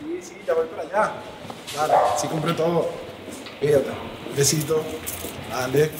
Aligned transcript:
Sí, 0.00 0.18
sí, 0.22 0.42
ya 0.46 0.54
voy 0.54 0.66
para 0.66 0.82
allá. 0.82 1.12
Dale, 1.76 1.94
sí 2.16 2.26
compré 2.28 2.52
todo. 2.54 2.90
Fíjate. 3.60 3.90
Besito. 4.34 4.82
Dale. 5.50 5.90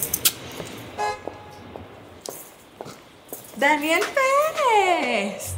Daniel 3.55 4.01
Pérez. 4.57 5.53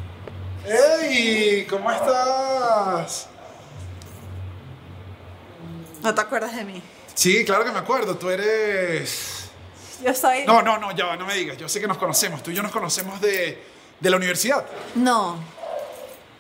¡Ey! 0.66 1.66
¿Cómo 1.70 1.90
estás? 1.90 3.28
¿No 6.02 6.14
te 6.14 6.22
acuerdas 6.22 6.56
de 6.56 6.66
mí? 6.66 6.82
Sí, 7.14 7.46
claro 7.46 7.64
que 7.64 7.72
me 7.72 7.80
acuerdo. 7.80 8.18
Tú 8.18 8.30
eres. 8.30 9.50
Yo 10.04 10.14
soy... 10.14 10.44
No, 10.46 10.62
no, 10.62 10.78
no, 10.78 10.92
ya 10.92 11.06
va, 11.06 11.16
no 11.16 11.26
me 11.26 11.34
digas. 11.36 11.58
Yo 11.58 11.70
sé 11.70 11.80
que 11.80 11.88
nos 11.88 11.98
conocemos. 11.98 12.44
Tú 12.44 12.52
y 12.52 12.56
yo 12.56 12.62
nos 12.62 12.74
conocemos 12.74 13.22
de, 13.22 13.64
de 14.00 14.10
la 14.10 14.18
universidad, 14.18 14.66
No, 14.96 15.38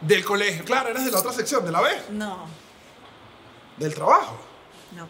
del 0.05 0.23
colegio. 0.23 0.63
Claro, 0.65 0.89
eres 0.89 1.05
de 1.05 1.11
la 1.11 1.19
otra 1.19 1.31
sección, 1.33 1.63
de 1.65 1.71
la 1.71 1.81
B, 1.81 1.89
no, 2.11 2.45
del 3.77 3.93
trabajo. 3.93 4.37
no. 4.95 5.07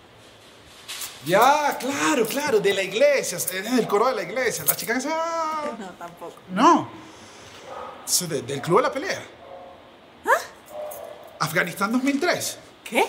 Ya, 1.25 1.77
claro, 1.79 2.27
claro, 2.27 2.59
de 2.59 2.73
la 2.73 2.81
iglesia. 2.83 3.37
Eres 3.53 3.75
del 3.77 3.87
coro 3.87 4.07
de 4.07 4.15
la 4.15 4.23
iglesia. 4.23 4.65
La 4.65 4.75
chica 4.75 4.93
que 4.95 4.99
se. 5.01 5.07
No, 5.07 5.89
tampoco. 5.97 6.35
No. 6.49 6.89
De- 8.27 8.41
del 8.41 8.61
club 8.61 8.77
de 8.77 8.83
la 8.83 8.91
pelea. 8.91 9.23
Afganistán 11.39 11.91
2003. 11.91 12.57
¿Qué? 12.83 13.05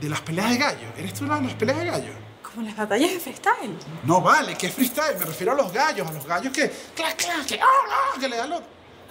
De 0.00 0.08
las 0.08 0.20
peleas 0.22 0.50
de 0.50 0.56
gallo. 0.56 0.88
¿Eres 0.96 1.12
tú 1.14 1.26
la 1.26 1.36
de 1.36 1.46
las 1.46 1.54
peleas 1.54 1.78
de 1.78 1.84
gallo? 1.86 2.12
Como 2.42 2.66
las 2.66 2.76
batallas 2.76 3.10
de 3.12 3.20
freestyle. 3.20 3.76
No 4.04 4.20
vale, 4.22 4.56
es 4.60 4.74
freestyle. 4.74 5.18
Me 5.18 5.24
refiero 5.26 5.52
a 5.52 5.54
los 5.54 5.72
gallos, 5.72 6.06
a 6.08 6.12
los 6.12 6.24
gallos 6.26 6.52
que. 6.52 6.70
¡Clac, 6.94 7.16
clac! 7.16 7.46
Que, 7.46 7.60
¡ah, 7.60 7.66
ah! 7.90 8.18
que 8.20 8.28
le 8.28 8.36
dan 8.36 8.50
los. 8.50 8.60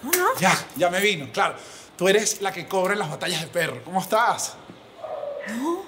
No, 0.02 0.10
no. 0.10 0.34
Ya, 0.40 0.56
ya 0.76 0.90
me 0.90 1.00
vino, 1.00 1.28
claro. 1.32 1.54
Tú 1.98 2.08
eres 2.08 2.40
la 2.40 2.52
que 2.52 2.68
cobra 2.68 2.92
en 2.92 3.00
las 3.00 3.10
batallas 3.10 3.40
de 3.40 3.48
perro. 3.48 3.82
¿Cómo 3.84 4.00
estás? 4.00 4.54
No. 5.48 5.82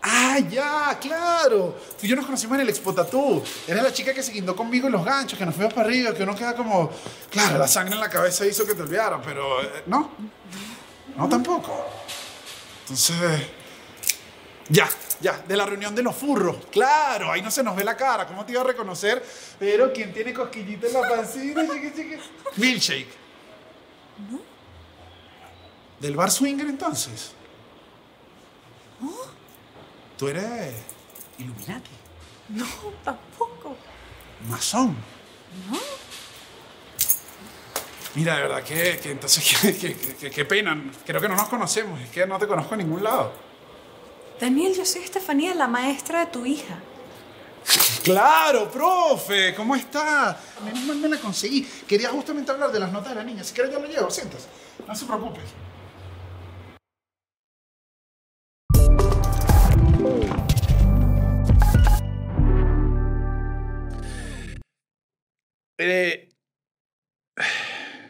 Ah, 0.00 0.38
ya, 0.38 0.96
claro. 1.00 1.76
Tú 1.98 2.06
y 2.06 2.08
yo 2.08 2.14
nos 2.14 2.24
conocimos 2.24 2.54
en 2.54 2.60
el 2.60 2.68
Expo 2.68 2.94
Tattoo. 2.94 3.42
Eres 3.66 3.82
la 3.82 3.92
chica 3.92 4.14
que 4.14 4.22
se 4.22 4.30
guindó 4.30 4.54
conmigo 4.54 4.86
en 4.86 4.92
los 4.92 5.04
ganchos, 5.04 5.36
que 5.36 5.44
nos 5.44 5.56
fuimos 5.56 5.74
para 5.74 5.88
arriba, 5.88 6.14
que 6.14 6.22
uno 6.22 6.36
queda 6.36 6.54
como. 6.54 6.92
Claro, 7.28 7.58
la 7.58 7.66
sangre 7.66 7.94
en 7.94 8.00
la 8.00 8.08
cabeza 8.08 8.46
hizo 8.46 8.64
que 8.64 8.74
te 8.74 8.82
olvidara, 8.82 9.20
pero. 9.20 9.60
eh, 9.60 9.82
no. 9.86 10.12
No 11.16 11.28
tampoco. 11.28 11.84
Entonces. 12.82 13.42
Ya, 14.68 14.88
ya, 15.20 15.42
de 15.48 15.56
la 15.56 15.66
reunión 15.66 15.92
de 15.92 16.04
los 16.04 16.14
furros. 16.14 16.56
Claro, 16.70 17.32
ahí 17.32 17.42
no 17.42 17.50
se 17.50 17.64
nos 17.64 17.74
ve 17.74 17.82
la 17.82 17.96
cara. 17.96 18.28
¿Cómo 18.28 18.44
te 18.46 18.52
iba 18.52 18.60
a 18.60 18.64
reconocer? 18.64 19.24
Pero 19.58 19.92
¿quién 19.92 20.12
tiene 20.12 20.32
cosquillita 20.32 20.86
en 20.86 20.92
la 20.92 21.00
pancita? 21.08 21.62
Chiqui, 21.62 21.90
chiqui? 21.90 22.16
Milkshake. 22.56 23.08
¿Del 26.00 26.14
bar 26.16 26.30
swinger 26.30 26.66
entonces? 26.68 27.32
Tú 30.16 30.28
eres 30.28 30.74
Illuminati, 31.38 31.90
No, 32.48 32.66
tampoco. 33.04 33.76
masón. 34.48 34.96
Mira, 38.14 38.36
de 38.36 38.42
verdad 38.42 38.62
que, 38.64 38.98
que 39.00 39.10
entonces 39.12 39.44
qué, 40.20 40.30
qué 40.30 40.44
pena. 40.44 40.90
Creo 41.06 41.20
que 41.20 41.28
no 41.28 41.36
nos 41.36 41.48
conocemos. 41.48 42.00
Es 42.00 42.10
que 42.10 42.26
no 42.26 42.38
te 42.38 42.48
conozco 42.48 42.74
en 42.74 42.80
ningún 42.80 43.04
lado. 43.04 43.32
Daniel, 44.40 44.74
yo 44.76 44.84
soy 44.84 45.02
Estefanía, 45.02 45.54
la 45.54 45.68
maestra 45.68 46.20
de 46.20 46.26
tu 46.32 46.44
hija. 46.46 46.78
Claro, 48.02 48.70
profe, 48.70 49.54
¿cómo 49.54 49.74
está? 49.76 50.40
Menos 50.64 50.82
mal 50.84 50.96
me 50.96 51.08
la 51.08 51.18
conseguí. 51.18 51.62
Quería 51.86 52.08
justamente 52.08 52.50
hablar 52.50 52.72
de 52.72 52.80
las 52.80 52.90
notas 52.90 53.10
de 53.10 53.16
la 53.16 53.24
niña. 53.24 53.44
Si 53.44 53.52
quieres 53.52 53.70
yo 53.70 53.78
lo 53.78 53.86
llevo, 53.86 54.10
sientas. 54.10 54.46
No 54.86 54.94
se 54.94 55.04
preocupe. 55.04 55.40
Eh, 65.78 66.28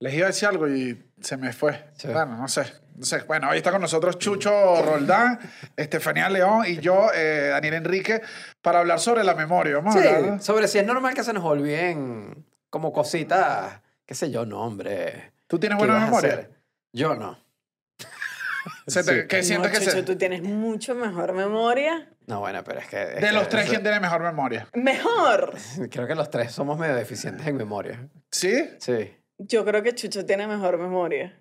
les 0.00 0.14
iba 0.14 0.26
a 0.26 0.28
decir 0.28 0.48
algo 0.48 0.68
y 0.68 1.02
se 1.20 1.36
me 1.36 1.52
fue. 1.52 1.84
Sí. 1.96 2.08
Bueno, 2.08 2.36
no 2.36 2.48
sé. 2.48 2.64
No 2.96 3.04
sé. 3.04 3.20
Bueno, 3.22 3.48
hoy 3.50 3.58
está 3.58 3.72
con 3.72 3.80
nosotros 3.80 4.18
Chucho 4.18 4.82
Roldán, 4.82 5.38
Estefanía 5.76 6.28
León 6.28 6.64
y 6.66 6.76
yo, 6.78 7.08
eh, 7.14 7.48
Daniel 7.50 7.74
Enrique, 7.74 8.22
para 8.62 8.80
hablar 8.80 9.00
sobre 9.00 9.24
la 9.24 9.34
memoria. 9.34 9.76
Vamos 9.76 9.96
a 9.96 10.02
Sí, 10.02 10.08
hablar. 10.08 10.42
sobre 10.42 10.68
si 10.68 10.78
es 10.78 10.86
normal 10.86 11.14
que 11.14 11.24
se 11.24 11.32
nos 11.32 11.44
olviden 11.44 12.44
como 12.70 12.92
cositas, 12.92 13.80
qué 14.06 14.14
sé 14.14 14.30
yo, 14.30 14.46
no, 14.46 14.60
hombre. 14.62 15.32
¿Tú 15.46 15.58
tienes 15.58 15.78
¿Qué 15.78 15.86
buena 15.86 16.04
memoria? 16.04 16.48
Yo 16.92 17.14
no. 17.16 17.38
Se 18.86 19.02
te- 19.04 19.22
Sí. 19.22 19.28
¿Qué 19.28 19.42
sientes 19.42 19.70
que 19.72 19.78
Chucho, 19.78 19.90
se... 19.92 20.02
tú 20.02 20.16
tienes 20.16 20.42
mucho 20.42 20.94
mejor 20.94 21.32
memoria. 21.32 22.10
No, 22.26 22.40
bueno, 22.40 22.62
pero 22.64 22.80
es 22.80 22.86
que... 22.86 23.02
es 23.02 23.14
De 23.16 23.20
que 23.28 23.32
los 23.32 23.48
tres, 23.48 23.62
eso- 23.64 23.70
¿quién 23.72 23.82
tiene 23.82 24.00
mejor 24.00 24.22
memoria? 24.22 24.68
Mejor. 24.74 25.54
Creo 25.90 26.06
que 26.06 26.14
los 26.14 26.30
tres 26.30 26.52
somos 26.52 26.78
medio 26.78 26.94
deficientes 26.94 27.46
en 27.46 27.56
memoria. 27.56 28.08
¿Sí? 28.30 28.70
Sí. 28.78 29.12
Yo 29.38 29.64
creo 29.64 29.82
que 29.82 29.94
Chucho 29.94 30.24
tiene 30.24 30.46
mejor 30.46 30.78
memoria. 30.78 31.38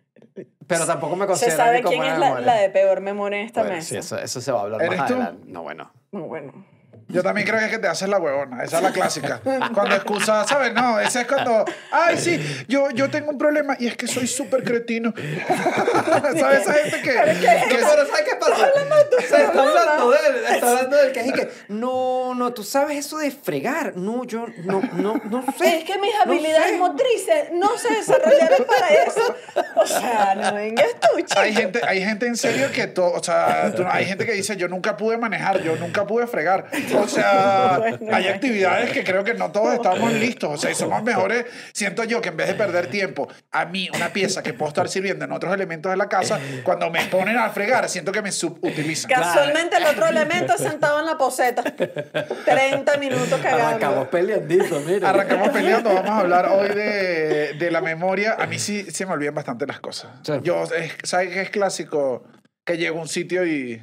Pero 0.67 0.85
tampoco 0.85 1.15
me 1.15 1.23
¿Se 1.25 1.27
considero 1.27 1.57
sabe 1.57 1.83
quién 1.83 2.03
es 2.03 2.17
la, 2.17 2.39
la 2.39 2.55
de 2.55 2.69
peor 2.69 3.01
memoria 3.01 3.41
en 3.41 3.45
esta 3.47 3.61
Bueno, 3.61 3.75
mesa? 3.75 3.87
sí, 3.89 3.97
eso, 3.97 4.17
eso 4.17 4.41
se 4.41 4.51
va 4.51 4.59
a 4.59 4.63
hablar 4.63 4.81
¿Eres 4.81 4.97
más 4.97 5.07
tú? 5.07 5.13
adelante. 5.15 5.43
No, 5.47 5.61
bueno. 5.63 5.91
No, 6.11 6.21
bueno. 6.27 6.65
Yo 7.13 7.23
también 7.23 7.47
creo 7.47 7.59
que 7.59 7.65
es 7.65 7.71
que 7.71 7.79
te 7.79 7.87
haces 7.87 8.09
la 8.09 8.17
huevona. 8.19 8.63
Esa 8.63 8.77
es 8.77 8.83
la 8.83 8.91
clásica. 8.91 9.39
Cuando 9.73 9.95
excusas, 9.95 10.47
¿sabes? 10.49 10.73
No, 10.73 10.99
esa 10.99 11.21
es 11.21 11.27
cuando... 11.27 11.63
Ay, 11.91 12.17
sí, 12.17 12.65
yo, 12.67 12.89
yo 12.91 13.09
tengo 13.09 13.29
un 13.29 13.37
problema 13.37 13.75
y 13.79 13.87
es 13.87 13.95
que 13.95 14.07
soy 14.07 14.27
súper 14.27 14.63
cretino. 14.63 15.13
¿Sabes? 16.39 16.61
Esa 16.61 16.73
gente 16.73 17.01
que... 17.01 17.11
que 17.11 17.47
es- 17.47 17.63
pero 17.69 18.05
¿sabes 18.07 18.23
qué 18.29 18.35
pasa? 18.35 18.55
Se 18.55 19.43
está 19.43 19.61
hablando 19.61 20.11
de 20.11 20.17
él, 20.27 20.35
está 20.55 20.69
hablando 20.69 20.97
de 20.97 21.05
él, 21.07 21.11
que 21.11 21.19
es 21.21 21.31
que, 21.33 21.49
no, 21.69 22.33
no, 22.35 22.53
tú 22.53 22.63
sabes 22.63 22.97
eso 22.97 23.17
de 23.17 23.31
fregar. 23.31 23.95
No, 23.95 24.23
yo 24.25 24.45
no, 24.65 24.81
no, 24.93 25.21
no 25.29 25.45
sé. 25.57 25.79
Es 25.79 25.83
que 25.85 25.97
mis 25.99 26.13
No 26.15 26.21
habilidades 26.31 26.71
sé. 26.71 26.77
motrices 26.77 27.51
no 27.53 27.77
se 27.77 27.93
desarrollaron 27.93 28.65
para 28.65 28.89
eso. 28.89 29.35
O 29.75 29.85
sea, 29.85 30.35
no 30.35 30.53
vengas 30.55 30.87
tú, 30.99 31.19
chico. 31.21 31.39
Hay 31.39 31.53
gente, 31.53 31.81
hay 31.87 32.03
gente 32.03 32.25
en 32.27 32.35
serio 32.37 32.71
que 32.73 32.87
todo, 32.87 33.11
o 33.13 33.23
sea, 33.23 33.71
hay 33.91 34.05
gente 34.05 34.25
que 34.25 34.33
dice 34.33 34.55
yo 34.57 34.67
nunca 34.67 34.97
pude 34.97 35.17
manejar, 35.17 35.61
yo 35.61 35.75
nunca 35.75 36.05
pude 36.05 36.27
fregar. 36.27 36.65
O 37.03 37.07
sea, 37.07 37.77
Bueno, 37.79 38.15
hay 38.15 38.27
actividades 38.27 38.91
que 38.91 39.03
creo 39.03 39.23
que 39.23 39.33
no 39.33 39.51
todos 39.51 39.73
estamos 39.73 40.11
listos. 40.13 40.49
O 40.53 40.57
sea, 40.57 40.71
y 40.71 40.75
somos 40.75 41.03
mejores. 41.03 41.45
Siento 41.73 42.03
yo 42.03 42.21
que 42.21 42.29
en 42.29 42.37
vez 42.37 42.47
de 42.47 42.55
perder 42.55 42.87
tiempo, 42.87 43.27
a 43.51 43.65
mí 43.65 43.89
una 43.95 44.09
pieza 44.09 44.41
que 44.43 44.53
puedo 44.53 44.69
estar 44.69 44.87
sirviendo 44.89 45.25
en 45.25 45.31
otros 45.31 45.53
elementos 45.53 45.91
de 45.91 45.97
la 45.97 46.09
casa, 46.09 46.39
cuando 46.63 46.89
me 46.89 47.03
ponen 47.05 47.37
a 47.37 47.49
fregar, 47.49 47.87
siento 47.89 48.11
que 48.11 48.21
me 48.21 48.31
subutilizan. 48.31 49.09
Casualmente 49.09 49.77
el 49.77 49.85
otro 49.85 50.07
elemento 50.07 50.57
sentado 50.57 50.99
en 50.99 51.05
la 51.05 51.17
poseta. 51.17 51.63
30 51.63 52.97
minutos 52.97 53.33
Arrancamos 53.33 53.79
cagando. 53.79 54.09
peleandito, 54.09 54.79
mira. 54.81 55.09
Arrancamos 55.09 55.49
peleando, 55.49 55.93
vamos 55.93 56.09
a 56.11 56.19
hablar 56.19 56.47
hoy 56.47 56.69
de, 56.69 57.53
de 57.59 57.71
la 57.71 57.81
memoria. 57.81 58.35
A 58.39 58.45
mí 58.47 58.59
sí 58.59 58.83
se 58.91 59.05
me 59.05 59.13
olvidan 59.13 59.35
bastante 59.35 59.65
las 59.65 59.79
cosas. 59.79 60.11
Sí. 60.23 60.33
Yo, 60.43 60.63
es- 60.63 60.93
¿sabes 61.03 61.29
qué 61.33 61.41
es 61.41 61.49
clásico? 61.49 62.23
Que 62.65 62.77
llego 62.77 62.99
a 62.99 63.01
un 63.01 63.07
sitio 63.07 63.45
y... 63.45 63.81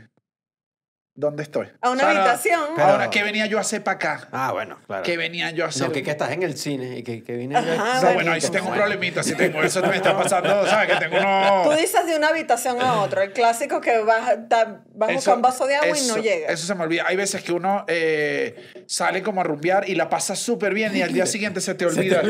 ¿Dónde 1.21 1.43
estoy? 1.43 1.69
A 1.83 1.91
una 1.91 2.03
O 2.03 2.07
sea, 2.07 2.15
no- 2.15 2.21
habitación. 2.21 2.61
Pero- 2.75 2.89
Ahora, 2.89 3.11
¿qué 3.11 3.23
venía 3.23 3.45
yo 3.47 3.59
a 3.59 3.61
hacer 3.61 3.85
para 3.85 3.97
acá? 3.97 4.29
Ah, 4.33 4.53
bueno, 4.53 4.79
claro. 4.87 5.03
¿Qué 5.03 5.17
venía 5.19 5.51
yo 5.51 5.67
a 5.67 5.69
hacer? 5.69 5.87
No, 5.87 5.93
que, 5.93 6.03
que 6.03 6.11
estás 6.11 6.31
en 6.31 6.43
el 6.43 6.57
cine 6.57 6.97
y 6.99 7.03
que, 7.03 7.23
que 7.23 7.37
vine 7.37 7.57
Ajá, 7.57 7.67
yo- 7.67 7.77
No, 7.77 8.01
bueno, 8.01 8.15
bueno, 8.15 8.33
ahí 8.33 8.41
sí 8.41 8.51
tengo 8.51 8.69
un 8.71 8.75
problemita, 8.75 9.23
sí 9.23 9.35
tengo, 9.35 9.63
eso 9.63 9.83
me 9.83 9.97
está 9.97 10.17
pasando, 10.17 10.67
¿sabes? 10.67 10.91
Que 10.95 10.97
tengo 10.99 11.19
uno... 11.19 11.63
Tú 11.65 11.73
dices 11.77 12.07
de 12.07 12.17
una 12.17 12.29
habitación 12.29 12.81
a 12.81 13.03
otra. 13.03 13.25
El 13.25 13.33
clásico 13.33 13.81
que 13.83 13.99
vas, 13.99 14.49
da- 14.49 14.83
vas 14.95 15.11
a 15.11 15.13
buscar 15.13 15.37
un 15.37 15.43
vaso 15.43 15.67
de 15.67 15.77
agua 15.77 15.89
y 15.89 15.93
eso- 16.01 16.17
no 16.17 16.23
llega. 16.23 16.49
Eso 16.49 16.67
se 16.67 16.75
me 16.75 16.85
olvida. 16.85 17.05
Hay 17.07 17.17
veces 17.17 17.43
que 17.43 17.53
uno 17.53 17.85
eh, 17.87 18.85
sale 18.87 19.23
como 19.23 19.43
a 19.43 19.45
rumbear 19.45 19.89
y 19.89 19.95
la 19.95 20.09
pasa 20.09 20.35
súper 20.35 20.73
bien 20.75 20.97
y 20.97 21.03
al 21.03 21.13
día 21.13 21.27
siguiente 21.27 21.61
se 21.61 21.75
te 21.75 21.85
olvida. 21.87 22.23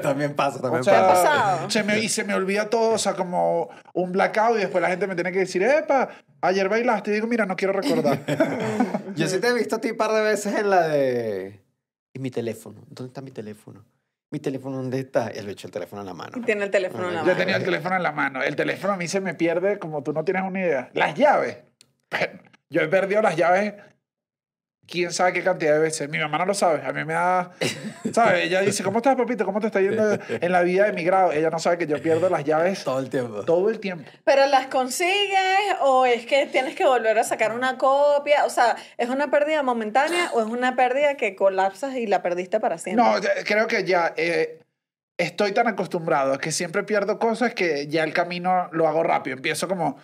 también 0.00 0.34
pasa, 0.34 0.60
también 0.60 0.80
O 0.80 0.84
sea, 0.84 0.94
¿Te 0.94 1.00
pasa. 1.06 1.58
Se 1.68 1.82
me, 1.82 1.98
y 1.98 2.08
se 2.08 2.24
me 2.24 2.32
olvida 2.34 2.70
todo, 2.70 2.92
o 2.92 2.98
sea, 2.98 3.12
como 3.14 3.68
un 3.92 4.12
blackout 4.12 4.56
y 4.56 4.60
después 4.60 4.80
la 4.80 4.88
gente 4.88 5.06
me 5.06 5.14
tiene 5.14 5.32
que 5.32 5.40
decir, 5.40 5.62
epa, 5.62 6.08
ayer 6.40 6.68
bailaste 6.68 7.10
y 7.10 7.14
digo, 7.14 7.26
mira, 7.26 7.46
no 7.46 7.56
quiero 7.56 7.72
recordar. 7.72 8.24
Yo 9.16 9.26
sí 9.28 9.40
te 9.40 9.48
he 9.48 9.54
visto 9.54 9.76
a 9.76 9.80
ti 9.80 9.90
un 9.90 9.96
par 9.96 10.12
de 10.12 10.22
veces 10.22 10.54
en 10.54 10.70
la 10.70 10.88
de... 10.88 11.60
¿Y 12.12 12.18
mi 12.18 12.30
teléfono? 12.30 12.82
¿Dónde 12.88 13.08
está 13.08 13.20
mi 13.20 13.30
teléfono? 13.30 13.84
¿Mi 14.30 14.40
teléfono 14.40 14.76
dónde 14.76 15.00
está? 15.00 15.30
Y 15.34 15.38
el 15.38 15.48
hecho 15.48 15.66
el 15.68 15.72
teléfono 15.72 16.02
en 16.02 16.06
la 16.06 16.14
mano. 16.14 16.32
Y 16.36 16.42
tiene 16.42 16.64
el 16.64 16.70
teléfono 16.70 17.08
en 17.08 17.14
la 17.14 17.20
Yo 17.20 17.26
Yo 17.26 17.32
mano. 17.32 17.38
tenía 17.38 17.56
el 17.56 17.64
teléfono 17.64 17.96
en 17.96 18.02
la 18.02 18.12
mano. 18.12 18.42
El 18.42 18.56
teléfono 18.56 18.92
a 18.94 18.96
mí 18.96 19.08
se 19.08 19.20
me 19.20 19.34
pierde 19.34 19.78
como 19.78 20.02
tú 20.02 20.12
no 20.12 20.24
tienes 20.24 20.42
una 20.42 20.60
idea. 20.60 20.90
Las 20.92 21.14
llaves. 21.14 21.58
Yo 22.70 22.82
he 22.82 22.88
perdido 22.88 23.22
las 23.22 23.36
llaves 23.36 23.74
quién 24.88 25.12
sabe 25.12 25.32
qué 25.34 25.44
cantidad 25.44 25.74
de 25.74 25.78
veces. 25.80 26.08
Mi 26.08 26.18
mamá 26.18 26.38
no 26.38 26.46
lo 26.46 26.54
sabe. 26.54 26.82
A 26.84 26.92
mí 26.92 27.04
me 27.04 27.12
da... 27.12 27.52
¿Sabes? 28.12 28.46
Ella 28.46 28.62
dice, 28.62 28.82
¿cómo 28.82 28.98
estás, 28.98 29.14
papito? 29.16 29.44
¿Cómo 29.44 29.60
te 29.60 29.66
está 29.66 29.80
yendo 29.80 30.18
en 30.28 30.52
la 30.52 30.62
vida 30.62 30.86
de 30.86 30.92
mi 30.92 31.04
grado? 31.04 31.32
Ella 31.32 31.50
no 31.50 31.58
sabe 31.58 31.78
que 31.78 31.86
yo 31.86 32.00
pierdo 32.00 32.28
las 32.30 32.44
llaves 32.44 32.84
Todo 32.84 32.98
el 32.98 33.10
tiempo. 33.10 33.44
todo 33.44 33.68
el 33.70 33.78
tiempo. 33.80 34.10
Pero 34.24 34.46
las 34.46 34.66
consigues 34.66 35.76
o 35.82 36.06
es 36.06 36.26
que 36.26 36.46
tienes 36.46 36.74
que 36.74 36.86
volver 36.86 37.18
a 37.18 37.24
sacar 37.24 37.52
una 37.52 37.76
copia. 37.76 38.44
O 38.46 38.50
sea, 38.50 38.76
¿es 38.96 39.08
una 39.08 39.30
pérdida 39.30 39.62
momentánea 39.62 40.30
o 40.32 40.40
es 40.40 40.46
una 40.46 40.74
pérdida 40.74 41.16
que 41.16 41.36
colapsas 41.36 41.94
y 41.94 42.06
la 42.06 42.22
perdiste 42.22 42.58
para 42.58 42.78
siempre? 42.78 43.04
No, 43.04 43.14
creo 43.44 43.66
que 43.66 43.84
ya 43.84 44.14
eh, 44.16 44.60
estoy 45.18 45.52
tan 45.52 45.66
acostumbrado 45.66 46.34
a 46.34 46.38
que 46.38 46.50
siempre 46.52 46.82
pierdo 46.84 47.18
cosas 47.18 47.52
que 47.54 47.88
ya 47.88 48.04
el 48.04 48.12
camino 48.14 48.68
lo 48.72 48.88
hago 48.88 49.02
rápido. 49.02 49.36
Empiezo 49.36 49.68
como, 49.68 49.98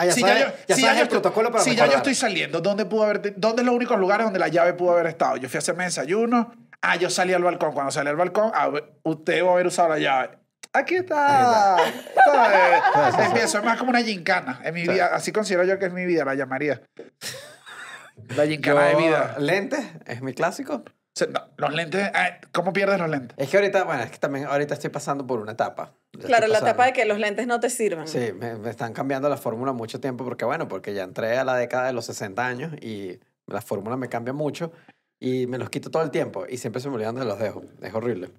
Ah, 0.00 0.06
ya 0.06 0.12
Si 0.12 0.20
sabes, 0.22 0.38
yo- 0.46 0.52
ya 0.66 0.74
si 0.76 0.80
sabes 0.80 0.96
yo 0.96 1.02
el 1.02 1.08
estoy- 1.08 1.20
protocolo 1.20 1.50
para 1.50 1.62
Si 1.62 1.76
ya 1.76 1.84
yo 1.86 1.98
estoy 1.98 2.14
saliendo, 2.14 2.60
¿dónde 2.62 2.86
pudo 2.86 3.04
haber, 3.04 3.34
dónde 3.36 3.60
es 3.60 3.66
los 3.66 3.74
únicos 3.74 3.98
lugares 3.98 4.24
donde 4.24 4.38
la 4.38 4.48
llave 4.48 4.72
pudo 4.72 4.92
haber 4.92 5.06
estado? 5.06 5.36
Yo 5.36 5.48
fui 5.50 5.58
a 5.58 5.60
hacerme 5.60 5.84
desayuno. 5.84 6.54
Ah, 6.80 6.96
yo 6.96 7.10
salí 7.10 7.34
al 7.34 7.42
balcón. 7.44 7.72
Cuando 7.72 7.92
salí 7.92 8.08
al 8.08 8.16
balcón, 8.16 8.50
ah, 8.54 8.70
usted 9.02 9.34
debe 9.34 9.50
haber 9.50 9.66
usado 9.66 9.90
la 9.90 9.98
llave. 9.98 10.38
Aquí 10.72 10.94
está. 10.96 11.76
¿sabes? 12.24 13.14
Empiezo, 13.26 13.58
es 13.58 13.64
más 13.64 13.76
como 13.78 13.90
una 13.90 14.00
gincana. 14.02 14.60
En 14.64 14.72
mi 14.72 14.82
vida, 14.88 15.10
así 15.12 15.32
considero 15.32 15.64
yo 15.64 15.78
que 15.78 15.84
es 15.86 15.92
mi 15.92 16.06
vida, 16.06 16.24
la 16.24 16.34
llamaría. 16.34 16.80
La 18.36 18.46
gincana 18.46 18.84
de 18.84 18.92
Yo, 18.92 18.98
vida. 18.98 19.34
Lentes, 19.38 19.84
es 20.06 20.22
mi 20.22 20.32
clásico. 20.32 20.82
No, 21.28 21.40
los 21.58 21.74
lentes, 21.74 22.10
ah, 22.14 22.38
¿cómo 22.52 22.72
pierdes 22.72 22.98
los 22.98 23.10
lentes? 23.10 23.36
Es 23.36 23.50
que 23.50 23.56
ahorita, 23.58 23.84
bueno, 23.84 24.02
es 24.04 24.10
que 24.10 24.18
también 24.18 24.46
ahorita 24.46 24.72
estoy 24.74 24.88
pasando 24.90 25.26
por 25.26 25.40
una 25.40 25.52
etapa. 25.52 25.92
Claro, 26.18 26.48
la 26.48 26.58
etapa 26.58 26.86
de 26.86 26.92
que 26.92 27.04
los 27.04 27.18
lentes 27.18 27.46
no 27.46 27.60
te 27.60 27.70
sirvan. 27.70 28.06
Sí, 28.08 28.32
me, 28.38 28.56
me 28.56 28.70
están 28.70 28.92
cambiando 28.92 29.28
la 29.28 29.36
fórmula 29.36 29.72
mucho 29.72 30.00
tiempo 30.00 30.24
porque, 30.24 30.44
bueno, 30.44 30.68
porque 30.68 30.92
ya 30.92 31.04
entré 31.04 31.38
a 31.38 31.44
la 31.44 31.56
década 31.56 31.86
de 31.86 31.92
los 31.92 32.04
60 32.06 32.46
años 32.46 32.72
y 32.82 33.18
la 33.46 33.60
fórmula 33.60 33.96
me 33.96 34.08
cambia 34.08 34.32
mucho 34.32 34.72
y 35.20 35.46
me 35.46 35.58
los 35.58 35.70
quito 35.70 35.90
todo 35.90 36.02
el 36.02 36.10
tiempo 36.10 36.46
y 36.48 36.56
siempre 36.58 36.80
se 36.82 36.88
me 36.88 36.96
olvidan 36.96 37.14
de 37.14 37.24
los 37.24 37.38
dejo. 37.38 37.62
Es 37.80 37.94
horrible. 37.94 38.30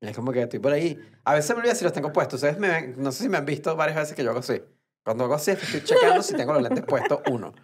Es 0.00 0.14
como 0.16 0.32
que 0.32 0.42
estoy 0.42 0.58
por 0.60 0.72
ahí. 0.72 0.98
A 1.24 1.34
veces 1.34 1.50
me 1.54 1.60
olvida 1.60 1.74
si 1.74 1.84
los 1.84 1.92
tengo 1.92 2.12
puestos. 2.12 2.34
Ustedes 2.42 2.58
me 2.58 2.68
ven- 2.68 2.94
no 2.98 3.12
sé 3.12 3.24
si 3.24 3.28
me 3.28 3.36
han 3.36 3.44
visto 3.44 3.74
varias 3.76 3.96
veces 3.98 4.14
que 4.14 4.22
yo 4.24 4.30
hago 4.30 4.38
así. 4.40 4.62
Cuando 5.08 5.24
hago 5.24 5.36
así 5.36 5.52
estoy 5.52 5.82
chequeando 5.82 6.22
si 6.22 6.34
tengo 6.34 6.52
los 6.52 6.62
lentes 6.62 6.84
puestos 6.84 7.20
uno. 7.30 7.54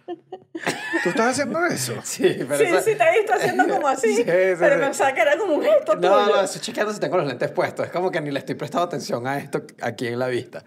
¿Tú 1.03 1.09
estás 1.09 1.27
haciendo 1.27 1.63
eso? 1.67 1.93
Sí, 2.03 2.23
pero 2.49 2.57
Sí, 2.57 2.65
sí, 2.91 2.95
te 2.97 3.03
he 3.03 3.19
visto 3.19 3.33
haciendo 3.35 3.67
como 3.69 3.87
así. 3.87 4.07
Sí, 4.15 4.23
sí, 4.23 4.23
pero 4.25 4.77
sí. 4.77 4.81
pensaba 4.81 5.13
que 5.13 5.21
era 5.21 5.37
como 5.37 5.53
un 5.53 5.61
gesto 5.63 5.93
No, 5.93 6.01
tuyo. 6.23 6.35
no, 6.37 6.41
estoy 6.41 6.61
chequeando 6.61 6.91
si 6.91 6.99
tengo 6.99 7.17
los 7.17 7.27
lentes 7.27 7.51
puestos. 7.51 7.85
Es 7.85 7.91
como 7.91 8.09
que 8.09 8.19
ni 8.19 8.31
le 8.31 8.39
estoy 8.39 8.55
prestando 8.55 8.87
atención 8.87 9.27
a 9.27 9.37
esto 9.37 9.61
aquí 9.83 10.07
en 10.07 10.17
la 10.17 10.25
vista. 10.27 10.63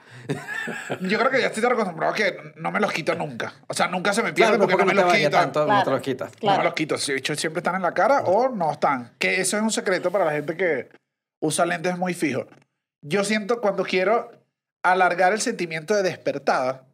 Yo 1.00 1.18
creo 1.18 1.32
que 1.32 1.40
ya 1.40 1.48
estoy 1.48 1.64
tan 1.64 1.72
acostumbrado 1.72 2.14
que 2.14 2.36
no 2.54 2.70
me 2.70 2.78
los 2.78 2.92
quito 2.92 3.12
nunca. 3.16 3.54
O 3.66 3.74
sea, 3.74 3.88
nunca 3.88 4.12
se 4.12 4.22
me 4.22 4.32
pierde 4.32 4.52
Claro, 4.56 4.68
porque, 4.70 4.76
no 4.76 4.84
me 4.84 4.94
los 4.94 5.12
quito. 5.12 5.30
tanto, 5.30 5.66
no 5.66 5.82
te 5.82 5.90
los 5.90 6.00
quitas. 6.00 6.30
No 6.44 6.58
me 6.58 6.62
los 6.62 6.74
quito. 6.74 6.96
De 6.96 7.16
hecho, 7.16 7.34
siempre 7.34 7.58
están 7.58 7.74
en 7.74 7.82
la 7.82 7.92
cara 7.92 8.20
o 8.20 8.50
no 8.50 8.70
están. 8.70 9.14
Que 9.18 9.40
eso 9.40 9.56
es 9.56 9.64
un 9.64 9.72
secreto 9.72 10.12
para 10.12 10.26
la 10.26 10.30
gente 10.30 10.56
que 10.56 10.90
usa 11.40 11.66
lentes 11.66 11.98
muy 11.98 12.14
fijos. 12.14 12.46
Yo 13.02 13.24
siento 13.24 13.60
cuando 13.60 13.82
quiero 13.82 14.30
alargar 14.82 15.32
el 15.32 15.40
sentimiento 15.40 15.94
de 15.94 16.02
despertada, 16.02 16.86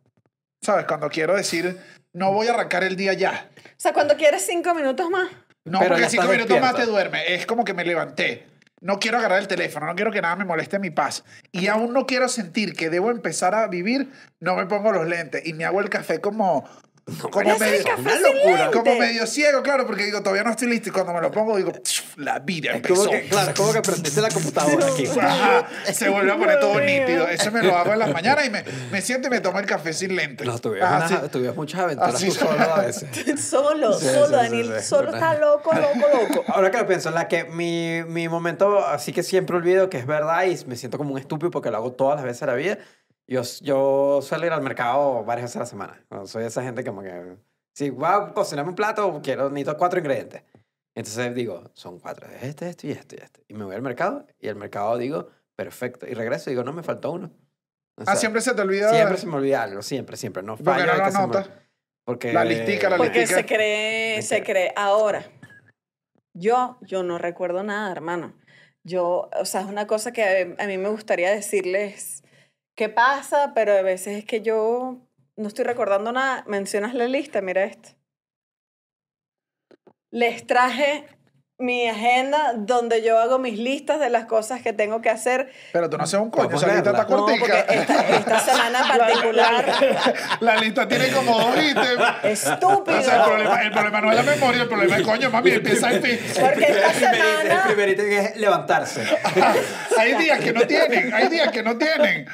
¿sabes? 0.62 0.86
Cuando 0.86 1.08
quiero 1.10 1.34
decir, 1.34 1.78
no 2.12 2.32
voy 2.32 2.48
a 2.48 2.54
arrancar 2.54 2.84
el 2.84 2.96
día 2.96 3.12
ya. 3.12 3.50
O 3.56 3.60
sea, 3.76 3.92
cuando 3.92 4.16
quieres 4.16 4.44
cinco 4.46 4.75
minutos 4.75 5.08
más. 5.10 5.28
No, 5.64 5.78
Pero 5.78 5.90
porque 5.90 6.02
ya 6.02 6.10
cinco 6.10 6.22
estás 6.25 6.36
minutos 6.36 6.60
más 6.60 6.75
te 6.75 6.82
despierta. 6.82 6.92
duerme. 6.92 7.34
Es 7.34 7.46
como 7.46 7.64
que 7.64 7.75
me 7.75 7.84
levanté. 7.84 8.46
No 8.81 8.98
quiero 8.98 9.16
agarrar 9.16 9.38
el 9.38 9.48
teléfono, 9.48 9.86
no 9.86 9.94
quiero 9.94 10.10
que 10.12 10.20
nada 10.20 10.36
me 10.36 10.44
moleste 10.44 10.78
mi 10.78 10.90
paz. 10.90 11.25
Y 11.52 11.69
aún 11.69 11.94
no 11.94 12.04
quiero 12.06 12.28
sentir 12.28 12.75
que 12.75 12.90
debo 12.90 13.10
empezar 13.10 13.54
a 13.54 13.66
vivir, 13.69 14.10
no 14.40 14.56
me 14.56 14.66
pongo 14.66 14.92
los 14.92 15.06
lentes 15.06 15.46
y 15.46 15.54
me 15.54 15.64
hago 15.64 15.80
el 15.80 15.88
café 15.88 16.20
como... 16.20 16.69
como, 17.30 17.30
pero 17.44 17.58
medio, 17.58 17.84
una 17.98 18.18
locura. 18.18 18.70
como 18.72 18.94
medio 18.98 19.26
ciego, 19.26 19.62
claro, 19.62 19.86
porque 19.86 20.04
digo, 20.06 20.20
todavía 20.22 20.42
no 20.42 20.50
estoy 20.52 20.68
listo. 20.68 20.88
Y 20.88 20.92
cuando 20.92 21.12
me 21.12 21.20
lo 21.20 21.30
pongo, 21.30 21.54
digo, 21.56 21.70
"Pf, 21.72 22.16
la 22.16 22.38
vida 22.38 22.70
Es 22.70 22.76
empezó. 22.76 22.94
como 22.94 23.10
que, 23.10 23.28
claro, 23.28 23.52
como 23.54 23.72
que 23.74 23.82
prendiste 23.82 24.20
la 24.22 24.30
computadora 24.30 24.86
aquí. 24.86 25.06
Ajá, 25.20 25.68
se 25.92 26.08
vuelve 26.08 26.32
a 26.32 26.36
poner 26.38 26.60
todo 26.60 26.80
nítido. 26.80 27.28
Eso 27.28 27.50
me 27.52 27.62
lo 27.62 27.76
hago 27.76 27.92
en 27.92 27.98
las 27.98 28.10
mañanas 28.12 28.46
y 28.46 28.50
me, 28.50 28.64
me 28.90 29.02
siento 29.02 29.28
y 29.28 29.30
me 29.30 29.40
tomo 29.40 29.58
el 29.58 29.66
café 29.66 29.92
sin 29.92 30.16
lentes. 30.16 30.46
No, 30.46 30.58
tuvieras, 30.58 30.90
Ajá, 31.12 31.18
unas- 31.20 31.30
sí. 31.32 31.50
muchas 31.54 31.80
aventuras 31.82 32.14
Así 32.14 32.26
tú 32.28 32.32
solo 32.34 32.60
a 32.74 32.80
veces. 32.80 33.40
Solo, 33.44 33.92
Sí, 33.98 34.06
solo, 34.06 34.26
sí, 34.26 34.32
Daniel. 34.32 34.74
sí. 34.78 34.84
Solo 34.86 35.12
está 35.14 35.34
loco, 35.38 35.72
loco, 35.74 36.06
loco. 36.12 36.44
Ahora 36.54 36.70
que 36.70 36.78
lo 36.78 36.86
pienso, 36.86 37.10
la 37.10 37.28
que 37.28 37.44
mi, 37.44 38.02
mi 38.04 38.28
momento, 38.28 38.78
así 38.86 39.12
que 39.12 39.22
siempre 39.22 39.56
olvido 39.56 39.90
que 39.90 39.98
es 39.98 40.06
verdad 40.06 40.44
y 40.44 40.64
me 40.66 40.76
siento 40.76 40.96
como 40.98 41.12
un 41.12 41.18
estúpido 41.18 41.50
porque 41.50 41.70
lo 41.70 41.76
hago 41.76 41.92
todas 41.92 42.16
las 42.16 42.24
veces 42.24 42.40
de 42.40 42.46
la 42.46 42.54
vida. 42.54 42.78
Yo, 43.26 43.43
yo 43.62 44.21
suelo 44.23 44.47
ir 44.47 44.53
al 44.53 44.62
mercado 44.62 45.25
varias 45.25 45.44
veces 45.47 45.56
a 45.56 45.61
la 45.61 45.67
semana. 45.67 46.05
No, 46.11 46.26
Soy 46.26 46.44
esa 46.44 46.62
gente 46.62 46.85
como 46.85 47.03
que, 47.03 47.37
si 47.75 47.91
voy 47.91 48.06
a 48.09 48.32
cocinarme 48.35 48.71
un 48.71 48.76
plato, 48.76 49.21
quiero, 49.23 49.49
necesito 49.50 49.76
cuatro 49.79 49.99
ingredientes. 49.99 50.43
Entonces 50.97 51.35
digo, 51.35 51.71
son 51.75 51.99
cuatro, 51.99 52.29
este, 52.41 52.69
este 52.69 52.87
y 52.88 52.91
este 52.93 53.17
y 53.17 53.19
este. 53.25 53.44
Y 53.49 53.55
me 53.55 53.65
voy 53.65 53.75
al 53.75 53.82
mercado 53.82 54.26
y 54.38 54.49
al 54.49 54.56
mercado 54.56 54.97
digo, 54.99 55.29
perfecto. 55.56 56.06
Y 56.06 56.15
regreso 56.15 56.50
y 56.50 56.53
digo, 56.53 56.65
no, 56.65 56.73
me 56.73 56.82
faltó 56.82 57.12
uno. 57.12 57.32
O 57.97 58.03
Ah, 58.03 58.06
sea, 58.06 58.17
siempre 58.17 58.41
se 58.41 58.55
te 58.55 58.61
olvida. 58.62 58.91
Siempre 58.91 59.17
se 59.17 59.26
me 59.26 59.37
olvida 59.37 59.62
algo, 59.62 59.81
siempre, 59.82 60.17
siempre. 60.17 60.43
No 60.43 60.56
¿Por 60.56 60.65
qué 60.76 60.85
fallo 60.85 60.87
no 60.87 61.11
se 61.11 61.26
me-? 61.26 61.65
Porque... 62.05 62.32
La 62.32 62.44
listica, 62.44 62.91
la 62.91 62.97
Porque 62.97 63.21
listica. 63.21 63.41
se 63.41 63.47
cree, 63.47 64.23
se 64.23 64.43
cree. 64.43 64.73
Ahora, 64.76 65.25
yo, 66.35 66.79
yo 66.82 67.03
no 67.03 67.19
recuerdo 67.19 67.62
nada, 67.62 67.91
hermano. 67.91 68.35
Yo, 68.82 69.31
o 69.41 69.44
sea, 69.44 69.62
es 69.62 69.67
una 69.67 69.87
cosa 69.87 70.12
que 70.12 70.55
a 70.59 70.67
mí 70.67 70.76
me 70.79 70.88
gustaría 70.88 71.31
decirles 71.31 72.24
qué 72.75 72.88
pasa, 72.88 73.53
pero 73.55 73.73
a 73.73 73.82
veces 73.82 74.19
es 74.19 74.25
que 74.25 74.43
yo 74.43 75.00
no 75.37 75.49
estoy 75.49 75.65
recordando 75.65 76.12
nada. 76.12 76.44
Mencionas 76.47 76.94
la 76.94 77.09
lista, 77.09 77.41
mira 77.41 77.65
esto. 77.65 77.91
Les 80.11 80.47
traje 80.47 81.06
mi 81.58 81.88
agenda 81.88 82.52
donde 82.56 83.00
yo 83.02 83.16
hago 83.16 83.38
mis 83.38 83.56
listas 83.56 84.00
de 84.00 84.10
las 84.10 84.24
cosas 84.24 84.60
que 84.60 84.72
tengo 84.72 85.00
que 85.00 85.08
hacer. 85.08 85.52
Pero 85.72 85.88
tú 85.88 85.96
no 85.96 86.02
haces 86.02 86.18
un 86.18 86.28
coño, 86.28 86.56
esa 86.56 86.66
lista 86.66 86.90
está 86.90 87.02
No, 87.04 87.06
cortica. 87.06 87.60
esta, 87.60 88.08
esta 88.08 88.40
semana 88.52 88.80
particular, 88.88 89.64
La 90.40 90.56
lista 90.56 90.88
tiene 90.88 91.10
como 91.12 91.38
dos 91.38 91.56
ítems. 91.56 92.02
estúpido. 92.24 92.98
O 92.98 93.02
sea, 93.02 93.16
el 93.18 93.22
problema, 93.22 93.62
el 93.62 93.70
problema 93.70 94.00
no 94.00 94.10
es 94.10 94.16
la 94.16 94.22
memoria, 94.24 94.62
el 94.62 94.68
problema 94.68 94.96
es 94.96 95.02
coño, 95.04 95.30
mami, 95.30 95.50
empieza 95.52 95.92
en 95.92 96.02
fin. 96.02 96.18
Porque 96.40 96.64
esta 96.64 96.90
El 96.90 96.94
primerito- 96.96 97.40
el 97.40 97.46
semana... 97.48 97.62
primerito 97.68 98.02
es 98.02 98.36
levantarse. 98.36 99.04
Hay 99.96 100.14
días 100.14 100.40
que 100.40 100.52
no 100.52 100.60
tienen, 100.62 101.14
hay 101.14 101.28
días 101.28 101.50
que 101.52 101.62
no 101.62 101.78
tienen. 101.78 102.26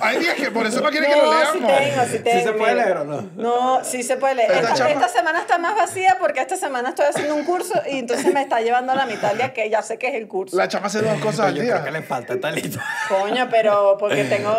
Hay 0.00 0.18
días 0.18 0.34
que 0.36 0.50
por 0.52 0.64
eso 0.66 0.80
no 0.80 0.88
quieren 0.90 1.10
que 1.10 1.16
lo 1.16 1.32
leamos. 1.36 1.52
sí 1.52 1.58
tengo, 1.66 2.04
sí 2.06 2.18
tengo. 2.20 2.38
¿Sí 2.38 2.44
se 2.44 2.52
puede 2.52 2.74
leer 2.76 2.96
o 2.98 3.04
no? 3.04 3.30
No, 3.34 3.84
sí 3.84 4.02
se 4.04 4.16
puede 4.16 4.36
leer. 4.36 4.52
Esta 4.52 4.88
esta 4.88 5.08
semana 5.08 5.40
está 5.40 5.58
más 5.58 5.74
vacía 5.74 6.16
porque 6.20 6.40
esta 6.40 6.56
semana 6.56 6.90
estoy 6.90 7.06
haciendo 7.06 7.34
un 7.34 7.44
curso 7.44 7.74
y 7.90 7.98
entonces 7.98 8.32
me 8.32 8.40
está 8.42 8.60
llevando 8.62 8.92
a 8.92 8.94
la 8.94 9.06
mitad 9.06 9.34
de 9.34 9.52
que 9.52 9.68
ya 9.68 9.82
sé 9.82 9.98
que 9.98 10.08
es 10.08 10.14
el 10.14 10.26
curso. 10.28 10.56
La 10.56 10.68
chama 10.68 10.86
hace 10.86 11.02
dos 11.02 11.18
cosas 11.20 11.46
al 11.48 11.54
Yo 11.54 11.62
creo 11.62 11.76
que 11.84 11.90
día. 11.90 12.00
le 12.00 12.02
falta 12.02 12.40
talito. 12.40 12.78
Coño, 13.08 13.48
pero 13.50 13.96
porque 13.98 14.24
tengo... 14.24 14.54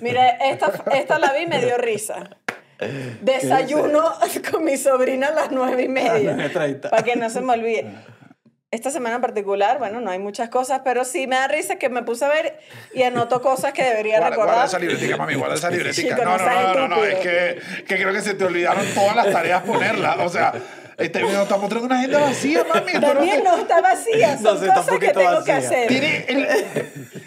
Mire, 0.00 0.36
esta, 0.40 0.72
esta 0.92 1.18
la 1.18 1.32
vi 1.32 1.42
y 1.42 1.46
me 1.46 1.64
dio 1.64 1.76
risa. 1.78 2.30
Desayuno 3.20 4.02
con 4.50 4.64
mi 4.64 4.76
sobrina 4.76 5.28
a 5.28 5.32
las 5.32 5.50
nueve 5.50 5.84
y 5.84 5.88
media. 5.88 6.34
9:30. 6.36 6.90
Para 6.90 7.02
que 7.02 7.16
no 7.16 7.30
se 7.30 7.40
me 7.40 7.52
olvide. 7.52 7.86
Esta 8.70 8.90
semana 8.90 9.14
en 9.16 9.20
particular, 9.20 9.78
bueno, 9.78 10.00
no 10.00 10.10
hay 10.10 10.18
muchas 10.18 10.48
cosas, 10.48 10.80
pero 10.84 11.04
sí 11.04 11.28
me 11.28 11.36
da 11.36 11.46
risa 11.46 11.76
que 11.76 11.88
me 11.88 12.02
puse 12.02 12.24
a 12.24 12.28
ver 12.28 12.58
y 12.92 13.04
anoto 13.04 13.40
cosas 13.40 13.72
que 13.72 13.84
debería 13.84 14.18
Guarda, 14.18 14.34
guarda 14.36 14.52
recordar. 14.52 14.66
esa 14.68 14.78
libretica, 14.80 15.16
mami, 15.16 15.34
guarda 15.36 15.54
esa 15.54 15.70
libretica. 15.70 16.16
Chico, 16.16 16.24
No, 16.24 16.36
no 16.36 16.44
no, 16.44 16.62
no, 16.74 16.88
no, 16.88 16.96
no, 16.96 17.04
es 17.04 17.14
que, 17.20 17.60
que 17.86 17.94
creo 18.02 18.12
que 18.12 18.20
se 18.20 18.34
te 18.34 18.44
olvidaron 18.44 18.84
todas 18.92 19.14
las 19.14 19.30
tareas 19.30 19.62
ponerlas. 19.62 20.16
O 20.18 20.28
sea, 20.28 20.52
este 20.98 21.22
video 21.22 21.42
está 21.42 21.56
mostrando 21.56 21.86
una 21.86 21.98
agenda 21.98 22.20
vacía, 22.20 22.64
mami. 22.72 22.92
También 23.00 23.44
no 23.44 23.56
está 23.56 23.80
vacía, 23.80 24.36
son 24.38 24.44
No, 24.54 24.60
sí, 24.60 24.66
cosas 24.74 24.98
que 24.98 25.08
tengo 25.08 25.44
que 25.44 25.52
vacía. 25.52 25.56
hacer. 25.58 25.88
Tiene 25.88 26.24
el, 26.28 26.48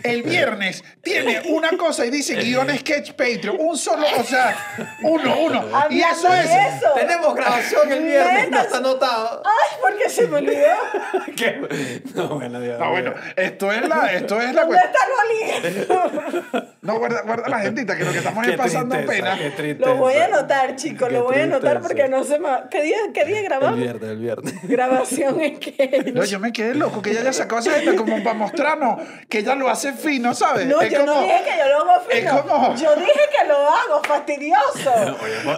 el 0.04 0.24
viernes 0.24 0.84
tiene 1.02 1.42
una 1.50 1.72
cosa 1.78 2.06
y 2.06 2.10
dice 2.10 2.36
guion 2.36 2.70
sketch 2.78 3.12
Patreon, 3.14 3.58
un 3.60 3.78
solo, 3.78 4.06
o 4.18 4.24
sea, 4.24 4.56
uno, 5.04 5.36
uno. 5.40 5.66
Y 5.90 6.00
eso 6.02 6.28
Hablando 6.28 6.52
es. 6.52 6.76
eso. 6.76 6.94
Tenemos 6.96 7.36
grabación 7.36 7.92
el 7.92 8.04
viernes, 8.04 8.50
no 8.52 8.62
está 8.62 8.78
anotado. 8.78 9.44
Ay, 9.46 9.78
porque 9.82 10.10
se 10.10 10.28
me 10.28 10.38
olvidó. 10.38 10.76
¿Qué? 11.36 12.04
No, 12.16 12.28
bueno, 12.30 12.60
Dios 12.60 12.80
No, 12.80 12.90
bueno, 12.92 13.14
esto 13.36 13.72
es 13.72 13.88
la, 13.88 14.14
esto 14.14 14.42
es 14.42 14.54
la 14.54 14.66
¿Dónde 14.66 14.78
cuestión. 14.80 14.94
está 14.94 15.00
el? 15.08 16.68
No, 16.82 17.00
guarda, 17.00 17.22
guarda 17.24 17.50
la 17.50 17.60
gentita, 17.60 17.98
que 17.98 18.04
lo 18.06 18.12
que 18.12 18.20
estamos 18.20 18.46
Qué 18.46 18.52
es 18.52 18.58
pasando 18.58 18.96
tristeza, 18.96 19.24
pena. 19.24 19.38
Qué 19.38 19.50
tristeza. 19.52 19.90
Lo 19.90 19.96
voy 19.98 20.14
a 20.16 20.26
anotar, 20.26 20.76
chicos, 20.76 21.12
lo 21.12 21.24
voy 21.24 21.38
a 21.40 21.44
anotar 21.44 21.82
porque 21.82 22.08
no 22.08 22.24
se 22.24 22.40
me... 22.40 22.48
¿Qué 22.72 22.82
día, 22.82 22.98
qué 23.14 23.26
día 23.26 23.40
El 23.40 23.50
grabamos? 23.60 23.80
viernes, 23.80 24.10
el 24.10 24.18
viernes. 24.18 24.54
Grabación 24.64 25.42
es 25.42 25.60
que... 25.60 26.12
No, 26.14 26.24
yo 26.26 26.40
me 26.40 26.52
quedé 26.54 26.76
loco 26.76 27.02
que 27.02 27.12
ella 27.12 27.22
haya 27.22 27.34
sacado 27.34 27.60
esa 27.62 27.72
agenda 27.72 27.96
como 27.96 28.18
para 28.24 28.34
mostrarnos 28.36 29.00
que 29.30 29.40
ella 29.40 29.56
lo 29.56 29.70
hace 29.70 29.94
fino, 29.94 30.34
¿sabes? 30.34 30.66
No, 30.68 30.82
es 30.82 30.92
yo 30.92 31.06
no 31.06 31.14
como- 31.14 31.24
dije 31.26 31.44
que 31.44 31.58
yo 31.58 31.68
lo 31.68 31.92
hago 31.92 32.02
es 32.10 32.18
fino. 32.20 32.42
como- 32.42 32.76
Yo 32.76 32.96
dije 32.96 33.22
que 33.40 33.48
lo 33.48 33.58
hago, 33.58 34.02
fastidioso. 34.08 34.92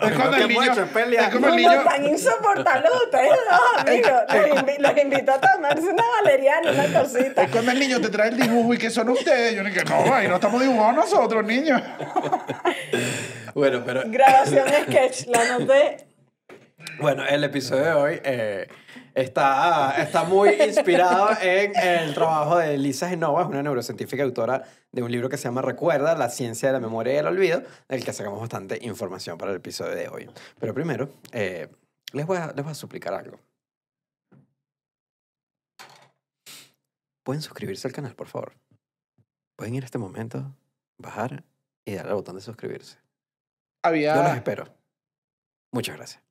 Es 0.10 0.14
cuando 0.16 0.38
el 0.38 0.48
¿Qué 0.48 0.54
hemos 0.54 0.64
niño, 0.64 0.74
hecho? 0.74 0.84
Es 1.20 1.30
como 1.34 1.48
el 1.48 1.56
niño, 1.56 1.76
no, 1.76 1.84
tan 1.84 2.06
insoportables 2.06 2.92
ustedes 3.06 3.32
no, 3.50 3.80
amigos. 3.82 4.12
Los, 4.30 4.64
invi- 4.64 4.78
los 4.80 4.98
invito 5.04 5.32
a 5.32 5.40
tomarse 5.42 5.88
una 5.88 6.04
valeriana, 6.22 6.72
una 6.72 7.02
cosita. 7.02 7.44
es 7.44 7.52
cuando 7.52 7.72
el 7.72 7.80
niño 7.80 8.00
te 8.02 8.10
trae 8.10 8.30
el 8.30 8.38
dibujo 8.38 8.74
y 8.74 8.78
que 8.78 8.90
son 8.90 9.10
ustedes. 9.10 9.56
Yo 9.56 9.64
dije, 9.64 9.84
no, 9.86 10.14
ahí 10.14 10.28
no 10.28 10.36
estamos 10.36 10.62
dibujando 10.62 11.02
nosotros, 11.02 11.44
niños. 11.46 11.82
Bueno, 13.54 13.82
pero 13.86 14.04
Grabación 14.06 14.68
sketch, 14.88 15.28
la 15.28 15.42
anoté. 15.42 16.09
Bueno, 17.00 17.26
el 17.26 17.44
episodio 17.44 17.84
de 17.84 17.94
hoy 17.94 18.22
eh, 18.24 18.68
está, 19.14 20.02
está 20.02 20.24
muy 20.24 20.50
inspirado 20.62 21.30
en 21.42 21.76
el 21.78 22.14
trabajo 22.14 22.58
de 22.58 22.78
Lisa 22.78 23.10
Genova, 23.10 23.46
una 23.46 23.62
neurocientífica 23.62 24.24
autora 24.24 24.64
de 24.92 25.04
un 25.04 25.12
libro 25.12 25.30
que 25.30 25.38
se 25.38 25.44
llama 25.44 25.62
Recuerda, 25.62 26.16
la 26.16 26.30
ciencia 26.30 26.70
de 26.70 26.74
la 26.74 26.80
memoria 26.80 27.14
y 27.14 27.18
el 27.18 27.28
olvido, 27.28 27.64
del 27.88 28.04
que 28.04 28.14
sacamos 28.14 28.40
bastante 28.40 28.80
información 28.82 29.38
para 29.38 29.52
el 29.52 29.58
episodio 29.58 29.96
de 29.96 30.08
hoy. 30.08 30.30
Pero 30.60 30.74
primero, 30.74 31.10
eh, 31.32 31.68
les, 32.14 32.26
voy 32.26 32.38
a, 32.38 32.48
les 32.48 32.64
voy 32.64 32.72
a 32.72 32.76
suplicar 32.76 33.14
algo. 33.14 33.40
¿Pueden 37.24 37.42
suscribirse 37.42 37.88
al 37.88 37.94
canal, 37.94 38.16
por 38.16 38.28
favor? 38.28 38.54
Pueden 39.56 39.76
ir 39.76 39.84
a 39.84 39.86
este 39.86 39.98
momento, 39.98 40.56
bajar 40.98 41.44
y 41.86 41.94
darle 41.94 42.12
al 42.12 42.16
botón 42.16 42.36
de 42.36 42.42
suscribirse. 42.42 42.96
Yo 42.96 43.02
los 43.02 43.84
Había, 43.84 44.36
espero. 44.36 44.68
Muchas 45.72 45.96
gracias. 45.96 46.24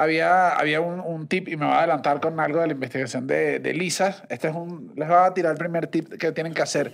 Había, 0.00 0.50
había 0.50 0.80
un, 0.80 1.00
un 1.00 1.26
tip, 1.26 1.48
y 1.48 1.56
me 1.56 1.66
voy 1.66 1.74
a 1.74 1.78
adelantar 1.80 2.20
con 2.20 2.38
algo 2.38 2.60
de 2.60 2.68
la 2.68 2.72
investigación 2.72 3.26
de, 3.26 3.58
de 3.58 3.74
Lisa. 3.74 4.24
Este 4.28 4.48
es 4.48 4.54
un, 4.54 4.92
les 4.96 5.08
voy 5.08 5.16
a 5.18 5.34
tirar 5.34 5.52
el 5.52 5.58
primer 5.58 5.88
tip 5.88 6.12
que 6.14 6.30
tienen 6.30 6.54
que 6.54 6.62
hacer. 6.62 6.92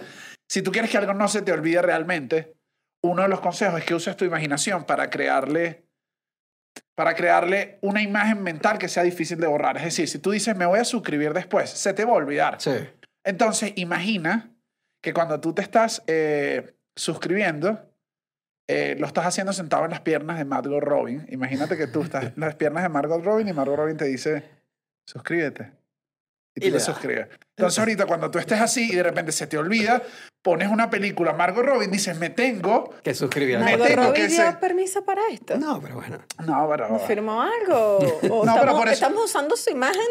Si 0.49 0.63
tú 0.63 0.73
quieres 0.73 0.91
que 0.91 0.97
algo 0.97 1.13
no 1.13 1.29
se 1.29 1.43
te 1.43 1.53
olvide 1.53 1.83
realmente, 1.83 2.55
uno 3.03 3.23
de 3.23 3.29
los 3.29 3.41
consejos 3.41 3.79
es 3.81 3.85
que 3.85 3.95
uses 3.95 4.17
tu 4.17 4.25
imaginación 4.25 4.85
para 4.85 5.11
crearle, 5.11 5.85
para 6.95 7.15
crearle 7.15 7.79
una 7.83 8.01
imagen 8.01 8.43
mental 8.43 8.79
que 8.79 8.89
sea 8.89 9.03
difícil 9.03 9.39
de 9.39 9.47
borrar. 9.47 9.77
Es 9.77 9.85
decir, 9.85 10.09
si 10.09 10.19
tú 10.19 10.31
dices, 10.31 10.57
me 10.57 10.65
voy 10.65 10.79
a 10.79 10.85
suscribir 10.85 11.35
después, 11.35 11.69
se 11.69 11.93
te 11.93 12.07
va 12.07 12.13
a 12.13 12.17
olvidar. 12.17 12.57
Sí. 12.59 12.73
Entonces, 13.23 13.73
imagina 13.77 14.51
que 15.03 15.13
cuando 15.13 15.41
tú 15.41 15.53
te 15.53 15.61
estás 15.61 16.03
eh, 16.07 16.75
suscribiendo, 16.97 17.94
eh, 18.67 18.97
lo 18.99 19.07
estás 19.07 19.27
haciendo 19.27 19.53
sentado 19.53 19.85
en 19.85 19.91
las 19.91 20.01
piernas 20.01 20.39
de 20.39 20.45
Margot 20.45 20.83
Robin. 20.83 21.27
Imagínate 21.29 21.77
que 21.77 21.87
tú 21.87 22.03
estás 22.03 22.25
en 22.25 22.33
las 22.37 22.55
piernas 22.55 22.83
de 22.83 22.89
Margot 22.89 23.23
Robin 23.23 23.47
y 23.49 23.53
Margot 23.53 23.77
Robin 23.77 23.97
te 23.97 24.07
dice, 24.07 24.45
suscríbete. 25.07 25.73
Y 26.55 26.61
tú 26.61 26.67
Y 26.69 26.71
te 26.73 26.81
suscribes. 26.81 27.29
Entonces, 27.57 27.79
ahorita 27.79 28.07
cuando 28.07 28.31
tú 28.31 28.39
estés 28.41 28.61
así 28.61 28.91
y 28.91 28.97
de 28.97 29.03
repente 29.05 29.31
se 29.31 29.47
te 29.47 29.57
olvida, 29.57 30.03
pones 30.43 30.69
una 30.69 30.91
película 30.91 31.33
Margot 31.35 31.65
Robin, 31.65 31.89
dices, 31.91 32.19
me 32.19 32.29
tengo. 32.31 32.93
Que 33.05 33.15
suscribir 33.15 33.59
Me 33.61 33.65
¿Margot 33.77 33.87
tengo 33.87 34.13
que 34.13 34.27
dio 34.27 34.59
permiso 34.61 35.05
para 35.05 35.23
esto? 35.31 35.57
No, 35.57 35.81
pero 35.81 35.95
bueno. 35.95 36.19
No, 36.45 36.69
pero. 36.69 36.89
¿No 36.89 36.99
firmó 36.99 37.41
algo? 37.43 37.99
¿O 38.29 38.45
No, 38.45 38.55
pero 38.55 38.73
estamos, 38.73 38.75
por 38.79 38.87
eso- 38.89 38.93
estamos 38.95 39.25
usando 39.25 39.57
su 39.57 39.71
imagen? 39.71 40.03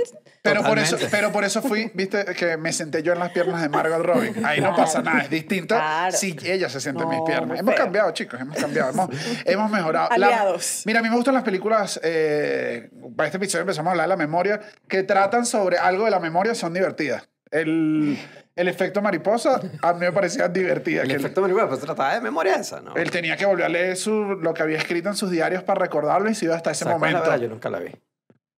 Pero 0.42 0.64
por, 0.64 0.78
eso, 0.80 0.98
pero 1.12 1.32
por 1.34 1.44
eso 1.44 1.62
fui, 1.62 1.92
viste, 1.94 2.26
que 2.36 2.56
me 2.58 2.72
senté 2.74 3.02
yo 3.04 3.14
en 3.14 3.20
las 3.20 3.32
piernas 3.32 3.62
de 3.62 3.70
Margot 3.70 4.02
Robin. 4.02 4.46
Ahí 4.46 4.60
no 4.62 4.68
Claro. 4.70 4.76
pasa 4.84 5.02
nada, 5.02 5.22
es 5.22 5.30
distinto 5.30 5.76
Claro. 5.76 6.16
si 6.18 6.36
ella 6.44 6.68
se 6.70 6.80
siente 6.82 7.04
en 7.04 7.10
mis 7.10 7.20
No, 7.20 7.26
piernas. 7.26 7.60
Hemos 7.60 7.76
feo. 7.76 7.84
cambiado, 7.84 8.12
chicos, 8.12 8.40
hemos 8.42 8.58
cambiado, 8.58 8.90
hemos, 8.92 9.10
hemos 9.46 9.70
mejorado. 9.72 10.10
La- 10.18 10.28
Aliados. 10.28 10.84
mira, 10.86 11.00
a 11.00 11.04
mí 11.04 11.10
me 11.10 11.16
gustan 11.16 11.34
las 11.34 11.44
películas, 11.44 12.00
eh, 12.04 12.90
para 13.16 13.28
este 13.28 13.38
episodio 13.38 13.62
empezamos 13.62 13.90
a 13.90 13.92
hablar 13.92 14.06
de 14.08 14.10
la 14.10 14.18
memoria, 14.18 14.60
que 14.88 15.04
tratan 15.04 15.46
sobre 15.46 15.78
algo 15.78 16.06
de 16.06 16.12
la 16.12 16.20
memoria, 16.20 16.56
son 16.56 16.74
divertidas. 16.74 17.30
El, 17.54 18.18
el 18.56 18.68
efecto 18.68 19.02
mariposa 19.02 19.62
a 19.82 19.94
mí 19.94 20.00
me 20.00 20.12
parecía 20.12 20.48
divertida. 20.48 21.04
El 21.04 21.08
que 21.08 21.14
él- 21.14 21.20
efecto 21.22 21.42
mariposa, 21.42 21.68
pues 21.68 21.80
trataba 21.82 22.16
de 22.16 22.22
memoria 22.22 22.56
esa, 22.56 22.82
¿no? 22.82 22.96
él 22.96 23.10
tenía 23.12 23.38
que 23.38 23.46
volver 23.46 23.66
a 23.66 23.70
leer 23.70 23.96
su, 23.96 24.12
lo 24.42 24.54
que 24.54 24.64
había 24.64 24.78
escrito 24.78 25.10
en 25.10 25.16
sus 25.16 25.30
diarios 25.32 25.64
para 25.64 25.80
recordarlo 25.82 26.30
y 26.30 26.36
se 26.36 26.46
iba 26.46 26.56
hasta 26.56 26.72
ese 26.72 26.84
¿Sabes 26.84 26.98
cuál 27.00 27.10
es 27.10 27.14
la 27.14 27.20
momento. 27.20 27.32
verdad? 27.32 27.44
Yo 27.48 27.50
nunca 27.54 27.70
la 27.70 27.80
vi. 27.80 27.92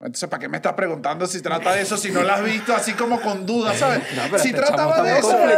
Entonces, 0.06 0.30
¿para 0.30 0.40
qué 0.40 0.48
me 0.48 0.58
estás 0.58 0.74
preguntando 0.74 1.26
si 1.26 1.42
trata 1.42 1.74
de 1.74 1.82
eso 1.82 1.98
si 1.98 2.12
no 2.12 2.22
la 2.22 2.36
has 2.36 2.44
visto 2.44 2.76
así 2.76 2.94
como 2.94 3.20
con 3.20 3.44
dudas, 3.44 3.76
¿sabes? 3.78 4.04
No, 4.16 4.22
pero 4.30 4.38
si 4.38 4.50
este 4.50 4.62
trataba 4.62 5.02
de 5.02 5.18
eso. 5.18 5.36
hoy. 5.36 5.52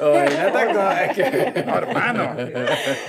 Hoy 0.00 0.28
que... 1.12 1.64
No, 1.66 1.78
hermano. 1.78 2.36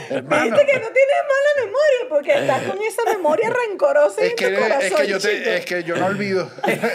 hermano. 0.10 0.46
Viste 0.46 0.66
que 0.66 0.80
no 0.80 0.88
tienes 0.90 1.22
mala 1.28 1.52
memoria 1.66 2.10
porque 2.10 2.40
estás 2.40 2.64
con 2.64 2.82
esa 2.82 3.04
memoria 3.06 3.52
rencorosa 3.52 4.20
Es 4.22 4.32
en 4.32 4.36
que, 4.36 4.48
tu 4.48 4.60
corazón, 4.62 4.82
es, 4.82 4.94
que 4.94 5.08
yo 5.08 5.20
te, 5.20 5.58
es 5.58 5.66
que 5.66 5.84
yo 5.84 5.96
no 5.96 6.08
olvido. 6.08 6.50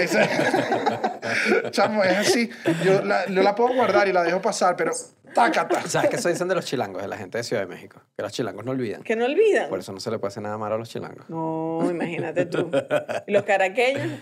Chamo, 1.70 2.04
es 2.04 2.16
así. 2.16 2.48
Yo 2.84 3.02
la, 3.02 3.26
yo 3.26 3.42
la 3.42 3.56
puedo 3.56 3.74
guardar 3.74 4.06
y 4.06 4.12
la 4.12 4.22
dejo 4.22 4.40
pasar, 4.40 4.76
pero 4.76 4.92
tácata. 5.32 5.82
¿Sabes 5.88 6.10
qué 6.10 6.16
eso 6.16 6.28
dicen 6.28 6.48
de 6.48 6.54
los 6.54 6.64
chilangos, 6.64 7.02
de 7.02 7.08
la 7.08 7.16
gente 7.16 7.38
de 7.38 7.44
Ciudad 7.44 7.62
de 7.62 7.68
México? 7.68 8.00
Que 8.16 8.22
los 8.22 8.32
chilangos 8.32 8.64
no 8.64 8.72
olvidan. 8.72 9.02
Que 9.02 9.16
no 9.16 9.24
olvidan. 9.24 9.68
Por 9.68 9.78
eso 9.78 9.92
no 9.92 10.00
se 10.00 10.10
le 10.10 10.18
puede 10.18 10.30
hacer 10.30 10.42
nada 10.42 10.58
malo 10.58 10.74
a 10.74 10.78
los 10.78 10.88
chilangos. 10.88 11.28
No, 11.28 11.86
imagínate 11.90 12.46
tú. 12.46 12.70
¿Y 13.26 13.32
los 13.32 13.44
caraqueños? 13.44 14.20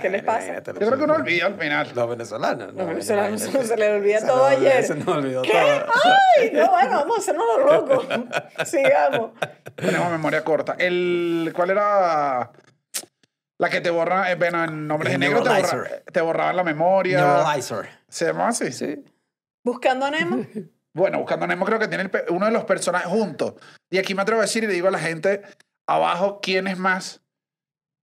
¿Qué 0.00 0.08
les 0.08 0.22
pasa? 0.22 0.62
Yo 0.62 0.72
creo 0.72 0.98
que 0.98 1.06
no 1.06 1.14
olvida 1.14 1.46
al 1.46 1.58
final. 1.58 1.92
Los 1.94 2.08
venezolanos. 2.08 2.68
Los 2.68 2.76
no, 2.76 2.86
venezolanos 2.86 3.40
se 3.40 3.76
les 3.76 3.90
olvida 3.90 4.20
Se 4.20 4.26
todo 4.26 4.46
ayer. 4.46 4.84
Se 4.84 4.94
nos 4.94 5.08
olvidó 5.08 5.42
¿Qué? 5.42 5.50
todo. 5.50 5.92
¡Ay! 6.38 6.50
No, 6.52 6.70
bueno, 6.70 6.90
vamos 6.90 7.16
a 7.18 7.20
hacernos 7.20 7.44
los 7.58 7.72
locos. 7.72 8.06
Sigamos. 8.64 9.32
Tenemos 9.74 10.10
memoria 10.10 10.42
corta. 10.44 10.76
El, 10.78 11.52
¿Cuál 11.54 11.70
era 11.70 12.52
la 13.58 13.70
que 13.70 13.80
te 13.80 13.90
borra? 13.90 14.30
Eh, 14.30 14.36
bueno, 14.36 14.64
en 14.64 14.86
nombres 14.86 15.12
de 15.12 15.18
negro 15.18 15.42
te, 15.42 15.50
borra, 15.50 15.90
te 16.10 16.20
borraban 16.20 16.56
la 16.56 16.64
memoria. 16.64 17.18
Neuralizer. 17.18 17.88
¿Se 18.08 18.26
llamaba 18.26 18.48
así? 18.48 18.72
Sí. 18.72 19.04
Buscando 19.64 20.06
a 20.06 20.10
Nemo. 20.10 20.46
Bueno, 20.94 21.20
Buscando 21.20 21.46
a 21.46 21.48
Nemo 21.48 21.64
creo 21.64 21.78
que 21.78 21.88
tiene 21.88 22.02
el 22.04 22.10
uno 22.28 22.44
de 22.44 22.52
los 22.52 22.64
personajes 22.64 23.08
juntos. 23.08 23.54
Y 23.90 23.96
aquí 23.96 24.14
me 24.14 24.20
atrevo 24.20 24.40
a 24.40 24.44
decir 24.44 24.62
y 24.62 24.66
le 24.66 24.74
digo 24.74 24.88
a 24.88 24.90
la 24.90 24.98
gente 24.98 25.40
abajo 25.86 26.40
quién 26.42 26.66
es 26.66 26.76
más, 26.76 27.22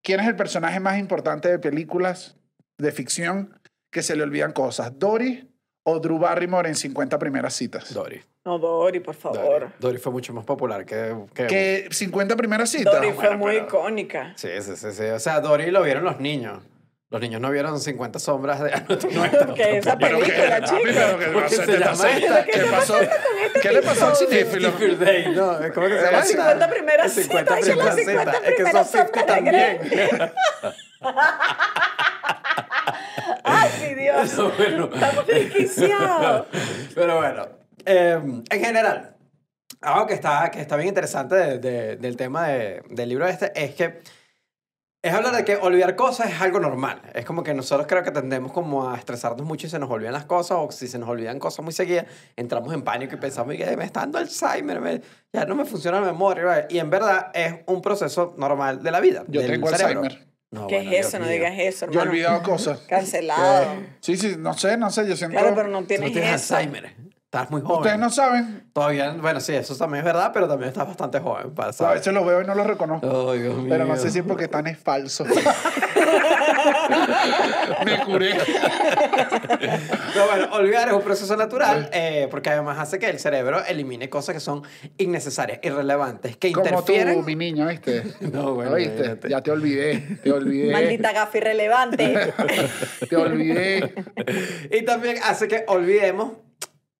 quién 0.03 0.19
es 0.21 0.27
el 0.27 0.35
personaje 0.35 0.79
más 0.79 0.97
importante 0.97 1.49
de 1.49 1.59
películas 1.59 2.35
de 2.79 2.91
ficción 2.91 3.59
que 3.91 4.01
se 4.01 4.15
le 4.15 4.23
olvidan 4.23 4.53
cosas. 4.53 4.97
Dory 4.97 5.51
o 5.83 5.99
Drew 5.99 6.17
Barrymore 6.17 6.67
en 6.67 6.73
50 6.75 7.19
primeras 7.19 7.53
citas. 7.53 7.93
Dory. 7.93 8.23
No, 8.43 8.57
Dory, 8.57 9.01
por 9.01 9.15
Dory. 9.19 9.37
favor. 9.37 9.71
Dory 9.79 9.97
fue 9.99 10.11
mucho 10.11 10.33
más 10.33 10.45
popular 10.45 10.83
que... 10.83 11.15
que... 11.35 11.45
Que 11.45 11.87
50 11.91 12.35
primeras 12.37 12.71
citas. 12.71 12.91
Dory 12.91 13.09
fue 13.11 13.25
Bueno, 13.27 13.37
muy 13.37 13.53
pero- 13.53 13.65
icónica. 13.67 14.33
Sí, 14.35 14.49
sí, 14.61 14.75
sí, 14.75 14.91
sí. 14.93 15.03
O 15.03 15.19
sea, 15.19 15.41
Dory 15.41 15.69
lo 15.69 15.83
vieron 15.83 16.03
los 16.05 16.19
niños. 16.19 16.63
Los 17.11 17.19
niños 17.21 17.41
no 17.41 17.49
vieron 17.49 17.79
50 17.79 18.19
sombras 18.19 18.59
de... 18.61 18.69
No, 18.69 19.53
Que 19.55 19.79
esa 19.79 19.97
Pero 19.97 20.19
que, 20.19 20.25
película, 20.31 20.59
papi, 20.59 20.69
chico. 20.69 20.81
pero 20.85 21.17
que 21.19 21.25
¿Por 21.25 21.43
qué 21.47 21.55
se 21.55 21.79
llama 21.79 22.11
esta? 22.11 22.45
¿Qué 22.45 22.59
pasó? 22.71 22.95
¿Qué 23.63 23.71
le 23.71 23.81
pasó 23.81 24.07
al 24.09 24.15
cinéfilo? 24.15 24.71
Day, 24.99 25.33
no, 25.35 25.57
¿cómo 25.73 25.87
que 25.87 25.93
se 25.97 26.05
llama? 26.05 26.11
Las 26.11 26.27
50 26.27 26.69
primeras 26.69 27.11
50 27.11 27.55
citas, 27.57 27.67
que 27.67 27.75
las 27.75 27.95
primeras 27.95 27.95
50 27.95 28.31
citas. 28.31 28.43
Es 28.43 28.49
que 28.49 28.55
primeras 28.63 28.91
son 28.91 29.07
50 29.07 29.21
sombras 29.21 29.25
de 29.25 29.25
también. 29.25 30.31
Ay, 33.43 33.69
mi 33.81 33.93
Dios. 33.95 34.35
Bueno. 34.57 34.89
Estamos 34.93 35.27
desquiciados. 35.27 36.47
Pero 36.95 37.17
bueno, 37.17 37.47
eh, 37.85 38.19
en 38.49 38.63
general, 38.63 39.15
algo 39.81 40.07
que 40.07 40.13
está, 40.13 40.49
que 40.51 40.61
está 40.61 40.75
bien 40.75 40.89
interesante 40.89 41.35
de- 41.35 41.59
de- 41.59 41.95
del 41.97 42.17
tema 42.17 42.47
de- 42.49 42.81
del 42.89 43.09
libro 43.09 43.27
este 43.27 43.51
es 43.55 43.75
que 43.75 44.01
es 45.01 45.13
hablar 45.13 45.33
de 45.35 45.45
que 45.45 45.55
olvidar 45.55 45.95
cosas 45.95 46.29
es 46.31 46.41
algo 46.41 46.59
normal. 46.59 47.01
Es 47.13 47.23
como 47.25 47.41
que 47.43 47.53
nosotros 47.53 47.87
creo 47.87 48.03
que 48.03 48.11
tendemos 48.11 48.51
como 48.51 48.89
a 48.89 48.97
estresarnos 48.97 49.45
mucho 49.47 49.67
y 49.67 49.69
se 49.69 49.79
nos 49.79 49.89
olvidan 49.89 50.11
las 50.13 50.25
cosas 50.25 50.57
o 50.59 50.69
si 50.71 50.87
se 50.87 50.99
nos 50.99 51.07
olvidan 51.07 51.39
cosas 51.39 51.63
muy 51.63 51.73
seguidas, 51.73 52.05
entramos 52.35 52.73
en 52.73 52.81
pánico 52.81 53.15
y 53.15 53.17
pensamos 53.17 53.55
que 53.55 53.77
me 53.77 53.85
está 53.85 54.01
dando 54.01 54.17
Alzheimer, 54.17 54.81
me- 54.81 55.01
ya 55.31 55.45
no 55.45 55.55
me 55.55 55.63
funciona 55.65 56.01
la 56.01 56.07
memoria. 56.07 56.67
Y 56.69 56.79
en 56.79 56.89
verdad 56.89 57.31
es 57.33 57.55
un 57.67 57.81
proceso 57.81 58.33
normal 58.37 58.83
de 58.83 58.91
la 58.91 58.99
vida. 58.99 59.23
Yo 59.27 59.41
del 59.41 59.51
tengo 59.51 59.67
cerebro. 59.69 60.01
Alzheimer. 60.01 60.27
No, 60.51 60.65
¿Qué 60.67 60.77
bueno, 60.77 60.91
es 60.91 60.99
eso? 61.05 61.17
Dios 61.17 61.27
No 61.27 61.31
digas 61.33 61.53
eso, 61.59 61.91
Yo 61.91 61.99
he 61.99 62.03
olvidado 62.03 62.41
cosas. 62.43 62.79
Cancelado. 62.89 63.65
Sí, 64.01 64.17
sí, 64.17 64.35
no 64.37 64.53
sé, 64.55 64.77
no 64.77 64.89
sé, 64.89 65.07
yo 65.07 65.15
siento... 65.15 65.37
Claro, 65.37 65.53
pero 65.55 65.69
no 65.69 65.83
tienes 65.83 66.09
no 66.09 66.13
tienes 66.13 66.41
eso. 66.41 66.55
Alzheimer. 66.55 66.93
Estás 67.31 67.51
muy 67.51 67.61
joven. 67.61 67.77
Ustedes 67.77 67.99
no 67.99 68.09
saben, 68.09 68.63
Todavía, 68.73 69.11
bueno, 69.11 69.39
sí, 69.39 69.53
eso 69.53 69.75
también 69.75 69.99
es 69.99 70.05
verdad, 70.05 70.31
pero 70.33 70.47
también 70.47 70.69
estás 70.69 70.87
bastante 70.87 71.19
joven 71.19 71.53
para 71.53 71.69
a 71.69 71.93
veces 71.93 72.11
lo 72.11 72.25
veo 72.25 72.41
y 72.41 72.45
no 72.47 72.55
lo 72.55 72.63
reconozco. 72.63 73.29
Ay, 73.31 73.43
Dios 73.43 73.55
mío. 73.55 73.67
Pero 73.69 73.85
no 73.85 73.95
sé 73.97 74.09
si 74.09 74.17
es 74.17 74.25
porque 74.25 74.47
tan 74.47 74.65
es 74.65 74.79
falso. 74.79 75.25
Me 77.85 78.03
curé. 78.03 78.35
Pero 80.11 80.25
bueno, 80.25 80.47
olvidar 80.53 80.87
es 80.87 80.93
un 80.95 81.03
proceso 81.03 81.37
natural 81.37 81.91
eh, 81.93 82.27
porque 82.31 82.49
además 82.49 82.79
hace 82.79 82.97
que 82.97 83.07
el 83.07 83.19
cerebro 83.19 83.63
elimine 83.63 84.09
cosas 84.09 84.33
que 84.33 84.39
son 84.39 84.63
innecesarias, 84.97 85.59
irrelevantes, 85.61 86.35
que 86.35 86.51
Como 86.51 86.83
tú, 86.83 86.93
interfieren. 86.93 87.23
mi 87.25 87.35
niño, 87.35 87.67
¿viste? 87.67 88.05
No, 88.31 88.55
bueno, 88.55 88.75
imagínate. 88.79 89.29
Ya 89.29 89.41
te 89.41 89.51
olvidé, 89.51 89.99
te 90.23 90.31
olvidé. 90.31 90.71
Maldita 90.71 91.11
gafa 91.11 91.37
irrelevante. 91.37 92.33
Te 93.07 93.15
olvidé. 93.15 93.93
Y 94.71 94.83
también 94.83 95.17
hace 95.23 95.47
que 95.47 95.63
olvidemos 95.67 96.31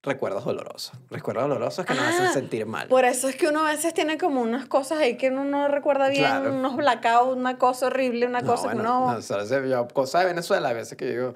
recuerdos 0.01 0.45
dolorosos. 0.45 0.93
Recuerdos 1.09 1.47
dolorosos 1.49 1.85
que 1.85 1.93
nos 1.93 2.03
hacen 2.03 2.25
Ah, 2.27 2.33
sentir 2.33 2.65
mal. 2.65 2.87
Por 2.87 3.03
eso 3.05 3.27
es 3.27 3.35
que 3.35 3.47
uno 3.47 3.65
a 3.65 3.69
veces 3.71 3.93
tiene 3.93 4.17
como 4.17 4.41
unas 4.41 4.65
cosas 4.65 4.99
ahí 4.99 5.17
que 5.17 5.29
uno 5.29 5.43
no 5.43 5.67
recuerda 5.67 6.07
bien, 6.09 6.23
Claro. 6.25 6.53
unos 6.53 6.75
blackouts, 6.77 7.35
una 7.35 7.57
cosa 7.57 7.87
horrible, 7.87 8.25
una 8.25 8.41
No, 8.41 8.47
cosa 8.51 8.69
que 8.69 8.75
bueno, 8.75 9.03
uno... 9.05 9.13
no, 9.15 9.21
¿sabes? 9.21 9.49
Yo, 9.49 9.87
cosa 9.89 10.19
de 10.21 10.25
Venezuela, 10.27 10.69
a 10.69 10.73
veces 10.73 10.97
que 10.97 11.05
yo 11.07 11.11
digo, 11.11 11.33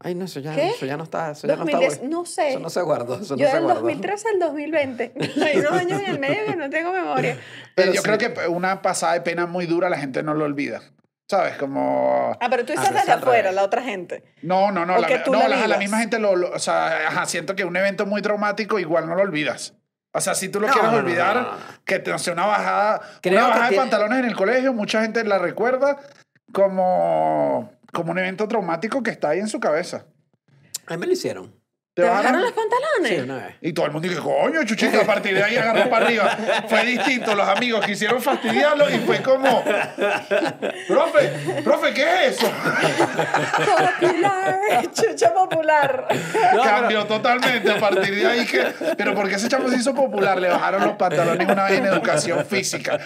ay, 0.00 0.14
no, 0.14 0.26
eso 0.26 0.40
ya, 0.40 0.54
eso 0.56 0.84
ya 0.84 0.96
no 0.98 1.04
está, 1.04 1.30
eso 1.30 1.46
ya 1.46 1.54
no 1.56 1.60
2010, 1.64 1.92
está. 1.92 1.98
güey. 2.04 2.10
no 2.12 2.24
sé. 2.26 2.48
Eso 2.50 2.58
no 2.60 2.68
se 2.70 2.82
guardó, 2.82 3.14
eso 3.14 3.36
Yo 3.36 3.44
no 3.46 3.50
se 3.50 3.56
del 3.56 3.64
guardó. 3.64 3.80
2013 3.80 4.28
al 4.28 4.38
2020. 4.40 5.12
Hay 5.46 5.58
unos 5.58 5.72
años 5.72 6.00
en 6.02 6.06
el 6.10 6.18
medio 6.18 6.44
que 6.46 6.56
no 6.56 6.68
tengo 6.68 6.92
memoria. 6.92 7.38
Pero 7.74 7.92
Eh, 7.92 7.94
yo 7.94 8.02
sí. 8.02 8.08
creo 8.10 8.18
que 8.18 8.48
una 8.48 8.82
pasada 8.82 9.14
de 9.14 9.22
pena 9.22 9.46
muy 9.46 9.64
dura 9.66 9.88
la 9.88 9.96
gente 9.98 10.22
no 10.22 10.34
lo 10.34 10.44
olvida. 10.44 10.82
¿Sabes? 11.28 11.56
Como... 11.56 12.36
Ah, 12.40 12.48
pero 12.50 12.64
tú 12.66 12.72
Ah, 12.76 12.90
desde 12.92 13.12
afuera, 13.12 13.52
la 13.52 13.62
otra 13.62 13.82
gente. 13.82 14.22
No, 14.42 14.70
no, 14.70 14.84
no. 14.84 14.96
O 14.96 15.00
La, 15.00 15.06
que 15.06 15.18
tú 15.20 15.32
no, 15.32 15.38
la 15.38 15.48
la, 15.48 15.66
la 15.66 15.78
misma 15.78 15.98
gente 16.00 16.18
lo, 16.18 16.36
lo- 16.36 16.50
O 16.52 16.58
sea, 16.58 17.08
ajá, 17.08 17.24
siento 17.26 17.54
que 17.56 17.64
un 17.64 17.76
evento 17.76 18.04
muy 18.04 18.20
traumático 18.20 18.78
igual 18.78 19.06
no 19.08 19.14
lo 19.14 19.22
olvidas. 19.22 19.74
O 20.12 20.20
sea, 20.20 20.34
si 20.34 20.50
tú 20.50 20.60
lo 20.60 20.66
No, 20.66 20.72
quieres 20.74 20.90
no, 20.92 20.98
olvidar, 20.98 21.36
no, 21.36 21.42
no, 21.42 21.50
no. 21.52 21.56
que 21.86 21.98
te, 21.98 22.18
sé, 22.18 22.32
una 22.32 22.44
bajada, 22.44 23.00
Creo 23.22 23.34
una 23.38 23.44
que 23.44 23.48
bajada 23.48 23.64
de 23.64 23.68
tiene- 23.70 23.82
pantalones 23.82 24.18
en 24.18 24.24
el 24.26 24.36
colegio, 24.36 24.72
mucha 24.74 25.00
gente 25.00 25.24
la 25.24 25.38
recuerda 25.38 25.98
como, 26.52 27.72
como 27.92 28.12
un 28.12 28.18
evento 28.18 28.46
traumático 28.48 29.02
que 29.02 29.10
está 29.10 29.30
ahí 29.30 29.38
en 29.40 29.48
su 29.48 29.58
cabeza. 29.58 30.04
A 30.86 30.92
mí 30.94 30.98
me 31.00 31.06
lo 31.06 31.12
hicieron. 31.12 31.54
¿Te 31.94 32.00
bajaron 32.04 32.40
los 32.40 32.52
pantalones? 32.52 33.10
Sí, 33.10 33.16
una 33.18 33.36
vez. 33.36 33.56
Y 33.60 33.74
todo 33.74 33.84
el 33.84 33.92
mundo 33.92 34.08
dice, 34.08 34.18
coño, 34.18 34.64
Chuchito, 34.64 34.98
a 34.98 35.04
partir 35.04 35.34
de 35.34 35.44
ahí 35.44 35.58
agarró 35.58 35.90
para 35.90 36.06
arriba. 36.06 36.38
Fue 36.66 36.86
distinto, 36.86 37.34
los 37.34 37.46
amigos 37.46 37.84
quisieron 37.84 38.22
fastidiarlo 38.22 38.88
y 38.88 38.98
fue 39.00 39.20
como, 39.20 39.62
profe, 40.88 41.28
profe, 41.62 41.92
¿qué 41.92 42.28
es 42.28 42.38
eso? 42.38 42.50
Popular, 44.00 44.58
chucha 44.90 45.34
popular. 45.34 46.08
No, 46.54 46.62
Cambió 46.62 47.04
totalmente 47.04 47.70
a 47.70 47.78
partir 47.78 48.14
de 48.14 48.26
ahí 48.26 48.46
que, 48.46 48.72
pero 48.96 49.14
porque 49.14 49.34
ese 49.34 49.48
chamo 49.48 49.68
se 49.68 49.76
hizo 49.76 49.94
popular, 49.94 50.40
le 50.40 50.48
bajaron 50.48 50.86
los 50.86 50.96
pantalones 50.96 51.46
una 51.46 51.64
vez 51.64 51.78
en 51.78 51.84
educación 51.84 52.46
física. 52.46 52.98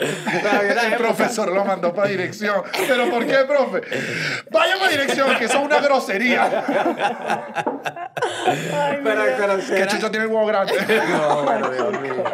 El 0.00 0.96
profesor 0.96 1.52
lo 1.52 1.64
mandó 1.64 1.94
para 1.94 2.08
dirección. 2.08 2.62
¿Pero 2.86 3.08
por 3.10 3.26
qué, 3.26 3.36
profe? 3.46 3.80
Vaya 4.50 4.76
para 4.78 4.90
dirección, 4.90 5.36
que 5.36 5.46
eso 5.46 5.58
es 5.58 5.64
una 5.64 5.80
grosería. 5.80 7.29
Pero, 9.02 9.22
pero 9.38 9.60
sí 9.60 9.74
Que 9.74 9.86
Chucho 9.86 10.10
tiene 10.10 10.26
el 10.26 10.32
huevo 10.32 10.46
grande. 10.46 10.72
No, 11.10 11.42
bueno, 11.44 11.70
Dios 11.70 12.00
mío. 12.00 12.24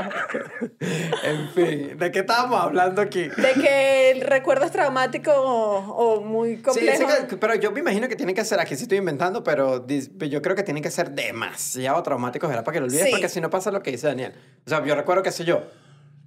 En 1.24 1.48
fin, 1.50 1.98
¿de 1.98 2.10
qué 2.10 2.20
estábamos 2.20 2.60
hablando 2.60 3.00
aquí? 3.02 3.28
De 3.28 3.52
que 3.54 4.10
el 4.12 4.20
recuerdo 4.22 4.64
es 4.64 4.72
traumático 4.72 5.32
o, 5.32 5.78
o 5.78 6.20
muy 6.20 6.56
Sí, 6.56 6.62
complejo. 6.62 7.08
sí 7.10 7.26
que- 7.28 7.36
pero 7.36 7.54
yo 7.54 7.72
me 7.72 7.80
imagino 7.80 8.08
que 8.08 8.16
tienen 8.16 8.34
que 8.34 8.44
ser, 8.44 8.60
aquí 8.60 8.76
sí 8.76 8.82
estoy 8.82 8.98
inventando, 8.98 9.42
pero 9.42 9.86
yo 9.86 10.42
creo 10.42 10.56
que 10.56 10.62
tienen 10.62 10.82
que 10.82 10.90
ser 10.90 11.10
demasiado 11.10 12.02
traumáticos, 12.02 12.48
¿verdad? 12.48 12.64
Para 12.64 12.74
que 12.74 12.80
lo 12.80 12.86
olvides, 12.86 13.04
Sí. 13.06 13.10
porque 13.10 13.28
si 13.28 13.40
no 13.40 13.50
pasa 13.50 13.70
lo 13.70 13.82
que 13.82 13.90
dice 13.90 14.06
Daniel. 14.06 14.32
O 14.66 14.70
sea, 14.70 14.84
yo 14.84 14.94
recuerdo, 14.94 15.22
qué 15.22 15.32
sé 15.32 15.44
yo, 15.44 15.62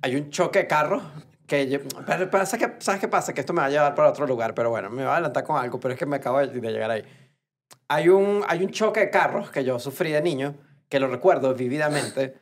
hay 0.01 0.15
un 0.15 0.29
choque 0.29 0.59
de 0.59 0.67
carros 0.67 1.03
que... 1.47 1.67
yo- 1.69 1.79
pero 2.05 2.29
pasa 2.29 2.57
que, 2.57 2.75
¿Sabes 2.79 2.99
qué 3.01 3.07
pasa? 3.07 3.33
Que 3.33 3.41
esto 3.41 3.53
me 3.53 3.61
va 3.61 3.67
a 3.67 3.69
llevar 3.69 3.95
para 3.95 4.09
otro 4.09 4.25
lugar, 4.27 4.53
pero 4.53 4.69
bueno, 4.69 4.89
me 4.89 5.03
va 5.03 5.11
a 5.11 5.13
adelantar 5.15 5.43
con 5.43 5.57
algo, 5.61 5.79
pero 5.79 5.93
es 5.93 5.99
que 5.99 6.05
me 6.05 6.17
acabo 6.17 6.39
de, 6.39 6.47
de 6.47 6.71
llegar 6.71 6.91
ahí. 6.91 7.03
Hay 7.89 8.07
un, 8.09 8.43
hay 8.47 8.63
un 8.63 8.69
choque 8.71 8.99
de 9.01 9.09
carros 9.09 9.49
que 9.51 9.63
yo 9.63 9.79
sufrí 9.79 10.11
de 10.11 10.21
niño, 10.21 10.55
que 10.87 10.99
lo 10.99 11.07
recuerdo 11.07 11.53
vividamente. 11.53 12.35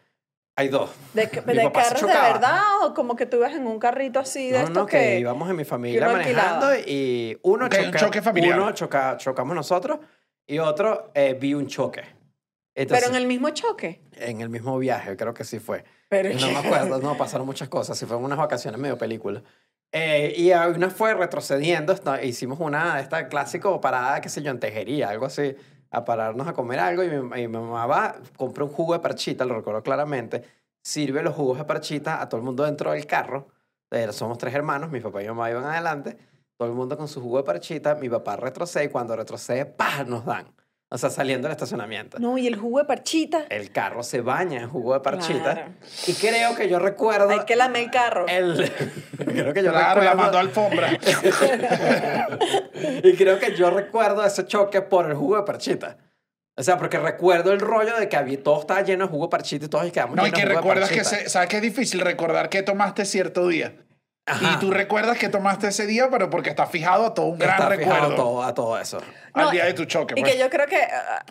Hay 0.56 0.70
dos. 0.70 0.90
¿De, 1.14 1.30
que- 1.30 1.42
de 1.42 1.72
carros 1.72 2.02
de 2.02 2.08
verdad 2.08 2.62
o 2.84 2.94
como 2.94 3.16
que 3.16 3.26
tú 3.26 3.38
ibas 3.38 3.54
en 3.54 3.66
un 3.68 3.78
carrito 3.80 4.20
así 4.20 4.48
de 4.50 4.58
No, 4.60 4.64
estos 4.66 4.76
no, 4.78 4.86
que, 4.88 4.98
que... 4.98 5.20
íbamos 5.20 5.50
en 5.50 5.56
mi 5.56 5.64
familia 5.66 6.08
manejando 6.10 6.76
y 6.76 7.38
uno 7.44 7.68
Ok, 7.68 7.76
un 7.80 7.86
choca- 7.92 8.00
choque 8.00 8.22
familiar. 8.22 8.60
Uno 8.60 8.72
choca- 8.74 9.18
chocamos 9.18 9.56
nosotros 9.56 10.00
y 10.48 10.58
otro 10.60 11.12
eh, 11.14 11.38
vi 11.40 11.54
un 11.54 11.68
choque. 11.68 12.02
Entonces, 12.74 13.06
Pero 13.06 13.16
en 13.16 13.22
el 13.22 13.28
mismo 13.28 13.50
choque. 13.52 14.02
en 14.14 14.42
el 14.42 14.50
mismo 14.50 14.78
viaje, 14.78 15.16
creo 15.16 15.34
que 15.34 15.44
sí 15.44 15.60
fue. 15.60 15.84
Pero 16.10 16.30
no 16.40 16.48
me 16.52 16.58
acuerdo, 16.68 17.00
no, 17.00 17.16
pasaron 17.18 17.46
muchas 17.46 17.70
cosas. 17.70 17.98
Sí, 17.98 18.06
fueron 18.06 18.26
unas 18.26 18.38
vacaciones 18.38 18.80
medio 18.80 18.98
película. 18.98 19.44
Eh, 19.92 20.34
y 20.38 20.52
una 20.52 20.90
fue 20.90 21.14
retrocediendo, 21.14 21.94
esta- 21.94 22.22
hicimos 22.24 22.60
una, 22.60 23.00
esta 23.00 23.28
clásico 23.30 23.80
parada, 23.82 24.20
qué 24.22 24.30
sé 24.30 24.42
yo, 24.42 24.52
en 24.52 24.60
tejería, 24.60 25.10
algo 25.10 25.26
así, 25.26 25.56
a 25.92 26.04
pararnos 26.04 26.48
a 26.48 26.54
comer 26.54 26.80
algo 26.80 27.04
y 27.04 27.10
mi, 27.10 27.42
y 27.42 27.48
mi 27.48 27.58
mamá 27.58 27.86
va, 27.88 28.16
compra 28.36 28.66
un 28.66 28.70
jugo 28.72 28.94
de 28.94 29.00
parchita, 29.00 29.46
lo 29.46 29.56
recuerdo 29.56 29.82
claramente, 29.84 30.44
sirve 30.84 31.24
los 31.24 31.34
jugos 31.36 31.58
de 31.58 31.64
parchita 31.66 32.22
a 32.22 32.28
todo 32.30 32.40
el 32.40 32.46
mundo 32.46 32.64
dentro 32.64 32.92
del 32.92 33.06
carro. 33.08 33.48
Eh, 33.92 34.12
somos 34.12 34.38
tres 34.38 34.54
hermanos, 34.54 34.92
mi 34.92 35.00
papá 35.00 35.22
y 35.22 35.24
mi 35.24 35.30
mamá 35.30 35.50
iban 35.50 35.64
adelante, 35.66 36.18
todo 36.58 36.68
el 36.68 36.76
mundo 36.76 36.98
con 36.98 37.08
su 37.08 37.22
jugo 37.22 37.38
de 37.38 37.44
parchita, 37.46 37.96
mi 37.96 38.10
papá 38.10 38.36
retrocede 38.36 38.86
y 38.86 38.90
cuando 38.90 39.16
retrocede, 39.16 39.66
¡pah! 39.66 40.04
nos 40.04 40.26
dan. 40.26 40.54
O 40.90 40.98
sea, 40.98 41.10
saliendo 41.10 41.50
del 41.50 41.52
estacionamiento. 41.54 42.18
No, 42.18 42.38
y 42.38 42.48
el 42.48 42.56
jugo 42.56 42.80
de 42.80 42.86
parchita. 42.86 43.46
El 43.50 43.72
carro 43.72 44.04
se 44.04 44.22
baña 44.22 44.62
en 44.62 44.70
jugo 44.70 44.94
de 44.94 45.02
parchita. 45.02 45.54
Claro. 45.54 45.72
Y 46.08 46.14
creo 46.14 46.56
que 46.56 46.70
yo 46.70 46.80
recuerdo... 46.80 47.30
Hay 47.30 47.42
que 47.46 47.58
lamer 47.58 47.84
el 47.84 47.92
carro. 47.92 48.26
El, 48.30 48.72
creo 49.18 49.54
que 49.54 49.64
yo 49.64 49.72
Claro, 49.72 50.02
la 50.02 50.12
recuerdo, 50.12 50.16
mandó 50.16 50.38
alfombra. 50.40 50.94
y 53.04 53.14
creo 53.16 53.40
que 53.40 53.56
yo 53.56 53.70
recuerdo 53.70 54.24
ese 54.26 54.46
choque 54.46 54.82
por 54.82 55.08
el 55.10 55.16
jugo 55.16 55.38
de 55.38 55.44
parchita. 55.44 55.98
O 56.56 56.64
sea, 56.64 56.78
porque 56.78 56.98
recuerdo 56.98 57.52
el 57.52 57.60
rollo 57.60 57.98
de 58.00 58.10
que 58.10 58.16
había, 58.16 58.42
todo 58.42 58.62
estaba 58.62 58.82
lleno 58.82 59.06
de 59.06 59.12
jugo 59.12 59.26
de 59.26 59.30
parchita 59.30 59.66
y 59.66 59.70
todos 59.70 59.92
quedamos 59.92 60.16
No, 60.16 60.26
y 60.26 60.32
que 60.32 60.42
de 60.42 60.48
jugo 60.48 60.54
de 60.54 60.58
recuerdas 60.62 60.90
que, 60.90 61.04
se- 61.04 61.30
¿sabes 61.30 61.50
que 61.50 61.58
es 61.58 61.62
difícil 61.62 62.00
recordar 62.00 62.50
que 62.50 62.64
tomaste 62.64 63.06
cierto 63.06 63.48
día? 63.48 63.74
Ajá. 64.28 64.54
Y 64.56 64.60
tú 64.60 64.72
recuerdas 64.72 65.18
que 65.18 65.30
tomaste 65.30 65.68
ese 65.70 65.86
día, 65.88 66.10
pero 66.12 66.30
porque 66.30 66.50
está 66.50 66.68
fijado 66.68 67.06
a 67.06 67.14
todo 67.14 67.28
un 67.28 67.40
gran 67.40 67.54
Está 67.62 67.70
fijado 67.76 67.94
recuerdo. 67.96 68.16
todo, 68.16 68.44
a 68.44 68.54
todo 68.54 68.78
eso. 68.80 69.00
Al 69.34 69.46
No, 69.46 69.52
día 69.52 69.66
de 69.66 69.74
tu 69.74 69.86
choque. 69.86 70.14
Y 70.18 70.22
pues. 70.22 70.34
que 70.34 70.40
yo 70.40 70.50
creo 70.50 70.68
que 70.68 70.82
ah, 70.82 71.24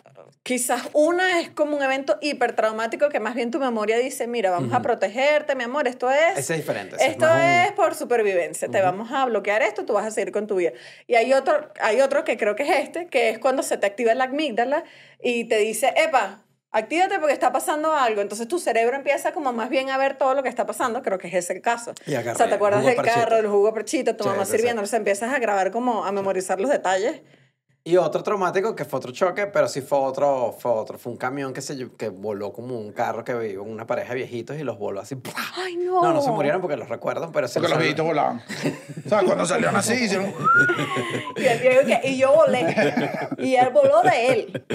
quizás 0.43 0.81
una 0.93 1.39
es 1.41 1.49
como 1.51 1.75
un 1.77 1.83
evento 1.83 2.17
hipertraumático 2.21 3.09
que 3.09 3.19
más 3.19 3.35
bien 3.35 3.51
tu 3.51 3.59
memoria 3.59 3.97
dice, 3.97 4.27
mira, 4.27 4.49
vamos 4.49 4.73
a 4.73 4.81
protegerte, 4.81 5.55
mi 5.55 5.63
amor, 5.65 5.87
esto 5.87 6.09
es... 6.09 6.37
Ese 6.37 6.53
es 6.53 6.59
diferente. 6.61 6.95
ese 6.95 7.07
Esto 7.11 7.25
un- 7.31 7.39
es 7.39 7.71
por 7.73 7.93
supervivencia, 7.95 8.67
te 8.69 8.81
vamos 8.81 9.11
a 9.11 9.25
bloquear 9.25 9.61
esto, 9.61 9.85
tú 9.85 9.93
vas 9.93 10.05
a 10.05 10.11
seguir 10.11 10.31
con 10.31 10.47
tu 10.47 10.55
vida. 10.55 10.71
Y 11.05 11.15
hay 11.15 11.33
otro, 11.33 11.69
hay 11.81 12.01
otro 12.01 12.23
que 12.23 12.35
creo 12.37 12.55
que 12.55 12.63
es 12.63 12.79
este, 12.79 13.07
que 13.07 13.29
es 13.29 13.39
cuando 13.39 13.61
se 13.61 13.77
te 13.77 13.85
activa 13.85 14.13
la 14.15 14.23
amígdala 14.23 14.83
y 15.21 15.43
te 15.45 15.57
dice, 15.57 15.93
epa, 15.97 16.39
actívate 16.71 17.19
porque 17.19 17.33
está 17.33 17.51
pasando 17.51 17.93
algo. 17.93 18.21
Entonces 18.21 18.47
tu 18.47 18.59
cerebro 18.59 18.95
empieza 18.95 19.31
como 19.31 19.53
más 19.53 19.69
bien 19.69 19.89
a 19.89 19.97
ver 19.97 20.17
todo 20.17 20.33
lo 20.33 20.43
que 20.43 20.49
está 20.49 20.65
pasando, 20.65 21.01
creo 21.01 21.17
que 21.17 21.27
es 21.27 21.33
ese 21.33 21.53
el 21.53 21.61
caso. 21.61 21.93
Y 22.05 22.15
o 22.15 22.35
sea, 22.35 22.47
te 22.47 22.55
acuerdas 22.55 22.85
del 22.85 22.95
carro, 22.95 23.37
el 23.37 23.47
jugo 23.47 23.67
de 23.67 23.73
parchita, 23.73 24.17
tu 24.17 24.23
Sí, 24.23 24.29
mamá 24.29 24.45
sirviendo, 24.45 24.81
o 24.81 24.85
sea, 24.85 24.97
empiezas 24.97 25.33
a 25.33 25.39
grabar 25.39 25.71
como, 25.71 26.05
a 26.05 26.11
memorizar 26.11 26.59
los 26.59 26.69
detalles. 26.69 27.21
Y 27.87 27.95
otro 27.95 28.21
traumático 28.21 28.75
que 28.75 28.83
fue 28.83 28.97
otro 28.99 29.13
choque, 29.13 29.47
pero 29.47 29.69
sí 29.69 29.79
fue 29.79 29.97
otro, 29.99 30.53
fue 30.59 30.71
otro. 30.71 30.97
Fue 30.97 31.09
un 31.13 31.17
camión 31.17 31.53
que, 31.53 31.61
se, 31.61 31.89
que 31.91 32.09
voló 32.09 32.51
como 32.51 32.77
un 32.77 32.91
carro 32.91 33.23
que 33.23 33.49
iba 33.49 33.63
una 33.63 33.87
pareja 33.87 34.09
de 34.09 34.15
viejitos 34.15 34.57
y 34.57 34.63
los 34.63 34.77
voló 34.77 34.99
así. 34.99 35.15
¡pua! 35.15 35.33
Ay, 35.55 35.77
no. 35.77 36.01
No, 36.03 36.11
no 36.11 36.21
se 36.21 36.29
murieron 36.31 36.59
porque 36.59 36.75
los 36.75 36.89
recuerdan, 36.89 37.31
pero 37.31 37.47
se 37.47 37.61
Porque 37.61 37.69
los 37.69 37.79
viejitos 37.79 38.05
volaban. 38.05 38.41
o 39.05 39.07
sea, 39.09 39.23
cuando 39.23 39.45
salieron 39.45 39.73
así, 39.77 39.93
hicieron... 40.03 40.33
Y, 41.37 41.45
el 41.45 41.59
viejo 41.61 41.85
que- 41.85 42.09
y 42.09 42.17
yo 42.17 42.33
volé. 42.35 42.75
Y 43.37 43.55
él 43.55 43.69
voló 43.69 44.01
de 44.01 44.27
él. 44.33 44.65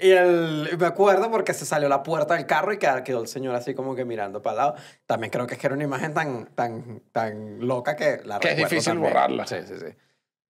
Y 0.00 0.10
el, 0.10 0.76
me 0.78 0.86
acuerdo 0.86 1.30
porque 1.30 1.54
se 1.54 1.64
salió 1.64 1.88
la 1.88 2.02
puerta 2.02 2.34
del 2.34 2.46
carro 2.46 2.72
y 2.72 2.78
quedó, 2.78 3.04
quedó 3.04 3.20
el 3.22 3.28
señor 3.28 3.54
así 3.54 3.74
como 3.74 3.94
que 3.94 4.04
mirando 4.04 4.42
para 4.42 4.52
el 4.52 4.56
lado. 4.58 4.74
También 5.06 5.30
creo 5.30 5.46
que 5.46 5.54
es 5.54 5.60
que 5.60 5.68
era 5.68 5.74
una 5.76 5.84
imagen 5.84 6.12
tan, 6.12 6.46
tan, 6.56 7.02
tan 7.12 7.60
loca 7.64 7.94
que 7.94 8.20
la 8.24 8.40
Que 8.40 8.50
es 8.50 8.56
difícil 8.56 8.94
también. 8.94 9.12
borrarla. 9.12 9.46
Sí, 9.46 9.56
sí, 9.64 9.74
sí. 9.78 9.94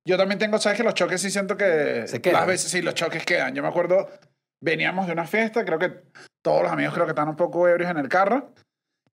Yo 0.09 0.17
también 0.17 0.39
tengo, 0.39 0.59
¿sabes 0.59 0.79
que 0.79 0.85
Los 0.85 0.95
choques 0.95 1.21
sí 1.21 1.31
siento 1.31 1.59
que... 1.59 2.05
Se 2.07 2.23
quedan. 2.23 2.41
Las 2.41 2.47
veces 2.47 2.71
sí, 2.71 2.81
los 2.81 2.95
choques 2.95 3.27
quedan. 3.27 3.55
Yo 3.55 3.61
me 3.61 3.69
acuerdo, 3.69 4.09
veníamos 4.59 5.07
de 5.07 5.13
una 5.13 5.27
fiesta, 5.27 5.67
creo 5.67 5.79
que 5.79 6.01
todos 6.41 6.63
los 6.63 6.73
amigos 6.73 6.95
creo 6.95 7.05
que 7.05 7.13
están 7.13 7.29
un 7.29 7.37
poco 7.37 7.69
ebrios 7.69 7.91
en 7.91 7.99
el 7.99 8.09
carro. 8.09 8.55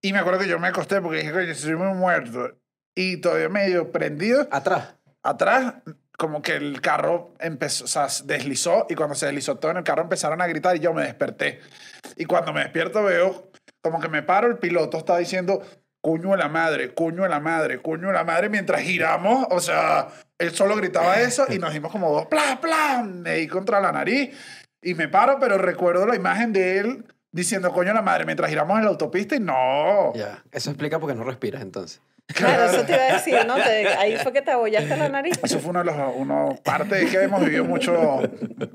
Y 0.01 0.13
me 0.13 0.19
acuerdo 0.19 0.39
que 0.39 0.47
yo 0.47 0.57
me 0.57 0.69
acosté 0.69 1.01
porque 1.01 1.17
dije, 1.17 1.33
oye, 1.33 1.51
estoy 1.51 1.75
muy 1.75 1.93
muerto. 1.97 2.55
Y 2.95 3.17
todavía 3.17 3.49
medio 3.49 3.91
prendido. 3.91 4.47
Atrás. 4.51 4.95
atrás, 5.21 5.73
como 6.17 6.41
que 6.41 6.55
el 6.55 6.79
carro 6.79 7.33
empezó, 7.39 7.83
o 7.83 7.87
sea, 7.87 8.07
deslizó 8.23 8.85
y 8.89 8.95
cuando 8.95 9.15
se 9.15 9.25
deslizó 9.25 9.57
todo 9.57 9.71
en 9.71 9.77
el 9.77 9.83
carro 9.83 10.03
empezaron 10.03 10.41
a 10.41 10.47
gritar 10.47 10.77
y 10.77 10.79
yo 10.79 10.93
me 10.93 11.03
desperté. 11.03 11.59
Y 12.15 12.23
cuando 12.23 12.53
me 12.53 12.61
despierto 12.61 13.03
veo, 13.03 13.51
como 13.81 13.99
que 13.99 14.07
me 14.07 14.23
paro, 14.23 14.47
el 14.47 14.59
piloto 14.59 14.97
está 14.99 15.17
diciendo, 15.17 15.61
cuño 15.99 16.31
de 16.31 16.37
la 16.37 16.47
madre, 16.47 16.93
cuño 16.93 17.23
de 17.23 17.29
la 17.29 17.41
madre, 17.41 17.81
cuño 17.81 18.07
de 18.07 18.13
la 18.13 18.23
madre, 18.23 18.47
mientras 18.47 18.81
giramos, 18.81 19.45
o 19.49 19.59
sea, 19.59 20.07
él 20.37 20.51
solo 20.51 20.75
gritaba 20.75 21.19
eso 21.21 21.45
y 21.49 21.59
nos 21.59 21.73
dimos 21.73 21.91
como 21.91 22.11
dos, 22.11 22.27
pla, 22.27 22.59
pla, 22.61 23.03
me 23.03 23.35
di 23.35 23.47
contra 23.47 23.79
la 23.79 23.91
nariz 23.91 24.31
y 24.81 24.93
me 24.93 25.07
paro, 25.07 25.37
pero 25.39 25.57
recuerdo 25.57 26.05
la 26.05 26.15
imagen 26.15 26.53
de 26.53 26.79
él 26.79 27.05
diciendo, 27.31 27.71
coño 27.71 27.93
la 27.93 28.01
madre, 28.01 28.25
mientras 28.25 28.49
giramos 28.49 28.77
en 28.77 28.85
la 28.85 28.91
autopista 28.91 29.35
y 29.35 29.39
no. 29.39 30.13
Ya. 30.13 30.43
Eso 30.51 30.69
explica 30.69 30.99
por 30.99 31.09
qué 31.09 31.15
no 31.15 31.23
respiras 31.23 31.61
entonces. 31.61 32.01
Claro, 32.27 32.65
eso 32.65 32.83
te 32.85 32.93
iba 32.93 33.03
a 33.03 33.13
decir, 33.13 33.45
¿no? 33.45 33.55
Te- 33.55 33.87
ahí 33.99 34.17
fue 34.17 34.33
que 34.33 34.41
te 34.41 34.51
abollaste 34.51 34.97
la 34.97 35.07
nariz. 35.09 35.39
Eso 35.43 35.59
fue 35.59 35.69
uno 35.69 35.79
de 35.79 35.85
los, 35.85 35.95
uno, 36.15 36.59
parte 36.63 36.95
de 36.95 37.05
que 37.07 37.21
hemos 37.21 37.39
vivido 37.45 37.63
mucho. 37.65 38.19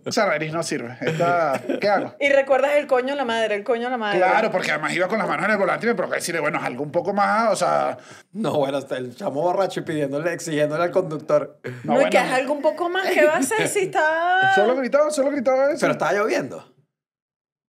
Esa 0.06 0.26
nariz 0.26 0.52
no 0.52 0.62
sirve. 0.62 0.96
Esta, 1.00 1.60
¿Qué 1.80 1.88
hago? 1.88 2.14
Y 2.20 2.28
recuerdas 2.30 2.72
el 2.76 2.86
coño 2.86 3.12
a 3.14 3.16
la 3.16 3.24
madre, 3.24 3.56
el 3.56 3.64
coño 3.64 3.88
a 3.88 3.90
la 3.90 3.96
madre. 3.98 4.18
Claro, 4.18 4.50
porque 4.52 4.70
además 4.70 4.94
iba 4.94 5.08
con 5.08 5.18
las 5.18 5.26
manos 5.28 5.44
en 5.46 5.50
el 5.50 5.58
volante 5.58 5.84
y 5.84 5.88
me 5.88 5.94
provocó 5.96 6.14
decirle, 6.14 6.40
bueno, 6.40 6.58
es 6.58 6.64
algo 6.64 6.82
un 6.84 6.92
poco 6.92 7.12
más, 7.12 7.50
o 7.52 7.56
sea, 7.56 7.98
No, 8.32 8.52
bueno, 8.56 8.78
hasta 8.78 8.96
el 8.96 9.14
chamo 9.16 9.42
borracho 9.42 9.80
y 9.80 9.82
pidiéndole, 9.82 10.32
exigiéndole 10.32 10.84
al 10.84 10.90
conductor. 10.92 11.60
no, 11.64 11.70
No, 11.84 11.92
y 11.92 11.96
bueno. 11.96 12.10
que 12.10 12.18
es 12.18 12.32
algo 12.32 12.52
un 12.54 12.62
poco 12.62 12.88
más 12.88 13.08
que 13.10 13.24
va 13.24 13.34
a 13.34 13.38
hacer 13.38 13.66
si 13.68 13.80
está... 13.80 14.52
Solo 14.54 14.76
gritaba, 14.76 15.10
solo 15.10 15.30
gritaba 15.32 15.66
eso. 15.70 15.80
Pero 15.80 15.92
estaba 15.92 16.12
lloviendo. 16.12 16.72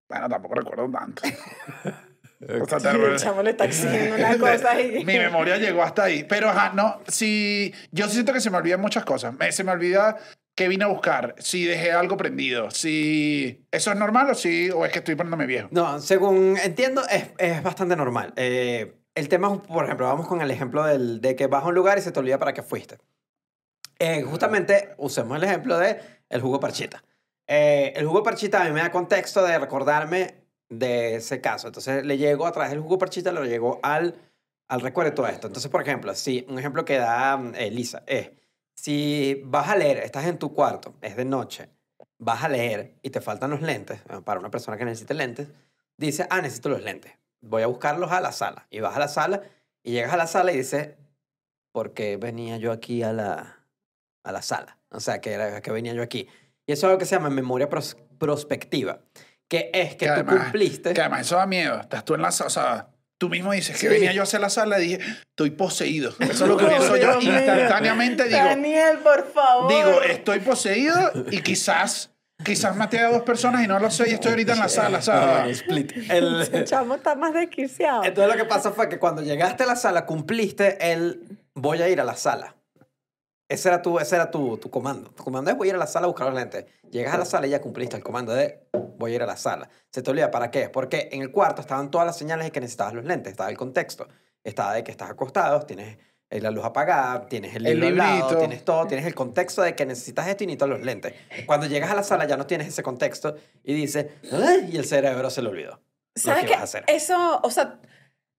Bueno, 0.09 0.29
tampoco 0.29 0.57
recuerdo 0.57 0.91
tanto. 0.91 1.23
O 2.43 2.67
sea, 2.67 2.81
Sí, 2.81 2.87
el 2.89 3.17
chamo 3.19 3.43
le 3.43 3.51
está 3.51 3.65
exigiendo 3.67 4.17
una 4.17 4.39
cosa 4.39 4.81
y... 4.81 5.05
Mi 5.05 5.19
memoria 5.19 5.57
llegó 5.59 5.83
hasta 5.83 6.05
ahí. 6.05 6.25
Pero, 6.25 6.49
ajá, 6.49 6.73
no, 6.75 7.01
si. 7.07 7.75
Yo 7.91 8.09
siento 8.09 8.33
que 8.33 8.41
se 8.41 8.51
me 8.51 8.57
olvidan 8.57 8.81
muchas 8.81 9.05
cosas. 9.05 9.35
Me- 9.35 9.53
se 9.53 9.63
me 9.65 9.73
olvida 9.73 10.17
qué 10.55 10.69
vine 10.69 10.85
a 10.85 10.89
buscar, 10.89 11.35
si 11.39 11.65
dejé 11.65 11.93
algo 11.93 12.17
prendido, 12.17 12.71
si. 12.71 13.67
¿Eso 13.71 13.91
es 13.93 13.97
normal 13.99 14.31
o, 14.31 14.35
si, 14.35 14.71
o 14.71 14.85
es 14.87 14.93
que 14.93 15.01
estoy 15.01 15.15
poniéndome 15.17 15.47
viejo? 15.47 15.69
No, 15.71 16.01
según 16.01 16.57
entiendo, 16.63 17.03
es, 17.11 17.31
es 17.39 17.63
bastante 17.63 17.95
normal. 17.97 18.33
Eh, 18.37 18.95
el 19.15 19.29
tema, 19.29 19.63
por 19.63 19.85
ejemplo, 19.85 20.07
vamos 20.07 20.27
con 20.27 20.41
el 20.41 20.51
ejemplo 20.51 20.85
del, 20.85 21.21
de 21.21 21.37
que 21.37 21.47
vas 21.47 21.65
a 21.65 21.67
un 21.69 21.75
lugar 21.75 21.99
y 21.99 22.01
se 22.03 22.11
te 22.13 22.21
olvida 22.21 22.39
para 22.39 22.55
qué 22.55 22.63
fuiste. 22.63 22.97
Eh, 23.99 24.23
justamente, 24.23 24.95
usemos 24.97 25.37
el 25.37 25.45
ejemplo 25.45 25.79
de 25.79 26.01
el 26.31 26.41
jugo 26.41 26.59
parchita. 26.59 27.03
Eh, 27.47 27.93
el 27.97 28.07
jugo 28.07 28.23
parchita 28.23 28.63
a 28.63 28.65
mí 28.65 28.71
me 28.73 28.81
da 28.81 28.91
contexto 28.91 29.43
de 29.45 29.59
recordarme 29.59 30.40
de 30.71 31.17
ese 31.17 31.41
caso. 31.41 31.67
Entonces, 31.67 32.05
le 32.07 32.17
llego 32.17 32.47
a 32.47 32.53
través 32.53 32.71
del 32.71 32.81
jugo 32.81 32.97
parchita, 32.97 33.33
le 33.33 33.47
llego 33.49 33.81
al, 33.83 34.15
al 34.69 34.81
recuerdo 34.81 35.11
de 35.11 35.17
todo 35.17 35.27
esto. 35.27 35.49
Entonces, 35.49 35.71
por 35.71 35.83
ejemplo, 35.83 36.15
si 36.15 36.47
un 36.49 36.59
ejemplo 36.59 36.85
que 36.85 36.97
da 36.97 37.37
mm, 37.37 37.55
eh, 37.57 37.83
es, 38.07 38.31
si 38.75 39.43
vas 39.45 39.69
a 39.69 39.77
leer, 39.77 39.99
estás 39.99 40.25
en 40.25 40.39
tu 40.39 40.55
cuarto, 40.55 40.95
es 41.03 41.17
de 41.17 41.25
noche, 41.25 41.69
vas 42.19 42.45
a 42.45 42.49
leer 42.49 42.95
y 43.03 43.11
te 43.11 43.21
faltan 43.21 43.51
los 43.51 43.61
lentes, 43.61 44.01
eh, 44.09 44.21
para 44.25 44.41
una 44.41 44.51
persona 44.51 44.79
que 44.79 44.85
necesite 44.85 45.13
lentes, 45.13 45.49
dice, 45.99 46.27
ah, 46.31 46.41
necesito 46.41 46.71
los 46.71 46.83
lentes. 46.83 47.13
Voy 47.43 47.63
a 47.63 47.67
buscarlos 47.67 48.11
a 48.13 48.21
la 48.21 48.33
sala. 48.33 48.67
Y 48.71 48.81
vas 48.81 48.97
a 48.97 49.01
la 49.01 49.09
sala 49.09 49.43
y 49.83 49.93
llegas 49.93 50.13
a 50.13 50.17
la 50.17 50.27
sala 50.27 50.53
y 50.53 50.57
dices, 50.57 50.91
¿por 51.73 51.93
qué 51.95 52.17
venía 52.17 52.57
yo 52.59 52.73
aquí 52.73 53.03
a 53.03 53.13
la, 53.13 53.67
a 54.23 54.33
la 54.33 54.43
sala? 54.43 54.79
O 54.91 55.01
sea, 55.01 55.21
que 55.21 55.61
que 55.63 55.71
venía 55.73 55.95
yo 55.95 56.03
aquí. 56.03 56.29
Y 56.67 56.73
eso 56.73 56.87
es 56.87 56.93
lo 56.93 56.99
que 56.99 57.07
se 57.07 57.17
llama 57.17 57.31
memoria 57.31 57.69
pros- 57.69 57.97
prospectiva, 58.19 59.01
que 59.51 59.71
es 59.75 59.97
que, 59.97 60.07
tú 60.07 60.13
además- 60.13 60.37
cumpliste. 60.45 60.95
Que 60.95 61.01
además 61.03 61.23
eso 61.23 61.37
da 61.37 61.45
miedo. 61.47 61.79
Estás 61.81 62.05
tú 62.07 62.15
en 62.15 62.23
la 62.23 62.31
sala, 62.31 62.47
o 62.47 62.51
sea, 62.51 62.87
tú 63.19 63.29
mismo 63.29 63.53
dices 63.53 63.77
Sí. 63.77 63.87
que 63.87 63.93
venía 63.93 64.13
yo 64.13 64.23
a 64.23 64.25
hacer 64.25 64.41
la 64.41 64.49
sala 64.49 64.81
y 64.81 64.83
dije, 64.97 65.01
estoy 65.29 65.51
poseído. 65.51 66.15
Eso 66.21 66.31
es 66.33 66.41
lo 66.49 66.57
que 66.57 66.65
pienso 66.69 66.97
yo 66.97 67.21
instantáneamente. 67.21 68.25
Digo, 68.25 68.39
Daniel, 68.39 68.99
por 68.99 69.31
favor. 69.33 69.69
digo, 69.71 70.03
estoy 70.03 70.39
poseído 70.41 71.13
y 71.31 71.43
quizás, 71.43 72.11
quizás 72.45 72.77
maté 72.77 73.01
a 73.01 73.11
dos 73.11 73.23
personas 73.23 73.63
y 73.65 73.67
no 73.67 73.79
lo 73.79 73.91
sé 73.91 74.09
y 74.09 74.15
estoy 74.15 74.31
ahorita 74.31 74.53
en 74.55 74.59
la 74.61 74.69
sala, 74.69 75.03
¿sabes? 75.03 75.59
split. 75.63 75.93
El- 76.11 76.49
El 76.53 76.65
chamo 76.65 76.95
está 76.95 77.15
más 77.17 77.35
desquiciado. 77.35 78.05
Entonces 78.05 78.33
lo 78.35 78.43
que 78.43 78.49
pasa 78.49 78.71
fue 78.71 78.89
que 78.89 78.99
cuando 78.99 79.21
llegaste 79.21 79.65
a 79.65 79.67
la 79.67 79.77
sala 79.77 80.07
cumpliste 80.07 80.93
el 80.93 81.21
voy 81.55 81.83
a 81.83 81.89
ir 81.89 82.01
a 82.01 82.05
la 82.05 82.17
sala. 82.17 82.55
Ese 83.51 83.69
era 83.69 83.83
tu, 83.83 83.99
ese 83.99 84.15
era 84.15 84.31
tu, 84.31 84.59
tu 84.59 84.71
comando. 84.71 85.11
Tu 85.11 85.25
comando 85.25 85.51
es 85.51 85.57
voy 85.57 85.67
a 85.67 85.71
ir 85.71 85.75
a 85.75 85.79
la 85.79 85.89
sala 85.89 86.05
a 86.05 86.07
buscar 86.07 86.29
los 86.29 86.37
lentes. 86.37 86.67
Llegas 86.89 87.13
a 87.15 87.19
la 87.19 87.25
sala 87.25 87.49
y 87.49 87.51
ya 87.51 87.61
cumpliste 87.61 87.97
el 87.97 88.03
comando 88.05 88.33
de 88.33 88.61
voy 88.97 89.11
a 89.11 89.15
ir 89.17 89.23
a 89.25 89.27
la 89.27 89.37
sala. 89.37 89.69
Se 89.91 90.03
te 90.03 90.11
olvida 90.13 90.31
para 90.31 90.53
qué. 90.53 90.69
Porque 90.69 91.09
en 91.11 91.21
el 91.21 91.33
cuarto 91.33 91.61
estaban 91.61 91.91
todas 91.91 92.07
las 92.07 92.17
señales 92.17 92.45
de 92.45 92.53
que 92.53 92.61
necesitabas 92.61 92.95
los 92.95 93.05
lentes. 93.05 93.33
Estaba 93.33 93.51
el 93.51 93.57
contexto. 93.57 94.07
Estaba 94.45 94.75
de 94.75 94.85
que 94.85 94.93
estás 94.93 95.11
acostado, 95.11 95.63
tienes 95.63 95.99
eh, 96.31 96.41
la 96.41 96.53
luz 96.53 96.65
apagada, 96.65 97.27
tienes 97.27 97.53
el 97.57 97.67
El 97.67 97.81
libro 97.81 98.05
al 98.05 98.21
lado, 98.21 98.39
tienes 98.39 98.65
todo, 98.65 98.87
tienes 98.87 99.05
el 99.05 99.17
contexto 99.17 99.63
de 99.63 99.75
que 99.75 99.85
necesitas 99.85 100.29
esto 100.29 100.45
y 100.45 100.47
necesitas 100.47 100.69
los 100.69 100.83
lentes. 100.83 101.15
Cuando 101.45 101.67
llegas 101.67 101.91
a 101.91 101.97
la 101.97 102.05
sala 102.05 102.29
ya 102.29 102.37
no 102.37 102.47
tienes 102.47 102.69
ese 102.69 102.85
contexto 102.85 103.35
y 103.65 103.75
dices, 103.75 104.07
"Ay", 104.31 104.71
y 104.73 104.77
el 104.77 104.85
cerebro 104.85 105.29
se 105.29 105.43
le 105.43 105.49
olvidó. 105.49 105.73
lo 105.73 106.23
¿Sabes 106.23 106.45
qué? 106.45 106.55
a. 106.55 106.65
Eso, 106.87 107.41
o 107.43 107.51
sea, 107.51 107.81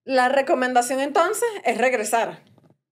la 0.04 0.30
recomendación 0.30 1.00
entonces 1.00 1.48
es 1.64 1.76
regresar. 1.76 2.40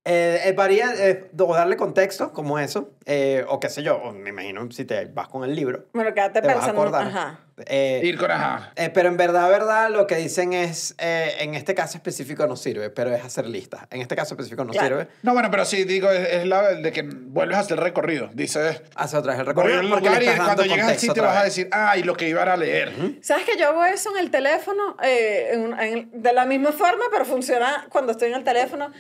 Eh, 0.07 0.41
eh, 0.47 0.53
varía, 0.53 0.93
eh, 0.97 1.31
o 1.39 1.55
darle 1.55 1.77
contexto, 1.77 2.33
como 2.33 2.59
eso, 2.59 2.91
eh, 3.05 3.45
o 3.49 3.61
qué 3.61 3.69
sé 3.69 3.83
yo, 3.83 3.97
o 3.97 4.13
me 4.13 4.31
imagino 4.31 4.71
si 4.73 4.87
te 4.87 5.05
vas 5.05 5.29
con 5.29 5.45
el 5.45 5.55
libro, 5.55 5.85
Bueno, 5.93 6.15
quédate 6.15 6.41
te 6.41 6.47
vas 6.47 6.57
a 6.57 6.59
pensando. 6.61 6.81
acordar. 6.81 7.07
Ajá. 7.09 7.41
Eh, 7.67 8.01
Ir 8.05 8.17
con 8.17 8.31
ajá. 8.31 8.73
eh, 8.77 8.89
pero 8.89 9.11
en 9.11 9.19
verdad, 9.19 9.51
verdad, 9.51 9.91
lo 9.91 10.07
que 10.07 10.17
dicen 10.17 10.55
es, 10.55 10.95
eh, 10.97 11.35
en 11.41 11.55
este 11.55 11.75
caso 11.75 11.99
específico 11.99 12.47
no 12.47 12.57
sirve, 12.57 12.89
pero 12.89 13.15
es 13.15 13.23
hacer 13.23 13.47
listas. 13.47 13.83
En 13.91 14.01
este 14.01 14.17
caso 14.17 14.33
específico 14.33 14.65
no 14.65 14.73
Claro. 14.73 15.01
sirve. 15.01 15.11
No, 15.23 15.35
bueno, 15.35 15.51
pero 15.51 15.67
sí, 15.67 15.85
digo, 15.85 16.11
es, 16.11 16.27
es 16.31 16.47
la 16.47 16.63
de 16.77 16.93
que 16.93 17.03
vuelves 17.03 17.59
a 17.59 17.61
hacer 17.61 17.77
el 17.77 17.85
recorrido. 17.85 18.31
Dices, 18.33 18.81
Hace 18.95 19.19
otra 19.19 19.33
vez 19.37 19.41
el 19.41 19.45
voy 19.53 19.65
recorrido. 19.67 19.91
porque 19.91 20.09
lugar 20.09 20.23
y 20.23 20.37
cuando 20.39 20.65
llegas 20.65 20.89
al 20.89 20.99
sitio 20.99 21.23
vas 21.23 21.37
a 21.37 21.45
decir, 21.45 21.69
ay, 21.73 22.05
lo 22.05 22.15
que 22.17 22.27
iba 22.27 22.41
era 22.41 22.55
a 22.55 22.57
leer. 22.57 23.19
¿Sabes 23.21 23.45
que 23.45 23.59
yo 23.59 23.69
hago 23.69 23.85
eso 23.85 24.11
en 24.17 24.25
el 24.25 24.31
teléfono? 24.31 24.97
eh, 25.03 25.51
en 25.53 25.79
en- 25.79 26.23
de 26.23 26.33
la 26.33 26.47
misma 26.47 26.73
forma, 26.73 27.05
pero 27.13 27.27
funciona 27.27 27.87
cuando 27.91 28.13
estoy 28.13 28.31
en 28.31 28.37
el 28.37 28.45
teléfono. 28.45 28.91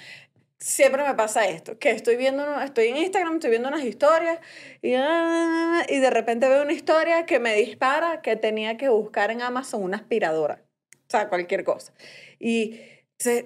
Siempre 0.62 1.02
me 1.02 1.14
pasa 1.14 1.46
esto, 1.46 1.78
que 1.78 1.90
estoy 1.90 2.16
viendo, 2.16 2.60
estoy 2.60 2.88
en 2.88 2.98
Instagram, 2.98 3.34
estoy 3.34 3.48
viendo 3.48 3.68
unas 3.68 3.82
historias 3.82 4.40
y, 4.82 4.90
y 4.92 5.98
de 6.00 6.10
repente 6.10 6.50
veo 6.50 6.62
una 6.62 6.74
historia 6.74 7.24
que 7.24 7.38
me 7.38 7.54
dispara 7.54 8.20
que 8.20 8.36
tenía 8.36 8.76
que 8.76 8.90
buscar 8.90 9.30
en 9.30 9.40
Amazon 9.40 9.82
una 9.82 9.96
aspiradora. 9.96 10.62
O 10.92 11.10
sea, 11.10 11.30
cualquier 11.30 11.64
cosa. 11.64 11.94
Y 12.38 12.78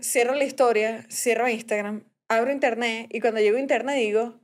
cierro 0.01 0.35
la 0.35 0.43
historia, 0.43 1.07
cierro 1.09 1.49
Instagram, 1.49 2.05
abro 2.29 2.51
internet 2.51 3.07
y 3.11 3.21
cuando 3.21 3.41
llego 3.41 3.59
a 3.59 3.61
internet 3.61 3.97
digo, 3.97 4.41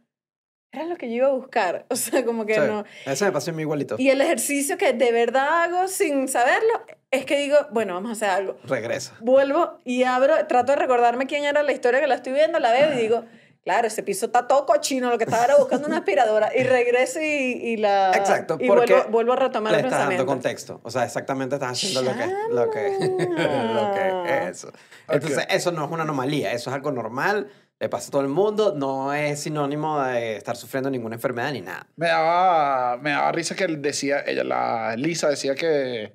era 0.73 0.85
lo 0.85 0.97
que 0.97 1.09
yo 1.09 1.17
iba 1.17 1.27
a 1.27 1.33
buscar. 1.33 1.87
O 1.91 1.97
sea, 1.97 2.25
como 2.25 2.47
que 2.47 2.55
Sí, 2.55 2.61
no... 2.61 2.85
Ese 3.07 3.25
me 3.25 3.33
pasó 3.33 3.51
a 3.51 3.55
mí 3.55 3.63
igualito. 3.63 3.97
Y 3.99 4.11
el 4.11 4.21
ejercicio 4.21 4.79
que 4.79 4.93
de 4.93 5.13
verdad 5.13 5.65
hago 5.65 5.89
sin 5.89 6.29
saberlo 6.29 6.85
es 7.11 7.25
que 7.25 7.39
digo, 7.39 7.57
bueno, 7.73 7.95
vamos 7.95 8.11
a 8.11 8.13
hacer 8.13 8.31
algo. 8.31 8.57
Regresa. 8.65 9.15
Vuelvo 9.21 9.79
y 9.85 10.05
abro, 10.05 10.35
trato 10.47 10.73
de 10.73 10.77
recordarme 10.77 11.27
quién 11.27 11.45
era 11.45 11.63
la 11.63 11.73
historia 11.73 12.01
que 12.01 12.07
la 12.07 12.15
estoy 12.15 12.33
viendo, 12.33 12.61
la 12.61 12.71
veo 12.71 12.95
y 12.95 12.97
digo, 12.97 13.25
claro, 13.65 13.89
ese 13.89 14.05
piso 14.05 14.27
está 14.27 14.47
todo 14.47 14.65
cochino, 14.65 15.11
lo 15.11 15.19
que 15.19 15.25
estaba 15.25 15.45
era 15.45 15.57
buscando 15.57 15.89
una 15.89 15.99
aspiradora. 15.99 16.51
Y 16.57 16.63
regreso 16.63 17.21
y, 17.21 17.25
y 17.25 17.77
la... 17.79 18.13
Exacto, 18.15 18.57
Y 18.61 18.69
porque 18.69 18.95
vuelvo, 18.95 19.11
vuelvo 19.11 19.33
a 19.33 19.37
retomar 19.37 19.73
Le 19.73 19.81
el 19.81 19.85
estás 19.87 20.09
dando 20.09 20.25
contexto. 20.25 20.81
O 20.85 20.91
sea, 20.91 21.05
exactamente 21.05 21.57
estás 21.57 21.73
haciendo 21.73 22.03
lo 22.03 22.17
que, 22.17 22.27
lo 22.51 22.71
que, 22.71 22.91
lo 23.75 23.93
que 23.93 24.39
es 24.39 24.51
eso. 24.59 24.73
Entonces, 25.09 25.47
eso 25.51 25.73
no 25.73 25.85
es 25.85 25.91
una 25.91 26.05
anomalía, 26.05 26.53
eso 26.53 26.71
es 26.71 26.77
algo 26.77 26.93
normal, 26.93 27.51
le 27.81 27.89
pasa 27.89 28.09
a 28.09 28.11
todo 28.11 28.21
el 28.21 28.29
mundo, 28.29 28.75
no 28.77 29.15
es 29.15 29.41
sinónimo 29.41 30.03
de 30.03 30.37
estar 30.37 30.55
sufriendo 30.55 30.91
ninguna 30.91 31.15
enfermedad 31.15 31.51
ni 31.53 31.63
nada. 31.63 31.87
Me 31.97 32.09
daba, 32.09 32.99
me 32.99 33.11
daba 33.11 33.33
risa 33.33 33.57
que 33.57 33.65
él 33.65 33.81
decía, 33.81 34.21
ella, 34.27 34.45
la 34.45 34.95
Lisa 34.97 35.31
decía 35.31 35.55
que, 35.55 36.13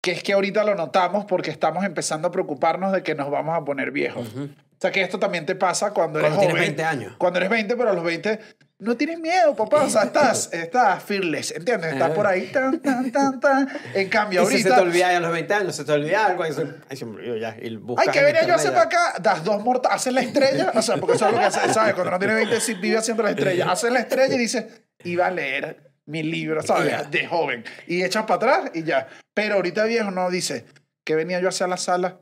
que 0.00 0.12
es 0.12 0.22
que 0.22 0.34
ahorita 0.34 0.62
lo 0.62 0.76
notamos 0.76 1.24
porque 1.24 1.50
estamos 1.50 1.84
empezando 1.84 2.28
a 2.28 2.30
preocuparnos 2.30 2.92
de 2.92 3.02
que 3.02 3.16
nos 3.16 3.28
vamos 3.28 3.56
a 3.56 3.64
poner 3.64 3.90
viejos. 3.90 4.32
O 4.78 4.80
sea, 4.80 4.92
que 4.92 5.02
esto 5.02 5.18
también 5.18 5.44
te 5.44 5.56
pasa 5.56 5.90
cuando 5.90 6.20
eres 6.20 6.30
Cuando 6.30 6.40
tienes 6.40 6.56
joven. 6.56 6.76
20 6.76 6.84
años. 6.84 7.14
Cuando 7.18 7.38
eres 7.40 7.50
20, 7.50 7.76
pero 7.76 7.90
a 7.90 7.92
los 7.94 8.04
20 8.04 8.38
no 8.78 8.96
tienes 8.96 9.18
miedo, 9.18 9.56
papá. 9.56 9.82
O 9.82 9.90
sea, 9.90 10.04
estás, 10.04 10.50
estás 10.52 11.02
fearless, 11.02 11.50
¿entiendes? 11.50 11.94
Estás 11.94 12.12
por 12.12 12.28
ahí, 12.28 12.46
tan, 12.52 12.80
tan, 12.80 13.10
tan, 13.10 13.40
tan. 13.40 13.68
En 13.92 14.08
cambio, 14.08 14.44
Y 14.44 14.46
si 14.46 14.62
se 14.62 14.68
ahorita... 14.68 14.76
te 14.76 14.82
olvida 14.82 15.16
a 15.16 15.18
los 15.18 15.32
20 15.32 15.54
años, 15.54 15.74
se 15.74 15.84
te 15.84 15.90
olvida 15.90 16.26
algo, 16.26 16.46
y 16.46 16.52
se, 16.52 16.64
ay, 16.88 16.96
se 16.96 17.04
me 17.04 17.16
olvidó 17.16 17.36
ya. 17.36 17.56
Y 17.60 17.76
Ay, 17.96 18.08
que 18.12 18.18
en 18.20 18.24
venía 18.26 18.46
yo 18.46 18.54
a 18.54 18.56
internet 18.56 18.56
hacer 18.56 18.70
ya. 18.70 18.76
para 18.76 18.84
acá, 18.84 19.18
das 19.20 19.42
dos 19.42 19.64
mortas, 19.64 19.92
haces 19.92 20.12
la 20.12 20.20
estrella, 20.20 20.70
o 20.72 20.80
sea, 20.80 20.96
porque 20.98 21.16
eso 21.16 21.26
es 21.26 21.32
lo 21.32 21.38
que 21.40 21.44
hace, 21.44 21.74
¿sabes? 21.74 21.94
Cuando 21.94 22.12
no 22.12 22.18
tiene 22.20 22.34
20, 22.34 22.60
sí 22.60 22.74
vive 22.74 22.98
haciendo 22.98 23.24
la 23.24 23.30
estrella, 23.30 23.72
haces 23.72 23.90
la 23.90 23.98
estrella 23.98 24.36
y 24.36 24.38
dices, 24.38 24.64
iba 25.02 25.26
a 25.26 25.30
leer 25.32 25.90
mi 26.06 26.22
libro, 26.22 26.62
¿sabes? 26.62 26.92
Ya. 26.92 27.02
De 27.02 27.26
joven. 27.26 27.64
Y 27.88 28.04
echas 28.04 28.26
para 28.26 28.36
atrás 28.36 28.70
y 28.74 28.84
ya. 28.84 29.08
Pero 29.34 29.56
ahorita 29.56 29.84
viejo 29.86 30.12
no 30.12 30.30
dice, 30.30 30.66
que 31.04 31.16
venía 31.16 31.40
yo 31.40 31.48
hacia 31.48 31.66
la 31.66 31.78
sala. 31.78 32.20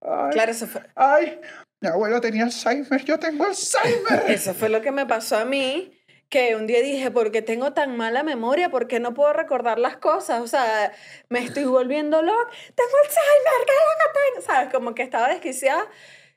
Ay, 0.00 0.30
Claro, 0.32 0.52
eso 0.52 0.66
fue, 0.66 0.82
ay, 0.94 1.40
mi 1.80 1.88
abuelo 1.88 2.20
tenía 2.20 2.44
Alzheimer, 2.44 3.04
yo 3.04 3.18
tengo 3.18 3.44
Alzheimer. 3.44 4.24
eso 4.28 4.54
fue 4.54 4.68
lo 4.68 4.82
que 4.82 4.90
me 4.90 5.06
pasó 5.06 5.36
a 5.36 5.44
mí. 5.44 5.94
Que 6.28 6.56
un 6.56 6.66
día 6.66 6.82
dije, 6.82 7.10
¿por 7.10 7.30
qué 7.30 7.40
tengo 7.40 7.72
tan 7.72 7.96
mala 7.96 8.22
memoria? 8.22 8.68
¿Por 8.68 8.86
qué 8.86 9.00
no 9.00 9.14
puedo 9.14 9.32
recordar 9.32 9.78
las 9.78 9.96
cosas? 9.96 10.42
O 10.42 10.46
sea, 10.46 10.92
me 11.30 11.38
estoy 11.38 11.64
volviendo 11.64 12.20
loca. 12.20 12.50
Tengo 12.74 12.90
Alzheimer, 13.04 13.66
¿qué 13.66 13.72
es 13.72 13.80
lo 13.86 13.96
que 13.96 14.18
tengo? 14.18 14.46
¿Sabes? 14.46 14.72
Como 14.74 14.94
que 14.94 15.02
estaba 15.02 15.28
desquiciada. 15.28 15.86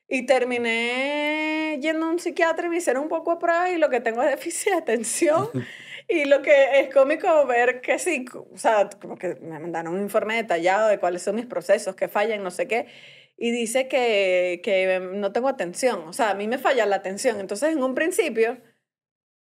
Y 0.08 0.26
terminé 0.26 1.78
yendo 1.82 2.06
a 2.06 2.10
un 2.10 2.20
psiquiatra 2.20 2.68
y 2.68 2.70
me 2.70 2.78
hicieron 2.78 3.04
un 3.04 3.10
poco 3.10 3.32
de 3.32 3.38
pruebas 3.38 3.72
y 3.72 3.78
lo 3.78 3.90
que 3.90 4.00
tengo 4.00 4.22
es 4.24 4.30
déficit 4.30 4.72
de 4.72 4.78
atención. 4.78 5.50
y 6.08 6.26
lo 6.26 6.42
que 6.42 6.80
es 6.80 6.94
cómico 6.94 7.46
ver 7.46 7.82
que 7.82 8.00
sí, 8.00 8.26
o 8.34 8.58
sea, 8.58 8.90
como 9.02 9.18
que 9.18 9.36
me 9.36 9.60
mandaron 9.60 9.94
un 9.94 10.02
informe 10.02 10.36
detallado 10.36 10.88
de 10.88 11.00
cuáles 11.00 11.22
son 11.22 11.36
mis 11.36 11.46
procesos, 11.46 11.96
que 11.96 12.08
fallan, 12.08 12.44
no 12.44 12.52
sé 12.52 12.68
qué. 12.68 12.88
Y 13.38 13.52
dice 13.52 13.88
que, 13.88 14.62
que 14.64 15.00
no 15.00 15.32
tengo 15.32 15.48
atención. 15.48 16.08
O 16.08 16.14
sea, 16.14 16.32
a 16.32 16.36
mí 16.36 16.48
me 16.48 16.58
falla 16.58 16.86
la 16.86 16.98
atención. 16.98 17.40
Entonces, 17.40 17.74
en 17.74 17.82
un 17.84 17.96
principio, 17.96 18.62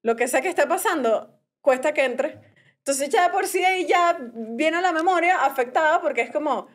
lo 0.04 0.16
que 0.16 0.28
sea 0.28 0.42
que 0.42 0.50
esté 0.50 0.66
pasando, 0.68 1.40
cuesta 1.62 1.94
que 1.94 2.06
entre. 2.06 2.40
Entonces, 2.78 3.10
ya 3.10 3.32
por 3.32 3.48
sí 3.48 3.64
ahí 3.64 3.86
ya 3.86 4.18
viene 4.34 4.82
la 4.82 4.92
memoria 4.92 5.46
afectada 5.46 6.02
porque 6.02 6.22
es 6.22 6.32
como, 6.32 6.68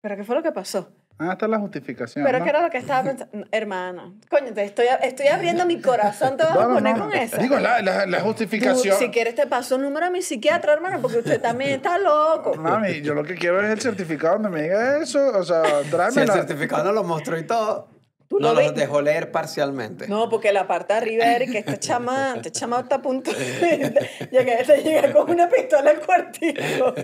¿pero 0.00 0.16
qué 0.16 0.24
fue 0.24 0.36
lo 0.36 0.42
que 0.42 0.52
pasó? 0.52 0.94
Ah, 1.18 1.32
está 1.32 1.46
la 1.46 1.58
justificación. 1.58 2.24
¿Pero 2.24 2.38
¿no? 2.38 2.44
qué 2.44 2.50
era 2.50 2.62
lo 2.62 2.70
que 2.70 2.78
estaba 2.78 3.02
pensando? 3.04 3.46
Hermano, 3.52 4.14
coño, 4.28 4.52
te 4.52 4.64
estoy, 4.64 4.86
estoy 5.02 5.28
abriendo 5.28 5.64
mi 5.66 5.80
corazón, 5.80 6.36
te 6.36 6.42
vas 6.44 6.54
No, 6.54 6.60
a 6.62 6.74
poner 6.74 6.96
no. 6.96 7.04
con 7.04 7.14
esa. 7.14 7.36
Digo, 7.38 7.58
la, 7.58 7.80
la, 7.82 8.06
la 8.06 8.18
Tú, 8.18 8.24
justificación. 8.24 8.98
si 8.98 9.10
quieres 9.10 9.34
te 9.34 9.46
paso 9.46 9.76
un 9.76 9.82
número 9.82 10.06
a 10.06 10.10
mi 10.10 10.22
psiquiatra, 10.22 10.72
hermano, 10.72 11.00
porque 11.00 11.18
usted 11.18 11.40
también 11.40 11.70
está 11.72 11.98
loco. 11.98 12.54
Mami, 12.56 13.02
yo 13.02 13.14
lo 13.14 13.22
que 13.24 13.34
quiero 13.36 13.60
es 13.64 13.70
el 13.70 13.80
certificado 13.80 14.34
donde 14.34 14.48
me 14.48 14.62
diga 14.62 14.98
eso. 15.02 15.20
O 15.38 15.44
sea, 15.44 15.62
Si 16.10 16.20
el 16.20 16.30
certificado 16.30 16.84
no 16.84 16.92
lo 16.92 17.04
mostró 17.04 17.38
y 17.38 17.44
todo, 17.44 17.88
Tú 18.32 18.40
no 18.40 18.54
lo 18.54 18.62
lo 18.62 18.72
vi- 18.72 18.80
dejó 18.80 19.02
leer 19.02 19.30
parcialmente. 19.30 20.08
No, 20.08 20.30
porque 20.30 20.52
la 20.52 20.66
parte 20.66 20.94
de 20.94 20.98
arriba 21.00 21.24
era 21.26 21.44
que 21.44 21.58
esta 21.58 21.78
chama, 21.78 22.32
esta 22.36 22.50
chama 22.50 22.80
está 22.80 22.94
a 22.96 23.02
punto 23.02 23.30
de 23.30 24.08
llegar, 24.30 25.12
con 25.12 25.30
una 25.30 25.48
pistola 25.50 25.90
al 25.90 26.00
cuartico. 26.00 26.94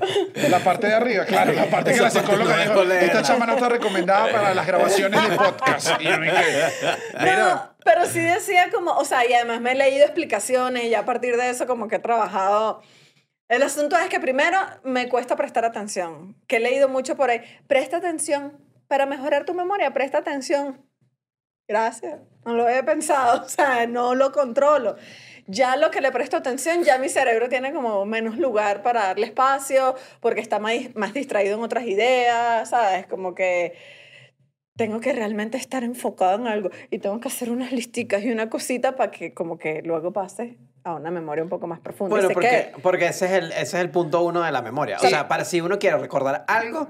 La 0.48 0.58
parte 0.60 0.86
de 0.86 0.94
arriba, 0.94 1.26
claro, 1.26 1.52
la 1.52 1.66
parte 1.66 1.92
que 1.92 2.00
la 2.00 2.10
psicóloga 2.10 2.56
no 2.56 2.62
dijo, 2.62 2.72
dejó 2.72 2.84
leerla. 2.84 3.06
esta 3.06 3.22
chama 3.22 3.44
no 3.46 3.52
está 3.54 3.68
recomendada 3.68 4.32
para 4.32 4.54
las 4.54 4.66
grabaciones 4.66 5.28
de 5.28 5.36
podcast. 5.36 6.00
Y 6.00 6.04
yo 6.04 6.18
me 6.18 6.30
quedé, 6.30 6.68
mira, 7.20 7.36
No, 7.54 7.76
pero 7.84 8.06
sí 8.06 8.20
decía 8.20 8.70
como, 8.72 8.92
o 8.92 9.04
sea, 9.04 9.28
y 9.28 9.34
además 9.34 9.60
me 9.60 9.72
he 9.72 9.74
leído 9.74 10.04
explicaciones 10.04 10.84
y 10.84 10.94
a 10.94 11.04
partir 11.04 11.36
de 11.36 11.50
eso 11.50 11.66
como 11.66 11.88
que 11.88 11.96
he 11.96 12.00
trabajado. 12.00 12.80
El 13.48 13.62
asunto 13.62 13.96
es 13.98 14.08
que 14.08 14.18
primero 14.20 14.58
me 14.82 15.08
cuesta 15.08 15.36
prestar 15.36 15.64
atención, 15.66 16.36
que 16.46 16.56
he 16.56 16.60
leído 16.60 16.88
mucho 16.88 17.16
por 17.16 17.30
ahí. 17.30 17.42
Presta 17.66 17.98
atención 17.98 18.58
para 18.88 19.04
mejorar 19.04 19.44
tu 19.44 19.52
memoria, 19.54 19.92
presta 19.92 20.18
atención. 20.18 20.82
Gracias, 21.68 22.18
no 22.46 22.54
lo 22.54 22.66
he 22.68 22.82
pensado, 22.82 23.42
o 23.46 23.48
sea, 23.48 23.86
no 23.86 24.14
lo 24.14 24.32
controlo. 24.32 24.96
Ya 25.46 25.76
lo 25.76 25.90
que 25.90 26.00
le 26.00 26.10
presto 26.10 26.36
atención, 26.36 26.82
ya 26.82 26.98
mi 26.98 27.08
cerebro 27.08 27.48
tiene 27.48 27.72
como 27.72 28.04
menos 28.04 28.36
lugar 28.38 28.82
para 28.82 29.04
darle 29.04 29.26
espacio, 29.26 29.94
porque 30.20 30.40
está 30.40 30.58
más, 30.58 30.74
más 30.94 31.14
distraído 31.14 31.56
en 31.56 31.62
otras 31.62 31.84
ideas, 31.84 32.70
¿sabes? 32.70 33.06
Como 33.06 33.34
que 33.34 33.74
tengo 34.76 35.00
que 35.00 35.12
realmente 35.12 35.56
estar 35.56 35.84
enfocado 35.84 36.36
en 36.36 36.46
algo 36.46 36.70
y 36.90 36.98
tengo 36.98 37.18
que 37.20 37.28
hacer 37.28 37.50
unas 37.50 37.72
listicas 37.72 38.22
y 38.22 38.30
una 38.30 38.48
cosita 38.48 38.94
para 38.94 39.10
que 39.10 39.34
como 39.34 39.58
que 39.58 39.82
luego 39.82 40.12
pase 40.12 40.56
a 40.84 40.94
una 40.94 41.10
memoria 41.10 41.42
un 41.42 41.50
poco 41.50 41.66
más 41.66 41.80
profunda. 41.80 42.14
Bueno, 42.14 42.30
porque, 42.32 42.72
porque 42.82 43.06
ese, 43.06 43.26
es 43.26 43.32
el, 43.32 43.52
ese 43.52 43.62
es 43.62 43.74
el 43.74 43.90
punto 43.90 44.22
uno 44.22 44.42
de 44.42 44.52
la 44.52 44.62
memoria. 44.62 44.98
Sí. 44.98 45.06
O 45.06 45.08
sea, 45.08 45.28
para 45.28 45.44
si 45.44 45.60
uno 45.60 45.78
quiere 45.78 45.98
recordar 45.98 46.44
algo, 46.46 46.88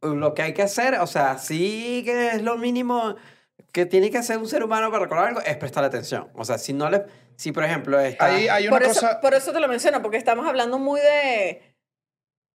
lo 0.00 0.34
que 0.34 0.42
hay 0.42 0.54
que 0.54 0.62
hacer, 0.62 0.94
o 0.94 1.06
sea, 1.06 1.38
sí 1.38 2.02
que 2.04 2.28
es 2.28 2.42
lo 2.42 2.56
mínimo 2.56 3.16
que 3.72 3.86
tiene 3.86 4.10
que 4.10 4.18
hacer 4.18 4.38
un 4.38 4.48
ser 4.48 4.62
humano 4.62 4.90
para 4.90 5.04
recordar 5.04 5.28
algo, 5.28 5.40
es 5.40 5.56
prestar 5.56 5.82
atención. 5.82 6.28
O 6.34 6.44
sea, 6.44 6.58
si 6.58 6.72
no 6.72 6.90
le... 6.90 7.04
Si, 7.36 7.52
por 7.52 7.64
ejemplo, 7.64 7.98
está... 7.98 8.26
Ahí 8.26 8.46
hay 8.48 8.68
una 8.68 8.76
por, 8.76 8.82
eso, 8.82 9.00
cosa... 9.00 9.20
por 9.20 9.34
eso 9.34 9.52
te 9.52 9.60
lo 9.60 9.68
menciono, 9.68 10.02
porque 10.02 10.18
estamos 10.18 10.46
hablando 10.46 10.78
muy 10.78 11.00
de 11.00 11.62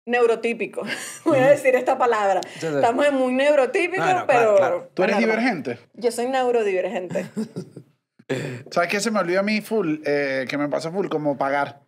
neurotípico. 0.06 0.82
Voy 1.24 1.38
a 1.38 1.50
decir 1.50 1.76
esta 1.76 1.96
palabra. 1.96 2.40
Estamos 2.56 3.06
en 3.06 3.14
muy 3.14 3.32
neurotípico, 3.32 4.04
No, 4.04 4.20
no, 4.20 4.26
claro, 4.26 4.26
pero... 4.26 4.56
claro. 4.56 4.90
¿Tú 4.92 5.04
eres 5.04 5.18
divergente? 5.18 5.78
Yo 5.94 6.10
soy 6.10 6.26
neurodivergente. 6.26 7.26
¿Sabes 8.70 8.90
qué 8.90 9.00
se 9.00 9.10
me 9.10 9.20
olvida 9.20 9.40
a 9.40 9.42
mí 9.44 9.60
full? 9.60 9.98
Eh, 10.04 10.46
que 10.48 10.58
me 10.58 10.68
pasa 10.68 10.90
full, 10.90 11.08
como 11.08 11.38
pagar. 11.38 11.83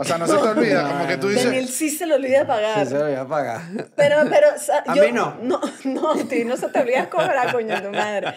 O 0.00 0.04
sea, 0.04 0.16
no 0.16 0.26
se 0.26 0.32
te 0.34 0.48
olvida, 0.48 0.82
como 0.88 1.06
que 1.06 1.18
tú 1.18 1.28
Daniel 1.28 1.60
dices... 1.66 1.76
sí 1.76 1.90
se 1.90 2.06
le 2.06 2.14
olvida 2.14 2.46
pagar. 2.46 2.86
Sí, 2.86 2.92
se 2.92 2.98
lo 2.98 3.04
voy 3.04 3.14
a 3.14 3.26
pagar. 3.28 3.60
Pero, 3.96 4.16
pero, 4.30 4.46
o 4.56 4.58
sea, 4.58 4.78
A 4.86 4.94
yo- 4.94 5.02
mí 5.04 5.12
no. 5.12 5.36
No, 5.42 5.60
no, 5.84 6.12
a 6.12 6.24
ti 6.24 6.44
no 6.46 6.56
se 6.56 6.68
te 6.68 6.78
olvida 6.78 7.10
cobrar, 7.10 7.52
coño, 7.52 7.74
de 7.74 7.82
tu 7.82 7.90
madre. 7.90 8.34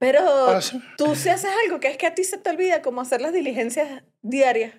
Pero 0.00 0.58
tú 0.96 1.14
sí 1.14 1.28
haces 1.28 1.50
algo 1.64 1.78
que 1.78 1.88
es 1.88 1.96
que 1.98 2.08
a 2.08 2.14
ti 2.14 2.24
se 2.24 2.36
te 2.38 2.50
olvida 2.50 2.82
como 2.82 3.00
hacer 3.00 3.20
las 3.20 3.32
diligencias 3.32 4.02
diarias. 4.22 4.72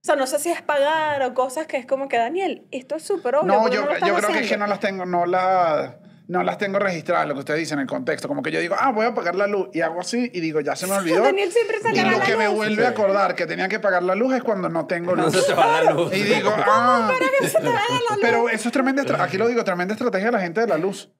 O 0.00 0.04
sea, 0.04 0.16
no 0.16 0.26
sé 0.26 0.40
si 0.40 0.50
es 0.50 0.62
pagar 0.62 1.22
o 1.22 1.32
cosas 1.34 1.68
que 1.68 1.76
es 1.76 1.86
como 1.86 2.08
que, 2.08 2.16
Daniel, 2.16 2.66
esto 2.72 2.96
es 2.96 3.04
súper 3.04 3.36
obvio. 3.36 3.52
No, 3.52 3.60
¿por 3.62 3.70
qué 3.70 3.76
yo, 3.76 3.84
lo 3.84 3.92
estás 3.92 4.08
yo 4.08 4.16
creo 4.16 4.30
que 4.30 4.38
es 4.40 4.48
que 4.48 4.56
no 4.56 4.66
las 4.66 4.80
tengo, 4.80 5.06
no 5.06 5.26
las, 5.26 5.94
no 6.28 6.42
las 6.42 6.58
tengo 6.58 6.78
registradas, 6.78 7.26
lo 7.26 7.32
que 7.32 7.40
ustedes 7.40 7.58
dicen 7.60 7.78
en 7.78 7.82
el 7.82 7.88
contexto. 7.88 8.28
Como 8.28 8.42
que 8.42 8.50
yo 8.50 8.60
digo, 8.60 8.76
ah, 8.78 8.92
voy 8.92 9.06
a 9.06 9.14
pagar 9.14 9.34
la 9.34 9.46
luz 9.46 9.70
y 9.72 9.80
hago 9.80 10.00
así 10.00 10.30
y 10.32 10.40
digo, 10.40 10.60
ya 10.60 10.76
se 10.76 10.86
me 10.86 10.92
olvidó. 10.96 11.22
Daniel 11.22 11.50
siempre 11.50 11.78
se 11.80 11.90
y 11.90 12.04
lo 12.04 12.18
la 12.18 12.24
que 12.24 12.36
me 12.36 12.48
vuelve 12.48 12.84
a 12.84 12.90
acordar 12.90 13.34
que 13.34 13.46
tenía 13.46 13.66
que 13.68 13.80
pagar 13.80 14.02
la 14.02 14.14
luz 14.14 14.34
es 14.34 14.42
cuando 14.42 14.68
no 14.68 14.86
tengo 14.86 15.16
No 15.16 15.24
luz. 15.24 15.32
se 15.32 15.42
te 15.42 15.54
va 15.54 15.80
la 15.82 15.92
luz. 15.92 16.14
Y 16.14 16.22
digo, 16.22 16.52
ah, 16.56 17.10
que 17.40 17.48
se 17.48 17.56
te 17.58 17.64
la 17.64 17.70
luz. 17.70 18.18
pero 18.20 18.48
eso 18.50 18.68
es 18.68 18.72
tremenda, 18.72 19.02
aquí 19.24 19.38
lo 19.38 19.48
digo, 19.48 19.64
tremenda 19.64 19.94
estrategia 19.94 20.26
de 20.26 20.32
la 20.32 20.40
gente 20.40 20.60
de 20.60 20.66
la 20.66 20.76
luz. 20.76 21.10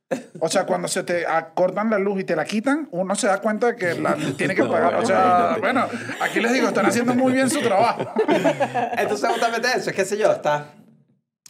O 0.40 0.48
sea, 0.50 0.66
cuando 0.66 0.88
se 0.88 1.02
te 1.02 1.24
cortan 1.54 1.88
la 1.88 1.98
luz 1.98 2.20
y 2.20 2.24
te 2.24 2.36
la 2.36 2.44
quitan, 2.44 2.88
uno 2.92 3.14
se 3.14 3.28
da 3.28 3.40
cuenta 3.40 3.68
de 3.68 3.76
que 3.76 3.94
la 3.94 4.14
tiene 4.36 4.54
que 4.54 4.64
pagar. 4.64 4.94
O 4.96 5.06
sea, 5.06 5.56
bueno, 5.58 5.86
aquí 6.20 6.38
les 6.40 6.52
digo, 6.52 6.68
están 6.68 6.84
haciendo 6.84 7.14
muy 7.14 7.32
bien 7.32 7.48
su 7.48 7.60
trabajo. 7.60 8.12
Entonces, 8.98 9.30
justamente 9.30 9.68
eso, 9.74 9.88
es 9.88 9.96
que 9.96 10.04
sé 10.04 10.18
yo, 10.18 10.30
estás 10.32 10.64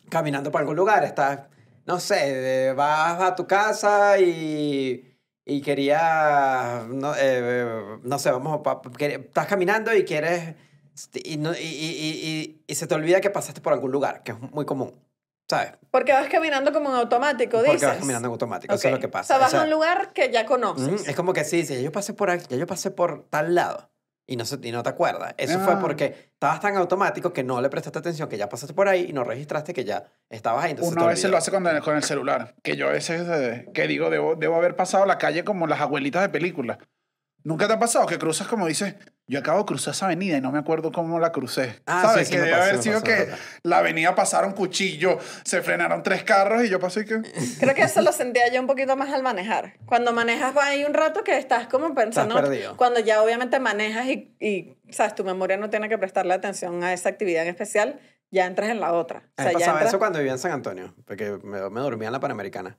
caminando 0.09 0.51
por 0.53 0.61
algún 0.61 0.77
lugar, 0.77 1.03
estás, 1.05 1.41
no 1.89 1.99
sé, 2.01 2.69
eh, 2.69 2.73
vas 2.75 3.19
a 3.23 3.35
tu 3.35 3.47
casa 3.47 4.19
y, 4.19 5.17
y 5.47 5.61
querías, 5.63 6.87
no, 6.87 7.15
eh, 7.17 7.99
no 8.03 8.19
sé, 8.19 8.31
vamos, 8.31 8.61
estás 9.01 9.47
caminando 9.47 9.95
y 9.95 10.05
quieres, 10.05 10.55
y, 11.25 11.39
no- 11.39 11.55
y, 11.55 11.57
y, 11.57 11.63
y, 11.63 12.09
y- 12.29 12.65
y 12.67 12.75
se 12.75 12.87
te 12.87 12.95
olvida 12.95 13.23
que 13.23 13.31
pasaste 13.31 13.63
por 13.63 13.73
algún 13.73 13.91
lugar, 13.91 14.23
que 14.23 14.33
es 14.33 14.39
muy 14.39 14.67
común, 14.67 15.03
¿sabes? 15.49 15.73
Porque 15.91 16.13
vas 16.13 16.29
caminando 16.29 16.75
como 16.75 16.91
en 16.91 16.97
automático, 16.97 17.57
dices. 17.63 17.71
Porque 17.73 17.87
vas 17.87 17.97
caminando 17.99 18.29
en 18.29 18.33
automático, 18.33 18.75
eso 18.75 18.89
es 18.89 18.93
lo 18.95 19.01
que 19.01 19.09
pasa. 19.09 19.23
O 19.35 19.39
sea, 19.39 19.39
vas 19.39 19.49
O 19.49 19.51
sea, 19.53 19.61
a 19.61 19.65
un 19.65 19.71
lugar 19.71 20.13
que 20.13 20.31
ya 20.31 20.45
conoces. 20.45 21.09
Es 21.09 21.17
como 21.17 21.33
que 21.33 21.45
sí, 21.45 21.65
sí, 21.65 21.83
yo 21.83 21.91
pasé 21.91 22.13
por 22.13 22.29
aquí, 22.29 22.55
yo 22.59 22.67
pasé 22.67 22.91
por 22.91 23.25
tal 23.31 23.55
lado 23.55 23.91
y 24.31 24.37
no, 24.37 24.45
se, 24.45 24.59
y 24.63 24.71
no 24.71 24.83
te 24.85 24.91
acuerdas. 24.91 25.35
Eso 25.39 25.59
fue 25.59 25.73
Ah. 25.73 25.79
porque 25.81 26.31
estabas 26.35 26.61
tan 26.61 26.77
automático 26.77 27.33
que 27.33 27.43
no 27.43 27.61
le 27.63 27.71
prestaste 27.71 27.99
atención, 27.99 28.29
que 28.29 28.37
ya 28.37 28.49
pasaste 28.49 28.75
por 28.75 28.87
ahí 28.87 29.07
y 29.09 29.13
no 29.15 29.25
registraste 29.25 29.73
que 29.73 29.85
ya 29.85 30.05
estabas 30.29 30.65
ahí. 30.67 30.73
Entonces 30.73 30.93
Uno 30.93 31.05
a 31.05 31.09
veces 31.09 31.31
lo 31.31 31.39
hace 31.39 31.51
con 31.51 31.67
el, 31.67 31.81
con 31.83 31.97
el 31.97 32.03
celular. 32.05 32.55
Que 32.63 32.77
yo 32.77 32.89
a 32.89 32.93
veces, 32.93 33.27
eh, 33.27 33.67
que 33.73 33.87
digo, 33.89 34.11
debo, 34.11 34.37
debo 34.37 34.55
haber 34.57 34.77
pasado 34.77 35.07
la 35.07 35.17
calle 35.19 35.45
como 35.45 35.67
las 35.67 35.81
abuelitas 35.81 36.21
de 36.23 36.29
película. 36.29 36.79
¿Nunca 37.45 37.67
te 37.67 37.73
ha 37.75 37.79
pasado 37.79 38.05
que 38.07 38.19
cruzas 38.19 38.47
como 38.49 38.67
dices, 38.67 38.95
yo 39.27 39.39
acabo 39.39 39.61
de 39.61 39.65
cruzar 39.67 39.95
esa 39.95 40.07
avenida 40.07 40.37
y 40.37 40.41
no 40.41 40.51
me 40.53 40.59
acuerdo 40.59 40.91
cómo 40.93 41.19
la 41.21 41.33
crucé? 41.33 41.81
Ah, 41.87 42.03
¿Sabes? 42.03 42.27
sí, 42.29 42.33
sí, 42.33 42.33
que 42.33 42.39
me 42.39 42.45
debe 42.47 42.57
pasó, 42.59 42.69
haber 42.71 42.83
sido 42.83 43.01
pasó, 43.01 43.05
que 43.05 43.25
pasó. 43.31 43.43
la 43.63 43.79
avenida 43.79 44.15
pasaron 44.15 44.53
cuchillo, 44.53 45.19
se 45.45 45.63
frenaron 45.63 46.03
tres 46.03 46.25
carros 46.25 46.65
y 46.65 46.69
yo 46.69 46.81
pasé 46.81 47.05
que... 47.05 47.23
Creo 47.61 47.75
que 47.75 47.83
eso 47.83 48.03
lo 48.03 48.13
sentía 48.13 48.53
yo 48.53 48.61
un 48.61 48.67
poquito 48.67 48.97
más 48.97 49.13
al 49.15 49.23
manejar. 49.23 49.75
Cuando 49.87 50.13
manejas 50.13 50.55
va 50.57 50.67
ahí 50.67 50.85
un 50.85 50.95
rato 50.95 51.23
que 51.25 51.39
estás 51.39 51.69
como 51.69 51.95
pensando. 51.95 52.35
perdido. 52.35 52.77
Cuando 52.77 53.01
ya 53.01 53.23
obviamente 53.23 53.59
manejas 53.61 54.07
y, 54.07 54.35
y, 54.41 54.77
sabes, 54.91 55.15
tu 55.15 55.25
memoria 55.25 55.57
no 55.57 55.71
tiene 55.71 55.89
que 55.89 55.97
prestarle 55.97 56.35
atención 56.35 56.83
a 56.83 56.93
esa 56.93 57.09
actividad 57.09 57.45
en 57.45 57.51
especial, 57.51 58.01
ya 58.31 58.45
entras 58.47 58.69
en 58.69 58.81
la 58.81 58.93
otra. 58.93 59.23
O 59.39 59.41
A 59.41 59.45
sea, 59.45 59.53
me 59.53 59.53
ya 59.53 59.59
pasaba 59.61 59.79
entras- 59.79 59.89
eso 59.89 59.99
cuando 59.99 60.19
vivía 60.19 60.33
en 60.33 60.39
San 60.39 60.53
Antonio, 60.53 60.95
porque 61.07 61.39
me, 61.45 61.71
me 61.71 61.81
dormía 61.81 62.09
en 62.09 62.13
la 62.13 62.21
Panamericana. 62.21 62.77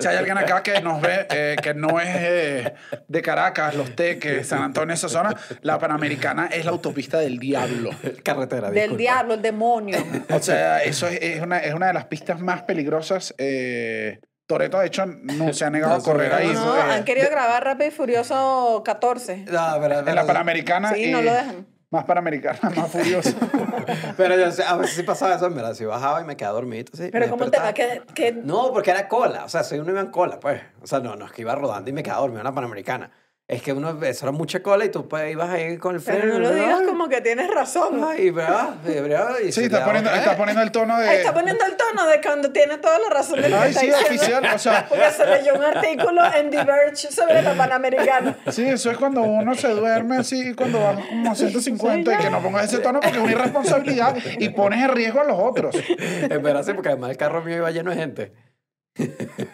Si 0.00 0.06
hay 0.06 0.16
alguien 0.16 0.38
acá 0.38 0.62
que 0.62 0.80
nos 0.80 1.00
ve, 1.00 1.26
eh, 1.28 1.56
que 1.60 1.74
no 1.74 1.98
es 1.98 2.06
eh, 2.08 2.74
de 3.08 3.22
Caracas, 3.22 3.74
Los 3.74 3.96
Teques, 3.96 4.46
San 4.46 4.62
Antonio, 4.62 4.94
esa 4.94 5.08
zona, 5.08 5.34
la 5.62 5.76
Panamericana 5.80 6.46
es 6.52 6.64
la 6.64 6.70
autopista 6.70 7.18
del 7.18 7.38
diablo. 7.38 7.90
Carretera, 8.22 8.68
Del 8.70 8.74
disculpa. 8.74 8.98
diablo, 8.98 9.34
el 9.34 9.42
demonio. 9.42 9.98
O 10.30 10.38
sea, 10.40 10.84
eso 10.84 11.08
es, 11.08 11.18
es 11.20 11.40
una, 11.42 11.58
es 11.58 11.74
una 11.74 11.88
de 11.88 11.94
las 11.94 12.04
pistas 12.04 12.38
más 12.40 12.62
peligrosas. 12.62 13.34
Eh, 13.38 14.20
Toreto, 14.46 14.78
de 14.78 14.86
hecho, 14.86 15.04
no 15.04 15.52
se 15.52 15.64
ha 15.64 15.70
negado 15.70 15.94
No, 15.96 16.00
a 16.00 16.04
correr 16.04 16.32
ahí. 16.32 16.46
No, 16.52 16.76
eh, 16.76 16.80
han 16.80 17.04
querido 17.04 17.28
grabar 17.28 17.64
Rápido 17.64 17.88
y 17.88 17.90
Furioso 17.90 18.82
14. 18.84 19.46
No, 19.50 19.78
pero, 19.80 19.98
en 19.98 20.14
la 20.14 20.24
Panamericana. 20.24 20.94
Sí, 20.94 21.06
y 21.06 21.10
no 21.10 21.22
lo 21.22 21.32
dejan. 21.32 21.66
Más 21.90 22.04
Panamericana, 22.04 22.58
más 22.76 22.90
furiosa. 22.90 23.34
Pero 24.16 24.38
yo 24.38 24.50
sé, 24.52 24.62
a 24.62 24.76
veces 24.76 24.96
sí 24.96 25.02
pasaba 25.02 25.34
eso, 25.34 25.46
en 25.46 25.54
verdad. 25.54 25.74
Si 25.74 25.84
bajaba 25.84 26.20
y 26.20 26.24
me 26.24 26.36
quedaba 26.36 26.54
dormido. 26.54 26.84
Sí, 26.92 27.08
Pero 27.10 27.30
¿cómo 27.30 27.50
te 27.50 27.58
va? 27.58 27.72
que 27.72 28.32
No, 28.44 28.72
porque 28.72 28.90
era 28.90 29.08
cola. 29.08 29.44
O 29.44 29.48
sea, 29.48 29.64
soy 29.64 29.78
uno 29.78 29.90
iba 29.90 30.00
en 30.00 30.10
cola, 30.10 30.38
pues. 30.38 30.60
O 30.82 30.86
sea, 30.86 31.00
no, 31.00 31.16
no 31.16 31.24
es 31.24 31.32
que 31.32 31.42
iba 31.42 31.54
rodando 31.54 31.88
y 31.88 31.92
me 31.94 32.02
quedaba 32.02 32.20
dormido 32.20 32.40
en 32.40 32.44
la 32.44 32.52
Panamericana. 32.52 33.10
Es 33.48 33.62
que 33.62 33.72
uno, 33.72 33.98
eso 34.04 34.26
era 34.26 34.30
mucha 34.32 34.62
cola 34.62 34.84
y 34.84 34.90
tú 34.90 35.08
pues, 35.08 35.32
ibas 35.32 35.48
ahí 35.48 35.78
con 35.78 35.94
el 35.94 36.02
freno. 36.02 36.20
Pero 36.20 36.34
no 36.34 36.40
lo 36.40 36.54
digas 36.54 36.82
como 36.82 37.08
que 37.08 37.22
tienes 37.22 37.48
razón. 37.50 37.98
Ay, 38.04 38.28
¿verdad? 38.30 38.74
Y, 38.84 39.00
¿verdad? 39.00 39.36
Y 39.42 39.52
Sí, 39.52 39.64
está 39.64 39.86
poniendo, 39.86 40.10
está 40.10 40.36
poniendo 40.36 40.62
el 40.62 40.70
tono 40.70 41.00
de. 41.00 41.16
Está 41.16 41.32
poniendo 41.32 41.64
el 41.64 41.74
tono 41.74 42.06
de 42.08 42.20
cuando 42.20 42.52
tiene 42.52 42.76
toda 42.76 42.98
la 42.98 43.08
razón 43.08 43.40
de 43.40 43.48
lo 43.48 43.58
Ay, 43.58 43.72
sí, 43.72 43.86
diciendo. 43.86 44.06
oficial. 44.06 44.54
O 44.54 44.58
sea, 44.58 44.86
Porque 44.90 45.10
se 45.12 45.24
leyó 45.24 45.54
un 45.54 45.64
artículo 45.64 46.20
en 46.34 46.50
Diverge 46.50 47.10
sobre 47.10 47.40
la 47.40 47.54
Panamericana. 47.54 48.36
sí, 48.50 48.68
eso 48.68 48.90
es 48.90 48.98
cuando 48.98 49.22
uno 49.22 49.54
se 49.54 49.68
duerme 49.68 50.18
así, 50.18 50.52
cuando 50.52 50.80
va 50.80 50.96
como 51.08 51.32
a 51.32 51.34
150 51.34 52.14
y 52.14 52.18
que 52.18 52.28
no 52.28 52.42
pongas 52.42 52.66
ese 52.66 52.80
tono 52.80 53.00
porque 53.00 53.16
es 53.16 53.22
una 53.22 53.32
irresponsabilidad 53.32 54.14
y 54.38 54.50
pones 54.50 54.84
en 54.84 54.90
riesgo 54.90 55.22
a 55.22 55.24
los 55.24 55.38
otros. 55.40 55.74
En 55.98 56.42
verdad 56.42 56.62
sí, 56.64 56.74
porque 56.74 56.90
además 56.90 57.12
el 57.12 57.16
carro 57.16 57.42
mío 57.42 57.56
iba 57.56 57.70
lleno 57.70 57.92
de 57.92 57.96
gente. 57.96 58.32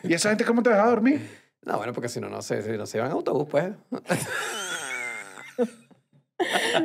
¿Y 0.02 0.14
esa 0.14 0.30
gente 0.30 0.44
cómo 0.44 0.64
te 0.64 0.70
deja 0.70 0.85
dormir? 0.87 1.43
No, 1.64 1.79
bueno, 1.79 1.92
porque 1.92 2.09
si 2.09 2.20
no, 2.20 2.29
no 2.29 2.42
sé, 2.42 2.62
si 2.62 2.70
no 2.72 2.87
se 2.87 2.98
iban 2.98 3.11
en 3.11 3.16
autobús, 3.16 3.48
pues. 3.50 3.72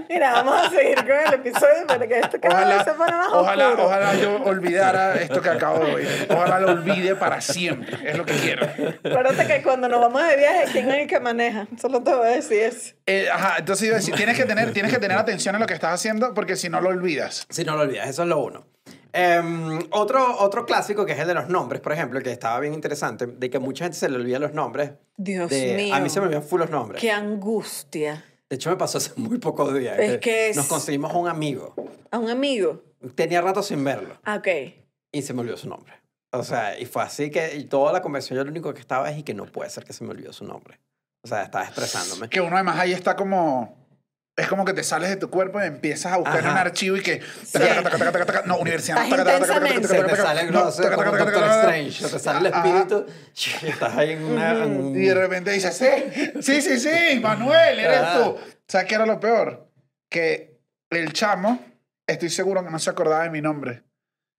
Mira, 0.07 0.31
vamos 0.31 0.67
a 0.67 0.69
seguir 0.69 0.95
con 0.95 1.07
el 1.07 1.33
episodio 1.33 1.87
para 1.87 2.07
que 2.07 2.19
esto 2.19 2.39
cada 2.39 2.65
vez 2.65 2.67
Ojalá, 2.67 2.83
se 2.83 2.93
pone 2.93 3.11
más 3.11 3.27
ojalá, 3.33 3.67
oscuro. 3.69 3.85
ojalá 3.87 4.15
yo 4.15 4.43
olvidara 4.43 5.15
esto 5.15 5.41
que 5.41 5.49
acabo 5.49 5.83
de 5.83 5.95
oír. 5.95 6.27
Ojalá 6.29 6.59
lo 6.59 6.71
olvide 6.71 7.15
para 7.15 7.41
siempre. 7.41 7.97
Es 8.09 8.17
lo 8.17 8.25
que 8.25 8.35
quiero. 8.35 8.65
Acuérdate 9.03 9.47
que 9.47 9.63
cuando 9.63 9.89
nos 9.89 9.99
vamos 10.01 10.25
de 10.27 10.37
viaje, 10.37 10.65
¿quién 10.71 10.89
es 10.89 10.99
el 10.99 11.07
que 11.07 11.19
maneja? 11.19 11.67
Solo 11.81 12.03
te 12.03 12.13
voy 12.13 12.27
a 12.27 12.31
decir 12.31 12.59
eso. 12.59 12.93
Eh, 13.07 13.27
ajá, 13.31 13.55
entonces 13.57 13.87
iba 13.87 13.95
a 13.95 13.99
decir, 13.99 14.15
tienes 14.15 14.37
que, 14.37 14.45
tener, 14.45 14.71
tienes 14.71 14.93
que 14.93 14.99
tener 14.99 15.17
atención 15.17 15.55
en 15.55 15.61
lo 15.61 15.67
que 15.67 15.73
estás 15.73 15.93
haciendo 15.93 16.33
porque 16.33 16.55
si 16.55 16.69
no 16.69 16.79
lo 16.79 16.89
olvidas. 16.89 17.47
Si 17.49 17.63
no 17.63 17.75
lo 17.75 17.81
olvidas, 17.81 18.07
eso 18.07 18.21
es 18.21 18.29
lo 18.29 18.39
uno. 18.39 18.67
Em, 19.13 19.79
otro, 19.91 20.37
otro 20.39 20.65
clásico 20.65 21.05
que 21.05 21.13
es 21.13 21.19
el 21.19 21.27
de 21.27 21.33
los 21.33 21.49
nombres, 21.49 21.81
por 21.81 21.91
ejemplo, 21.93 22.21
que 22.21 22.31
estaba 22.31 22.59
bien 22.59 22.73
interesante, 22.73 23.25
de 23.25 23.49
que 23.49 23.59
mucha 23.59 23.85
gente 23.85 23.97
se 23.97 24.07
le 24.09 24.17
olvida 24.17 24.37
los 24.39 24.53
nombres. 24.53 24.91
Dios 25.17 25.49
de- 25.49 25.75
mío. 25.75 25.95
A 25.95 25.99
mí 25.99 26.09
se 26.09 26.19
me 26.19 26.27
olvidan 26.27 26.43
full 26.43 26.59
los 26.59 26.69
nombres. 26.69 27.01
Qué 27.01 27.11
angustia. 27.11 28.23
De 28.49 28.55
hecho, 28.55 28.69
me 28.69 28.75
pasó 28.77 28.97
hace 28.99 29.11
muy 29.15 29.37
pocos 29.39 29.73
días. 29.73 29.97
Es 29.99 30.17
que 30.19 30.49
es- 30.49 30.55
Nos 30.55 30.67
conseguimos 30.67 31.11
a 31.13 31.17
un 31.17 31.27
amigo. 31.27 31.73
A 32.11 32.17
un 32.19 32.29
amigo. 32.29 32.83
Tenía 33.15 33.41
rato 33.41 33.63
sin 33.63 33.83
verlo 33.83 34.17
Ah, 34.25 34.35
Ok. 34.37 34.47
y 35.11 35.21
se 35.21 35.33
me 35.33 35.41
olvidó 35.41 35.57
su 35.57 35.69
nombre. 35.69 35.93
O 36.31 36.43
sea, 36.43 36.77
y 36.79 36.85
fue 36.85 37.01
así 37.01 37.31
que 37.31 37.55
y 37.55 37.63
toda 37.63 37.91
la 37.91 38.01
conversación 38.01 38.37
yo 38.37 38.43
lo 38.43 38.51
único 38.51 38.73
que 38.73 38.79
estaba 38.81 39.09
es 39.09 39.17
y 39.17 39.23
que 39.23 39.33
no 39.33 39.45
puede 39.45 39.69
ser 39.71 39.83
que 39.83 39.93
se 39.93 40.03
me 40.03 40.11
olvidó 40.11 40.31
su 40.33 40.45
nombre. 40.45 40.79
O 41.23 41.27
sea, 41.27 41.43
estaba 41.43 41.65
estresándome. 41.65 42.29
Que 42.29 42.39
uno 42.41 42.55
además 42.55 42.77
ahí 42.79 42.93
está 42.93 43.15
como... 43.15 43.75
Es 44.39 44.47
como 44.47 44.63
que 44.63 44.73
te 44.73 44.83
sales 44.83 45.09
de 45.09 45.17
tu 45.17 45.29
cuerpo 45.29 45.61
y 45.61 45.65
empiezas 45.65 46.13
a 46.13 46.17
buscar 46.17 46.41
un 46.41 46.49
archivo 46.57 46.95
y 46.97 47.01
que... 47.01 47.21
No, 48.45 48.57
universidad. 48.57 49.05
Se 49.07 49.15
te 50.03 50.15
sale, 50.15 50.51
no, 50.51 50.65
no 50.65 50.95
como 50.95 51.17
Doctor 51.17 51.43
Strange, 51.43 52.07
te 52.07 52.19
sale 52.19 52.39
el 52.49 52.53
espíritu 52.53 53.05
y 53.63 53.67
estás 53.67 53.97
ahí 53.97 54.11
en 54.11 54.23
una... 54.23 54.65
Y 54.97 55.05
de 55.05 55.13
repente 55.13 55.51
dices, 55.51 55.75
sí, 55.75 56.41
sí, 56.41 56.61
sí, 56.61 56.79
sí, 56.79 57.19
Manuel, 57.19 57.79
eres 57.79 57.99
Ah. 58.01 58.21
tú. 58.23 58.37
¿Sabes 58.67 58.87
qué 58.87 58.95
era 58.95 59.05
lo 59.05 59.19
peor? 59.19 59.67
Que 60.09 60.59
el 60.89 61.11
chamo, 61.13 61.59
estoy 62.07 62.29
seguro 62.29 62.63
que 62.63 62.71
no 62.71 62.79
se 62.79 62.89
acordaba 62.89 63.23
de 63.23 63.29
mi 63.29 63.41
nombre. 63.41 63.83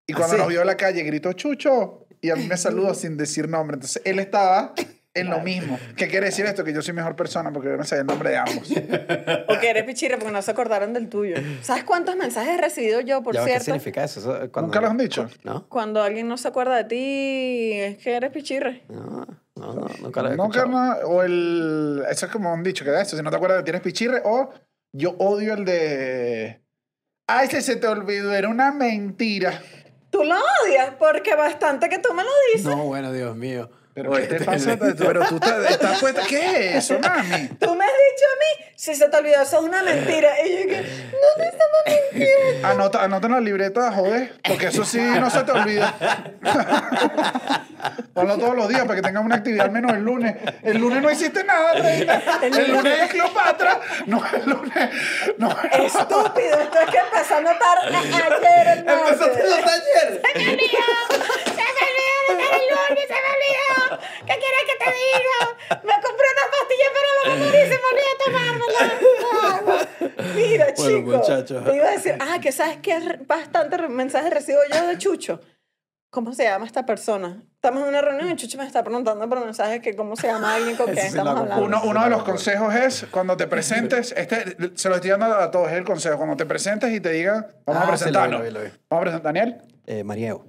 Y 0.06 0.12
cuando 0.12 0.36
¿Ah, 0.36 0.38
nos 0.38 0.48
vio 0.48 0.60
en 0.62 0.66
la 0.66 0.76
calle, 0.76 1.02
gritó, 1.02 1.32
Chucho. 1.34 2.06
Y 2.22 2.30
a 2.30 2.36
mí 2.36 2.46
me 2.46 2.56
saludó 2.56 2.94
sin 2.94 3.16
decir 3.16 3.48
nombre. 3.48 3.74
Entonces, 3.76 4.02
él 4.04 4.18
estaba 4.18 4.74
en 5.14 5.28
lo 5.30 5.40
mismo. 5.40 5.78
¿Qué 5.96 6.08
quiere 6.08 6.26
decir 6.26 6.46
esto? 6.46 6.62
Que 6.64 6.72
yo 6.72 6.82
soy 6.82 6.94
mejor 6.94 7.16
persona 7.16 7.52
porque 7.52 7.68
yo 7.68 7.76
no 7.76 7.84
sé 7.84 7.98
el 7.98 8.06
nombre 8.06 8.30
de 8.30 8.36
ambos. 8.38 8.70
O 9.48 9.58
que 9.58 9.70
eres 9.70 9.84
pichirre 9.84 10.16
porque 10.16 10.32
no 10.32 10.40
se 10.42 10.50
acordaron 10.50 10.92
del 10.92 11.08
tuyo. 11.08 11.36
¿Sabes 11.62 11.84
cuántos 11.84 12.14
mensajes 12.16 12.54
he 12.56 12.60
recibido 12.60 13.00
yo, 13.00 13.22
por 13.22 13.34
Ya 13.34 13.40
va, 13.40 13.46
¿Qué 13.46 13.50
cierto? 13.52 13.64
significa 13.64 14.04
eso? 14.04 14.20
Eso, 14.20 14.52
cuando- 14.52 14.68
¿Nunca 14.68 14.80
lo 14.80 14.88
han 14.88 14.96
dicho? 14.98 15.28
¿No? 15.42 15.68
Cuando 15.68 16.02
alguien 16.02 16.28
no 16.28 16.36
se 16.36 16.48
acuerda 16.48 16.76
de 16.76 16.84
ti, 16.84 17.72
es 17.72 17.98
que 17.98 18.14
eres 18.14 18.30
pichirre. 18.30 18.82
No, 18.88 19.26
no, 19.56 19.74
no, 19.74 19.86
nunca 20.00 20.22
lo 20.22 20.30
he 20.32 20.36
No, 20.36 20.44
escuchado. 20.44 20.66
carnal, 20.66 20.98
o 21.04 21.22
el... 21.22 22.04
Eso 22.08 22.26
es 22.26 22.32
como 22.32 22.52
un 22.54 22.62
dicho 22.62 22.84
que 22.84 22.90
da 22.92 23.02
eso. 23.02 23.16
Si 23.16 23.22
no 23.22 23.30
te 23.30 23.36
acuerdas 23.36 23.58
de 23.58 23.64
tienes 23.64 23.82
pichirre 23.82 24.22
o 24.24 24.50
Yo 24.92 25.10
odio 25.18 25.54
el 25.54 25.64
de. 25.64 26.60
Ay, 27.26 27.46
se, 27.48 27.60
se 27.62 27.76
te 27.76 27.86
olvidó, 27.86 28.32
era 28.32 28.48
una 28.48 28.72
mentira. 28.72 29.60
Tú 30.10 30.24
lo 30.24 30.34
odias 30.64 30.94
porque 30.98 31.34
bastante 31.36 31.88
que 31.88 31.98
tú 31.98 32.12
me 32.14 32.22
lo 32.24 32.28
dices. 32.52 32.66
No, 32.76 32.84
bueno, 32.84 33.12
Dios 33.12 33.36
mío. 33.36 33.70
Pero 34.00 34.12
Oye, 34.12 34.22
¿qué 34.28 34.34
te 34.34 34.38
te- 34.38 34.44
pasa? 34.46 34.76
Pero 34.78 35.26
tú 35.28 35.38
te- 35.38 35.66
estás 35.72 36.00
puesta. 36.00 36.22
¿Qué 36.26 36.70
es 36.70 36.76
eso, 36.90 36.98
mami? 37.00 37.48
Tú 37.60 37.74
me 37.74 37.84
has 37.84 37.90
dicho 37.92 38.24
a 38.24 38.36
mí, 38.38 38.72
si 38.76 38.94
se 38.94 39.08
te 39.10 39.16
olvidó, 39.18 39.42
eso 39.42 39.58
es 39.58 39.62
una 39.62 39.82
mentira. 39.82 40.30
Y 40.42 40.50
yo 40.62 40.66
que, 40.68 40.76
no 40.80 41.28
te 41.36 41.44
estamos 41.44 41.80
mintiendo. 42.14 42.68
Anota, 42.68 43.02
anota 43.04 43.26
en 43.26 43.32
la 43.34 43.40
libreta, 43.40 43.92
joder, 43.92 44.32
porque 44.42 44.68
eso 44.68 44.84
sí 44.86 44.98
no 45.00 45.28
se 45.28 45.42
te 45.42 45.52
olvida. 45.52 45.94
Ponlo 48.14 48.38
todos 48.38 48.56
los 48.56 48.68
días 48.68 48.82
para 48.82 48.96
que 48.96 49.02
tengas 49.02 49.24
una 49.24 49.36
actividad 49.36 49.66
al 49.66 49.72
menos 49.72 49.92
el 49.92 50.02
lunes. 50.02 50.34
El 50.62 50.78
lunes 50.78 51.02
no 51.02 51.10
hiciste 51.10 51.44
nada, 51.44 51.74
reina. 51.74 52.22
El 52.42 52.70
lunes 52.72 53.00
es 53.02 53.10
Cleopatra. 53.10 53.80
No, 54.06 54.22
el 54.32 54.48
lunes. 54.50 54.90
No. 55.38 55.50
Estúpido, 55.50 56.60
esto 56.60 56.78
es 56.80 56.90
que 56.90 56.98
empezó 56.98 57.36
a 57.36 57.40
notar 57.40 57.78
a- 57.82 57.98
ayer 57.98 58.66
el 58.72 58.78
Empezaste 58.80 59.42
los 59.44 59.60
martes. 59.60 59.72
ayer. 59.74 60.22
Se 60.24 61.62
de 61.62 61.86
el 62.32 62.64
lunes, 62.70 63.06
se 63.06 63.14
me 63.14 63.30
olvidó. 63.36 63.76
¿Qué 64.26 64.34
quieres 64.38 64.64
que 64.66 64.76
te 64.84 64.90
diga? 64.90 65.38
Me 65.84 65.94
compré 66.02 66.26
una 66.36 66.46
pastilla 66.50 66.88
para 66.94 67.08
la 67.16 67.22
memoria 67.36 67.60
y 67.60 67.62
se 67.68 67.78
me 67.78 67.86
olvidó 67.90 68.12
tomármela. 68.24 68.84
Mira, 70.34 70.66
Bueno, 70.76 70.98
chico. 70.98 71.10
muchachos. 71.18 71.64
Te 71.64 71.76
iba 71.76 71.88
a 71.88 71.92
decir, 71.92 72.16
ah, 72.20 72.38
que 72.40 72.52
sabes 72.52 72.78
que 72.78 73.18
bastante 73.26 73.76
mensajes 73.88 74.30
recibo 74.32 74.58
yo 74.72 74.86
de 74.86 74.98
Chucho. 74.98 75.40
¿Cómo 76.12 76.32
se 76.32 76.42
llama 76.42 76.66
esta 76.66 76.84
persona? 76.84 77.40
Estamos 77.54 77.84
en 77.84 77.88
una 77.90 78.00
reunión 78.00 78.28
y 78.30 78.34
Chucho 78.36 78.58
me 78.58 78.66
está 78.66 78.82
preguntando 78.82 79.28
por 79.28 79.44
mensajes 79.44 79.80
que 79.80 79.94
cómo 79.94 80.16
se 80.16 80.26
llama 80.26 80.56
alguien 80.56 80.74
con 80.76 80.86
quien 80.86 80.98
estamos 81.06 81.38
hablando. 81.38 81.64
Uno, 81.64 81.82
uno 81.84 82.02
de 82.02 82.10
los 82.10 82.24
consejos 82.24 82.74
es 82.74 83.06
cuando 83.12 83.36
te 83.36 83.46
presentes, 83.46 84.12
este 84.16 84.56
se 84.74 84.88
lo 84.88 84.96
estoy 84.96 85.10
dando 85.10 85.26
a 85.26 85.50
todos, 85.52 85.68
es 85.70 85.74
el 85.74 85.84
consejo. 85.84 86.16
Cuando 86.16 86.36
te 86.36 86.46
presentes 86.46 86.90
y 86.92 86.98
te 87.00 87.10
digan, 87.10 87.46
vamos 87.64 87.82
Ah, 87.82 87.84
a 87.84 87.88
presentarnos. 87.90 88.40
Vamos 88.42 88.72
a 88.90 89.00
presentar. 89.00 89.22
Daniel, 89.22 89.62
Eh, 89.86 90.02
Marieu. 90.02 90.42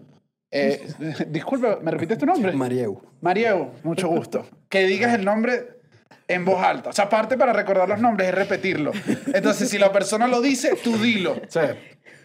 Eh, 0.52 0.86
disculpe, 1.28 1.78
¿me 1.82 1.92
repites 1.92 2.18
tu 2.18 2.26
nombre? 2.26 2.52
Marieu. 2.54 3.02
Marieu, 3.22 3.72
mucho 3.84 4.08
gusto. 4.08 4.46
Que 4.70 4.86
digas 4.86 5.14
el 5.14 5.24
nombre 5.26 5.80
en 6.28 6.46
voz 6.46 6.62
alta. 6.64 6.90
O 6.90 6.94
sea, 6.94 7.06
aparte 7.06 7.38
para 7.38 7.54
recordar 7.54 7.88
los 7.90 8.00
nombres 8.00 8.30
es 8.30 8.36
repetirlo. 8.36 8.92
Entonces, 9.34 9.70
si 9.70 9.78
la 9.78 9.92
persona 9.92 10.28
lo 10.28 10.42
dice, 10.42 10.78
tú 10.84 10.98
dilo. 10.98 11.36
Sí. 11.50 11.60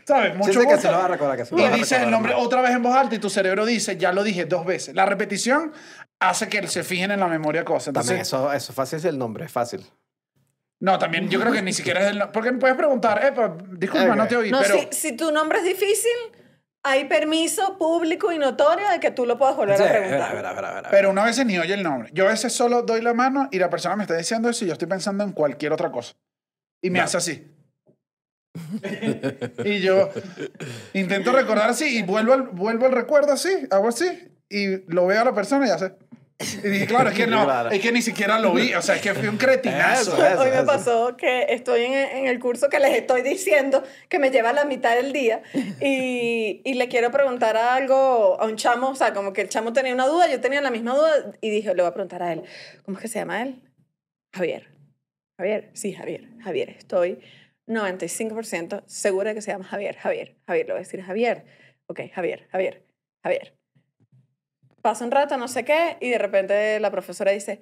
¿Sabes? 0.06 0.36
Mucho 0.36 0.52
Siente 0.52 0.68
que 0.68 0.74
gusto. 0.74 0.88
se 0.88 0.92
lo 0.92 0.98
va 0.98 1.04
a 1.06 1.08
recordar, 1.08 1.36
que 1.36 1.44
se 1.44 1.54
lo 1.54 1.60
Y 1.60 1.64
va 1.64 1.74
a 1.74 1.76
dices 1.76 2.00
el 2.00 2.10
nombre 2.12 2.32
otra 2.34 2.60
vez 2.60 2.70
en 2.70 2.82
voz 2.82 2.94
alta 2.94 3.16
y 3.16 3.18
tu 3.18 3.28
cerebro 3.28 3.66
dice, 3.66 3.96
ya 3.96 4.12
lo 4.12 4.22
dije 4.22 4.44
dos 4.44 4.64
veces. 4.64 4.94
La 4.94 5.04
repetición 5.06 5.72
hace 6.20 6.48
que 6.48 6.64
se 6.68 6.84
fijen 6.84 7.10
en 7.10 7.18
la 7.20 7.26
memoria 7.26 7.64
cosas. 7.64 7.92
También 7.92 8.20
eso, 8.20 8.52
eso 8.52 8.70
es 8.72 8.76
fácil, 8.76 8.98
es 9.00 9.04
el 9.04 9.18
nombre, 9.18 9.46
es 9.46 9.50
fácil. 9.52 9.84
no, 10.78 10.96
también 11.00 11.28
yo 11.28 11.40
creo 11.40 11.52
que 11.52 11.60
ni 11.62 11.72
siquiera 11.72 12.02
es 12.04 12.10
el 12.12 12.18
no- 12.18 12.30
Porque 12.30 12.52
me 12.52 12.58
puedes 12.58 12.76
preguntar, 12.76 13.20
eh, 13.24 13.32
pues, 13.34 13.50
disculpa, 13.80 14.14
no 14.14 14.28
te 14.28 14.36
oí, 14.36 14.50
No, 14.52 14.60
pero... 14.62 14.78
si, 14.78 14.86
si 14.92 15.16
tu 15.16 15.32
nombre 15.32 15.58
es 15.58 15.64
difícil, 15.64 16.12
hay 16.86 17.04
permiso 17.06 17.76
público 17.78 18.32
y 18.32 18.38
notorio 18.38 18.88
de 18.90 19.00
que 19.00 19.10
tú 19.10 19.26
lo 19.26 19.36
puedas 19.36 19.56
volver 19.56 19.76
Sí, 19.76 19.82
a 19.82 19.88
preguntar. 19.88 20.34
verá, 20.36 20.52
verá, 20.52 20.74
verá. 20.74 20.88
Pero 20.90 21.10
una 21.10 21.24
vez 21.24 21.44
ni 21.44 21.58
oye 21.58 21.74
el 21.74 21.82
nombre. 21.82 22.10
Yo 22.12 22.26
a 22.26 22.30
veces 22.30 22.52
solo 22.52 22.82
doy 22.82 23.02
la 23.02 23.12
mano 23.12 23.48
y 23.50 23.58
la 23.58 23.68
persona 23.70 23.96
me 23.96 24.04
está 24.04 24.16
diciendo 24.16 24.48
eso 24.48 24.64
y 24.64 24.68
yo 24.68 24.72
estoy 24.74 24.88
pensando 24.88 25.24
en 25.24 25.32
cualquier 25.32 25.72
otra 25.72 25.90
cosa. 25.90 26.14
Y 26.80 26.90
me 26.90 27.00
hace 27.00 27.16
así. 27.16 27.52
y 29.64 29.80
yo 29.80 30.10
intento 30.94 31.32
recordar 31.32 31.70
así 31.70 31.98
y 31.98 32.02
vuelvo 32.02 32.32
al, 32.32 32.42
vuelvo 32.42 32.86
al 32.86 32.92
recuerdo 32.92 33.32
así, 33.32 33.50
hago 33.70 33.88
así 33.88 34.06
y 34.48 34.90
lo 34.92 35.06
veo 35.06 35.20
a 35.20 35.24
la 35.24 35.34
persona 35.34 35.66
y 35.66 35.70
hace. 35.70 35.92
Y 36.38 36.68
dije, 36.68 36.86
claro, 36.86 37.08
es 37.10 37.14
que 37.16 37.26
no, 37.26 37.44
Claro. 37.44 37.70
es 37.70 37.80
que 37.80 37.92
ni 37.92 38.02
siquiera 38.02 38.38
lo 38.38 38.52
vi, 38.52 38.74
o 38.74 38.82
sea, 38.82 38.96
es 38.96 39.00
que 39.02 39.14
fui 39.14 39.26
un 39.28 39.38
cretinazo. 39.38 40.12
Eso, 40.14 40.26
eso. 40.26 40.40
Hoy 40.42 40.50
me 40.50 40.62
pasó 40.64 41.16
que 41.16 41.46
estoy 41.48 41.84
en, 41.84 41.92
en 41.94 42.26
el 42.26 42.38
curso 42.38 42.68
que 42.68 42.78
les 42.78 42.94
estoy 42.94 43.22
diciendo 43.22 43.82
que 44.08 44.18
me 44.18 44.30
lleva 44.30 44.52
la 44.52 44.64
mitad 44.66 44.94
del 44.96 45.12
día 45.12 45.42
y, 45.80 46.60
y 46.64 46.74
le 46.74 46.88
quiero 46.88 47.10
preguntar 47.10 47.56
algo 47.56 48.38
a 48.40 48.44
un 48.44 48.56
chamo, 48.56 48.90
o 48.90 48.94
sea, 48.94 49.14
como 49.14 49.32
que 49.32 49.40
el 49.40 49.48
chamo 49.48 49.72
tenía 49.72 49.94
una 49.94 50.06
duda, 50.06 50.28
yo 50.30 50.40
tenía 50.40 50.60
la 50.60 50.70
misma 50.70 50.94
duda 50.94 51.32
y 51.40 51.48
dije, 51.50 51.74
le 51.74 51.82
voy 51.82 51.88
a 51.90 51.94
preguntar 51.94 52.22
a 52.22 52.32
él, 52.32 52.42
¿cómo 52.84 52.98
es 52.98 53.02
que 53.02 53.08
se 53.08 53.18
llama 53.18 53.42
él? 53.42 53.62
Javier. 54.34 54.68
Javier, 55.38 55.70
sí, 55.74 55.92
Javier, 55.94 56.28
Javier, 56.42 56.70
estoy 56.70 57.18
95% 57.68 58.84
segura 58.86 59.30
de 59.30 59.34
que 59.36 59.42
se 59.42 59.50
llama 59.52 59.64
Javier, 59.64 59.96
Javier, 59.96 60.36
Javier, 60.46 60.66
le 60.66 60.72
voy 60.74 60.80
a 60.80 60.84
decir 60.84 61.02
Javier. 61.02 61.44
Ok, 61.88 62.00
Javier, 62.14 62.46
Javier, 62.50 62.82
Javier. 63.22 63.55
Pasa 64.86 65.04
un 65.04 65.10
rato, 65.10 65.36
no 65.36 65.48
sé 65.48 65.64
qué, 65.64 65.96
y 66.00 66.10
de 66.10 66.18
repente 66.18 66.78
la 66.78 66.92
profesora 66.92 67.32
dice, 67.32 67.60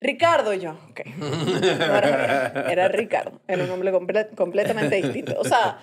Ricardo, 0.00 0.54
y 0.54 0.60
yo, 0.60 0.78
ok. 0.90 1.00
No 1.16 1.96
era, 1.98 2.86
Ricardo, 2.86 3.40
era 3.48 3.64
un 3.64 3.68
nombre 3.70 3.92
comple- 3.92 4.32
completamente 4.36 4.94
distinto. 5.02 5.34
O 5.40 5.42
sea, 5.44 5.78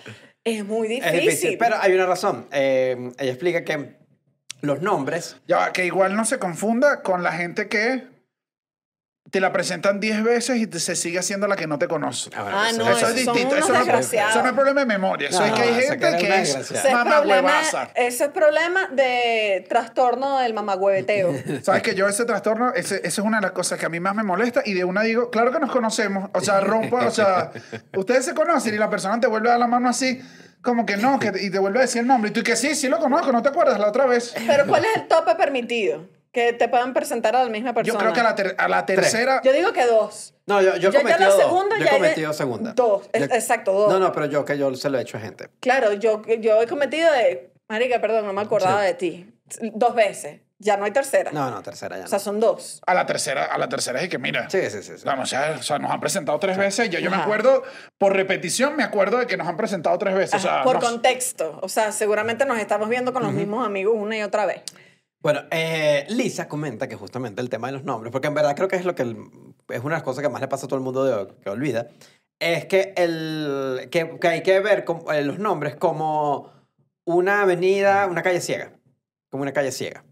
es 0.46 0.64
muy 0.64 0.88
Es 0.88 0.94
difícil. 1.04 1.20
difícil, 1.20 1.58
pero 1.58 1.76
hay 1.82 1.92
una 1.94 2.06
razón. 2.06 2.48
Eh, 2.54 3.12
ella 3.20 3.32
explica 3.32 3.66
que 3.66 3.98
los 4.62 4.82
nombres 4.82 5.36
Ya, 5.46 5.74
que 5.74 5.86
igual 5.86 6.16
no 6.16 6.24
se 6.24 6.40
confunda 6.40 7.02
con 7.02 7.22
la 7.22 7.34
gente 7.34 7.68
que 7.68 8.04
te 9.30 9.42
la 9.42 9.52
presentan 9.52 10.00
10 10.00 10.24
veces 10.24 10.58
y 10.58 10.68
te- 10.68 10.80
se 10.80 10.96
sigue 10.96 11.20
haciendo 11.20 11.48
la 11.48 11.56
que 11.58 11.68
no 11.68 11.78
te 11.78 11.88
conoce. 11.88 12.30
Ah, 12.36 12.70
no, 12.78 12.90
eso 12.90 13.08
es 13.10 13.16
distinto. 13.16 13.56
Eso 13.58 13.74
no, 13.74 13.82
eso 14.00 14.42
no 14.42 14.48
es 14.48 14.54
problema 14.54 14.80
de 14.82 14.86
memoria. 14.86 15.30
Eso 15.30 15.40
No, 15.42 15.46
es 15.48 15.52
que 15.54 15.62
hay 15.64 15.80
esa 15.80 15.98
gente 15.98 16.18
que 16.18 16.42
es 16.42 16.56
es, 16.56 16.92
mamá 16.94 17.18
problema, 17.18 17.50
huevaza. 17.50 17.90
ese 17.96 18.24
es 18.26 18.30
problema 18.30 18.88
de 18.92 19.66
trastorno 19.68 20.40
del 20.40 20.54
mamagüeteo. 20.54 21.34
Sabes 21.64 21.82
que 21.82 21.94
yo 21.94 22.08
ese 22.08 22.24
trastorno, 22.26 22.74
ese, 22.74 22.98
ese 22.98 23.08
es 23.08 23.20
una 23.20 23.38
de 23.38 23.42
las 23.44 23.52
cosas 23.52 23.78
que 23.78 23.86
a 23.86 23.90
mí 23.90 24.00
más 24.00 24.16
me 24.16 24.24
molesta 24.24 24.62
y 24.64 24.74
de 24.74 24.84
una 24.86 25.02
digo, 25.02 25.30
claro 25.30 25.52
que 25.52 25.60
nos 25.60 25.72
conocemos, 25.72 26.30
o 26.34 26.40
sea, 26.42 26.62
rompa, 26.62 27.06
o 27.08 27.12
sea, 27.12 27.52
ustedes 27.98 28.24
se 28.26 28.34
conocen 28.34 28.74
y 28.76 28.78
la 28.78 28.90
persona 28.90 29.20
te 29.20 29.28
vuelve 29.28 29.50
a 29.50 29.52
dar 29.52 29.60
la 29.60 29.68
mano 29.68 29.90
así, 29.90 30.22
como 30.62 30.86
que 30.86 30.96
no, 30.98 31.20
que, 31.20 31.34
y 31.42 31.50
te 31.50 31.60
vuelve 31.60 31.80
a 31.80 31.82
decir 31.82 32.02
el 32.02 32.08
nombre 32.08 32.30
y 32.32 32.34
tú 32.34 32.40
y 32.40 32.44
que 32.44 32.56
sí, 32.56 32.76
sí 32.76 32.88
lo 32.88 32.98
conozco, 33.00 33.32
no 33.32 33.42
te 33.42 33.50
acuerdas 33.50 33.78
la 33.80 33.88
otra 33.90 34.06
vez. 34.06 34.34
Pero 34.48 34.66
¿cuál 34.68 34.86
es 34.86 34.96
el 35.02 35.08
tope 35.08 35.36
permitido? 35.36 36.06
Que 36.38 36.54
te 36.54 36.68
puedan 36.70 36.94
presentar 36.94 37.36
a 37.36 37.44
la 37.44 37.50
misma 37.50 37.74
persona. 37.74 37.94
Yo 37.96 38.00
creo 38.00 38.14
que 38.14 38.20
a 38.20 38.24
la, 38.24 38.36
ter- 38.36 38.56
a 38.60 38.68
la 38.68 38.86
tercera, 38.86 39.42
Yo 39.44 39.52
digo 39.54 39.74
que 39.74 39.88
dos. 39.88 40.36
No, 40.46 40.62
yo, 40.62 40.76
yo 40.76 40.90
he 40.90 40.92
Yo 40.92 40.92
ya 40.92 41.00
cometido 41.00 41.20
la 41.30 41.36
dos. 41.36 41.44
segunda 41.44 41.78
Yo 41.80 41.84
ya 41.84 41.90
he 41.90 41.94
he- 41.96 41.98
cometido 41.98 42.34
segunda. 42.34 42.74
Dos, 42.74 43.10
Yo- 43.12 43.24
exacto, 43.24 43.72
dos. 43.74 43.92
No, 43.92 43.98
no, 43.98 44.12
pero 44.12 44.28
yo 44.28 44.46
que 44.46 44.56
yo 44.56 44.72
se 44.76 44.92
lo 44.92 45.00
he 45.00 45.02
hecho 45.02 45.18
a 45.18 45.20
gente. 45.20 45.50
Claro, 45.62 45.94
yo, 45.94 46.22
yo 46.40 46.62
he 46.62 46.68
cometido 46.68 47.12
de... 47.12 47.50
Marica, 47.68 48.00
perdón, 48.00 48.28
no 48.28 48.34
me 48.34 48.42
acordaba 48.42 48.82
Sí. 48.82 48.86
de 48.86 48.94
ti. 48.94 49.34
Dos 49.74 49.96
veces. 49.96 50.42
Ya 50.60 50.78
no 50.78 50.86
hay 50.86 50.92
tercera. 50.92 51.32
No, 51.32 51.50
no, 51.50 51.64
tercera 51.64 51.98
ya. 51.98 52.06
O 52.06 52.08
sea, 52.08 52.20
son 52.20 52.40
dos. 52.40 52.82
a 52.86 52.94
la 52.94 53.08
tercera, 53.08 53.46
a 53.46 53.58
la 53.58 53.68
tercera 53.68 54.00
es 54.02 54.08
que 54.10 54.20
mira. 54.20 54.48
Sí, 54.52 54.62
sí, 54.70 54.84
sí. 54.84 54.94
sí. 54.98 55.04
Vamos, 55.06 55.24
o 55.24 55.26
sea, 55.32 55.56
o 55.60 55.64
sea, 55.64 55.80
nos 55.80 55.90
han 55.90 56.00
presentado 56.00 56.38
tres 56.40 56.56
veces. 56.58 56.88
Yo, 56.92 57.00
yo 57.00 57.10
me 57.10 57.16
Ajá. 57.16 57.26
acuerdo, 57.26 57.64
por 57.98 58.14
repetición, 58.14 58.76
me 58.76 58.84
acuerdo 58.84 59.18
de 59.18 59.26
que 59.26 59.38
nos 59.38 59.48
han 59.48 59.58
presentado 59.58 59.98
tres 59.98 60.14
veces. 60.14 60.36
O 60.36 60.40
sea, 60.40 60.56
Ajá, 60.58 60.64
por 60.66 60.80
contexto. 60.80 61.58
O 61.64 61.68
sea, 61.70 61.92
seguramente 61.92 62.46
nos 62.46 62.60
estamos 62.60 62.90
viendo 62.90 63.12
con 63.12 63.24
los 63.24 63.34
mismos 63.34 63.66
amigos 63.66 63.96
una 63.98 64.18
y 64.18 64.22
otra 64.22 64.46
vez. 64.46 64.62
Bueno, 65.28 65.42
eh, 65.52 66.06
Lisa 66.08 66.48
comenta 66.48 66.88
que 66.88 66.96
justamente 66.96 67.42
el 67.42 67.50
tema 67.50 67.68
de 67.68 67.74
los 67.74 67.84
nombres, 67.84 68.14
porque 68.14 68.30
en 68.30 68.34
verdad 68.34 68.56
creo 68.56 68.70
que 68.70 68.78
es 68.78 68.86
lo 68.86 68.96
que 68.96 69.02
el- 69.02 69.18
es 69.68 69.80
una 69.80 69.96
de 69.96 70.00
las 70.00 70.04
cosas 70.04 70.22
que 70.24 70.30
más 70.30 70.40
le 70.40 70.48
pasa 70.48 70.68
a 70.68 70.70
todo 70.70 70.78
el 70.80 70.86
mundo 70.86 71.04
de- 71.04 71.36
que 71.44 71.50
olvida, 71.50 71.90
es 72.40 72.66
que, 72.68 72.94
el, 72.96 73.90
que, 73.92 74.20
que 74.22 74.28
hay 74.30 74.42
que 74.42 74.62
ver 74.62 74.86
como- 74.86 75.12
eh, 75.12 75.24
los 75.24 75.38
nombres 75.38 75.76
como 75.76 76.54
una 77.04 77.42
avenida, 77.42 78.08
una 78.08 78.24
calle 78.24 78.40
ciega, 78.40 78.72
como 79.30 79.42
una 79.44 79.52
calle 79.52 79.74
ciega. 79.74 80.06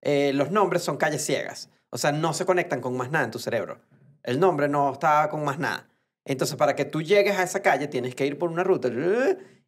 Eh, 0.00 0.32
los 0.32 0.50
nombres 0.50 0.82
son 0.82 0.96
calles 0.96 1.22
ciegas, 1.22 1.68
o 1.90 1.98
sea, 1.98 2.10
no 2.12 2.32
se 2.32 2.46
conectan 2.46 2.80
con 2.80 2.96
más 2.96 3.10
nada 3.10 3.26
en 3.26 3.30
tu 3.30 3.38
cerebro. 3.40 3.78
El 4.22 4.40
nombre 4.40 4.68
no 4.68 4.90
está 4.90 5.28
con 5.28 5.44
más 5.44 5.58
nada. 5.58 5.86
Entonces, 6.24 6.56
para 6.56 6.74
que 6.74 6.86
tú 6.86 7.02
llegues 7.02 7.36
a 7.38 7.42
esa 7.42 7.60
calle, 7.60 7.88
tienes 7.88 8.14
que 8.14 8.24
ir 8.24 8.38
por 8.38 8.48
una 8.48 8.64
ruta 8.64 8.88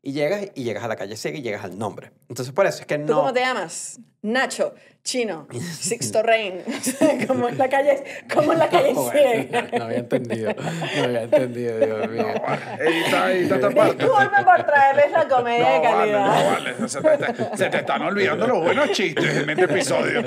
y 0.01 0.13
llegas 0.13 0.47
y 0.55 0.65
llegas 0.65 0.83
a 0.83 0.89
la 0.89 0.97
calle 0.97 1.17
ciega 1.19 1.37
y 1.37 1.43
llegas 1.43 1.63
al 1.65 1.77
nombre. 1.79 2.13
Entonces, 2.31 2.55
por 2.55 2.65
eso 2.65 2.81
es 2.81 2.87
que 2.87 2.97
¿Tú 2.97 3.13
no... 3.13 3.19
cómo 3.19 3.33
te 3.35 3.41
llamas? 3.41 4.01
Nacho, 4.23 4.75
Chino, 5.05 5.47
Sixto 5.81 6.23
Rain. 6.23 6.63
como 7.29 7.47
en 7.51 7.59
la 7.59 7.69
calle, 7.69 8.03
como 8.33 8.55
en 8.55 8.59
la 8.59 8.69
calle 8.71 8.95
No, 8.95 9.79
no 9.79 9.85
había 9.85 9.99
entendido. 9.99 10.55
No 10.97 11.05
había 11.05 11.23
entendido, 11.25 11.79
Dios 11.79 12.11
mío. 12.11 12.27
Edita, 12.81 13.31
edita 13.33 13.55
esta 13.57 13.71
parte. 13.71 14.03
Disculpe 14.03 14.43
por 14.45 14.63
traerles 14.65 15.13
la 15.13 15.29
comedia 15.29 15.69
de 15.69 15.79
No 15.79 15.83
vale, 15.83 16.13
calidad. 16.13 16.27
no 16.27 16.51
vale. 16.53 16.89
Se 16.89 17.01
te, 17.03 17.57
se 17.57 17.69
te 17.69 17.77
están 17.77 18.01
olvidando 18.03 18.47
los 18.47 18.63
buenos 18.65 18.91
chistes 18.93 19.37
en 19.37 19.51
este 19.51 19.65
episodio. 19.65 20.23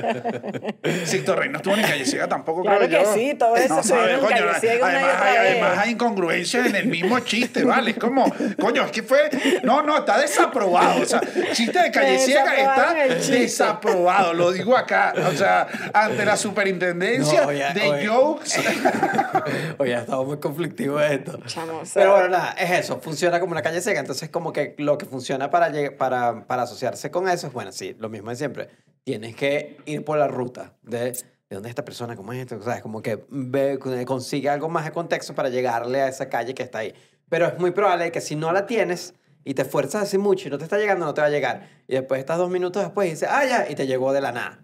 Sixto 1.06 1.36
Rey 1.36 1.50
no 1.50 1.58
estuvo 1.58 1.76
ni 1.76 1.82
calle 1.82 2.06
ciega 2.06 2.28
tampoco, 2.28 2.62
Claro 2.62 2.86
creo 2.86 3.00
que 3.00 3.06
yo. 3.06 3.14
sí, 3.16 3.34
todo 3.34 3.56
eso 3.56 3.70
no, 3.74 3.78
en 3.80 3.84
sabes, 3.84 4.18
coño, 4.20 4.30
Calle 4.30 4.60
Ciega 4.60 4.88
además, 4.88 5.16
hay, 5.22 5.32
vez. 5.32 5.40
además 5.40 5.78
hay 5.80 5.92
incongruencias 5.92 6.68
en 6.68 6.76
el 6.76 6.86
mismo 6.86 7.20
chiste, 7.22 7.64
¿vale? 7.64 7.92
Es 7.92 7.98
como, 7.98 8.32
coño, 8.60 8.86
es 8.86 8.92
que 8.92 9.02
fue... 9.02 9.30
No, 9.64 9.82
no, 9.82 9.98
está 9.98 10.20
desaprobado. 10.20 11.02
O 11.02 11.06
sea, 11.06 11.20
chiste 11.54 11.82
de 11.82 11.90
calle 11.92 12.20
ciega 12.20 12.56
está 12.56 12.94
desaprobado. 13.32 14.34
Lo 14.34 14.52
digo 14.52 14.67
acá. 14.76 15.14
O 15.28 15.32
sea, 15.32 15.68
ante 15.94 16.26
la 16.26 16.36
superintendencia 16.36 17.42
No, 17.42 17.48
oye, 17.48 17.66
de 17.74 17.90
oye. 17.90 18.08
jokes... 18.08 18.60
Oye, 19.78 19.96
ha 19.96 20.00
estado 20.00 20.26
muy 20.26 20.38
conflictivo 20.38 21.00
esto. 21.00 21.40
Chamo, 21.46 21.80
o 21.80 21.86
sea, 21.86 22.02
Pero 22.02 22.14
bueno, 22.14 22.30
nada, 22.30 22.52
es 22.54 22.72
eso. 22.72 23.00
Funciona 23.00 23.40
como 23.40 23.52
una 23.52 23.62
calle 23.62 23.82
ciega. 23.82 24.00
Entonces, 24.00 24.30
como 24.30 24.52
que 24.52 24.76
lo 24.78 24.98
que 24.98 25.06
funciona 25.06 25.50
para, 25.50 25.72
para, 25.98 26.46
para 26.48 26.64
asociarse 26.64 27.12
con 27.12 27.30
eso 27.30 27.48
es, 27.48 27.54
bueno, 27.54 27.72
sí, 27.72 27.96
lo 28.00 28.10
mismo 28.10 28.30
de 28.32 28.36
siempre. 28.36 28.70
Tienes 29.04 29.36
que 29.36 29.78
ir 29.86 30.04
por 30.04 30.18
la 30.18 30.28
ruta 30.28 30.74
de, 30.82 31.12
de 31.12 31.24
dónde 31.50 31.70
es 31.70 31.72
esta 31.72 31.86
persona, 31.86 32.16
cómo 32.16 32.34
es 32.34 32.40
esto. 32.40 32.58
O 32.58 32.64
sea, 32.64 32.76
es 32.76 32.82
como 32.82 33.02
que 33.02 33.24
ve, 33.30 33.80
consigue 34.06 34.50
algo 34.50 34.68
más 34.70 34.86
de 34.86 34.92
contexto 34.92 35.34
para 35.36 35.50
llegarle 35.50 36.02
a 36.02 36.08
esa 36.08 36.28
calle 36.30 36.54
que 36.54 36.64
está 36.64 36.80
ahí. 36.80 36.94
Pero 37.30 37.46
es 37.46 37.58
muy 37.60 37.72
probable 37.72 38.12
que 38.12 38.22
si 38.22 38.36
no 38.36 38.52
la 38.52 38.66
tienes 38.66 39.14
y 39.48 39.54
te 39.54 39.62
esfuerzas 39.62 40.04
así 40.04 40.18
mucho 40.18 40.50
y 40.50 40.52
no 40.52 40.58
te 40.58 40.66
está 40.66 40.78
llegando, 40.78 41.06
no 41.06 41.14
te 41.14 41.22
va 41.22 41.28
a 41.28 41.30
llegar. 41.30 41.70
Y 41.88 41.94
después 41.94 42.20
estás 42.20 42.38
dos 42.38 42.50
minutos 42.50 42.84
después 42.84 43.08
y 43.08 43.12
dices, 43.12 43.30
ah, 43.32 43.46
ya, 43.46 43.66
y 43.70 43.76
te 43.76 43.88
llegó 43.88 44.12
de 44.12 44.20
la 44.20 44.34
nada. 44.34 44.60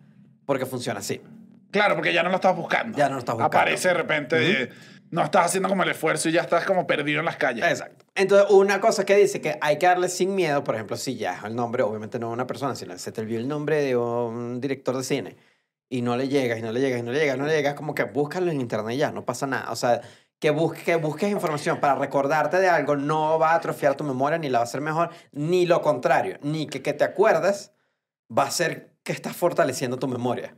Porque 0.45 0.65
funciona 0.65 0.99
así. 0.99 1.21
Claro, 1.71 1.95
porque 1.95 2.11
ya 2.11 2.21
no 2.21 2.27
lo 2.27 2.35
estás 2.35 2.53
buscando. 2.53 2.97
Ya 2.97 3.07
no 3.07 3.13
lo 3.13 3.19
estás 3.19 3.35
buscando. 3.35 3.57
Aparece 3.57 3.87
de 3.87 3.93
repente, 3.93 4.63
eh, 4.63 4.69
no 5.09 5.23
estás 5.23 5.45
haciendo 5.45 5.69
como 5.69 5.83
el 5.83 5.89
esfuerzo 5.89 6.27
y 6.27 6.33
ya 6.33 6.41
estás 6.41 6.65
como 6.65 6.85
perdido 6.85 7.21
en 7.21 7.25
las 7.25 7.37
calles. 7.37 7.63
Exacto. 7.63 8.05
Entonces, 8.13 8.51
una 8.51 8.81
cosa 8.81 9.05
que 9.05 9.15
dice 9.15 9.39
que 9.39 9.57
hay 9.61 9.79
que 9.79 9.85
darle 9.85 10.09
sin 10.09 10.35
miedo, 10.35 10.65
por 10.65 10.75
ejemplo, 10.75 10.97
si 10.97 11.15
ya 11.15 11.37
es 11.37 11.45
el 11.45 11.55
nombre, 11.55 11.81
obviamente 11.81 12.19
no 12.19 12.29
una 12.29 12.45
persona, 12.45 12.75
sino 12.75 12.97
se 12.97 13.13
te 13.13 13.21
olvidó 13.21 13.39
el 13.39 13.47
nombre 13.47 13.81
de 13.81 13.95
un 13.95 14.59
director 14.59 14.97
de 14.97 15.03
cine 15.05 15.37
y 15.87 16.01
no 16.01 16.17
le 16.17 16.27
llegas, 16.27 16.59
y 16.59 16.61
no 16.61 16.73
le 16.73 16.81
llegas, 16.81 16.99
y 16.99 17.03
no 17.03 17.11
le 17.11 17.19
llegas, 17.19 17.37
no 17.37 17.45
le 17.45 17.53
llegas, 17.53 17.75
como 17.75 17.95
que 17.95 18.03
búscalo 18.03 18.51
en 18.51 18.59
internet 18.59 18.95
y 18.95 18.97
ya, 18.97 19.11
no 19.11 19.23
pasa 19.23 19.47
nada. 19.47 19.71
O 19.71 19.77
sea, 19.77 20.01
que 20.43 20.51
busques, 20.51 20.83
que 20.83 20.97
busques 20.97 21.31
información 21.31 21.79
para 21.79 21.95
recordarte 21.95 22.59
de 22.59 22.67
algo 22.67 22.97
no 22.97 23.39
va 23.39 23.51
a 23.51 23.55
atrofiar 23.55 23.95
tu 23.95 24.03
memoria 24.03 24.37
ni 24.37 24.49
la 24.49 24.57
va 24.57 24.63
a 24.63 24.65
hacer 24.65 24.81
mejor, 24.81 25.09
ni 25.31 25.65
lo 25.65 25.81
contrario, 25.81 26.37
ni 26.41 26.67
que, 26.67 26.81
que 26.81 26.91
te 26.91 27.05
acuerdes 27.05 27.71
va 28.29 28.43
a 28.43 28.47
hacer 28.47 28.93
que 29.03 29.13
estás 29.13 29.37
fortaleciendo 29.37 29.97
tu 29.99 30.09
memoria. 30.09 30.53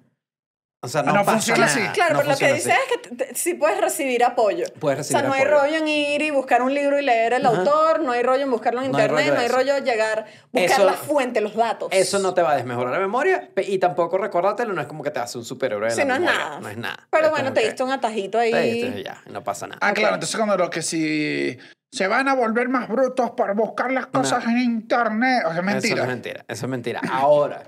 O 0.86 0.88
sea, 0.88 1.04
no, 1.04 1.12
no 1.14 1.20
pasa 1.26 1.32
funciona 1.34 1.66
nada. 1.66 1.72
así. 1.84 1.88
Claro, 1.94 2.14
No 2.14 2.20
pero 2.20 2.32
lo 2.32 2.38
que 2.38 2.46
funciona 2.48 2.54
dice 2.56 2.72
así. 2.72 2.82
es 2.82 3.02
que 3.02 3.10
te- 3.10 3.26
te- 3.26 3.36
sí 3.36 3.54
puedes 3.56 3.82
recibir 3.82 4.24
apoyo. 4.24 4.66
Puedes 4.80 5.00
O 5.00 5.04
sea, 5.04 5.22
recibir 5.22 5.26
no 5.28 5.34
hay 5.34 5.42
apoyo. 5.42 5.62
rollo 5.64 5.78
en 5.78 5.88
ir 5.88 6.22
y 6.22 6.30
buscar 6.30 6.62
un 6.62 6.74
libro 6.74 7.00
y 7.00 7.04
leer 7.04 7.34
el 7.34 7.46
Ajá. 7.46 7.58
autor, 7.58 8.02
no 8.04 8.12
hay 8.12 8.24
rollo 8.24 8.44
en 8.44 8.52
buscarlo 8.52 8.82
en 8.82 8.92
No 8.92 8.98
internet, 9.00 9.34
no 9.34 9.40
hay 9.42 9.48
rollo 9.48 9.78
llegar, 9.80 10.26
buscar 10.52 10.72
Eso- 10.80 10.86
la 10.86 10.94
fuente, 10.94 11.42
los 11.42 11.56
datos. 11.56 11.90
Eso 11.92 12.20
no 12.20 12.34
te 12.34 12.42
va 12.42 12.52
a 12.52 12.56
desmejorar 12.56 12.94
la 12.94 13.00
memoria 13.00 13.50
y 13.58 13.78
tampoco 13.80 14.18
recordártelo, 14.18 14.74
no 14.74 14.82
es 14.82 14.88
como 14.88 15.04
que 15.04 15.12
te 15.12 15.20
hace 15.20 15.38
un 15.38 15.46
superhéroe 15.46 15.90
de 15.90 15.92
Sí, 15.96 16.00
la 16.02 16.06
no 16.06 16.14
es 16.16 16.20
memoria, 16.22 16.40
nada. 16.46 16.60
No 16.60 16.70
es 16.70 16.78
nada. 16.78 17.08
Pero 17.10 17.26
Es 17.26 17.32
bueno, 17.32 17.52
te 17.54 17.62
diste 17.62 17.84
un 17.84 17.92
atajito 17.92 18.40
ahí. 18.40 18.52
te 18.52 18.62
diste 18.62 19.04
ya, 19.04 19.22
no 19.32 19.44
pasa 19.44 19.68
nada. 19.68 19.80
Ah, 19.82 19.94
claro, 19.94 20.14
entonces 20.16 20.36
cuando 20.36 20.56
lo 20.58 20.70
que 20.70 20.82
si 20.82 21.58
se 21.92 22.08
van 22.08 22.28
a 22.28 22.36
volver 22.36 22.68
más 22.68 22.90
brutos 22.90 23.32
para 23.32 23.54
buscar 23.54 23.90
las 23.92 24.08
cosas 24.08 24.44
en 24.46 24.58
internet, 24.58 25.44
o 25.46 25.50
sea, 25.52 25.60
es 25.60 25.66
mentira. 25.66 25.94
Eso 25.96 26.02
es 26.04 26.08
mentira, 26.10 26.46
eso 26.48 26.66
es 26.66 26.70
mentira. 26.70 27.02
Ahora, 27.10 27.64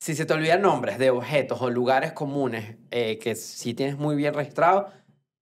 si 0.00 0.14
se 0.16 0.24
te 0.24 0.32
olvidan 0.32 0.62
nombres 0.62 0.98
de 0.98 1.10
objetos 1.10 1.60
o 1.60 1.70
lugares 1.70 2.12
comunes 2.12 2.76
eh, 2.90 3.18
que 3.18 3.34
sí 3.36 3.74
tienes 3.74 3.98
muy 3.98 4.16
bien 4.16 4.32
registrado, 4.34 4.90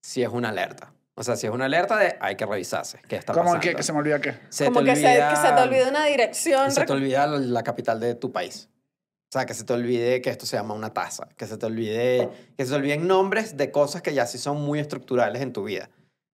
sí 0.03 0.23
es 0.23 0.29
una 0.29 0.49
alerta. 0.51 0.93
O 1.15 1.23
sea, 1.23 1.37
si 1.37 1.47
es 1.47 1.53
una 1.53 1.65
alerta 1.67 1.97
de 1.97 2.17
hay 2.21 2.37
que 2.37 2.45
revisarse. 2.47 3.01
¿Qué 3.09 3.17
está 3.17 3.33
¿Cómo 3.33 3.47
pasando? 3.47 3.61
que, 3.63 3.75
que 3.77 3.83
se 3.83 3.93
me 3.93 3.99
olvida 4.01 4.21
qué? 4.21 4.35
Se 4.51 4.67
Como 4.67 4.81
te 4.81 4.87
que, 4.87 4.97
se, 4.97 5.07
olvida- 5.07 5.31
que 5.31 5.37
se 5.37 5.53
te 5.53 5.63
olvide 5.63 5.89
una 5.89 6.05
dirección. 6.07 6.71
se 6.73 6.85
te 6.85 6.93
olvida 6.93 7.27
la, 7.27 7.39
la 7.39 7.63
capital 7.63 7.99
de 8.01 8.15
tu 8.15 8.31
país. 8.33 8.69
O 9.31 9.33
sea, 9.33 9.45
que 9.47 9.53
se 9.55 9.65
te 9.65 9.73
olvide 9.73 10.23
que 10.23 10.31
esto 10.31 10.47
se 10.47 10.57
llama 10.57 10.75
una 10.75 10.93
taza. 10.95 11.29
Que 11.37 11.47
se 11.47 11.57
te 11.59 11.67
olvide... 11.67 12.29
Que 12.57 12.65
se 12.65 12.71
te 12.71 12.77
olviden 12.77 13.07
nombres 13.07 13.57
de 13.57 13.71
cosas 13.71 14.01
que 14.01 14.15
ya 14.15 14.27
sí 14.27 14.39
son 14.39 14.61
muy 14.63 14.79
estructurales 14.79 15.43
en 15.43 15.53
tu 15.53 15.65
vida. 15.65 15.91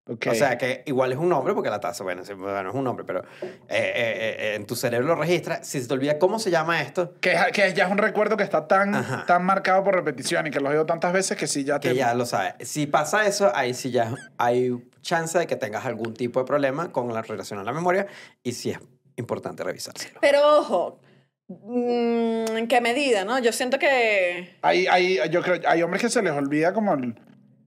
Ok. 0.06 0.26
O 0.30 0.34
sea, 0.34 0.58
que 0.58 0.82
igual 0.84 1.12
es 1.12 1.18
un 1.18 1.30
nombre, 1.30 1.54
porque 1.54 1.70
la 1.70 1.80
taza, 1.80 2.04
bueno, 2.04 2.24
sí, 2.26 2.34
bueno, 2.34 2.68
es 2.68 2.74
un 2.74 2.84
nombre, 2.84 3.06
pero 3.06 3.20
eh, 3.20 3.48
eh, 3.68 4.36
eh, 4.38 4.54
en 4.56 4.66
tu 4.66 4.76
cerebro 4.76 5.06
lo 5.08 5.14
registra. 5.14 5.64
Si 5.64 5.80
se 5.80 5.88
te 5.88 5.94
olvida 5.94 6.18
cómo 6.18 6.38
se 6.38 6.50
llama 6.50 6.82
esto, 6.82 7.14
que, 7.20 7.34
que 7.54 7.72
ya 7.72 7.86
es 7.86 7.90
un 7.90 7.96
recuerdo 7.96 8.36
que 8.36 8.42
está 8.44 8.68
tan, 8.68 8.94
Ajá. 8.94 9.24
tan 9.26 9.42
marcado 9.44 9.82
por 9.82 9.94
repetición 9.94 10.46
y 10.46 10.50
que 10.50 10.60
lo 10.60 10.66
he 10.68 10.72
oído 10.72 10.84
tantas 10.84 11.12
veces 11.14 11.38
que 11.38 11.46
sí 11.46 11.64
ya 11.64 11.80
te... 11.80 11.88
que 11.88 11.94
ya 11.94 12.12
lo 12.12 12.26
sabes. 12.26 12.54
Si 12.68 12.86
pasa 12.86 13.26
eso, 13.26 13.50
ahí 13.54 13.72
sí 13.72 13.90
ya 13.92 14.14
hay 14.36 14.76
chance 15.00 15.38
de 15.38 15.46
que 15.46 15.56
tengas 15.56 15.86
algún 15.86 16.12
tipo 16.12 16.38
de 16.40 16.44
problema 16.46 16.92
con 16.92 17.12
la 17.14 17.22
relación 17.22 17.58
a 17.60 17.64
la 17.64 17.72
memoria 17.72 18.06
y 18.42 18.52
sí 18.52 18.70
es 18.72 18.78
importante 19.16 19.64
revisárselo. 19.64 20.18
Pero 20.20 20.58
ojo, 20.58 21.00
mm, 21.48 22.56
¿en 22.58 22.68
qué 22.68 22.80
medida, 22.82 23.24
no? 23.24 23.38
Yo 23.38 23.52
siento 23.52 23.78
que... 23.78 24.56
Hay, 24.60 24.86
hay, 24.86 25.18
yo 25.30 25.40
creo, 25.42 25.60
hay 25.66 25.82
hombres 25.82 26.02
que 26.02 26.10
se 26.10 26.20
les 26.22 26.32
olvida 26.32 26.74
como 26.74 26.92
el- 26.94 27.14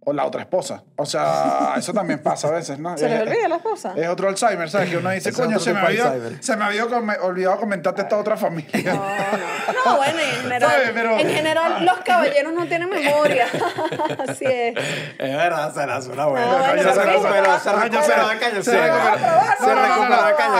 o 0.10 0.14
la 0.14 0.26
otra 0.26 0.42
esposa. 0.42 0.84
O 0.96 1.06
sea, 1.06 1.74
eso 1.78 1.92
también 1.94 2.20
pasa 2.20 2.48
a 2.48 2.52
veces, 2.52 2.80
¿no? 2.80 2.98
¿Se 2.98 3.10
les 3.10 3.22
Es- 3.22 3.28
olvida 3.28 3.48
la 3.50 3.56
esposa? 3.58 3.94
Es 3.98 4.08
otro 4.08 4.30
Alzheimer, 4.30 4.70
¿sabes? 4.70 4.90
Que 4.90 4.96
uno 4.98 5.10
dice, 5.10 5.34
coño, 5.34 5.60
se 5.60 5.74
me, 5.74 5.80
había, 5.82 6.06
Alzheimer. 6.06 6.42
se 6.44 6.56
me 6.56 6.64
había 6.64 6.86
olvidado 6.86 7.58
comentarte 7.60 8.04
esta 8.04 8.18
otra 8.18 8.38
familia. 8.38 8.94
No, 8.94 8.94
no. 8.94 9.92
No, 9.92 9.98
bueno, 9.98 10.20
en 10.20 10.42
general, 10.44 10.72
¿Sabes? 10.72 10.90
Pero- 10.94 11.20
en 11.20 11.30
general 11.30 11.86
los 11.86 11.98
caballeros 12.00 12.54
no 12.54 12.66
tienen 12.68 12.90
memoria. 12.90 13.48
Así 14.30 14.46
es. 14.46 14.76
Es 15.18 15.36
verdad, 15.38 15.74
se 15.74 15.86
la 15.86 16.02
suena 16.02 16.26
buena. 16.28 16.46
Ah, 16.52 16.72
bueno, 16.74 16.94
se 16.94 17.04
recuperó, 17.04 17.60
se 17.60 17.70
Ah, 17.70 18.38
caño 18.40 18.64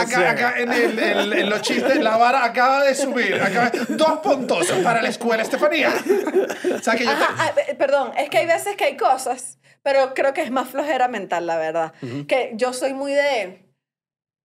Se 0.06 0.26
Acá, 0.26 0.54
en, 0.58 0.72
el, 0.72 0.98
el- 0.98 1.32
en 1.32 1.50
los 1.50 1.62
chistes, 1.62 1.96
la 2.00 2.16
vara 2.16 2.44
acaba 2.44 2.82
de 2.84 2.94
subir. 2.94 3.40
acaba- 3.40 3.70
dos 3.88 4.18
puntos 4.20 4.70
para 4.84 5.00
la 5.02 5.08
escuela, 5.08 5.42
Estefanía. 5.42 5.90
O 5.90 6.82
sea, 6.82 6.94
que 6.94 7.04
yo 7.04 7.10
te- 7.10 7.22
Ajá, 7.24 7.34
ah, 7.38 7.52
eh, 7.66 7.74
perdón, 7.74 8.12
es 8.16 8.28
que 8.30 8.38
hay 8.38 8.46
veces 8.46 8.76
que 8.76 8.84
hay 8.84 8.96
cosas, 8.96 9.37
pero 9.82 10.14
creo 10.14 10.32
que 10.32 10.42
es 10.42 10.50
más 10.50 10.68
flojera 10.68 11.08
mental, 11.08 11.46
la 11.46 11.56
verdad. 11.56 11.92
Que 12.26 12.52
yo 12.54 12.72
soy 12.72 12.94
muy 12.94 13.12
de... 13.12 13.64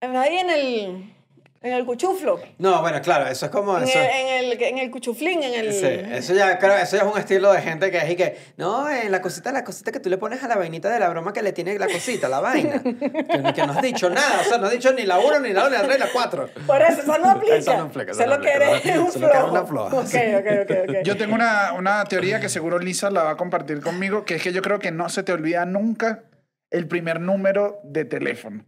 Ahí 0.02 0.38
en 0.38 0.50
el... 0.50 1.16
En 1.64 1.72
el 1.72 1.86
cuchuflo. 1.86 2.42
No, 2.58 2.82
bueno, 2.82 3.02
claro, 3.02 3.26
eso 3.28 3.46
es 3.46 3.52
como... 3.52 3.78
En 3.78 3.86
Eso, 3.86 3.98
el, 3.98 4.06
en, 4.06 4.52
el, 4.52 4.62
en 4.64 4.78
el 4.80 4.92
cuchuflín, 4.92 5.42
en 5.44 5.54
el... 5.54 5.74
Sí, 5.74 5.88
eso 6.12 6.34
ya, 6.34 6.60
creo, 6.60 6.76
eso 6.76 6.98
ya 6.98 7.04
es 7.04 7.08
un 7.10 7.18
estilo 7.18 7.54
de 7.54 7.62
gente 7.62 7.90
que 7.90 8.00
es 8.00 8.10
y 8.10 8.16
que, 8.18 8.38
no, 8.58 8.90
eh, 8.90 9.10
la 9.10 9.22
cosita, 9.22 9.54
la 9.54 9.64
cosita 9.64 9.94
que 9.94 10.02
tú 10.02 10.10
le 10.10 10.18
pones 10.18 10.44
a 10.44 10.50
la 10.50 10.58
vainita 10.58 10.90
de 10.90 11.00
la 11.00 11.08
broma 11.08 11.32
que 11.32 11.42
le 11.42 11.54
tiene 11.54 11.80
la 11.80 11.88
cosita, 11.88 12.28
la 12.28 12.42
vaina. 12.42 12.84
que, 12.84 13.54
que 13.56 13.66
no 13.66 13.72
has 13.72 13.82
dicho 13.82 14.10
nada, 14.10 14.42
o 14.42 14.44
sea, 14.44 14.58
no 14.58 14.66
has 14.66 14.74
dicho 14.74 14.92
ni 14.92 15.04
la 15.06 15.20
uno, 15.20 15.40
ni 15.40 15.54
la 15.54 15.62
dos, 15.62 15.72
ni 15.72 15.78
la 15.78 15.84
tres, 15.84 16.00
ni 16.00 16.06
la 16.06 16.12
cuatro. 16.12 16.50
Por 16.68 16.82
eso, 16.82 17.00
eso 17.02 17.18
no 17.18 17.30
aplica. 17.30 17.56
Eso 17.56 17.78
no 17.78 17.84
aplica, 17.84 18.12
eso 18.12 18.22
Solo 18.22 18.36
no 18.38 18.42
que 18.44 18.50
eres 18.52 18.68
¿no? 18.68 18.74
un 18.74 19.08
eres 19.08 19.14
flojo. 19.14 19.52
una 19.52 19.66
floja, 19.66 19.96
Ok, 20.00 20.06
sí. 20.08 20.18
ok, 20.18 20.46
ok, 20.64 20.72
ok. 20.90 20.96
Yo 21.06 21.16
tengo 21.16 21.34
una, 21.34 21.72
una 21.74 22.04
teoría 22.04 22.42
que 22.42 22.50
seguro 22.50 22.78
Lisa 22.78 23.10
la 23.10 23.24
va 23.24 23.30
a 23.32 23.38
compartir 23.38 23.80
conmigo, 23.80 24.26
que 24.26 24.36
es 24.36 24.44
que 24.44 24.52
yo 24.52 24.62
creo 24.62 24.80
que 24.80 24.92
no 24.92 25.08
se 25.08 25.24
te 25.24 25.32
olvida 25.32 25.66
nunca 25.66 26.26
el 26.72 26.90
primer 26.90 27.22
número 27.22 27.80
de 27.86 28.04
teléfono 28.04 28.66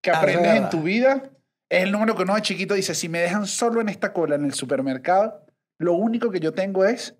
que 0.00 0.10
Ah, 0.10 0.14
es 0.14 0.18
aprendes 0.18 0.54
en 0.56 0.70
tu 0.70 0.82
vida. 0.82 1.22
Es 1.72 1.84
el 1.84 1.90
número 1.92 2.14
que 2.14 2.22
uno 2.24 2.34
de 2.34 2.42
chiquito 2.42 2.74
dice, 2.74 2.94
si 2.94 3.08
me 3.08 3.20
dejan 3.20 3.46
solo 3.46 3.80
en 3.80 3.88
esta 3.88 4.12
cola 4.12 4.34
en 4.34 4.44
el 4.44 4.52
supermercado, 4.52 5.46
lo 5.78 5.94
único 5.94 6.30
que 6.30 6.38
yo 6.38 6.52
tengo 6.52 6.84
es... 6.84 7.14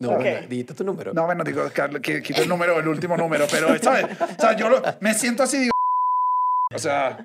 No, 0.00 0.10
Ok. 0.12 0.16
bueno, 0.16 0.46
dijiste 0.48 0.72
tu 0.72 0.82
número. 0.84 1.12
No, 1.12 1.26
bueno, 1.26 1.44
digo, 1.44 1.68
que, 1.70 2.00
que 2.00 2.22
quito 2.22 2.40
el 2.40 2.48
número, 2.48 2.78
el 2.78 2.88
último 2.88 3.14
número, 3.16 3.44
pero, 3.50 3.76
¿sabes? 3.82 4.06
O 4.38 4.40
sea, 4.40 4.54
yo 4.56 4.70
lo- 4.70 4.80
me 5.00 5.12
siento 5.12 5.42
así, 5.42 5.58
digo... 5.58 5.72
O 6.74 6.78
sea, 6.78 7.18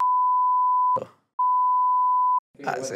Ah, 2.65 2.75
sí. 2.83 2.95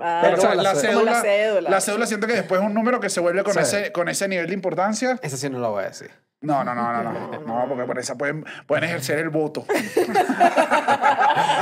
Ah, 0.00 0.18
pero, 0.22 0.36
o 0.36 0.40
sea, 0.40 0.50
como 0.50 0.62
la, 0.62 0.74
la 0.74 0.74
cédula, 0.80 1.12
la 1.12 1.20
cédula. 1.22 1.70
la 1.70 1.80
cédula 1.80 2.06
siento 2.06 2.26
que 2.26 2.34
después 2.34 2.60
es 2.60 2.66
un 2.66 2.74
número 2.74 3.00
que 3.00 3.08
se 3.08 3.20
vuelve 3.20 3.44
con, 3.44 3.54
Sí. 3.54 3.60
ese, 3.60 3.92
con 3.92 4.08
ese 4.10 4.26
nivel 4.28 4.48
de 4.48 4.54
importancia. 4.54 5.18
Ese 5.22 5.36
sí 5.38 5.48
no 5.48 5.58
lo 5.60 5.70
voy 5.70 5.84
a 5.84 5.86
decir. 5.88 6.10
No, 6.42 6.62
no, 6.64 6.74
no, 6.74 6.92
no, 6.92 7.02
no, 7.02 7.40
no, 7.40 7.64
porque 7.68 7.84
por 7.84 7.98
esa 7.98 8.16
pueden, 8.18 8.44
pueden 8.66 8.84
ejercer 8.84 9.18
el 9.20 9.30
voto. 9.30 9.64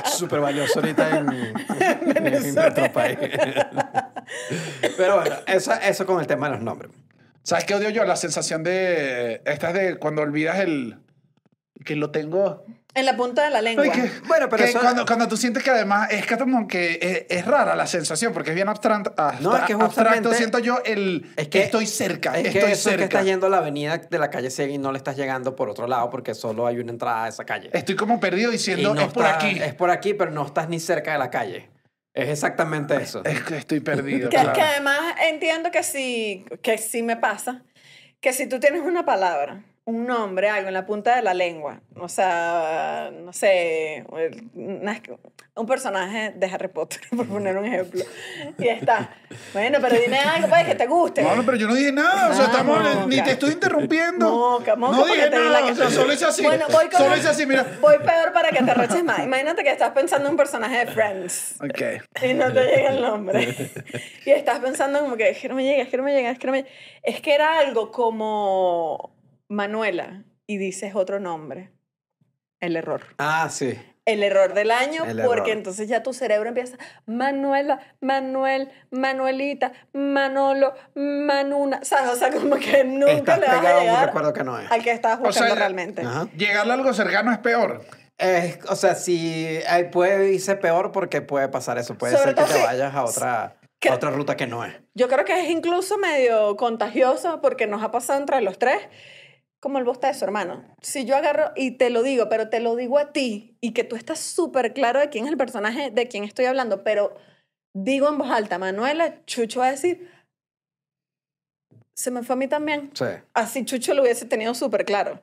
Súper 0.07 0.41
valioso 0.41 0.81
ahorita 0.81 1.19
en, 1.19 1.29
en 2.17 2.55
nuestro 2.55 2.93
país. 2.93 3.19
Pero 4.97 5.17
bueno, 5.21 5.37
eso, 5.47 5.73
eso 5.73 6.07
con 6.07 6.21
el 6.21 6.27
tema 6.27 6.49
de 6.49 6.57
los 6.57 6.63
nombres. 6.63 6.93
¿Sabes 7.43 7.65
qué 7.65 7.75
odio 7.75 7.91
yo? 7.91 8.05
La 8.05 8.17
sensación 8.17 8.63
de... 8.63 9.43
Esta 9.45 9.69
es 9.69 9.75
de 9.75 9.97
cuando 9.99 10.23
olvidas 10.23 10.61
el... 10.61 10.97
Que 11.85 11.97
lo 11.97 12.11
tengo... 12.11 12.65
En 12.97 13.07
la 13.07 13.17
punta 13.17 13.43
de 13.43 13.51
la 13.51 13.61
lengua. 13.61 13.85
Que- 13.91 14.09
Bueno, 14.29 14.49
pero 14.49 14.63
que 14.63 14.71
eso- 14.71 14.79
cuando, 14.81 15.05
cuando 15.05 15.27
tú 15.27 15.37
sientes 15.37 15.63
que 15.65 15.71
además 15.71 16.09
es 16.13 16.27
que 16.27 16.37
como 16.39 16.69
que 16.69 16.99
es, 17.29 17.39
es 17.39 17.45
rara 17.45 17.75
la 17.75 17.87
sensación 17.89 18.33
porque 18.33 18.51
es 18.51 18.55
bien 18.55 18.69
abstracto. 18.69 19.13
No, 19.41 19.57
es 19.57 19.63
que 19.65 19.73
abstracto 19.73 19.87
justamente- 19.87 20.35
siento 20.37 20.59
yo 20.61 20.79
el 20.85 21.33
Es 21.37 21.49
que 21.49 21.63
estoy 21.63 21.87
cerca, 21.87 22.39
Es 22.39 22.47
estoy 22.47 22.53
que 22.53 22.59
eso 22.59 22.69
es 22.69 22.83
que 22.85 22.91
cerca. 22.91 23.05
estás 23.05 23.25
yendo 23.25 23.47
a 23.49 23.51
la 23.51 23.57
avenida 23.59 23.99
de 23.99 24.19
la 24.19 24.31
calle 24.31 24.49
ciega 24.51 24.73
y 24.73 24.79
no 24.79 24.93
le 24.93 24.99
estás 24.99 25.17
llegando 25.17 25.57
por 25.57 25.69
otro 25.69 25.87
lado 25.89 26.09
porque 26.11 26.35
solo 26.35 26.67
hay 26.69 26.79
una 26.79 26.93
entrada 26.93 27.25
a 27.25 27.29
esa 27.29 27.45
calle. 27.45 27.71
Estoy 27.73 27.97
como 27.97 28.21
perdido 28.21 28.51
diciendo 28.53 28.95
no 28.95 29.01
es 29.01 29.13
por 29.13 29.25
está- 29.25 29.37
aquí. 29.37 29.59
Es 29.61 29.75
por 29.75 29.91
aquí, 29.91 30.15
pero 30.15 30.31
no 30.31 30.47
estás 30.47 30.69
ni 30.69 30.79
cerca 30.79 31.13
de 31.13 31.19
la 31.19 31.31
calle. 31.31 31.71
Es 32.15 32.29
exactamente 32.29 32.95
eso. 32.95 33.25
Es 33.25 33.43
que 33.43 33.57
estoy 33.57 33.81
perdido. 33.81 34.29
Que, 34.31 34.37
claro. 34.37 34.53
que 34.53 34.61
además 34.61 35.01
entiendo 35.29 35.73
que 35.73 35.83
sí, 35.83 36.45
que 36.63 36.79
sí 36.79 37.03
me 37.03 37.17
pasa, 37.17 37.63
que 38.21 38.33
si 38.33 38.49
tú 38.49 38.61
tienes 38.61 38.83
una 38.83 39.05
palabra, 39.05 39.65
un 39.87 40.07
nombre, 40.07 40.49
algo 40.49 40.69
en 40.69 40.75
la 40.75 40.87
punta 40.87 41.15
de 41.17 41.23
la 41.23 41.35
lengua, 41.35 41.81
o 41.97 42.09
sea, 42.09 43.11
no 43.13 43.33
sé, 43.35 44.05
un 45.57 45.67
personaje 45.67 46.33
de 46.35 46.47
Harry 46.47 46.69
Potter, 46.69 47.01
por 47.17 47.29
poner 47.29 47.57
un 47.59 47.67
ejemplo, 47.67 48.03
y 48.59 48.69
está, 48.69 49.15
bueno, 49.53 49.79
pero 49.83 49.97
dime 50.01 50.19
algo 50.19 50.49
pues 50.49 50.65
que 50.67 50.75
te 50.75 50.87
guste. 50.87 51.23
No, 51.23 51.37
no, 51.37 51.45
pero 51.45 51.57
yo 51.59 51.69
no 51.69 51.75
dije 51.75 51.93
nada. 51.93 52.31
O 52.31 52.35
sea, 52.35 52.45
Ah, 52.45 52.51
estamos, 52.51 52.79
moca. 52.79 53.07
ni 53.07 53.21
te 53.23 53.33
estoy 53.33 53.53
interrumpiendo. 53.53 54.31
Moca, 54.31 54.75
moca, 54.77 54.97
no 54.97 55.05
dije 55.05 55.31
la 55.31 55.39
nada. 55.39 55.67
que- 55.67 55.73
O 55.73 55.75
sea, 55.75 55.91
solo 55.91 56.13
hice 56.13 56.25
así. 56.25 56.43
Bueno, 56.43 56.65
voy 56.71 56.89
con 56.89 57.01
solo 57.01 57.17
hice 57.17 57.29
así, 57.29 57.47
mira. 57.47 57.67
Voy 57.81 57.99
peor 57.99 58.33
para 58.33 58.51
que 58.51 58.63
te 58.63 58.75
reches 58.75 59.05
más. 59.05 59.19
Imagínate 59.21 59.63
que 59.65 59.71
estás 59.71 59.91
pensando 59.91 60.27
en 60.29 60.33
un 60.33 60.37
personaje 60.37 60.85
de 60.85 60.87
Friends. 60.93 61.55
Ok. 61.61 62.03
y 62.23 62.35
no 62.35 62.53
te 62.53 62.65
llega 62.65 62.91
el 62.91 63.03
nombre. 63.03 63.71
y 64.25 64.31
estás 64.31 64.59
pensando 64.61 65.01
como 65.01 65.17
que 65.17 65.31
es 65.31 65.39
que 65.39 65.49
no 65.49 65.55
me 65.57 65.65
llega, 65.65 65.83
es 65.83 65.89
que 65.89 65.97
no 65.97 66.03
me 66.05 66.13
llega, 66.15 66.31
es 66.31 66.39
que 66.39 66.47
no 66.47 66.53
me 66.53 66.63
llega. 66.63 66.71
Es 67.03 67.21
que 67.21 67.35
era 67.35 67.59
algo 67.59 67.91
como 67.93 69.14
Manuela 69.49 70.25
y 70.47 70.59
dices 70.59 70.95
otro 70.95 71.21
nombre. 71.21 71.71
El 72.61 72.77
error. 72.77 73.03
Ah, 73.19 73.49
sí. 73.51 73.79
El 74.07 74.23
error 74.23 74.53
del 74.53 74.71
año, 74.71 75.05
El 75.05 75.23
porque 75.23 75.51
error. 75.51 75.59
entonces 75.59 75.89
ya 75.89 76.03
tu 76.03 76.13
cerebro 76.13 76.49
empieza 76.49 76.77
Manuela, 77.07 77.81
Manuel, 78.01 78.71
Manuelita, 78.91 79.73
Manolo, 79.95 80.75
Manuna. 80.95 81.81
¿Sabes? 81.85 82.11
O 82.11 82.17
sea, 82.17 82.31
como 82.31 82.57
que 82.57 82.85
nunca 82.85 83.13
Estás 83.13 83.39
le 83.41 83.47
vas 83.47 83.57
pegado 83.61 83.79
a 83.79 83.83
llegar 83.83 84.07
recuerdo 84.07 84.33
que 84.35 84.45
no 84.45 84.59
es. 84.59 84.71
al 84.71 84.83
que 84.83 84.93
estabas 84.93 85.19
O 85.19 85.21
sea, 85.23 85.29
buscando 85.43 85.55
realmente. 85.55 86.03
Ajá. 86.03 86.29
Llegarle 86.37 86.73
a 86.73 86.75
algo 86.77 86.93
cercano 86.93 87.33
es 87.33 87.39
peor. 87.39 87.83
Eh, 88.19 88.59
o 88.69 88.77
sea, 88.77 88.95
si 88.95 89.45
eh, 89.47 89.89
puede 89.91 90.33
irse 90.35 90.55
peor 90.57 90.93
porque 90.93 91.23
puede 91.23 91.49
pasar 91.49 91.79
eso. 91.79 91.97
Puede 91.97 92.13
Sobre 92.17 92.35
ser 92.35 92.35
que 92.35 92.43
te 92.45 92.59
si- 92.59 92.63
vayas 92.63 92.95
a 92.95 93.05
otra, 93.05 93.57
que- 93.81 93.89
a 93.89 93.95
otra 93.95 94.11
ruta 94.11 94.37
que 94.37 94.47
no 94.47 94.65
es. 94.67 94.75
Yo 94.95 95.09
creo 95.09 95.25
que 95.25 95.41
es 95.41 95.49
incluso 95.51 95.97
medio 95.99 96.57
contagioso 96.57 97.41
porque 97.41 97.67
nos 97.67 97.83
ha 97.83 97.91
pasado 97.91 98.21
entre 98.21 98.41
los 98.43 98.59
tres 98.59 98.79
como 99.65 99.79
el 99.79 99.85
bostezo, 99.85 100.27
hermano. 100.27 100.63
Si 100.83 101.07
yo 101.07 101.17
agarro 101.17 101.53
y 101.57 101.73
te 101.79 101.89
lo 101.89 102.03
digo, 102.03 102.29
pero 102.29 102.51
te 102.51 102.61
lo 102.61 102.77
digo 102.77 102.99
a 102.99 103.13
ti 103.13 103.57
y 103.63 103.73
que 103.73 103.83
tú 103.83 103.97
estás 103.97 104.19
súper 104.21 104.75
claro 104.75 105.01
de 105.01 105.09
quién 105.09 105.25
es 105.25 105.31
el 105.31 105.39
personaje 105.39 105.91
de 105.91 106.07
quien 106.07 106.23
estoy 106.23 106.45
hablando, 106.45 106.85
pero 106.85 107.17
digo 107.75 108.09
en 108.11 108.19
voz 108.19 108.31
alta, 108.31 108.59
Manuela, 108.59 109.25
Chucho 109.25 109.61
va 109.61 109.69
a 109.69 109.71
decir, 109.71 110.11
se 111.95 112.11
me 112.11 112.23
fue 112.23 112.35
a 112.35 112.37
mí 112.37 112.47
también. 112.47 112.91
Sí. 112.95 113.07
Así 113.33 113.65
Chucho 113.65 113.95
lo 113.95 114.03
hubiese 114.03 114.27
tenido 114.27 114.53
súper 114.55 114.85
claro. 114.85 115.21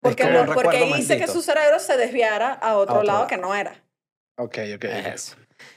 Porque, 0.00 0.24
lo- 0.24 0.52
porque 0.52 0.84
hice 0.98 1.16
que 1.16 1.28
su 1.28 1.40
cerebro 1.42 1.78
se 1.78 1.96
desviara 1.96 2.52
a 2.54 2.76
otro, 2.76 2.96
otro 2.96 3.04
lado, 3.06 3.18
lado. 3.20 3.28
que 3.28 3.36
no 3.36 3.54
era. 3.54 3.80
Ok, 4.36 4.58
ok. 4.74 4.84
Eso. 4.84 5.36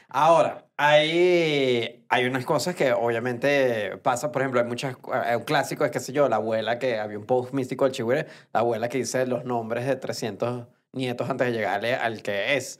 Ahora, 0.09 0.67
hay, 0.77 2.05
hay 2.09 2.25
unas 2.25 2.45
cosas 2.45 2.75
que 2.75 2.93
obviamente 2.93 3.97
pasa, 3.97 4.31
por 4.31 4.41
ejemplo, 4.41 4.61
hay 4.61 4.67
muchas, 4.67 4.95
eh, 5.25 5.35
un 5.35 5.43
clásico 5.43 5.85
es, 5.85 5.91
qué 5.91 5.99
sé 5.99 6.13
yo, 6.13 6.29
la 6.29 6.37
abuela 6.37 6.79
que 6.79 6.99
había 6.99 7.17
un 7.17 7.25
post 7.25 7.53
místico 7.53 7.85
del 7.85 7.93
Chihuahua, 7.93 8.25
la 8.53 8.59
abuela 8.61 8.89
que 8.89 8.99
dice 8.99 9.25
los 9.25 9.45
nombres 9.45 9.85
de 9.85 9.95
300 9.95 10.67
nietos 10.93 11.29
antes 11.29 11.47
de 11.47 11.53
llegarle 11.53 11.95
al 11.95 12.21
que 12.21 12.55
es. 12.55 12.79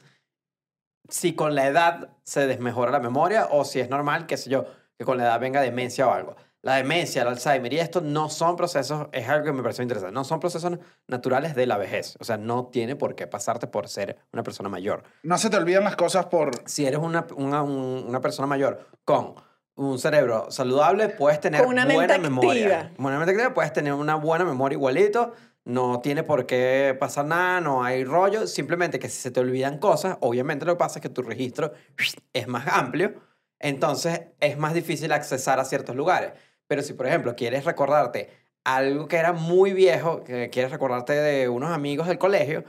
Si 1.10 1.36
con 1.36 1.56
la 1.56 1.68
edad 1.68 2.10
se 2.24 2.48
desmejora 2.48 2.92
la 2.92 3.00
memoria 3.00 3.48
o 3.52 3.66
si 3.66 3.80
es 3.80 3.90
normal, 3.90 4.26
qué 4.28 4.38
sé 4.38 4.50
yo, 4.50 4.66
que 4.98 5.06
con 5.06 5.18
la 5.18 5.26
edad 5.26 5.40
venga 5.40 5.62
demencia 5.62 6.08
o 6.08 6.12
algo. 6.12 6.36
La 6.66 6.78
demencia, 6.78 7.22
el 7.22 7.28
Alzheimer 7.28 7.72
y 7.74 7.78
esto 7.80 8.02
no 8.02 8.28
son 8.28 8.56
procesos, 8.56 9.08
es 9.12 9.30
algo 9.30 9.46
que 9.46 9.54
me 9.54 9.62
pareció 9.62 9.84
interesante, 9.84 10.12
no 10.12 10.24
son 10.24 10.40
procesos 10.40 10.80
naturales 11.08 11.54
de 11.54 11.68
la 11.68 11.78
vejez. 11.78 12.18
O 12.20 12.24
sea, 12.24 12.38
no 12.38 12.66
tiene 12.66 12.96
por 12.96 13.14
qué 13.14 13.28
pasarte 13.28 13.68
por 13.68 13.88
ser 13.88 14.18
una 14.34 14.42
persona 14.42 14.68
mayor 14.68 15.04
No 15.22 15.38
se 15.38 15.52
te 15.52 15.58
olvidan 15.58 15.84
las 15.84 15.96
cosas 15.96 16.26
por... 16.26 16.50
si 16.68 16.88
eres 16.88 17.00
una, 17.00 17.28
una, 17.36 17.62
un- 17.62 18.06
una 18.08 18.20
persona 18.20 18.48
mayor 18.48 18.88
con 19.04 19.36
un 19.76 20.00
cerebro 20.00 20.50
saludable, 20.50 21.10
puedes 21.10 21.40
tener 21.40 21.62
Con 21.62 21.70
una 21.74 21.84
mente 21.86 21.96
buena 21.98 22.14
activa. 22.16 22.30
memoria. 22.30 22.92
Una 22.98 23.18
mente 23.20 23.32
activa, 23.34 23.54
puedes 23.54 23.72
tener 23.72 23.94
una 23.94 24.16
buena 24.16 24.44
memoria 24.44 24.76
igualito. 24.76 25.34
No 25.66 26.00
tiene 26.00 26.24
por 26.24 26.48
qué 26.48 26.98
pasar 27.00 27.26
nada, 27.26 27.62
no 27.62 27.84
hay 27.84 28.04
rollo. 28.06 28.48
Simplemente 28.48 28.98
que 28.98 29.08
si 29.10 29.22
se 29.22 29.30
te 29.30 29.40
olvidan 29.40 29.78
cosas, 29.78 30.18
obviamente 30.22 30.66
lo 30.66 30.74
que 30.74 30.80
pasa 30.80 30.98
es 30.98 31.04
que 31.04 31.10
tu 31.10 31.22
registro 31.22 31.74
es 32.34 32.48
más 32.48 32.66
amplio. 32.68 33.14
Entonces 33.60 34.22
es 34.40 34.58
más 34.58 34.74
difícil 34.74 35.12
accesar 35.12 35.60
a 35.60 35.66
ciertos 35.66 35.96
lugares. 35.96 36.34
Pero 36.68 36.82
si, 36.82 36.94
por 36.94 37.08
ejemplo, 37.08 37.36
quieres 37.36 37.66
recordarte 37.66 38.30
algo 38.64 39.08
que 39.08 39.18
era 39.18 39.34
muy 39.34 39.74
viejo, 39.74 40.24
que 40.24 40.50
quieres 40.50 40.72
recordarte 40.72 41.14
de 41.14 41.48
unos 41.50 41.72
amigos 41.72 42.08
del 42.08 42.18
colegio, 42.18 42.64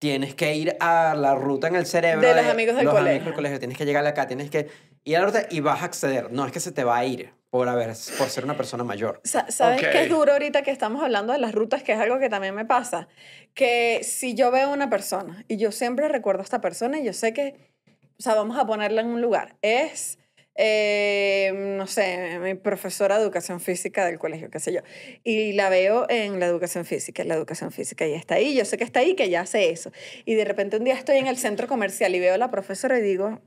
tienes 0.00 0.34
que 0.34 0.54
ir 0.54 0.76
a 0.80 1.14
la 1.16 1.34
ruta 1.34 1.68
en 1.68 1.76
el 1.76 1.86
cerebro 1.86 2.26
De 2.26 2.34
los 2.34 2.46
amigos 2.46 2.76
del 2.76 2.84
los 2.86 2.94
colegio. 2.94 3.10
amigos 3.10 3.24
del 3.26 3.34
colegio. 3.34 3.58
Tienes 3.58 3.78
que 3.78 3.84
llegar 3.84 4.06
acá, 4.06 4.26
tienes 4.26 4.50
que 4.50 4.68
ir 5.04 5.16
a 5.16 5.20
la 5.20 5.26
ruta 5.26 5.42
y 5.50 5.60
vas 5.60 5.82
a 5.82 5.86
acceder. 5.86 6.32
No 6.32 6.46
es 6.46 6.52
que 6.52 6.60
se 6.60 6.72
te 6.72 6.82
va 6.84 6.98
a 6.98 7.04
ir 7.04 7.32
por, 7.50 7.68
haber, 7.68 7.88
por 8.18 8.28
ser 8.28 8.44
una 8.44 8.56
persona 8.56 8.84
mayor. 8.84 9.20
Sa- 9.24 9.50
¿Sabes 9.50 9.82
Ok. 9.82 9.88
qué 9.92 10.02
es 10.02 10.08
duro 10.08 10.32
ahorita 10.32 10.62
que 10.62 10.70
estamos 10.70 11.02
hablando 11.02 11.32
de 11.32 11.38
las 11.38 11.52
rutas? 11.54 11.82
Que 11.82 11.92
es 11.92 11.98
algo 12.00 12.18
que 12.18 12.28
también 12.28 12.54
me 12.54 12.64
pasa. 12.64 13.08
Que 13.54 14.00
si 14.02 14.34
yo 14.34 14.50
veo 14.50 14.68
a 14.70 14.72
una 14.72 14.90
persona 14.90 15.44
y 15.48 15.56
yo 15.56 15.72
siempre 15.72 16.08
recuerdo 16.08 16.40
a 16.40 16.44
esta 16.44 16.60
persona 16.60 16.98
y 16.98 17.04
yo 17.04 17.12
sé 17.12 17.32
que, 17.32 17.72
o 18.18 18.22
sea, 18.22 18.34
vamos 18.34 18.58
a 18.58 18.66
ponerla 18.66 19.00
en 19.00 19.08
un 19.08 19.20
lugar. 19.22 19.56
Es, 19.62 20.18
eh, 20.60 21.52
no 21.54 21.86
sé, 21.86 22.40
mi 22.40 22.54
profesora 22.54 23.16
de 23.16 23.22
educación 23.22 23.60
física 23.60 24.04
del 24.04 24.18
colegio, 24.18 24.50
qué 24.50 24.58
sé 24.58 24.72
yo. 24.72 24.80
Y 25.22 25.52
la 25.52 25.68
veo 25.68 26.06
en 26.10 26.40
la 26.40 26.46
educación 26.46 26.84
física, 26.84 27.22
en 27.22 27.28
la 27.28 27.34
educación 27.34 27.70
física 27.70 28.04
y 28.08 28.14
está 28.14 28.34
ahí. 28.34 28.56
Yo 28.56 28.64
sé 28.64 28.76
que 28.76 28.82
está 28.82 28.98
ahí, 28.98 29.14
que 29.14 29.30
ya 29.30 29.42
hace 29.42 29.70
eso. 29.70 29.92
Y 30.24 30.34
de 30.34 30.44
repente 30.44 30.76
un 30.76 30.82
día 30.84 30.94
estoy 30.94 31.18
en 31.18 31.28
el 31.28 31.36
centro 31.36 31.68
comercial 31.68 32.12
y 32.16 32.18
veo 32.18 32.34
a 32.34 32.38
la 32.38 32.50
profesora 32.50 32.98
y 32.98 33.02
digo, 33.02 33.40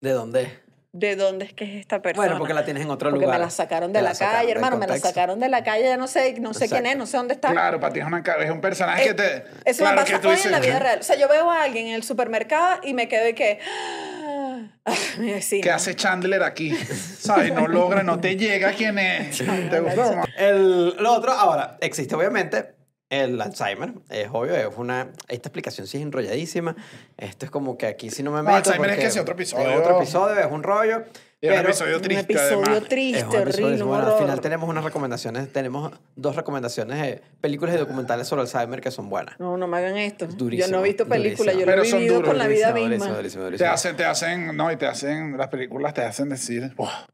¿De 0.00 0.10
dónde? 0.10 0.48
¿de 0.92 1.16
dónde 1.16 1.46
es 1.46 1.54
que 1.54 1.64
es 1.64 1.80
esta 1.80 2.02
persona? 2.02 2.26
Bueno, 2.26 2.38
porque 2.38 2.54
la 2.54 2.64
tienes 2.64 2.84
en 2.84 2.90
otro 2.90 3.10
Porque 3.10 3.24
lugar. 3.24 3.40
me 3.40 3.44
la 3.46 3.50
sacaron 3.50 3.92
de 3.92 3.98
Te 3.98 4.04
la, 4.04 4.14
sacaron 4.14 4.40
calle, 4.40 4.52
hermano, 4.52 4.76
me 4.76 4.86
la 4.86 4.98
sacaron 4.98 5.40
de 5.40 5.48
la 5.48 5.64
calle, 5.64 5.84
ya 5.84 5.96
no 5.96 6.06
sé, 6.06 6.38
no 6.38 6.54
sé 6.54 6.68
quién 6.68 6.86
es, 6.86 6.96
no 6.96 7.06
sé 7.06 7.16
dónde 7.16 7.34
está. 7.34 7.50
Claro, 7.50 7.80
para 7.80 7.92
ti 7.94 8.00
es, 8.00 8.06
una, 8.06 8.18
es 8.20 8.50
un 8.50 8.60
personaje 8.60 9.02
Eh, 9.02 9.06
que 9.08 9.14
te... 9.14 9.44
Eso 9.64 9.84
claro, 9.84 10.02
me 10.02 10.02
pasa 10.02 10.28
hoy 10.28 10.34
dices, 10.34 10.46
en 10.46 10.52
la 10.52 10.60
vida 10.60 10.78
real. 10.78 11.00
O 11.00 11.02
sea, 11.02 11.16
yo 11.16 11.28
veo 11.28 11.50
a 11.50 11.62
alguien 11.62 11.88
en 11.88 11.94
el 11.94 12.02
supermercado 12.02 12.78
y 12.84 12.94
me 12.94 13.08
quedo 13.08 13.28
y 13.28 13.32
que... 13.34 13.58
Ah, 14.84 14.94
vecino. 15.18 15.62
¿Qué 15.62 15.70
hace 15.70 15.94
Chandler 15.94 16.42
aquí? 16.42 16.74
¿Sabes? 16.74 17.54
No 17.54 17.68
logra, 17.68 18.02
no 18.02 18.18
te 18.18 18.36
llega 18.36 18.72
quién 18.72 18.98
es. 18.98 19.38
¿Te 19.38 19.80
gustó? 19.80 20.16
no? 20.16 20.24
El, 20.36 20.96
lo 20.96 21.12
otro, 21.12 21.30
ahora, 21.32 21.76
existe 21.80 22.14
obviamente 22.16 22.74
el 23.08 23.40
Alzheimer, 23.40 23.92
es 24.08 24.28
obvio, 24.32 24.56
es 24.56 24.66
una, 24.76 25.12
esta 25.28 25.48
explicación 25.50 25.86
sí 25.86 25.98
es 25.98 26.02
enrolladísima, 26.02 26.74
esto 27.16 27.44
es 27.44 27.50
como 27.50 27.76
que 27.76 27.86
aquí 27.86 28.10
sí 28.10 28.22
no 28.22 28.30
me 28.32 28.38
No, 28.38 28.44
meto. 28.44 28.56
Alzheimer 28.56 28.90
es 28.90 28.98
que 28.98 29.10
sí, 29.10 29.18
otro 29.18 29.34
episodio. 29.34 29.70
Es 29.70 29.78
otro 29.78 29.96
episodio, 29.98 30.40
es 30.40 30.50
un 30.50 30.62
rollo. 30.62 31.04
Es 31.42 31.50
un 31.50 31.56
pero 31.56 31.68
episodio 31.70 31.96
Un 31.96 32.02
triste, 32.02 32.22
episodio 32.22 32.58
además. 32.62 32.82
es 32.82 32.88
triste, 32.88 33.24
un 33.24 33.34
episodio, 33.42 33.66
horrible, 33.66 33.82
un 33.82 33.88
bueno, 33.88 34.06
al 34.06 34.18
final 34.22 34.40
tenemos 34.40 34.68
unas 34.68 34.84
recomendaciones, 34.84 35.52
tenemos 35.52 35.92
dos 36.14 36.36
recomendaciones 36.36 37.02
de 37.02 37.20
películas 37.40 37.74
y 37.74 37.78
documentales 37.78 38.28
sobre 38.28 38.42
Alzheimer 38.42 38.80
que 38.80 38.92
son 38.92 39.08
buenas. 39.08 39.40
No, 39.40 39.56
no 39.56 39.66
me 39.66 39.76
hagan 39.78 39.96
esto. 39.96 40.28
Durísimo, 40.28 40.68
yo 40.68 40.72
no 40.76 40.84
he 40.84 40.88
visto 40.88 41.08
películas, 41.08 41.54
yo 41.56 41.66
lo 41.66 41.72
he 41.72 41.74
Pero 41.74 41.84
son 41.84 41.98
vivido 41.98 42.14
duros, 42.14 42.28
con 42.30 42.38
la 42.38 42.46
vida 42.46 42.68
Durísimo, 42.70 42.88
misma. 42.90 43.16
durísimo, 43.16 43.16
durísimo, 43.16 43.42
Te 43.42 43.44
durísimo. 43.46 43.70
hacen, 43.72 43.96
te 43.96 44.04
hacen, 44.04 44.56
no, 44.56 44.70
y 44.70 44.76
te 44.76 44.86
hacen, 44.86 45.36
las 45.36 45.48
películas 45.48 45.94
te 45.94 46.02
hacen 46.02 46.28
decir, 46.28 46.72
"Buah", 46.76 47.06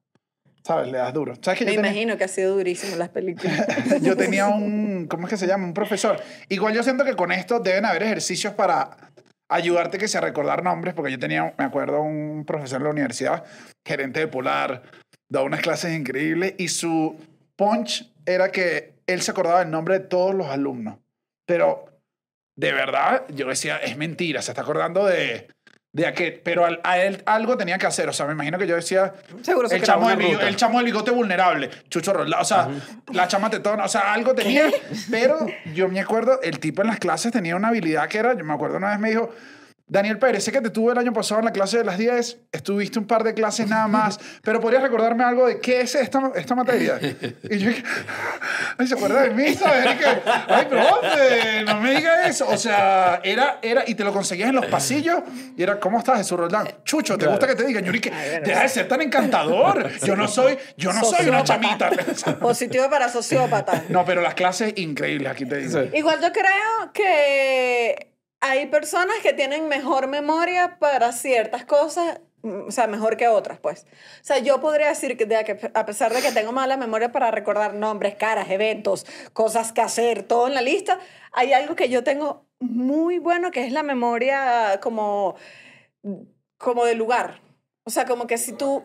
¿sabes? 0.62 0.93
Le 0.93 0.99
das 0.99 1.14
duro. 1.14 1.33
¿Sabes 1.41 1.59
que 1.61 1.64
Me 1.64 1.70
yo 1.72 1.76
tenía, 1.76 1.91
imagino 1.93 2.18
que 2.18 2.24
ha 2.24 2.29
sido 2.29 2.55
durísimo 2.55 2.97
las 2.97 3.09
películas. 3.09 3.66
yo 4.03 4.14
tenía 4.14 4.47
un, 4.49 5.07
¿cómo 5.09 5.26
es 5.26 5.31
que 5.31 5.37
se 5.39 5.47
llama? 5.47 5.64
Un 5.64 5.72
profesor. 5.72 6.20
Igual 6.51 6.74
yo 6.74 6.83
siento 6.83 7.03
que 7.07 7.14
con 7.16 7.33
esto 7.33 7.61
deben 7.61 7.87
haber 7.87 8.03
ejercicios 8.03 8.53
para 8.53 8.91
ayudarte 9.51 9.97
que 9.97 10.07
sea 10.09 10.20
a 10.20 10.24
recordar 10.24 10.62
nombres, 10.62 10.93
porque 10.93 11.11
yo 11.12 11.18
tenía, 11.18 11.55
me 11.57 11.64
acuerdo, 11.64 12.03
un 12.03 12.45
profesor 12.45 12.76
en 12.81 12.85
la 12.85 12.91
universidad, 12.91 13.45
gerente 13.89 14.20
de 14.20 14.28
Polar, 14.28 14.82
daba 15.28 15.45
unas 15.47 15.61
clases 15.61 15.93
increíbles 15.99 16.55
y 16.59 16.68
su 16.68 17.18
punch 17.57 18.09
era 18.26 18.53
que 18.53 18.93
él 19.07 19.22
se 19.22 19.30
acordaba 19.30 19.61
del 19.61 19.70
nombre 19.70 19.99
de 19.99 20.05
todos 20.07 20.34
los 20.34 20.47
alumnos. 20.49 20.99
Pero 21.47 21.86
de 22.57 22.72
verdad, 22.72 23.24
yo 23.34 23.49
decía, 23.49 23.78
es 23.78 23.97
mentira, 23.97 24.43
se 24.43 24.51
está 24.51 24.62
acordando 24.62 25.07
de, 25.07 25.49
de 25.93 26.07
aquel. 26.07 26.41
Pero 26.45 26.66
al- 26.66 26.80
a 26.84 26.99
él 26.99 27.22
algo 27.24 27.57
tenía 27.57 27.78
que 27.78 27.86
hacer. 27.86 28.09
O 28.09 28.12
sea, 28.12 28.26
me 28.26 28.32
imagino 28.32 28.59
que 28.59 28.66
yo 28.66 28.76
decía, 28.76 29.14
Seguro 29.43 29.68
se 29.68 29.76
el 29.76 29.82
chamo, 29.82 30.09
del 30.11 30.20
el 30.41 30.57
chamo 30.57 30.78
del 30.78 30.84
bigote 30.86 31.11
vulnerable, 31.11 31.70
Chucho 31.89 32.12
Rolda, 32.12 32.41
o 32.41 32.45
sea, 32.45 32.68
la 33.12 33.26
chama 33.28 33.49
tetona, 33.49 33.84
o 33.84 33.89
sea, 33.89 34.12
algo 34.12 34.34
tenía. 34.34 34.64
Pero 35.11 35.47
yo 35.74 35.89
me 35.89 36.01
acuerdo, 36.01 36.41
el 36.43 36.59
tipo 36.61 36.82
en 36.82 36.89
las 36.89 36.99
clases 36.99 37.32
tenía 37.32 37.57
una 37.57 37.68
habilidad 37.68 38.09
que 38.09 38.18
era, 38.18 38.34
yo 38.36 38.45
me 38.45 38.53
acuerdo 38.53 38.76
una 38.76 38.91
vez 38.91 38.99
me 38.99 39.09
dijo, 39.11 39.32
Daniel 39.89 40.18
Pérez, 40.18 40.45
sé 40.45 40.53
que 40.53 40.61
te 40.61 40.70
tuve 40.70 40.93
el 40.93 40.99
año 40.99 41.12
pasado 41.12 41.41
en 41.41 41.47
la 41.47 41.53
clase 41.53 41.78
de 41.78 41.84
las 41.84 41.97
10, 41.97 42.39
estuviste 42.53 42.99
un 42.99 43.07
par 43.07 43.24
de 43.24 43.32
clases 43.32 43.68
nada 43.68 43.89
más, 43.89 44.20
pero 44.43 44.61
podrías 44.61 44.82
recordarme 44.82 45.24
algo 45.24 45.47
de 45.47 45.61
qué 45.61 45.80
es 45.80 45.95
esta, 45.95 46.30
esta 46.34 46.55
materia. 46.55 46.99
Y 47.01 47.59
yo 47.59 47.68
dije, 47.70 47.82
ay, 48.78 48.86
¿se 48.86 48.95
acuerda 48.95 49.22
de 49.22 49.30
mí? 49.30 49.55
¿Sabes? 49.55 49.97
Ay, 50.47 50.66
profe, 50.66 51.64
no 51.64 51.80
me 51.80 51.95
diga 51.95 52.26
eso. 52.26 52.47
O 52.49 52.59
sea, 52.59 53.20
era, 53.24 53.59
era, 53.62 53.84
y 53.86 53.95
te 53.95 54.05
lo 54.05 54.12
conseguías 54.12 54.51
en 54.51 54.57
los 54.57 54.66
pasillos, 54.66 55.22
y 55.57 55.62
era, 55.62 55.80
¿cómo 55.80 55.99
estás, 55.99 56.18
Jesús 56.18 56.39
Roldán? 56.39 56.68
Chucho, 56.84 57.16
¿te 57.16 57.26
gusta 57.26 57.47
que 57.47 57.55
te 57.55 57.64
diga? 57.64 57.80
Yuri, 57.80 58.01
que 58.01 58.11
deja 58.11 58.62
de 58.62 58.68
ser 58.68 58.89
tan 58.89 59.01
encantador. 59.01 59.91
Yo 60.05 60.16
no 60.16 60.28
soy, 60.28 60.59
yo 60.76 60.93
no 60.93 61.03
soy 61.03 61.28
una 61.28 61.45
chamita. 61.45 61.91
Positivo 62.41 62.91
para 62.91 63.09
sociópata. 63.09 63.84
No, 63.89 64.05
pero 64.05 64.20
las 64.20 64.34
clases 64.34 64.74
increíbles, 64.76 65.30
aquí 65.32 65.47
te 65.47 65.57
digo. 65.57 65.82
Sí. 65.82 65.91
Igual 65.95 66.20
yo 66.20 66.32
creo 66.32 66.93
que 66.93 68.18
hay 68.41 68.66
personas 68.66 69.16
que 69.22 69.32
tienen 69.32 69.68
mejor 69.68 70.07
memoria 70.07 70.78
para 70.78 71.12
ciertas 71.12 71.64
cosas, 71.64 72.20
mm, 72.43 72.68
o 72.68 72.70
sea, 72.70 72.86
mejor 72.86 73.16
que 73.16 73.28
otras, 73.28 73.59
pues. 73.59 73.84
O 74.20 74.24
sea, 74.24 74.39
yo 74.39 74.61
podría 74.61 74.89
decir 74.89 75.16
que, 75.16 75.26
de 75.26 75.45
que 75.45 75.70
a 75.74 75.84
pesar 75.86 76.12
de 76.12 76.22
que 76.22 76.32
tengo 76.32 76.53
mala 76.53 76.76
memoria 76.76 77.11
para 77.12 77.30
recordar 77.30 77.74
nombres, 77.74 78.14
caras, 78.14 78.51
eventos, 78.51 79.07
cosas 79.32 79.72
que 79.72 79.80
hacer, 79.80 80.22
todo 80.22 80.47
en 80.47 80.55
la 80.55 80.62
lista, 80.62 80.99
hay 81.32 81.53
algo 81.53 81.74
que 81.74 81.89
yo 81.89 82.05
tengo 82.05 82.47
muy 82.61 83.18
bueno 83.18 83.51
que 83.51 83.64
es 83.64 83.72
la 83.72 83.82
memoria 83.82 84.78
como, 84.82 85.36
como 86.59 86.84
de 86.84 86.95
lugar. 86.95 87.41
O 87.84 87.91
sea, 87.91 88.05
como 88.05 88.26
que 88.26 88.39
si 88.39 88.53
tú, 88.53 88.84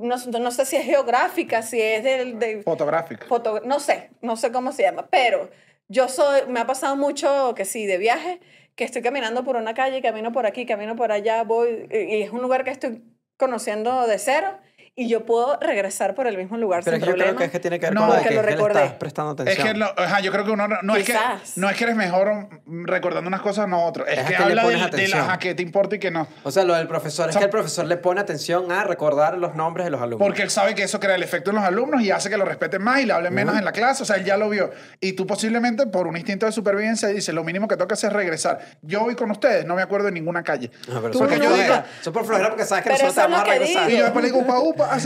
no, 0.00 0.16
no 0.16 0.50
sé 0.50 0.64
si 0.66 0.76
es 0.76 0.84
geográfica, 0.84 1.62
si 1.62 1.80
es 1.80 2.04
del... 2.04 2.38
de- 2.38 2.62
Fotográfica. 2.62 3.26
foto, 3.26 3.60
no 3.64 3.80
sé, 3.80 4.10
no 4.20 4.36
sé 4.36 4.52
cómo 4.52 4.72
se 4.72 4.82
llama, 4.82 5.08
pero 5.10 5.50
yo 5.88 6.08
soy, 6.08 6.42
me 6.48 6.60
ha 6.60 6.66
pasado 6.66 6.96
mucho 6.96 7.54
que 7.56 7.64
sí, 7.64 7.86
de 7.86 7.98
viaje, 7.98 8.40
que 8.76 8.84
estoy 8.84 9.02
caminando 9.02 9.42
por 9.42 9.56
una 9.56 9.74
calle, 9.74 10.02
camino 10.02 10.32
por 10.32 10.46
aquí, 10.46 10.66
camino 10.66 10.94
por 10.96 11.10
allá, 11.10 11.42
voy, 11.42 11.88
y 11.90 12.16
y 12.16 12.22
es 12.22 12.30
un 12.30 12.42
lugar 12.42 12.62
que 12.62 12.70
estoy 12.70 13.02
conociendo 13.36 14.06
de 14.06 14.18
cero, 14.18 14.58
y 14.98 15.08
yo 15.08 15.26
puedo 15.26 15.58
regresar 15.60 16.14
por 16.14 16.26
el 16.26 16.38
mismo 16.38 16.56
lugar 16.56 16.80
Pero 16.82 16.96
es 16.96 17.02
sin 17.02 17.06
yo 17.10 17.12
creo 17.14 17.24
problema. 17.26 17.38
que 17.38 17.44
es 17.44 17.50
que 17.50 17.60
tiene 17.60 17.78
que 17.78 17.84
ver 17.86 17.94
No, 17.94 18.00
con 18.00 18.08
lo 18.08 18.14
de 18.16 18.22
que 18.22 18.28
que, 18.30 18.34
lo 18.34 18.40
es 18.40 18.46
recordé. 18.46 18.82
estás 18.82 18.96
prestando 18.98 19.32
Es 19.32 19.40
atención. 19.40 19.66
que, 19.74 19.78
no, 19.78 19.86
ajá, 19.94 20.20
yo 20.20 20.32
creo 20.32 20.44
que 20.46 20.50
uno 20.52 20.66
no, 20.68 20.76
no 20.82 20.96
es 20.96 21.04
que 21.04 21.12
Quizás. 21.12 21.58
no 21.58 21.68
es 21.68 21.76
que 21.76 21.84
eres 21.84 21.96
mejor 21.96 22.48
recordando 22.66 23.28
unas 23.28 23.42
cosas, 23.42 23.68
no 23.68 23.84
otras. 23.84 24.08
Es, 24.08 24.18
Es 24.20 24.24
que, 24.24 24.32
que 24.32 24.38
le 24.38 24.44
habla 24.52 24.62
pones 24.62 24.80
del, 24.80 24.90
del, 24.90 25.00
atención. 25.00 25.20
ajá, 25.20 25.38
que 25.38 25.54
te 25.54 25.62
importa 25.62 25.96
y 25.96 25.98
que 25.98 26.10
no. 26.10 26.26
O 26.44 26.50
sea, 26.50 26.64
lo 26.64 26.72
del 26.74 26.88
profesor, 26.88 27.28
es 27.28 27.34
Son- 27.34 27.40
que 27.40 27.44
el 27.44 27.50
profesor 27.50 27.84
le 27.84 27.98
pone 27.98 28.22
atención 28.22 28.72
a 28.72 28.84
recordar 28.84 29.36
los 29.36 29.54
nombres 29.54 29.84
de 29.84 29.90
los 29.90 30.00
alumnos. 30.00 30.26
Porque 30.26 30.40
él 30.42 30.48
sabe 30.50 30.74
que 30.74 30.84
eso 30.84 30.98
crea 30.98 31.14
el 31.16 31.22
efecto 31.22 31.50
en 31.50 31.56
los 31.56 31.64
alumnos 31.66 32.00
y 32.00 32.10
hace 32.10 32.30
que 32.30 32.38
lo 32.38 32.46
respeten 32.46 32.80
más 32.82 33.00
y 33.00 33.04
le 33.04 33.12
hablen 33.12 33.34
menos 33.34 33.58
en 33.58 33.66
la 33.66 33.72
clase. 33.72 34.02
O 34.02 34.06
sea, 34.06 34.16
él 34.16 34.24
ya 34.24 34.38
lo 34.38 34.48
vio. 34.48 34.70
Y 35.00 35.12
tú 35.12 35.26
posiblemente, 35.26 35.86
por 35.88 36.06
un 36.06 36.16
instinto 36.16 36.46
de 36.46 36.52
supervivencia, 36.52 37.08
dices, 37.08 37.34
lo 37.34 37.44
mínimo 37.44 37.68
que 37.68 37.76
toca 37.76 37.92
es 37.94 38.02
regresar. 38.10 38.60
Yo 38.80 39.00
voy 39.00 39.14
con 39.14 39.30
ustedes, 39.30 39.66
no 39.66 39.74
me 39.74 39.82
acuerdo 39.82 40.06
de 40.06 40.12
ninguna 40.12 40.42
calle. 40.42 40.70
No, 40.88 41.02
pero 41.02 41.12
es 41.12 41.18
Porque 41.18 41.36
por 41.36 41.44
yo 41.44 41.54
digo- 41.54 41.74
es 42.02 42.08
por 42.08 42.24
flojera 42.24 42.48
porque 42.48 42.64
sabes 42.64 42.82
que 42.82 42.90
Pero 42.90 43.04
nosotros 43.04 43.14
te 43.14 43.20
es 43.20 43.26
vamos 43.26 43.40
a 43.40 43.44
lo 43.44 43.50
regresar. 43.50 43.90
Y 43.90 43.96
yo 43.98 44.04
después 44.04 44.24
le 44.24 44.30
digo, 44.30 44.40
upa, 44.42 44.58
upa, 44.60 44.85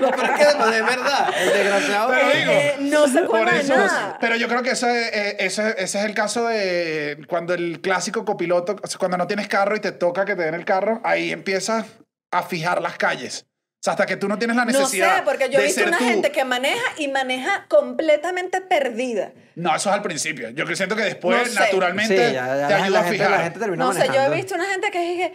No, 0.00 0.10
pero 0.10 0.34
es 0.34 0.38
que 0.38 0.44
de 0.44 0.70
de 0.70 0.82
verdad, 0.82 1.30
el 1.40 1.52
desgraciado. 1.52 2.10
Pero 2.10 2.28
digo, 2.30 2.52
Eh, 2.52 2.76
no 2.80 3.08
se 3.08 3.18
acuerda 3.20 3.52
de 3.52 3.60
eso, 3.60 3.76
nada. 3.76 4.18
pero 4.20 4.36
yo 4.36 4.48
creo 4.48 4.62
que 4.62 4.70
ese, 4.70 5.08
eh, 5.08 5.36
ese, 5.40 5.70
ese 5.78 5.98
es 5.98 6.04
el 6.04 6.14
caso 6.14 6.46
de 6.46 7.18
cuando 7.28 7.54
el 7.54 7.80
clásico 7.80 8.24
copiloto, 8.24 8.76
o 8.82 8.86
sea, 8.86 8.98
cuando 8.98 9.16
no 9.16 9.26
tienes 9.26 9.48
carro 9.48 9.76
y 9.76 9.80
te 9.80 9.92
toca 9.92 10.24
que 10.24 10.36
te 10.36 10.42
den 10.42 10.54
el 10.54 10.64
carro, 10.64 11.00
ahí 11.04 11.32
empiezas 11.32 11.86
a 12.30 12.42
fijar 12.42 12.82
las 12.82 12.96
calles. 12.96 13.46
O 13.78 13.80
sea, 13.80 13.92
hasta 13.92 14.06
que 14.06 14.16
tú 14.16 14.26
no 14.26 14.36
tienes 14.38 14.56
la 14.56 14.64
No 14.64 14.72
necesidad 14.72 15.18
sé, 15.18 15.22
porque 15.22 15.48
yo 15.50 15.60
he 15.60 15.64
visto 15.66 15.84
una 15.86 15.98
tú. 15.98 16.04
gente 16.04 16.32
que 16.32 16.44
maneja 16.44 16.82
y 16.96 17.06
maneja 17.06 17.66
completamente 17.68 18.60
perdida. 18.60 19.30
No, 19.54 19.70
eso 19.76 19.88
es 19.90 19.94
al 19.94 20.02
principio. 20.02 20.50
Yo 20.50 20.66
siento 20.74 20.96
que 20.96 21.02
después, 21.02 21.38
No 21.46 21.52
sé. 21.54 21.60
naturalmente, 21.60 22.16
Sí, 22.28 22.34
ya, 22.34 22.46
ya 22.56 22.66
te 22.66 22.74
la, 22.74 22.82
ayuda 22.84 22.90
la 22.90 22.98
a 22.98 23.02
gente, 23.04 23.16
fijar. 23.18 23.30
la 23.30 23.42
gente 23.44 23.58
termina 23.60 23.84
No 23.84 23.92
sé, 23.92 23.98
yo 24.00 24.04
he 24.06 24.08
manejando. 24.08 24.36
visto 24.36 24.54
una 24.56 24.64
gente 24.64 24.90
que 24.90 25.00
dije, 25.00 25.32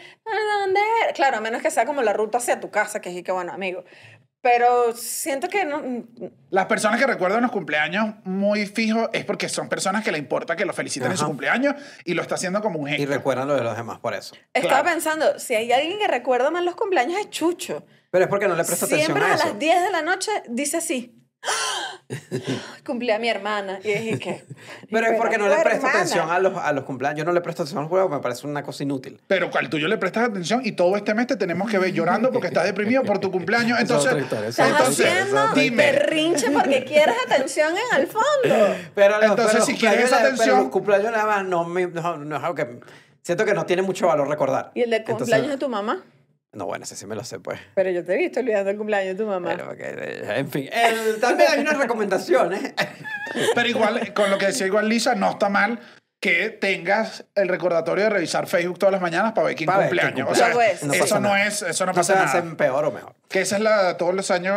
¿dónde 0.60 0.80
es? 1.08 1.14
Claro, 1.14 1.38
a 1.38 1.39
menos 1.41 1.62
que 1.62 1.72
sea 1.72 1.86
como 1.86 2.02
la 2.02 2.12
ruta 2.12 2.38
hacia 2.39 2.60
tu 2.60 2.70
casa, 2.70 3.00
que 3.00 3.12
dije, 3.12 3.32
bueno, 3.32 3.54
amigo. 3.54 3.86
Pero 4.41 4.94
siento 4.94 5.48
que 5.48 5.64
no. 5.64 5.82
Las 6.50 6.66
personas 6.66 7.00
que 7.00 7.08
recuerdan 7.08 7.44
los 7.44 7.52
cumpleaños 7.52 8.16
muy 8.26 8.66
fijos 8.66 9.08
es 9.14 9.24
porque 9.24 9.48
son 9.48 9.70
personas 9.70 10.04
que 10.04 10.12
le 10.12 10.18
importa 10.18 10.58
que 10.58 10.66
lo 10.66 10.74
feliciten 10.74 11.12
en 11.12 11.18
su 11.18 11.24
Ajá. 11.24 11.30
cumpleaños 11.30 11.76
y 12.04 12.14
lo 12.14 12.22
está 12.22 12.36
haciendo 12.36 12.62
como 12.62 12.80
un 12.80 12.89
Y 12.89 12.98
gesto. 12.98 13.10
recuerdan 13.14 13.48
lo 13.48 13.56
de 13.56 13.64
los 13.64 13.78
demás 13.78 14.00
por 14.00 14.14
eso. 14.14 14.36
Estaba 14.54 14.82
Claro. 14.82 14.89
pensando, 14.96 15.39
si 15.39 15.56
hay 15.56 15.72
alguien 15.72 15.98
que 15.98 16.08
recuerda 16.10 16.52
más 16.52 16.62
los 16.66 16.76
cumpleaños 16.76 17.18
es 17.22 17.30
Chucho. 17.30 17.86
Pero 18.14 18.26
es 18.26 18.30
porque 18.30 18.47
no 18.47 18.55
le 18.55 18.64
presta 18.64 18.86
atención 18.86 19.07
Siempre 19.07 19.26
a 19.26 19.32
a 19.32 19.36
eso. 19.38 19.47
las 19.47 19.57
10 19.59 19.84
de 19.86 19.89
la 19.91 20.01
noche 20.03 20.30
dice 20.47 20.78
así. 20.78 21.16
Cumplí 22.86 23.09
a 23.09 23.18
mi 23.18 23.28
hermana. 23.28 23.80
Y 23.84 23.88
dije 23.91 24.20
que. 24.20 24.45
Pero 24.91 25.07
es 25.07 25.18
porque 25.18 25.39
no 25.39 25.47
le 25.47 25.55
presta 25.55 25.72
hermana. 25.78 25.95
atención 25.95 26.30
a 26.30 26.38
los, 26.38 26.55
a 26.55 26.72
los 26.74 26.84
cumpleaños. 26.84 27.18
Yo 27.18 27.26
no 27.26 27.32
le 27.34 27.41
presto 27.41 27.64
atención 27.64 27.82
al 27.84 27.89
juego, 27.89 28.09
me 28.09 28.20
parece 28.20 28.45
una 28.45 28.61
cosa 28.61 28.84
inútil. 28.84 29.20
Pero 29.26 29.49
cual 29.49 29.68
tú 29.68 29.80
yo 29.80 29.88
le 29.88 29.97
prestas 29.97 30.30
atención 30.30 30.61
y 30.64 30.74
todo 30.74 30.95
este 30.95 31.16
mes 31.16 31.26
te 31.26 31.38
tenemos 31.38 31.72
que 31.72 31.80
ver 31.80 31.91
llorando 31.91 32.32
porque 32.32 32.49
estás 32.49 32.66
deprimido 32.66 33.01
por 33.01 33.18
tu 33.18 33.32
cumpleaños. 33.32 33.80
Entonces, 33.82 34.16
historia, 34.16 34.49
Estás 34.49 34.70
entonces 34.70 35.07
haciendo 35.07 35.47
dime. 35.55 35.78
berrinche 35.84 36.51
porque 36.51 36.84
quieres 36.86 37.16
atención 37.26 37.74
en 37.91 37.99
el 37.99 38.05
fondo. 38.07 38.76
Pero 38.93 39.16
los- 39.20 39.24
Entonces, 39.32 39.45
pero 39.47 39.57
los 39.59 39.66
si 39.66 39.74
quieres 39.76 40.14
atención- 40.14 40.38
Pero 40.38 40.57
los 40.59 40.70
cumpleaños 40.70 41.11
nada 41.11 41.26
más 41.26 41.45
no, 41.45 41.66
me, 41.66 41.88
no, 41.88 42.18
no 42.18 42.38
es 42.38 42.43
algo 42.43 42.53
que... 42.53 42.80
Siento 43.24 43.43
que 43.43 43.55
no 43.55 43.66
tiene 43.66 43.82
mucho 43.82 44.05
valor 44.05 44.28
recordar. 44.28 44.72
¿Y 44.76 44.82
el 44.82 44.91
de 44.91 44.97
Entonces- 44.97 45.18
cumpleaños 45.24 45.49
de 45.49 45.57
tu 45.57 45.68
mamá? 45.68 46.03
No, 46.54 46.66
bueno, 46.66 46.84
ese 46.84 46.95
sí 46.95 47.06
me 47.08 47.16
lo 47.16 47.24
sé, 47.24 47.39
pues. 47.39 47.60
Pero 47.74 47.89
yo 47.89 48.04
te 48.06 48.14
he 48.14 48.18
visto 48.18 48.39
olvidando 48.39 48.70
el 48.70 48.78
cumpleaños 48.78 49.18
de 49.18 49.24
tu 49.24 49.30
mamá. 49.30 49.49
Pero, 49.49 49.74
eh, 49.78 50.24
en 50.38 50.49
fin. 50.51 50.70
El- 50.72 51.20
también 51.20 51.49
hay 51.51 51.60
unas 51.62 51.78
recomendaciones. 51.78 52.74
pero 53.56 53.68
igual, 53.70 54.14
con 54.14 54.30
lo 54.30 54.38
que 54.38 54.47
decía 54.47 54.68
igual 54.68 54.88
Lisa, 54.88 55.16
no 55.16 55.32
está 55.32 55.49
mal 55.49 55.80
que 56.22 56.49
tengas 56.51 57.26
el 57.36 57.49
recordatorio 57.49 58.06
de 58.06 58.10
revisar 58.10 58.47
Facebook 58.47 58.80
todas 58.80 58.93
las 58.93 59.01
mañanas 59.01 59.34
para 59.34 59.47
ver 59.47 59.56
quién 59.56 59.66
Para 59.68 59.80
ver 59.80 59.89
quién 59.89 60.01
cumpleaños. 60.26 60.28
O 60.28 60.30
cumple. 60.30 60.45
sea, 60.45 60.54
Pues, 60.54 60.84
No 60.84 60.93
eso 60.93 61.04
pasa 61.04 61.20
no 61.20 61.30
nada. 61.30 61.45
es, 61.47 61.62
eso 61.64 61.86
no 61.86 61.91
No 61.91 61.95
pasa 61.95 62.14
se 62.14 62.20
nada. 62.20 62.30
hacen 62.32 62.56
peor 62.56 62.86
o 62.86 62.91
mejor. 62.91 63.14
Que 63.30 63.41
esa 63.41 63.58
es 63.58 63.62
la, 63.62 63.97
todos 63.97 64.14
los 64.14 64.32
años, 64.32 64.56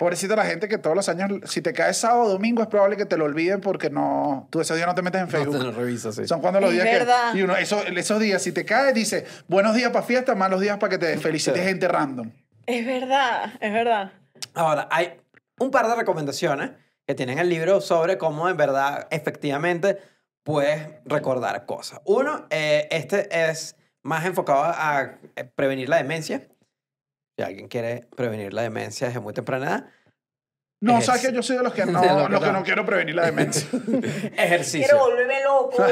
pobrecita 0.00 0.34
la 0.34 0.46
gente 0.46 0.66
que 0.66 0.78
todos 0.78 0.96
los 0.96 1.10
años, 1.10 1.30
si 1.44 1.60
te 1.60 1.74
cae 1.74 1.92
sábado 1.92 2.22
o 2.22 2.28
domingo, 2.30 2.62
es 2.62 2.68
probable 2.68 2.96
que 2.96 3.04
te 3.04 3.18
lo 3.18 3.26
olviden 3.26 3.60
porque 3.60 3.90
no, 3.90 4.48
tú 4.48 4.62
ese 4.62 4.74
día 4.74 4.86
no 4.86 4.94
te 4.94 5.02
metes 5.02 5.20
en 5.20 5.28
Facebook. 5.28 5.52
No 5.52 5.58
te 5.58 5.64
lo 5.66 5.72
revisas, 5.72 6.14
sí. 6.14 6.26
Son 6.26 6.40
cuando 6.40 6.58
los 6.58 6.70
Es 6.70 6.76
días 6.82 6.86
verdad. 7.00 7.32
que. 7.32 7.38
Y 7.38 7.42
uno, 7.42 7.54
eso, 7.54 7.82
esos 7.86 8.18
días, 8.18 8.40
si 8.40 8.50
te 8.50 8.64
cae, 8.64 8.94
dice 8.94 9.26
buenos 9.46 9.74
días 9.74 9.90
para 9.90 10.02
fiesta, 10.02 10.34
malos 10.34 10.62
días 10.62 10.78
para 10.78 10.88
que 10.88 10.96
te 10.96 11.18
felicites 11.18 11.62
gente 11.62 11.86
random. 11.86 12.30
Es 12.64 12.86
verdad, 12.86 13.52
es 13.60 13.72
verdad. 13.74 14.12
Ahora, 14.54 14.88
hay 14.90 15.20
un 15.58 15.70
par 15.70 15.86
de 15.86 15.94
recomendaciones 15.94 16.70
que 17.06 17.14
tienen 17.14 17.38
el 17.38 17.50
libro 17.50 17.82
sobre 17.82 18.16
cómo 18.16 18.48
en 18.48 18.56
verdad, 18.56 19.06
efectivamente, 19.10 19.98
puedes 20.44 20.80
recordar 21.04 21.66
cosas. 21.66 22.00
Uno, 22.06 22.46
eh, 22.48 22.88
este 22.90 23.28
es 23.50 23.76
más 24.02 24.24
enfocado 24.24 24.62
a 24.64 25.18
prevenir 25.54 25.90
la 25.90 25.98
demencia. 25.98 26.48
Si 27.40 27.46
alguien 27.46 27.68
quiere 27.68 28.06
prevenir 28.14 28.52
la 28.52 28.60
demencia 28.60 29.06
desde 29.06 29.20
muy 29.20 29.32
temprana 29.32 29.64
edad, 29.66 29.86
No, 30.82 30.98
Es- 30.98 31.06
sabes 31.06 31.26
que 31.26 31.32
yo 31.32 31.42
soy 31.42 31.56
de 31.56 31.62
los 31.62 31.72
que 31.72 31.86
no, 31.86 32.00
De 32.02 32.08
lo 32.08 32.26
que 32.26 32.32
los 32.32 32.44
que 32.44 32.52
no. 32.52 32.62
quiero 32.62 32.84
prevenir 32.84 33.14
la 33.14 33.24
demencia. 33.26 33.66
ejercicio. 34.36 34.98
volverme 34.98 35.42
loco. 35.42 35.82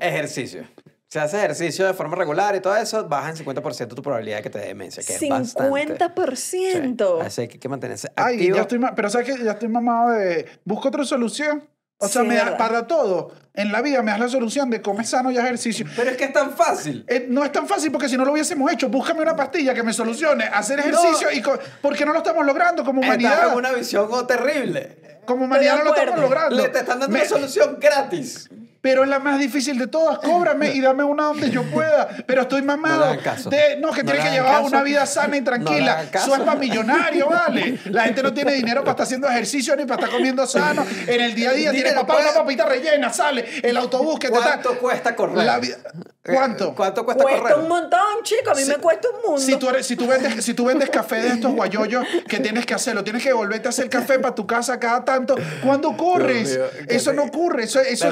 Ejercicio. 0.00 0.64
Si 1.08 1.18
haces 1.18 1.34
ejercicio 1.40 1.86
de 1.86 1.94
forma 1.94 2.16
regular 2.16 2.54
y 2.54 2.60
todo 2.60 2.76
eso, 2.76 3.08
baja 3.08 3.30
en 3.30 3.36
50% 3.36 3.94
tu 3.94 4.02
probabilidad 4.02 4.36
de 4.36 4.42
que 4.44 4.50
te 4.50 4.58
dé 4.60 4.66
demencia, 4.66 5.02
que 5.02 5.14
es 5.14 5.28
bastante. 5.28 6.04
50%. 6.04 6.36
Sí. 6.36 7.26
Así 7.26 7.48
que 7.48 7.54
hay 7.54 7.58
que 7.58 7.68
mantenerse 7.68 8.12
Ay, 8.14 8.34
activo. 8.36 8.56
ya 8.56 8.62
estoy 8.62 8.80
pero 8.94 9.08
sabes 9.10 9.34
que 9.36 9.42
ya 9.44 9.52
estoy 9.52 9.68
mamado 9.68 10.10
de 10.10 10.46
busco 10.64 10.88
otra 10.88 11.04
solución. 11.04 11.66
O 12.02 12.08
sea, 12.08 12.22
Sí, 12.22 12.28
me 12.28 12.34
da- 12.36 12.44
verdad. 12.44 12.58
para 12.58 12.86
todo 12.86 13.32
en 13.54 13.72
la 13.72 13.82
vida 13.82 14.02
me 14.02 14.10
das 14.10 14.20
la 14.20 14.28
solución 14.28 14.70
de 14.70 14.80
comer 14.80 15.04
sano 15.06 15.30
y 15.30 15.36
ejercicio. 15.36 15.84
Pero 15.94 16.10
es 16.10 16.16
que 16.16 16.24
es 16.24 16.32
tan 16.32 16.52
fácil. 16.56 17.04
Eh, 17.06 17.26
no 17.28 17.44
es 17.44 17.52
tan 17.52 17.66
fácil 17.68 17.92
porque 17.92 18.08
si 18.08 18.16
no 18.16 18.24
lo 18.24 18.32
hubiésemos 18.32 18.72
hecho, 18.72 18.88
búscame 18.88 19.20
una 19.20 19.36
pastilla 19.36 19.74
que 19.74 19.82
me 19.82 19.92
solucione 19.92 20.44
hacer 20.44 20.78
ejercicio 20.80 21.30
y 21.30 21.42
co- 21.42 21.58
porque 21.82 22.06
no 22.06 22.12
lo 22.12 22.18
estamos 22.18 22.46
logrando 22.46 22.84
como 22.84 23.02
Estás 23.02 23.16
humanidad. 23.16 23.48
en 23.52 23.54
una 23.58 23.72
visión 23.72 24.08
terrible. 24.26 24.96
Como 25.30 25.44
humanidad 25.44 25.78
no 25.78 25.84
lo 25.84 25.94
estamos 25.94 26.20
logrando. 26.20 26.56
Le 26.56 26.68
te 26.68 26.78
están 26.80 26.98
dando 27.00 27.12
Me- 27.12 27.20
una 27.20 27.28
solución 27.28 27.76
gratis. 27.80 28.48
Pero 28.82 29.02
es 29.02 29.10
la 29.10 29.18
más 29.18 29.38
difícil 29.38 29.76
de 29.78 29.88
todas. 29.88 30.20
Cóbrame 30.20 30.72
y 30.72 30.80
dame 30.80 31.04
una 31.04 31.24
donde 31.24 31.50
yo 31.50 31.64
pueda. 31.64 32.08
Pero 32.26 32.40
estoy 32.42 32.62
No 32.62 32.68
mamado. 32.68 33.04
hagan 33.04 33.18
caso. 33.18 33.50
de, 33.50 33.76
no, 33.76 33.90
que 33.92 34.02
No 34.02 34.10
tienes 34.12 34.24
que 34.24 34.30
llevar 34.30 34.52
caso. 34.54 34.64
una 34.68 34.82
vida 34.82 35.04
sana 35.04 35.36
y 35.36 35.40
No 35.40 35.44
tranquila. 35.44 36.04
caso. 36.10 36.28
Eso 36.28 36.36
es 36.36 36.40
para 36.48 36.58
millonario, 36.58 37.28
¿vale? 37.28 37.78
La 37.90 38.04
gente 38.04 38.22
no 38.22 38.32
tiene 38.32 38.52
dinero 38.54 38.80
para 38.80 38.92
estar 38.92 39.04
haciendo 39.04 39.28
ejercicio 39.28 39.76
ni 39.76 39.84
para 39.84 40.00
estar 40.00 40.16
comiendo 40.16 40.46
sano. 40.46 40.86
En 41.06 41.20
el 41.20 41.34
día 41.34 41.50
a 41.50 41.52
día 41.52 41.72
tiene 41.72 41.92
papá 41.92 42.16
una 42.22 42.32
papita 42.32 42.64
rellena, 42.64 43.12
sale 43.12 43.44
el 43.62 43.76
autobús 43.76 44.18
que 44.18 44.28
te 44.30 44.32
¿Cuánto 44.38 44.78
cuesta 44.78 45.14
correr? 45.14 45.44
La 45.44 45.58
vida- 45.58 45.76
¿Cuánto? 46.22 46.68
Eh, 46.68 46.72
¿Cuánto 46.76 47.04
cuesta, 47.04 47.22
Cuesta 47.24 47.40
correr? 47.42 47.56
un 47.58 47.68
montón, 47.68 48.00
chico. 48.22 48.50
A 48.50 48.54
mí 48.54 48.62
Si- 48.62 48.68
me 48.70 48.76
cuesta 48.76 49.08
un 49.08 49.22
mundo. 49.30 49.40
Si 49.40 49.56
tú, 49.56 49.68
eres, 49.70 49.86
si, 49.86 49.96
tú 49.96 50.06
vendes, 50.06 50.44
si 50.44 50.54
tú 50.54 50.64
vendes 50.66 50.88
café 50.90 51.16
de 51.16 51.28
estos 51.28 51.52
guayoyos, 51.52 52.06
que 52.28 52.38
tienes 52.40 52.64
que 52.66 52.74
hacerlo? 52.74 53.02
Tienes 53.02 53.22
que 53.22 53.32
volverte 53.32 53.68
a 53.68 53.70
hacer 53.70 53.88
café 53.90 54.18
para 54.18 54.34
tu 54.34 54.46
casa 54.46 54.78
cada 54.78 55.04
tanto. 55.04 55.19
¿Cuándo 55.62 55.96
corres? 55.96 56.54
Dios 56.54 56.72
mío, 56.72 56.86
qué 56.88 56.96
eso 56.96 57.12
no 57.12 57.24
ocurre. 57.24 57.64
Eso, 57.64 57.80
es 57.80 58.02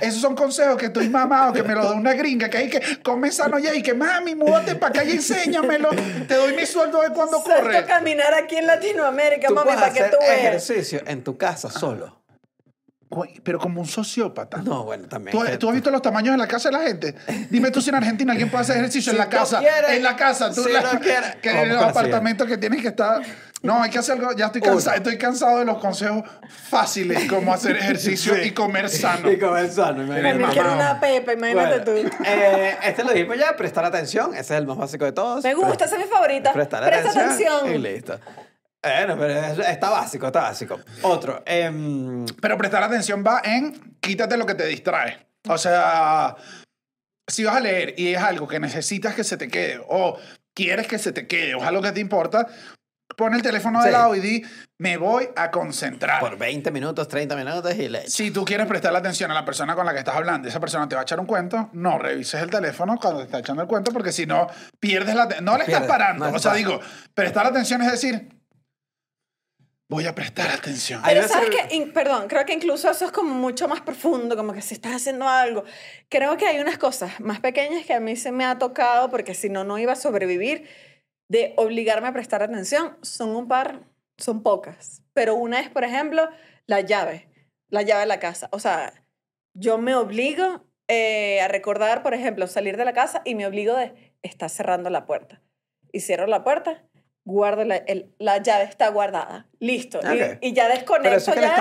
esos 0.00 0.20
son 0.20 0.34
consejos 0.34 0.76
que 0.76 0.86
estoy 0.86 1.08
mamado, 1.08 1.52
que 1.52 1.62
me 1.62 1.74
lo 1.74 1.84
da 1.84 1.92
una 1.92 2.12
gringa, 2.14 2.48
que 2.48 2.58
hay 2.58 2.68
que 2.68 2.80
comer 3.02 3.32
sano 3.32 3.58
ya 3.58 3.74
y 3.74 3.82
que 3.82 3.94
mami, 3.94 4.34
múdate 4.34 4.74
para 4.76 5.00
acá 5.00 5.04
y 5.04 5.12
enséñamelo. 5.12 5.90
Te 6.28 6.34
doy 6.34 6.54
mi 6.54 6.66
sueldo 6.66 7.02
de 7.02 7.10
cuando 7.10 7.42
corres. 7.42 7.84
caminar 7.84 8.34
aquí 8.34 8.56
en 8.56 8.66
Latinoamérica, 8.66 9.48
Tú 9.48 9.54
mami, 9.54 9.72
para 9.72 9.92
que 9.92 10.04
tú 10.04 10.16
veas. 10.20 10.38
ejercicio 10.38 11.00
en 11.06 11.22
tu 11.24 11.36
casa 11.36 11.70
solo. 11.70 12.19
Pero 13.42 13.58
como 13.58 13.80
un 13.80 13.88
sociópata. 13.88 14.58
No, 14.58 14.84
bueno, 14.84 15.08
también. 15.08 15.36
¿Tú, 15.36 15.44
tú 15.58 15.68
has 15.68 15.74
visto 15.74 15.90
los 15.90 16.00
tamaños 16.00 16.32
de 16.34 16.38
la 16.38 16.46
casa 16.46 16.68
de 16.70 16.78
la 16.78 16.82
gente? 16.84 17.14
Dime 17.50 17.70
tú 17.72 17.80
si 17.80 17.88
en 17.90 17.96
Argentina 17.96 18.30
alguien 18.32 18.48
puede 18.50 18.62
hacer 18.62 18.76
ejercicio 18.76 19.10
Si 19.10 19.16
en 19.16 19.18
la 19.18 19.28
casa. 19.28 19.58
quiere, 19.58 19.96
en 19.96 20.02
la 20.04 20.14
casa. 20.14 20.52
Tú 20.54 20.62
si 20.62 20.72
la- 20.72 20.80
no 20.82 21.00
quiere. 21.00 21.38
que 21.42 21.50
en 21.62 21.68
los 21.70 21.82
apartamentos 21.82 22.46
que 22.46 22.56
tienes 22.56 22.80
que 22.82 22.88
estar... 22.88 23.20
No, 23.62 23.82
hay 23.82 23.90
que 23.90 23.98
hacer 23.98 24.14
algo. 24.16 24.32
Ya 24.32 24.46
estoy 24.46 24.62
Uno. 24.62 24.70
cansado. 24.72 24.96
Estoy 24.96 25.18
cansado 25.18 25.58
de 25.58 25.64
los 25.66 25.76
consejos 25.78 26.22
fáciles 26.70 27.28
como 27.28 27.52
hacer 27.52 27.76
ejercicio 27.76 28.42
y 28.42 28.52
comer 28.52 28.88
sano. 28.88 29.30
Y 29.30 29.38
comer 29.38 29.70
sano, 29.70 30.00
A 30.00 30.04
imagínate. 30.18 30.52
quiero 30.54 30.72
una 30.72 30.98
pepa, 31.00 31.32
imagínate 31.34 31.80
Bueno, 31.92 32.10
tú. 32.10 32.24
eh, 32.24 32.76
este 32.84 33.04
lo 33.04 33.12
dijimos 33.12 33.36
ya, 33.38 33.54
prestar 33.56 33.84
atención. 33.84 34.30
Ese 34.32 34.40
es 34.54 34.60
el 34.60 34.66
más 34.66 34.78
básico 34.78 35.04
de 35.04 35.12
todos. 35.12 35.44
Me 35.44 35.52
gusta, 35.54 35.84
esa 35.84 35.96
es 35.96 36.04
mi 36.04 36.08
favorita. 36.08 36.52
Prestar 36.54 36.84
Presta 36.84 37.10
atención. 37.10 37.54
atención. 37.54 37.74
Y 37.74 37.78
listo. 37.78 38.18
Bueno, 38.82 39.16
pero 39.18 39.32
es- 39.34 39.58
está 39.68 39.90
básico, 39.90 40.26
está 40.26 40.40
básico. 40.42 40.80
Otro. 41.02 41.42
em, 41.46 42.24
Pero 42.40 42.56
prestar 42.56 42.82
atención 42.82 43.22
va 43.26 43.42
en 43.44 43.96
quítate 44.00 44.36
lo 44.36 44.46
que 44.46 44.54
te 44.54 44.66
distrae. 44.66 45.26
O 45.48 45.58
sea, 45.58 46.34
si 47.28 47.44
vas 47.44 47.56
a 47.56 47.60
leer 47.60 47.94
y 47.98 48.14
es 48.14 48.22
algo 48.22 48.48
que 48.48 48.58
necesitas 48.58 49.14
que 49.14 49.24
se 49.24 49.36
te 49.36 49.48
quede 49.48 49.80
o 49.88 50.18
quieres 50.54 50.86
que 50.86 50.98
se 50.98 51.12
te 51.12 51.26
quede 51.26 51.54
o 51.54 51.58
es 51.58 51.64
algo 51.64 51.82
que 51.82 51.92
te 51.92 52.00
importa, 52.00 52.46
pon 53.16 53.34
el 53.34 53.42
teléfono 53.42 53.80
de 53.82 53.88
Sí. 53.88 53.92
lado 53.92 54.14
y 54.14 54.20
di, 54.20 54.42
me 54.78 54.96
voy 54.96 55.28
a 55.36 55.50
concentrar. 55.50 56.20
por 56.20 56.38
20 56.38 56.70
minutos, 56.70 57.06
30 57.08 57.36
minutos 57.36 57.74
y 57.74 57.88
le 57.88 58.08
Si 58.08 58.30
tú 58.30 58.44
quieres 58.46 58.66
prestarle 58.66 58.98
atención 58.98 59.30
a 59.30 59.34
la 59.34 59.44
persona 59.44 59.74
con 59.74 59.84
la 59.84 59.92
que 59.92 59.98
estás 59.98 60.16
hablando 60.16 60.48
y 60.48 60.50
esa 60.50 60.60
persona 60.60 60.88
te 60.88 60.94
va 60.94 61.02
a 61.02 61.04
echar 61.04 61.20
un 61.20 61.26
cuento, 61.26 61.68
no 61.74 61.98
revises 61.98 62.40
el 62.42 62.48
teléfono 62.50 62.96
cuando 62.98 63.20
te 63.20 63.26
está 63.26 63.38
echando 63.40 63.60
el 63.62 63.68
cuento 63.68 63.92
porque 63.92 64.10
si 64.12 64.24
no, 64.26 64.46
pierdes 64.78 65.14
la... 65.14 65.28
te- 65.28 65.40
No 65.42 65.52
le 65.58 65.64
estás 65.64 65.80
Pierdes, 65.80 65.88
parando. 65.88 66.30
no 66.30 66.36
o 66.36 66.38
sea, 66.38 66.52
estás. 66.52 66.56
digo, 66.56 66.80
prestar 67.14 67.46
atención 67.46 67.82
es 67.82 67.90
decir, 67.92 68.39
voy 69.90 70.06
a 70.06 70.14
prestar 70.14 70.48
atención. 70.50 71.02
Pero 71.04 71.28
sabes 71.28 71.50
que, 71.50 71.74
in- 71.76 71.92
perdón, 71.92 72.28
creo 72.28 72.46
que 72.46 72.54
incluso 72.54 72.88
eso 72.90 73.04
es 73.04 73.12
como 73.12 73.34
mucho 73.34 73.68
más 73.68 73.82
profundo, 73.82 74.36
como 74.36 74.52
que 74.54 74.62
si 74.62 74.72
estás 74.74 74.94
haciendo 74.94 75.28
algo. 75.28 75.64
Creo 76.08 76.36
que 76.38 76.46
hay 76.46 76.58
unas 76.60 76.78
cosas 76.78 77.20
más 77.20 77.40
pequeñas 77.40 77.84
que 77.84 77.92
a 77.92 78.00
mí 78.00 78.16
se 78.16 78.32
me 78.32 78.44
ha 78.44 78.58
tocado 78.58 79.10
porque 79.10 79.34
si 79.34 79.48
no, 79.50 79.64
no 79.64 79.78
iba 79.78 79.92
a 79.92 79.96
sobrevivir. 79.96 80.66
de 81.28 81.54
obligarme 81.56 82.08
a 82.08 82.12
prestar 82.12 82.42
atención 82.42 82.96
son 83.02 83.30
un 83.36 83.46
par, 83.46 83.82
son 84.18 84.42
pocas. 84.42 85.02
Pero 85.12 85.34
una 85.36 85.60
es, 85.60 85.68
por 85.68 85.84
ejemplo, 85.84 86.28
la 86.66 86.80
llave, 86.80 87.28
la 87.68 87.82
llave 87.82 88.00
de 88.00 88.06
la 88.06 88.18
casa. 88.18 88.48
O 88.52 88.58
sea, 88.58 88.92
yo 89.54 89.78
me 89.78 89.94
obligo 89.94 90.64
eh, 90.88 91.40
a 91.40 91.46
recordar, 91.48 92.02
por 92.02 92.14
ejemplo, 92.14 92.46
salir 92.48 92.76
de 92.76 92.84
la 92.84 92.92
casa 92.92 93.22
y 93.24 93.34
me 93.36 93.46
obligo 93.46 93.76
de 93.76 94.12
estar 94.22 94.50
cerrando 94.50 94.90
la 94.90 95.06
puerta. 95.06 95.40
Y 95.92 96.00
cierro 96.00 96.26
la 96.26 96.42
puerta, 96.42 96.82
guardo 97.30 97.64
la, 97.64 97.76
el- 97.76 98.10
la 98.18 98.38
llave, 98.38 98.64
está 98.64 98.88
guardada, 98.88 99.46
listo. 99.58 100.00
Y- 100.40 100.52
ya 100.52 100.68
desconecto 100.68 101.16
es 101.16 101.24
que 101.24 101.40
le 101.40 101.46
ya 101.46 101.56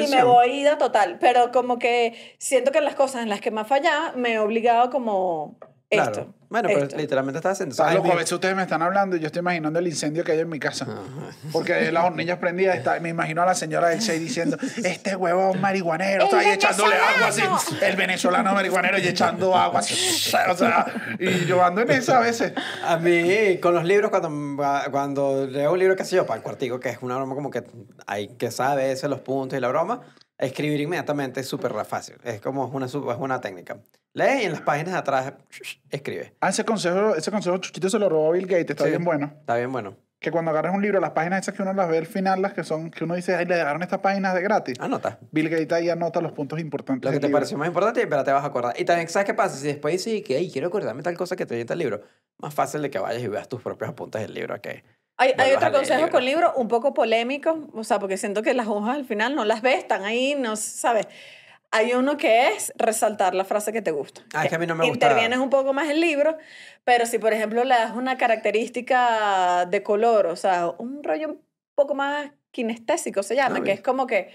y 0.00 0.06
me 0.08 0.22
voy 0.24 0.50
ida 0.60 0.78
total. 0.78 1.18
Pero 1.20 1.50
como 1.52 1.78
que 1.78 2.14
siento 2.38 2.70
que 2.72 2.80
las 2.80 2.94
cosas 2.94 3.22
en 3.22 3.28
las 3.28 3.40
que 3.40 3.50
me 3.50 3.62
ha 3.62 3.64
fallado, 3.64 4.16
me 4.16 4.34
he 4.34 4.38
obligado 4.38 4.90
como 4.90 5.56
Claro. 5.90 6.10
esto. 6.10 6.34
Bueno, 6.48 6.68
pero 6.68 6.84
esto. 6.84 6.96
literalmente 6.96 7.38
estás 7.38 7.52
haciendo. 7.52 7.74
Ay, 7.82 7.96
Loco, 7.96 8.12
a 8.12 8.14
veces 8.14 8.32
ustedes 8.32 8.54
me 8.54 8.62
están 8.62 8.80
hablando 8.80 9.16
y 9.16 9.20
yo 9.20 9.26
estoy 9.26 9.40
imaginando 9.40 9.78
el 9.80 9.88
incendio 9.88 10.22
que 10.22 10.32
hay 10.32 10.40
en 10.40 10.48
mi 10.48 10.60
casa. 10.60 10.86
Porque 11.52 11.90
las 11.90 12.04
hornillas 12.04 12.38
prendidas, 12.38 12.76
está, 12.76 13.00
me 13.00 13.08
imagino 13.08 13.42
a 13.42 13.46
la 13.46 13.54
señora 13.54 13.88
del 13.88 14.00
6 14.00 14.20
diciendo, 14.20 14.56
este 14.84 15.16
huevón 15.16 15.60
marihuanero, 15.60 16.24
está 16.24 16.38
ahí 16.38 16.50
echándole 16.50 16.94
agua 16.94 17.26
así, 17.28 17.42
el 17.82 17.96
venezolano 17.96 18.54
marihuanero 18.54 18.98
y 18.98 19.08
echando 19.08 19.56
agua 19.56 19.80
así, 19.80 19.94
o 20.50 20.56
sea, 20.56 20.86
y 21.18 21.44
yo 21.46 21.64
ando 21.64 21.80
en 21.80 21.90
esa 21.90 22.18
a 22.18 22.20
veces. 22.20 22.52
A 22.84 22.98
mí, 22.98 23.58
con 23.58 23.74
los 23.74 23.84
libros, 23.84 24.10
cuando, 24.10 24.30
cuando 24.92 25.46
leo 25.46 25.72
un 25.72 25.78
libro, 25.78 25.96
qué 25.96 26.04
sé 26.04 26.16
yo, 26.16 26.26
para 26.26 26.36
el 26.36 26.42
cuartico, 26.42 26.78
que 26.78 26.90
es 26.90 26.98
una 27.00 27.16
broma 27.16 27.34
como 27.34 27.50
que 27.50 27.64
hay 28.06 28.28
que 28.28 28.50
saber 28.50 28.90
ese, 28.90 29.08
los 29.08 29.20
puntos 29.20 29.58
y 29.58 29.60
la 29.60 29.68
broma, 29.68 30.02
escribir 30.38 30.80
inmediatamente 30.80 31.40
es 31.40 31.48
súper 31.48 31.72
fácil. 31.84 32.16
Es 32.22 32.40
como 32.40 32.66
una, 32.66 32.86
es 32.86 32.94
una 32.94 33.40
técnica. 33.40 33.78
Lee 34.14 34.42
y 34.42 34.44
en 34.44 34.52
las 34.52 34.60
páginas 34.62 34.92
de 34.92 34.98
atrás 34.98 35.32
escribe. 35.90 36.34
Ah, 36.40 36.48
ese 36.50 36.64
consejo, 36.64 37.14
ese 37.14 37.30
consejo 37.30 37.58
Chuchito 37.58 37.88
se 37.90 37.98
lo 37.98 38.08
robó 38.08 38.32
Bill 38.32 38.46
Gates, 38.46 38.70
está 38.70 38.84
Sí. 38.84 38.90
bien 38.90 39.04
bueno. 39.04 39.32
Está 39.40 39.56
bien 39.56 39.70
bueno. 39.72 39.96
Que 40.20 40.30
cuando 40.30 40.52
agarras 40.52 40.74
un 40.74 40.80
libro, 40.80 41.00
las 41.00 41.10
páginas 41.10 41.42
esas 41.42 41.54
que 41.54 41.60
uno 41.60 41.74
las 41.74 41.86
ve 41.86 41.98
al 41.98 42.06
final, 42.06 42.40
las 42.40 42.54
que 42.54 42.64
son, 42.64 42.90
que 42.90 43.04
uno 43.04 43.14
dice, 43.14 43.34
ay, 43.36 43.44
le 43.44 43.56
dejaron 43.56 43.82
estas 43.82 43.98
páginas 43.98 44.34
de 44.34 44.40
gratis. 44.40 44.80
Anota. 44.80 45.18
Bill 45.32 45.50
Gates 45.50 45.70
ahí 45.72 45.90
anota 45.90 46.22
los 46.22 46.32
puntos 46.32 46.58
importantes. 46.60 47.04
Lo 47.04 47.10
que 47.10 47.14
del 47.16 47.20
te 47.20 47.26
libro. 47.26 47.36
pareció 47.40 47.58
más 47.58 47.68
importante 47.68 48.00
y 48.00 48.06
pero 48.06 48.24
te 48.24 48.32
vas 48.32 48.42
a 48.42 48.46
acordar. 48.46 48.74
Y 48.80 48.86
también, 48.86 49.06
¿sabes 49.10 49.26
qué 49.26 49.34
pasa? 49.34 49.56
Si 49.56 49.66
después 49.66 49.92
dices 49.92 50.22
que, 50.22 50.38
hey, 50.38 50.48
quiero 50.50 50.68
acordarme 50.68 51.02
tal 51.02 51.14
cosa 51.16 51.36
que 51.36 51.44
te 51.44 51.60
en 51.60 51.70
el 51.70 51.78
libro, 51.78 52.00
más 52.38 52.54
fácil 52.54 52.80
de 52.80 52.88
que 52.90 52.98
vayas 52.98 53.22
y 53.22 53.28
veas 53.28 53.48
tus 53.50 53.60
propios 53.60 53.90
apuntes 53.90 54.22
del 54.22 54.32
libro 54.32 54.58
que... 54.62 54.82
Hay, 55.18 55.32
hay 55.36 55.52
otro 55.52 55.70
consejo 55.70 55.98
libro. 55.98 56.12
con 56.12 56.24
libro 56.24 56.52
un 56.56 56.68
poco 56.68 56.94
polémico, 56.94 57.68
o 57.74 57.84
sea, 57.84 57.98
porque 57.98 58.16
siento 58.16 58.42
que 58.42 58.54
las 58.54 58.66
hojas 58.66 58.96
al 58.96 59.04
final 59.04 59.34
no 59.34 59.44
las 59.44 59.60
ves, 59.60 59.76
están 59.78 60.04
ahí, 60.04 60.34
no 60.38 60.56
sabes. 60.56 61.06
Hay 61.76 61.92
uno 61.94 62.16
que 62.16 62.48
es 62.48 62.72
resaltar 62.76 63.34
la 63.34 63.44
frase 63.44 63.72
que 63.72 63.82
te 63.82 63.90
gusta. 63.90 64.22
Ah, 64.32 64.44
es 64.44 64.48
que 64.50 64.54
a 64.54 64.58
mí 64.58 64.66
no 64.66 64.76
me 64.76 64.86
gusta- 64.88 65.06
Intervienes 65.06 65.38
un 65.40 65.50
poco 65.50 65.72
más 65.72 65.88
el 65.90 66.00
libro, 66.00 66.36
pero 66.84 67.04
si 67.04 67.18
por 67.18 67.32
ejemplo 67.32 67.64
le 67.64 67.74
das 67.74 67.96
una 67.96 68.16
característica 68.16 69.66
de 69.66 69.82
color, 69.82 70.26
o 70.26 70.36
sea, 70.36 70.68
un 70.78 71.02
rollo 71.02 71.28
un 71.28 71.40
poco 71.74 71.94
más 71.94 72.30
kinestésico 72.52 73.22
se 73.22 73.34
llama, 73.36 73.58
Ah, 73.60 73.64
que 73.64 73.72
es 73.72 73.80
como 73.80 74.06
que 74.06 74.30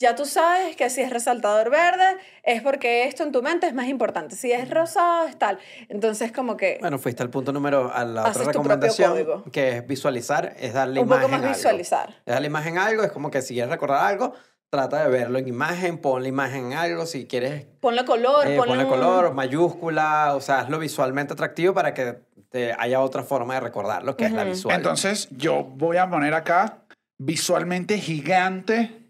ya 0.00 0.14
tú 0.14 0.24
sabes 0.24 0.76
que 0.76 0.88
si 0.90 1.00
es 1.02 1.10
resaltador 1.10 1.70
verde 1.70 2.16
es 2.44 2.62
porque 2.62 3.04
esto 3.04 3.24
en 3.24 3.32
tu 3.32 3.42
mente 3.42 3.66
es 3.66 3.74
más 3.74 3.88
importante, 3.88 4.36
si 4.36 4.52
es 4.52 4.70
rosado 4.70 5.26
es 5.26 5.36
tal. 5.38 5.58
Entonces 5.88 6.32
como 6.32 6.56
que 6.56 6.78
Bueno, 6.80 6.98
fuiste 6.98 7.22
al 7.22 7.30
punto 7.30 7.52
número, 7.52 7.92
a 7.92 8.04
la 8.04 8.28
otra 8.30 8.44
recomendación, 8.44 9.42
que 9.52 9.76
es 9.76 9.86
visualizar, 9.86 10.54
es 10.58 10.72
darle 10.72 11.00
un 11.00 11.06
imagen 11.06 11.22
poco 11.24 11.32
más 11.32 11.40
a 11.42 11.46
algo. 11.48 11.56
visualizar. 11.58 12.10
Es 12.24 12.32
darle 12.32 12.46
imagen 12.46 12.78
a 12.78 12.86
algo, 12.86 13.02
es 13.02 13.12
como 13.12 13.30
que 13.30 13.42
si 13.42 13.54
quieres 13.54 13.70
recordar 13.70 14.04
algo, 14.06 14.34
trata 14.70 15.02
de 15.04 15.08
verlo 15.10 15.38
en 15.38 15.48
imagen, 15.48 15.98
ponle 15.98 16.28
imagen 16.28 16.72
en 16.72 16.78
algo, 16.78 17.06
si 17.06 17.26
quieres 17.26 17.66
Ponle 17.80 18.04
color, 18.04 18.46
eh, 18.46 18.56
ponle, 18.56 18.68
ponle 18.70 18.84
un- 18.84 18.90
color, 18.90 19.34
mayúscula, 19.34 20.34
o 20.34 20.40
sea, 20.40 20.60
hazlo 20.60 20.78
visualmente 20.78 21.32
atractivo 21.32 21.72
para 21.74 21.94
que 21.94 22.18
te 22.50 22.74
haya 22.78 23.00
otra 23.00 23.22
forma 23.22 23.54
de 23.54 23.60
recordarlo, 23.60 24.16
que 24.16 24.26
es 24.26 24.32
la 24.32 24.44
visual. 24.44 24.76
Entonces, 24.76 25.28
yo 25.30 25.64
voy 25.64 25.96
a 25.96 26.08
poner 26.08 26.34
acá 26.34 26.78
visualmente 27.18 27.98
gigante 27.98 29.07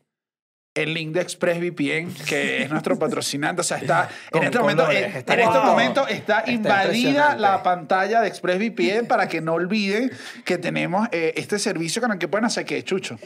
el 0.83 0.95
link 0.95 1.13
de 1.13 1.21
ExpressVPN, 1.23 2.15
que 2.27 2.63
es 2.63 2.71
nuestro 2.71 2.99
patrocinante. 2.99 3.61
O 3.61 3.65
sea, 3.65 3.79
está 3.79 4.09
en 4.33 4.45
este 4.45 4.59
momento, 4.59 4.85
colores, 4.85 5.17
está 5.17 5.35
en 5.35 5.41
este 5.41 5.59
momento 5.59 6.09
está, 6.09 6.45
invadida 6.47 7.37
la 7.37 7.63
pantalla 7.63 8.21
de 8.21 8.29
ExpressVPN 8.29 9.07
para 9.07 9.29
que 9.29 9.41
no 9.41 9.55
olviden 9.55 10.11
que 10.45 10.59
tenemos 10.59 11.09
eh, 11.13 11.35
este 11.37 11.59
servicio 11.59 12.01
con 12.01 12.13
el 12.13 12.19
que 12.19 12.29
pueden 12.29 12.45
hacer 12.45 12.65
que 12.65 12.83
chucho. 12.85 13.19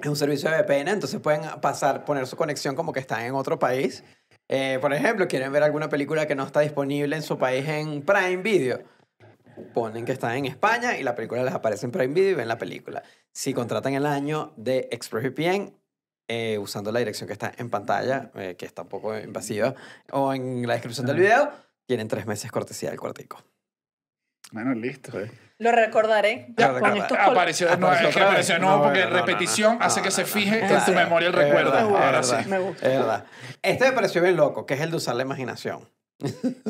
Es 0.00 0.08
un 0.08 0.16
servicio 0.16 0.50
de 0.50 0.62
VPN, 0.62 0.88
entonces 0.88 1.20
pueden 1.20 1.42
pasar, 1.60 2.04
poner 2.04 2.26
su 2.26 2.36
conexión 2.36 2.74
como 2.74 2.92
que 2.92 3.00
están 3.00 3.22
en 3.22 3.34
otro 3.34 3.58
país. 3.58 4.04
Eh, 4.48 4.78
por 4.80 4.92
ejemplo, 4.92 5.28
quieren 5.28 5.52
ver 5.52 5.62
alguna 5.62 5.88
película 5.88 6.26
que 6.26 6.34
no 6.34 6.44
está 6.44 6.60
disponible 6.60 7.14
en 7.16 7.22
su 7.22 7.38
país 7.38 7.68
en 7.68 8.02
Prime 8.02 8.38
Video. 8.38 8.80
Ponen 9.74 10.04
que 10.04 10.12
están 10.12 10.36
en 10.36 10.46
España 10.46 10.96
y 10.96 11.02
la 11.02 11.14
película 11.14 11.44
les 11.44 11.54
aparece 11.54 11.86
en 11.86 11.92
Prime 11.92 12.14
Video 12.14 12.30
y 12.30 12.34
ven 12.34 12.48
la 12.48 12.58
película. 12.58 13.02
Si 13.32 13.52
contratan 13.52 13.94
el 13.94 14.06
año 14.06 14.52
de 14.56 14.88
ExpressVPN, 14.90 15.79
eh, 16.32 16.58
usando 16.58 16.92
la 16.92 17.00
dirección 17.00 17.26
que 17.26 17.32
está 17.32 17.52
en 17.58 17.70
pantalla, 17.70 18.30
eh, 18.36 18.54
que 18.56 18.64
está 18.64 18.82
un 18.82 18.88
poco 18.88 19.18
invasiva, 19.18 19.74
o 20.12 20.32
en 20.32 20.64
la 20.66 20.74
descripción 20.74 21.06
del 21.06 21.16
video, 21.16 21.50
tienen 21.86 22.06
tres 22.06 22.24
meses 22.26 22.52
cortesía 22.52 22.90
del 22.90 23.00
cuartico. 23.00 23.42
Bueno, 24.52 24.74
listo. 24.74 25.12
Lo 25.58 25.72
recordaré 25.72 26.46
Ya, 26.56 26.66
con 26.68 26.74
recordaré. 26.76 27.00
estos 27.00 27.18
col- 27.18 27.30
Apareció 27.32 27.68
de 27.68 27.76
nuevo, 27.76 27.86
Apareció 27.94 28.08
es 28.08 28.14
que 28.16 28.22
apareció 28.22 28.54
de 28.54 28.60
nuevo 28.60 28.76
No, 28.78 28.82
porque 28.84 28.98
no, 29.00 29.04
no, 29.04 29.10
no, 29.10 29.16
repetición 29.26 29.78
no, 29.78 29.84
hace 29.84 30.00
no, 30.00 30.04
que 30.04 30.10
se 30.10 30.24
fije 30.24 30.60
no. 30.62 30.68
en 30.78 30.84
tu 30.84 30.92
memoria 30.92 31.28
el 31.28 31.34
recuerdo. 31.34 31.72
Ahora 31.78 32.10
verdad. 32.20 32.42
sí. 32.44 32.48
Me 32.48 32.58
gusta. 32.58 32.86
Es 32.92 32.98
verdad. 32.98 33.24
Este 33.62 33.84
me 33.86 33.92
pareció 33.92 34.22
bien 34.22 34.36
loco, 34.36 34.66
que 34.66 34.74
es 34.74 34.80
el 34.80 34.90
de 34.90 34.96
usar 34.96 35.14
la 35.16 35.22
imaginación. 35.22 35.88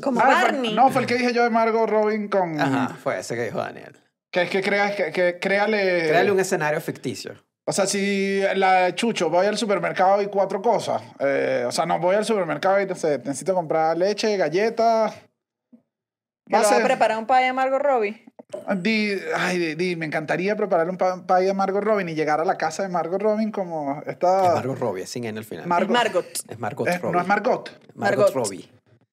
Como 0.03 0.21
Ah, 0.21 0.25
fue- 0.25 0.35
Barney. 0.53 0.75
no, 0.75 0.91
fue 0.91 1.03
el 1.03 1.07
que 1.09 1.15
dije 1.17 1.33
yo 1.33 1.43
de 1.45 1.51
Margot 1.51 1.89
Robin 1.89 2.29
con... 2.29 2.61
Ajá, 2.61 2.97
fue 3.03 3.19
ese 3.19 3.35
que 3.35 3.45
dijo 3.45 3.59
Daniel. 3.59 3.97
Que 4.31 4.43
es 4.43 4.51
que 4.51 4.63
creas, 4.63 4.95
que, 4.95 5.11
que 5.13 5.39
créale... 5.41 6.07
Créale 6.09 6.31
un 6.33 6.41
escenario 6.41 6.81
ficticio. 6.81 7.35
O 7.67 7.73
sea, 7.73 7.87
si 7.87 8.41
la 8.57 8.95
Chucho, 8.95 9.31
voy 9.31 9.47
al 9.47 9.57
supermercado 9.57 10.21
y 10.23 10.27
cuatro 10.27 10.61
cosas. 10.61 11.03
eh, 11.21 11.65
o 11.67 11.71
sea, 11.73 11.87
no, 11.87 11.99
voy 12.01 12.17
al 12.17 12.25
supermercado 12.25 12.81
y 12.81 12.87
no 12.87 12.95
sé, 12.95 13.19
necesito 13.19 13.55
comprar 13.55 13.97
leche, 13.97 14.37
galletas. 14.37 15.15
Que 16.47 16.57
lo 16.57 16.63
va 16.65 16.77
a 16.77 16.83
preparar 16.83 17.17
un 17.19 17.27
pay 17.27 17.45
de 17.45 17.53
Margot 17.53 17.81
Robbie. 17.81 18.25
Di, 18.79 19.17
ay, 19.37 19.59
di, 19.59 19.75
di, 19.77 19.95
me 19.95 20.07
encantaría 20.07 20.57
preparar 20.57 20.91
un 20.91 20.97
pa- 20.97 21.25
pay 21.25 21.45
de 21.47 21.55
Margot 21.55 21.85
Robin 21.85 22.09
y 22.09 22.15
llegar 22.17 22.41
a 22.41 22.45
la 22.45 22.59
casa 22.59 22.83
de 22.83 22.89
Margot 22.89 23.23
Robin 23.23 23.53
como 23.53 24.03
esta... 24.05 24.47
Es 24.49 24.55
Margot 24.55 24.79
Robbie, 24.79 25.07
sin 25.07 25.25
N 25.27 25.39
al 25.39 25.45
final. 25.45 25.67
Mar- 25.69 25.83
Es 25.85 25.89
Margot. 25.89 26.27
es 26.49 26.59
Margot 26.59 26.89
Eh, 26.89 26.99
Robbie. 26.99 27.13
no 27.15 27.21
es 27.21 27.27
Margot. 27.29 27.71
Margot, 27.95 28.19
Margot. 28.19 28.35
Robbie. 28.35 28.69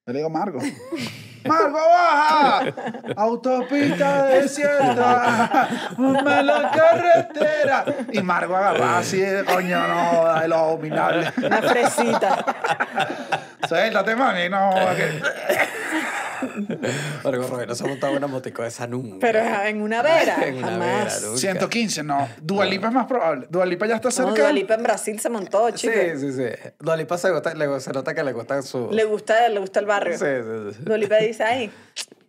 Yo 0.08 0.14
le 0.14 0.20
digo 0.20 0.30
Margot. 0.30 0.64
¡Margot, 1.46 1.74
baja! 1.82 2.74
Autopista 3.18 4.26
desierta, 4.28 5.68
la 5.98 6.72
carretera. 6.72 7.86
Y 8.12 8.22
Margot 8.22 8.56
agarraba 8.58 9.00
así, 9.00 9.20
de 9.20 9.44
coño, 9.46 9.86
no, 9.88 10.40
de 10.42 10.48
los 10.48 10.58
abominables. 10.58 11.38
Una 11.38 11.62
fresita. 11.62 12.46
Suéltate, 13.68 14.16
mami, 14.16 14.50
no. 14.50 14.70
que- 14.96 15.22
Margot 17.24 17.50
Robbie 17.50 17.68
no 17.68 17.76
se 17.76 17.84
ha 17.84 17.88
montado 17.88 18.16
una 18.18 18.28
motico 18.28 18.62
de 18.62 18.68
esa 18.70 18.88
nunca. 18.88 19.18
Pero 19.20 19.40
en 19.66 19.82
una 19.82 20.02
vera. 20.02 20.38
En 20.48 20.56
una 20.58 20.68
jamás. 20.70 21.16
vera, 21.16 21.28
nunca. 21.28 21.38
115, 21.40 22.04
no. 22.04 22.30
Dualipa 22.42 22.88
es 22.88 22.94
más 22.94 23.06
probable. 23.08 23.48
Dualipa 23.50 23.86
ya 23.88 23.96
está 23.96 24.08
No, 24.10 24.12
cerca. 24.12 24.34
Dua 24.34 24.52
Lipa 24.52 24.74
en 24.76 24.84
Brasil 24.84 25.20
se 25.20 25.30
montó, 25.30 25.70
Sí, 25.70 25.76
chico. 25.88 25.94
sí, 26.20 26.32
sí. 26.34 26.44
Dua 26.80 26.96
Lipa 26.98 27.18
se, 27.18 27.32
gusta- 27.32 27.54
le- 27.54 27.80
se 27.80 27.92
nota 27.92 28.14
que 28.14 28.24
le 28.24 28.34
gusta 28.34 28.62
su... 28.62 28.90
Le 28.92 29.04
gusta, 29.06 29.48
le 29.50 29.60
gusta 29.60 29.80
el 29.80 29.86
barrio. 29.86 30.18
Sí, 30.18 30.26
sí, 30.26 30.74
sí. 30.78 30.84
Dua 30.84 30.98
Lipa 30.98 31.16
dice, 31.18 31.44
ay, 31.44 31.72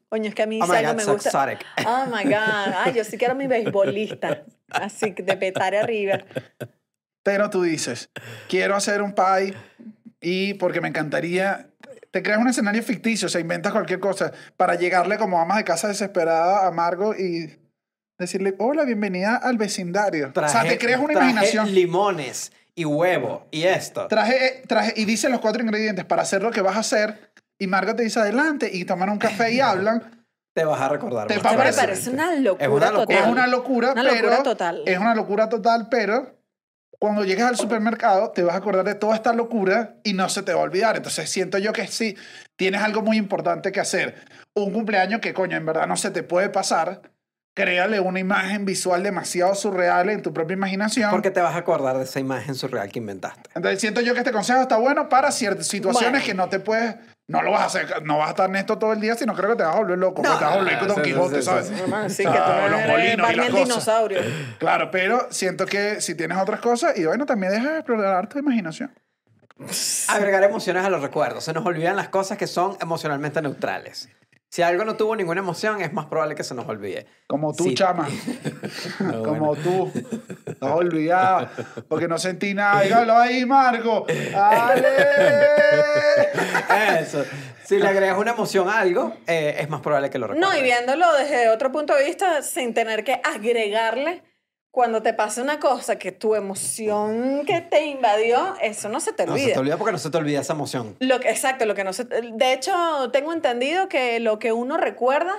coño, 0.08 0.28
es 0.28 0.34
que 0.34 0.42
a 0.42 0.46
mí 0.46 0.58
Oh 0.60 0.64
algo 0.72 0.88
God, 0.90 0.96
me 0.96 1.02
so 1.02 1.12
gusta. 1.14 1.28
exotic. 1.28 1.66
Oh 1.86 2.06
my 2.06 2.24
God. 2.24 2.74
Ay, 2.76 2.92
yo 2.94 3.04
sí 3.04 3.16
quiero 3.18 3.34
mi 3.34 3.46
beisbolista. 3.46 4.42
Así 4.70 5.12
que 5.14 5.22
de 5.22 5.36
petar 5.36 5.74
arriba. 5.74 6.18
Pero 7.22 7.50
tú 7.50 7.62
dices, 7.62 8.10
quiero 8.48 8.74
hacer 8.74 9.02
un 9.02 9.12
pie 9.14 9.54
y 10.20 10.54
porque 10.54 10.80
me 10.80 10.88
encantaría. 10.88 11.67
Te 12.10 12.22
creas 12.22 12.38
un 12.40 12.48
escenario 12.48 12.82
ficticio, 12.82 13.26
o 13.26 13.28
sea, 13.28 13.40
inventas 13.40 13.72
cualquier 13.72 14.00
cosa 14.00 14.32
para 14.56 14.74
llegarle 14.76 15.18
como 15.18 15.40
amas 15.40 15.58
de 15.58 15.64
casa 15.64 15.88
desesperada 15.88 16.66
a 16.66 16.70
Margot 16.70 17.18
y 17.18 17.58
decirle, 18.18 18.54
hola, 18.58 18.84
bienvenida 18.84 19.36
al 19.36 19.58
vecindario. 19.58 20.32
o 20.34 20.48
sea, 20.48 20.62
te 20.62 20.78
creas 20.78 21.00
una 21.00 21.12
traje 21.14 21.30
imaginación. 21.30 21.74
limones 21.74 22.52
y 22.74 22.84
huevo 22.84 23.46
y 23.50 23.64
esto. 23.64 24.06
Traje, 24.08 24.62
traje, 24.66 24.94
y 24.96 25.04
dice 25.04 25.28
los 25.28 25.40
cuatro 25.40 25.62
ingredientes 25.62 26.04
para 26.04 26.22
hacer 26.22 26.42
lo 26.42 26.50
que 26.50 26.62
vas 26.62 26.76
a 26.76 26.80
hacer. 26.80 27.32
Y 27.58 27.66
Margot 27.66 27.96
te 27.96 28.04
dice 28.04 28.20
adelante 28.20 28.70
y 28.72 28.84
toman 28.84 29.10
un 29.10 29.18
café 29.18 29.52
y 29.52 29.60
hablan. 29.60 30.24
Te 30.54 30.64
vas 30.64 30.80
a 30.80 30.88
recordar. 30.88 31.28
Te 31.28 31.36
me 31.36 31.40
parece- 31.42 32.10
una 32.10 32.34
locura, 32.36 32.64
Es 32.64 32.70
una 32.70 32.90
locura. 32.90 33.06
total. 33.06 33.16
Es 33.18 33.26
una 33.26 33.46
locura, 33.46 33.92
Una 33.92 34.02
pero. 34.02 34.14
locura 34.14 34.42
total. 34.42 34.82
Es 34.86 34.98
una 34.98 35.14
locura 35.14 35.48
total, 35.48 35.88
pero 35.90 36.37
cuando 36.98 37.24
llegues 37.24 37.44
al 37.44 37.56
supermercado 37.56 38.30
te 38.32 38.42
vas 38.42 38.54
a 38.54 38.58
acordar 38.58 38.84
de 38.84 38.94
toda 38.94 39.14
esta 39.14 39.32
locura 39.32 39.94
y 40.02 40.14
no 40.14 40.28
se 40.28 40.42
te 40.42 40.52
va 40.52 40.60
a 40.60 40.64
olvidar. 40.64 40.96
Entonces 40.96 41.30
siento 41.30 41.58
yo 41.58 41.72
que 41.72 41.86
sí, 41.86 42.16
tienes 42.56 42.82
algo 42.82 43.02
muy 43.02 43.16
importante 43.16 43.70
que 43.72 43.80
hacer. 43.80 44.16
Un 44.54 44.72
cumpleaños 44.72 45.20
que, 45.20 45.32
coño, 45.32 45.56
en 45.56 45.64
verdad 45.64 45.86
no 45.86 45.96
se 45.96 46.10
te 46.10 46.22
puede 46.22 46.48
pasar. 46.48 47.02
Créale 47.54 47.98
una 47.98 48.20
imagen 48.20 48.64
visual 48.64 49.02
demasiado 49.02 49.54
surreal 49.54 50.10
en 50.10 50.22
tu 50.22 50.32
propia 50.32 50.54
imaginación. 50.54 51.10
Porque 51.10 51.30
te 51.32 51.40
vas 51.40 51.54
a 51.54 51.58
acordar 51.58 51.98
de 51.98 52.04
esa 52.04 52.20
imagen 52.20 52.54
surreal 52.54 52.88
que 52.88 53.00
inventaste. 53.00 53.50
Entonces 53.54 53.80
siento 53.80 54.00
yo 54.00 54.12
que 54.14 54.20
este 54.20 54.32
consejo 54.32 54.60
está 54.60 54.76
bueno 54.76 55.08
para 55.08 55.32
ciertas 55.32 55.66
situaciones 55.66 56.10
Bueno. 56.20 56.24
que 56.26 56.34
no 56.34 56.48
te 56.48 56.60
puedes 56.60 56.94
No 57.28 57.42
lo 57.42 57.50
vas 57.50 57.60
a 57.60 57.64
hacer, 57.66 58.02
no 58.04 58.16
vas 58.16 58.28
a 58.28 58.30
estar 58.30 58.48
Néstor 58.48 58.78
todo 58.78 58.92
el 58.94 59.00
día, 59.00 59.14
sino 59.14 59.34
creo 59.34 59.50
que 59.50 59.56
te 59.56 59.62
vas 59.62 59.76
a 59.76 59.78
volver 59.78 59.98
loco, 59.98 60.22
No, 60.22 60.30
porque 60.30 60.38
te 60.38 60.44
vas 60.46 60.54
a 60.54 60.58
volver 60.58 60.72
no, 60.72 60.78
con 60.78 60.88
Don 60.88 61.02
Quijote, 61.02 61.42
¿sabes? 61.42 61.66
sí. 62.08 62.24
Que 62.24 62.30
tú 62.30 62.38
no 62.38 62.68
los 62.70 62.80
eres 62.80 62.88
molinos 63.18 63.32
y 63.32 63.36
las 63.36 63.50
cosas. 63.50 63.68
dinosaurio. 63.68 64.20
Claro, 64.58 64.90
pero 64.90 65.26
siento 65.30 65.66
que 65.66 66.00
si 66.00 66.14
tienes 66.14 66.38
otras 66.38 66.60
cosas, 66.60 66.96
y 66.98 67.04
bueno, 67.04 67.26
también 67.26 67.52
dejas 67.52 67.70
de 67.70 67.78
explorar 67.80 68.28
tu 68.30 68.38
imaginación. 68.38 68.92
Agregar 70.08 70.42
emociones 70.44 70.84
a 70.84 70.88
los 70.90 71.02
recuerdos. 71.02 71.44
Se 71.44 71.52
nos 71.52 71.66
olvidan 71.66 71.96
las 71.96 72.08
cosas 72.08 72.38
que 72.38 72.46
son 72.46 72.76
emocionalmente 72.80 73.42
neutrales. 73.42 74.08
Si 74.50 74.62
algo 74.62 74.84
no 74.84 74.96
tuvo 74.96 75.14
ninguna 75.14 75.40
emoción, 75.40 75.80
es 75.82 75.92
más 75.92 76.06
probable 76.06 76.34
que 76.34 76.42
se 76.42 76.54
nos 76.54 76.66
olvide. 76.66 77.06
Como 77.26 77.52
tú, 77.52 77.64
Sí. 77.64 77.74
chama. 77.74 78.08
No, 79.00 79.22
Como 79.22 79.54
bueno. 79.54 79.62
tú. 79.62 79.92
Estás 80.46 80.70
olvidada. 80.70 81.50
Porque 81.88 82.08
no 82.08 82.16
sentí 82.18 82.54
nada. 82.54 82.80
Dígalo 82.80 83.16
ahí, 83.16 83.44
Marco. 83.44 84.06
¡Ale! 84.34 84.88
Eso. 87.00 87.24
Si 87.64 87.78
le 87.78 87.86
agregas 87.86 88.16
una 88.18 88.30
emoción 88.32 88.68
a 88.68 88.78
algo, 88.80 89.14
eh, 89.26 89.56
es 89.58 89.68
más 89.68 89.80
probable 89.82 90.08
que 90.08 90.18
lo 90.18 90.26
recuerdes. 90.28 90.50
No, 90.50 90.58
y 90.58 90.62
viéndolo 90.62 91.12
desde 91.14 91.50
otro 91.50 91.70
punto 91.70 91.94
de 91.94 92.04
vista, 92.06 92.40
sin 92.42 92.72
tener 92.72 93.04
que 93.04 93.20
agregarle, 93.22 94.22
cuando 94.78 95.02
te 95.02 95.12
pasa 95.12 95.42
una 95.42 95.58
cosa 95.58 95.98
que 95.98 96.12
tu 96.12 96.36
emoción 96.36 97.44
que 97.44 97.60
te 97.62 97.86
invadió, 97.86 98.54
eso 98.62 98.88
no 98.88 99.00
se 99.00 99.12
te 99.12 99.26
No, 99.26 99.32
olvida. 99.32 99.48
se 99.48 99.52
te 99.54 99.58
olvida 99.58 99.76
porque 99.76 99.90
no 99.90 99.98
se 99.98 100.08
te 100.08 100.18
olvida 100.18 100.40
esa 100.40 100.52
emoción. 100.52 100.94
Lo 101.00 101.18
que, 101.18 101.30
exacto, 101.30 101.66
lo 101.66 101.74
que 101.74 101.82
no 101.82 101.92
se... 101.92 102.04
De 102.04 102.52
hecho, 102.52 102.72
tengo 103.10 103.32
entendido 103.32 103.88
que 103.88 104.20
lo 104.20 104.38
que 104.38 104.52
uno 104.52 104.76
recuerda, 104.76 105.34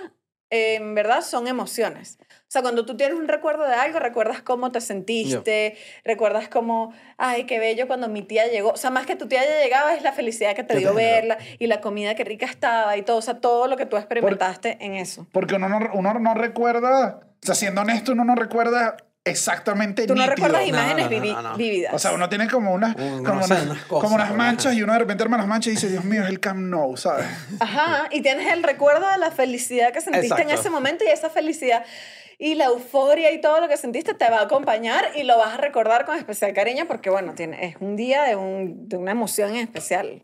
eh, 0.50 0.76
en 0.76 0.94
verdad, 0.94 1.22
son 1.22 1.48
emociones. 1.48 2.18
O 2.22 2.52
sea, 2.52 2.62
cuando 2.62 2.86
tú 2.86 2.98
tienes 2.98 3.18
un 3.18 3.30
recuerdo 3.30 3.66
de 3.66 3.76
algo, 3.76 4.00
recuerdas 4.00 4.42
cómo 4.42 4.74
te 4.74 4.82
sentiste, 4.82 5.78
recuerdas 6.04 6.50
cómo, 6.50 6.94
ay, 7.18 7.46
qué 7.46 7.60
bello 7.60 7.88
cuando 7.88 8.10
mi 8.10 8.24
tía 8.24 8.46
llegó. 8.48 8.72
O 8.72 8.78
sea, 8.78 8.90
más 8.90 9.06
que 9.06 9.16
tu 9.16 9.30
tía 9.30 9.46
ya 9.46 9.64
llegaba, 9.64 9.94
es 9.94 10.04
la 10.04 10.12
felicidad 10.12 10.54
que 10.54 10.66
te 10.66 10.76
dio 10.76 10.94
verla 10.94 11.38
y 11.60 11.68
la 11.68 11.80
comida 11.80 12.14
que 12.14 12.26
rica 12.26 12.46
estaba 12.46 12.98
y 12.98 13.04
todo. 13.04 13.16
O 13.16 13.22
sea, 13.22 13.40
todo 13.40 13.68
lo 13.68 13.78
que 13.78 13.86
tú 13.86 13.96
experimentaste 13.96 14.80
en 14.82 14.96
eso. 14.96 15.28
Porque 15.32 15.56
uno 15.56 15.70
no, 15.70 15.80
uno 15.94 16.14
no 16.20 16.34
recuerda, 16.34 17.22
o 17.42 17.46
sea, 17.46 17.56
siendo 17.56 17.80
honesto, 17.80 18.12
uno 18.12 18.26
no 18.26 18.36
recuerda 18.36 18.98
exactamente 19.26 20.08
Tú 20.08 20.16
no 20.16 20.22
nítido. 20.22 20.36
recuerdas 20.36 20.62
No, 20.62 20.68
imágenes 20.68 21.06
no, 21.06 21.12
no, 21.12 21.18
vivi- 21.24 21.34
no, 21.34 21.42
no. 21.42 21.56
vividas. 21.58 21.94
O 21.94 22.00
sea, 22.00 22.12
uno 22.14 22.30
tiene 22.30 22.48
como 22.50 22.74
unas, 22.74 22.96
Un- 22.96 23.24
como 23.24 23.42
no 23.42 23.48
sé, 23.48 23.54
unas, 23.54 23.66
unas 23.66 23.86
cosas, 23.86 24.04
como 24.04 24.16
unas 24.16 24.34
manchas 24.36 24.74
y 24.74 24.84
uno 24.84 24.94
de 24.94 25.00
repente 25.00 25.24
arma 25.24 25.38
las 25.38 25.48
manchas 25.48 25.68
y 25.68 25.76
dice, 25.76 25.90
Dios 25.90 26.04
mío, 26.04 26.24
es 26.24 26.30
el 26.30 26.40
Camp 26.40 26.60
Nou, 26.60 26.98
¿sabes? 26.98 27.26
Ajá, 27.60 28.08
y 28.12 28.22
tienes 28.22 28.52
el 28.52 28.64
recuerdo 28.64 29.08
de 29.10 29.18
la 29.18 29.32
felicidad 29.32 29.92
que 29.94 30.02
sentiste 30.02 30.28
en 30.36 30.42
Exacto. 30.42 30.62
ese 30.62 30.70
momento 30.70 31.04
y 31.04 31.08
esa 31.12 31.30
felicidad 31.30 31.86
y 32.42 32.56
la 32.56 32.66
euforia 32.66 33.32
y 33.34 33.42
todo 33.42 33.60
lo 33.60 33.68
que 33.68 33.76
sentiste 33.76 34.14
te 34.14 34.30
va 34.30 34.40
a 34.40 34.44
acompañar 34.44 35.04
y 35.16 35.24
lo 35.24 35.38
vas 35.38 35.56
a 35.56 35.58
recordar 35.58 36.06
con 36.06 36.18
especial 36.18 36.54
cariño 36.54 36.86
porque, 36.88 37.10
bueno, 37.10 37.34
tiene, 37.36 37.66
es 37.66 37.76
un 37.82 37.98
día 37.98 38.24
de, 38.24 38.36
un, 38.38 38.88
de 38.88 38.96
una 38.96 39.12
emoción 39.12 39.50
en 39.52 39.58
especial. 39.58 40.24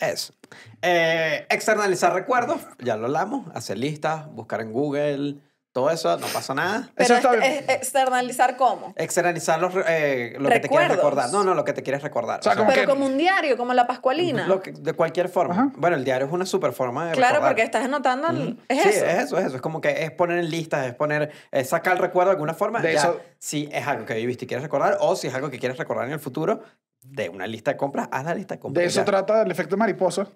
Eso. 0.00 0.34
Eh, 0.82 1.46
externalizar 1.48 2.12
recuerdos, 2.12 2.60
ya 2.80 2.96
lo 2.96 3.06
hablamos. 3.06 3.46
Hacer 3.54 3.78
listas, 3.78 4.26
buscar 4.32 4.60
en 4.60 4.72
Google, 4.72 5.36
todo 5.72 5.90
eso, 5.90 6.16
no 6.18 6.26
pasa 6.28 6.54
nada. 6.54 6.90
Pero 6.94 7.14
está 7.16 7.34
es- 7.34 7.40
bien. 7.40 7.64
externalizar 7.70 8.56
cómo. 8.56 8.92
Externalizar 8.96 9.58
los, 9.60 9.72
eh, 9.88 10.34
lo 10.38 10.48
que 10.50 10.60
te 10.60 10.68
quieres 10.68 10.88
Recuerdos. 10.88 10.96
recordar. 10.96 11.30
No, 11.30 11.44
no, 11.44 11.54
lo 11.54 11.64
que 11.64 11.72
te 11.72 11.82
quieres 11.82 12.02
recordar. 12.02 12.40
O 12.40 12.42
sea, 12.42 12.54
como 12.56 12.68
Pero 12.68 12.82
que- 12.82 12.86
como 12.88 13.06
un 13.06 13.16
diario, 13.16 13.56
como 13.56 13.72
la 13.72 13.86
Pascualina. 13.86 14.46
lo 14.46 14.60
que- 14.60 14.72
de 14.72 14.92
cualquier 14.92 15.28
forma. 15.30 15.54
Ajá. 15.54 15.72
Bueno, 15.76 15.96
el 15.96 16.04
diario 16.04 16.26
es 16.26 16.32
una 16.32 16.44
super 16.46 16.72
forma 16.72 17.06
de 17.08 17.12
claro, 17.12 17.34
recordar. 17.36 17.50
porque 17.52 17.62
estás 17.62 17.84
anotando. 17.84 18.28
el-. 18.28 18.58
Es 18.68 18.82
sí, 18.82 18.88
eso. 18.90 19.04
es 19.06 19.18
eso, 19.24 19.38
es 19.38 19.46
eso. 19.46 19.56
Es 19.56 19.62
como 19.62 19.80
que 19.80 20.04
es 20.04 20.10
poner 20.10 20.38
en 20.38 20.50
listas, 20.50 20.86
es 20.86 20.94
poner, 20.94 21.30
es 21.50 21.68
sacar 21.70 21.94
el 21.94 21.98
recuerdo 22.00 22.30
de 22.30 22.34
alguna 22.34 22.54
forma. 22.54 22.80
De 22.80 22.92
ya, 22.92 22.98
eso- 23.00 23.20
Si 23.38 23.68
es 23.72 23.86
algo 23.86 24.04
que 24.04 24.14
viviste 24.14 24.44
y 24.44 24.48
quieres 24.48 24.62
recordar, 24.62 24.98
o 25.00 25.16
si 25.16 25.26
es 25.28 25.34
algo 25.34 25.50
que 25.50 25.58
quieres 25.58 25.78
recordar 25.78 26.06
en 26.06 26.12
el 26.12 26.20
futuro, 26.20 26.62
de 27.02 27.28
una 27.30 27.46
lista 27.46 27.72
de 27.72 27.76
compras, 27.78 28.08
haz 28.12 28.24
la 28.24 28.34
lista 28.34 28.54
de 28.54 28.60
compras. 28.60 28.82
De 28.82 28.86
eso 28.88 29.00
ya. 29.00 29.04
trata 29.04 29.42
el 29.42 29.50
efecto 29.50 29.76
mariposa. 29.76 30.28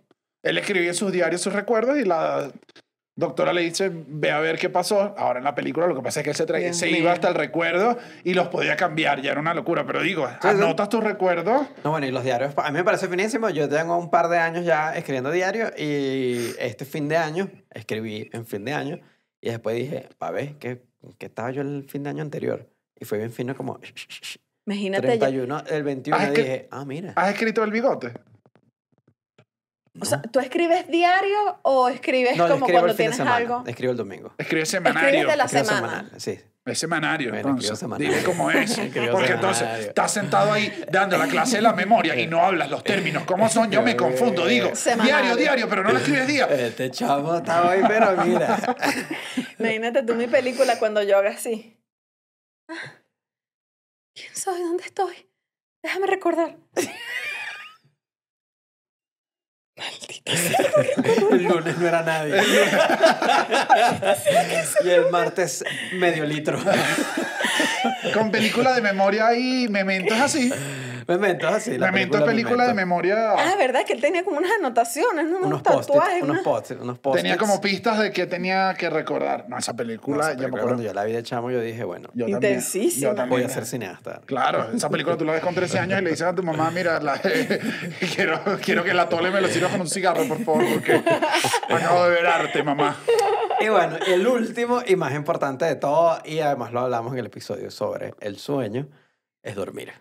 Él 0.43 0.59
escribía 0.59 0.89
en 0.89 0.95
sus 0.95 1.13
diarios 1.13 1.41
sus 1.41 1.53
recuerdos 1.53 1.97
y 1.99 2.05
la 2.05 2.51
doctora 3.19 3.53
le 3.53 3.63
dice, 3.63 3.91
ve 3.93 4.31
a 4.31 4.39
ver 4.41 4.59
qué 4.59 4.69
pasó. 4.71 5.15
Ahora 5.19 5.39
en 5.39 5.45
la 5.45 5.55
película 5.55 5.87
lo 5.87 5.95
que 5.97 6.03
pasa 6.03 6.21
es 6.21 6.25
que 6.25 6.31
él 6.31 6.37
se, 6.37 6.47
traía- 6.47 6.67
Dios 6.67 6.77
se 6.77 6.91
iba 6.91 7.13
hasta 7.13 7.29
el 7.29 7.35
recuerdo 7.35 7.97
y 8.25 8.35
los 8.35 8.49
podía 8.49 8.77
cambiar. 8.77 9.23
Ya 9.23 9.33
era 9.33 9.41
una 9.41 9.55
locura. 9.55 9.85
Pero 9.87 10.03
digo, 10.03 10.29
anotas 10.43 10.89
tus 10.91 11.03
recuerdos. 11.03 11.67
No, 11.83 11.91
bueno, 11.91 12.07
y 12.07 12.11
los 12.13 12.23
diarios, 12.25 12.53
a 12.57 12.71
mí 12.71 12.77
me 12.79 12.85
parece 12.85 13.09
finísimo. 13.09 13.49
Yo 13.51 13.69
tengo 13.69 13.97
un 13.97 14.11
par 14.11 14.29
de 14.29 14.39
años 14.39 14.65
ya 14.65 14.95
escribiendo 14.95 15.31
diario 15.31 15.71
y 15.77 16.51
este 16.59 16.85
fin 16.85 17.09
de 17.09 17.17
año 17.17 17.51
escribí 17.73 18.29
en 18.33 18.47
fin 18.47 18.65
de 18.65 18.75
año 18.75 19.01
y 19.41 19.49
después 19.51 19.77
dije, 19.77 20.09
a 20.21 20.31
ver, 20.31 20.55
¿qué, 20.59 20.83
qué 21.19 21.27
estaba 21.27 21.51
yo 21.51 21.63
el 21.63 21.87
fin 21.89 22.03
de 22.03 22.11
año 22.11 22.23
anterior? 22.23 22.69
Y 22.99 23.05
fue 23.07 23.19
bien 23.19 23.33
fino 23.33 23.55
como 23.55 23.79
Imagínate. 24.67 25.07
ya- 25.07 25.19
31, 25.19 25.63
el 25.71 25.83
21 25.85 26.17
Ah, 26.21 26.25
es 26.25 26.31
que- 26.33 26.43
dije, 26.43 26.69
ah, 26.71 26.85
mira. 26.85 27.13
¿Has 27.17 27.31
escrito 27.33 27.63
el 27.65 27.71
bigote? 27.71 28.13
O 30.01 30.05
sea, 30.05 30.21
¿tú 30.23 30.41
escribes 30.41 30.89
diario 30.89 31.59
o 31.63 31.89
escribes 31.89 32.37
No, 32.37 32.45
como 32.49 32.67
escribo 32.67 32.81
cuando 32.81 32.91
el 32.93 32.97
fin 32.97 32.97
de 32.97 33.03
tienes 33.13 33.17
semana, 33.17 33.37
algo? 33.37 33.65
escribo 33.67 33.91
el 33.93 33.97
domingo. 33.97 34.35
Escribe 34.39 34.67
semanario. 34.67 35.09
Escribes 35.09 35.31
de 35.33 35.37
la 35.37 35.45
Escribo 35.45 35.65
semana. 35.65 35.89
semanal, 35.89 36.21
sí. 36.21 36.41
Es 36.67 36.79
semanario, 36.81 37.31
Bueno, 37.31 37.49
entonces. 37.51 37.79
semanario. 37.79 38.11
Dile 38.11 38.25
cómo 38.25 38.51
es. 38.51 38.77
Escribo 38.79 39.13
Porque 39.13 39.33
entonces 39.33 39.69
estás 39.87 40.13
sentado 40.13 40.53
ahí 40.53 40.85
dando 40.91 41.17
la 41.17 41.29
clase 41.29 41.57
de 41.57 41.63
la 41.63 41.73
memoria 41.73 42.19
y 42.19 42.27
no 42.27 42.41
hablas 42.45 42.69
los 42.71 42.83
términos. 42.83 43.23
¿Cómo 43.25 43.49
son? 43.51 43.71
Yo 43.71 43.83
me 43.83 43.95
confundo. 43.97 44.47
Digo, 44.47 44.75
Semanario. 44.75 45.15
diario, 45.17 45.37
diario, 45.37 45.69
pero 45.69 45.85
no 45.85 45.93
lo 45.93 45.99
escribes 45.99 46.27
día. 46.27 46.47
Este 46.47 46.91
chavo 46.91 47.37
está 47.37 47.69
hoy, 47.69 47.79
pero 47.87 48.17
mira. 48.25 48.59
Imagínate 49.59 50.03
tú 50.03 50.15
mi 50.17 50.27
película 50.27 50.79
cuando 50.79 51.03
yo 51.05 51.19
haga 51.19 51.31
así. 51.31 51.81
Ah, 52.69 52.75
¿Quién 54.15 54.35
sabe 54.35 54.59
dónde 54.61 54.83
estoy? 54.85 55.29
Déjame 55.85 56.07
recordar. 56.09 56.57
El 61.33 61.45
lunes 61.45 61.79
no 61.79 61.87
era 61.87 62.03
nadie. 62.03 62.35
y 64.85 64.89
el 64.89 65.11
martes 65.11 65.65
medio 65.93 66.25
litro. 66.25 66.59
Con 68.13 68.31
película 68.31 68.75
de 68.75 68.81
memoria 68.81 69.35
y 69.35 69.69
mementos 69.69 70.19
así. 70.19 70.53
Memento, 71.09 71.47
así. 71.49 71.79
la 71.79 71.91
Memento 71.93 72.19
es 72.19 72.25
película 72.25 72.67
de 72.67 72.75
memoria. 72.75 73.33
Ah, 73.33 73.55
¿verdad? 73.57 73.85
Que 73.87 73.93
él 73.93 74.01
tenía 74.01 74.25
como 74.25 74.39
unas 74.39 74.51
anotaciones, 74.59 75.27
¿no? 75.27 75.39
Unos 75.39 75.63
tatuajes. 75.63 76.23
unos 76.23 76.41
post 76.41 76.73
unos 76.73 76.99
post 76.99 77.17
Tenía 77.17 77.37
como 77.37 77.61
pistas 77.61 77.99
de 77.99 78.11
que 78.13 78.27
tenía 78.27 78.75
que 78.75 78.91
recordar. 78.91 79.49
No, 79.49 79.57
esa 79.59 79.75
película, 79.75 80.33
ya 80.33 80.39
me 80.39 80.47
acuerdo. 80.47 80.67
Cuando 80.67 80.83
yo 80.83 80.93
la 80.93 81.05
vi 81.05 81.13
de 81.13 81.23
chamo, 81.23 81.51
yo 81.51 81.61
dije, 81.61 81.85
bueno, 81.85 82.09
Yo 82.15 82.27
también. 82.29 82.61
Yo 82.61 83.15
también. 83.15 83.29
voy 83.29 83.43
a 83.43 83.49
ser 83.49 83.67
cineasta. 83.67 84.21
Claro, 84.27 84.71
esa 84.75 84.89
película 84.91 85.17
tú 85.17 85.25
la 85.25 85.33
ves 85.33 85.43
con 85.43 85.55
13 85.55 85.79
años 85.79 86.01
y 86.01 86.05
le 86.05 86.11
dices 86.11 86.27
a 86.27 86.35
tu 86.35 86.43
mamá, 86.43 86.71
mira, 86.71 87.01
la- 87.01 87.21
quiero, 88.15 88.41
quiero 88.63 88.85
que 88.85 88.95
la 88.95 89.09
tole 89.09 89.31
me 89.31 89.41
lo 89.41 89.49
sirva 89.49 89.69
con 89.69 89.81
un 89.83 89.89
cigarro, 89.89 90.25
por 90.27 90.43
favor, 90.45 90.65
porque 90.75 91.03
acabo 91.69 92.05
de 92.05 92.11
ver 92.11 92.27
arte, 92.27 92.63
mamá. 92.63 92.97
Y 93.61 93.69
bueno, 93.69 93.97
el 94.07 94.27
último 94.27 94.83
y 94.87 94.97
más 94.97 95.15
importante 95.15 95.65
de 95.65 95.77
todo, 95.77 96.19
y 96.25 96.41
además 96.41 96.73
lo 96.73 96.81
hablamos 96.81 97.13
en 97.13 97.21
el 97.21 97.27
episodio 97.27 97.71
sobre 97.71 98.15
el 98.21 98.39
sueño, 98.39 98.89
es 99.43 99.55
dormir. 99.55 99.93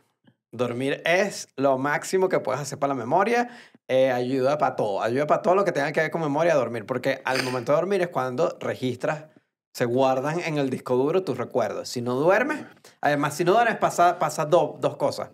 Dormir 0.55 1.01
es 1.05 1.49
lo 1.57 1.77
máximo 1.77 2.29
que 2.29 2.39
puedes 2.39 2.61
hacer 2.61 2.79
para 2.79 2.93
la 2.93 2.99
memoria. 2.99 3.49
eh, 3.87 4.11
ayuda 4.11 4.57
para 4.57 4.75
todo. 4.75 5.01
Ayuda 5.01 5.27
para 5.27 5.41
todo 5.43 5.53
lo 5.55 5.63
que 5.63 5.71
tenga 5.71 5.91
que 5.91 5.99
ver 6.01 6.09
con 6.11 6.21
memoria 6.21 6.55
dormir. 6.55 6.85
Porque 6.85 7.21
al 7.23 7.43
momento 7.43 7.71
de 7.71 7.75
dormir 7.77 8.01
es 8.01 8.07
cuando 8.07 8.57
registras, 8.59 9.25
se 9.73 9.85
guardan 9.85 10.39
en 10.39 10.57
el 10.57 10.69
disco 10.69 10.95
duro 10.95 11.21
tus 11.23 11.37
recuerdos. 11.37 11.89
Si 11.89 12.01
no 12.01 12.15
duermes, 12.15 12.65
además, 13.01 13.35
si 13.35 13.43
no 13.43 13.51
duermes, 13.51 13.77
pasa, 13.77 14.17
pasa 14.17 14.45
do- 14.45 14.77
dos 14.79 14.97
cosas. 14.97 15.29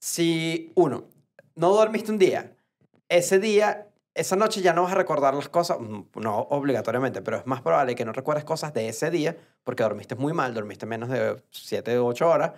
Si, 0.00 0.72
uno, 0.74 1.04
no 1.54 1.70
dormiste 1.74 2.10
un 2.12 2.18
día, 2.18 2.56
ese 3.08 3.38
día, 3.38 3.88
esa 4.14 4.36
noche 4.36 4.62
ya 4.62 4.72
no 4.72 4.82
vas 4.84 4.92
a 4.92 4.96
recordar 4.96 5.34
las 5.34 5.48
cosas, 5.48 5.78
mm, 5.80 6.02
no 6.16 6.38
obligatoriamente, 6.50 7.22
pero 7.22 7.36
es 7.38 7.46
más 7.46 7.60
probable 7.62 7.94
que 7.94 8.04
no 8.04 8.12
recuerdes 8.12 8.44
cosas 8.44 8.72
de 8.72 8.88
ese 8.88 9.10
día 9.10 9.36
porque 9.64 9.82
dormiste 9.82 10.14
muy 10.14 10.32
mal, 10.32 10.54
dormiste 10.54 10.86
menos 10.86 11.08
de 11.08 11.42
7 11.50 11.98
o 11.98 12.06
8 12.06 12.28
horas. 12.28 12.52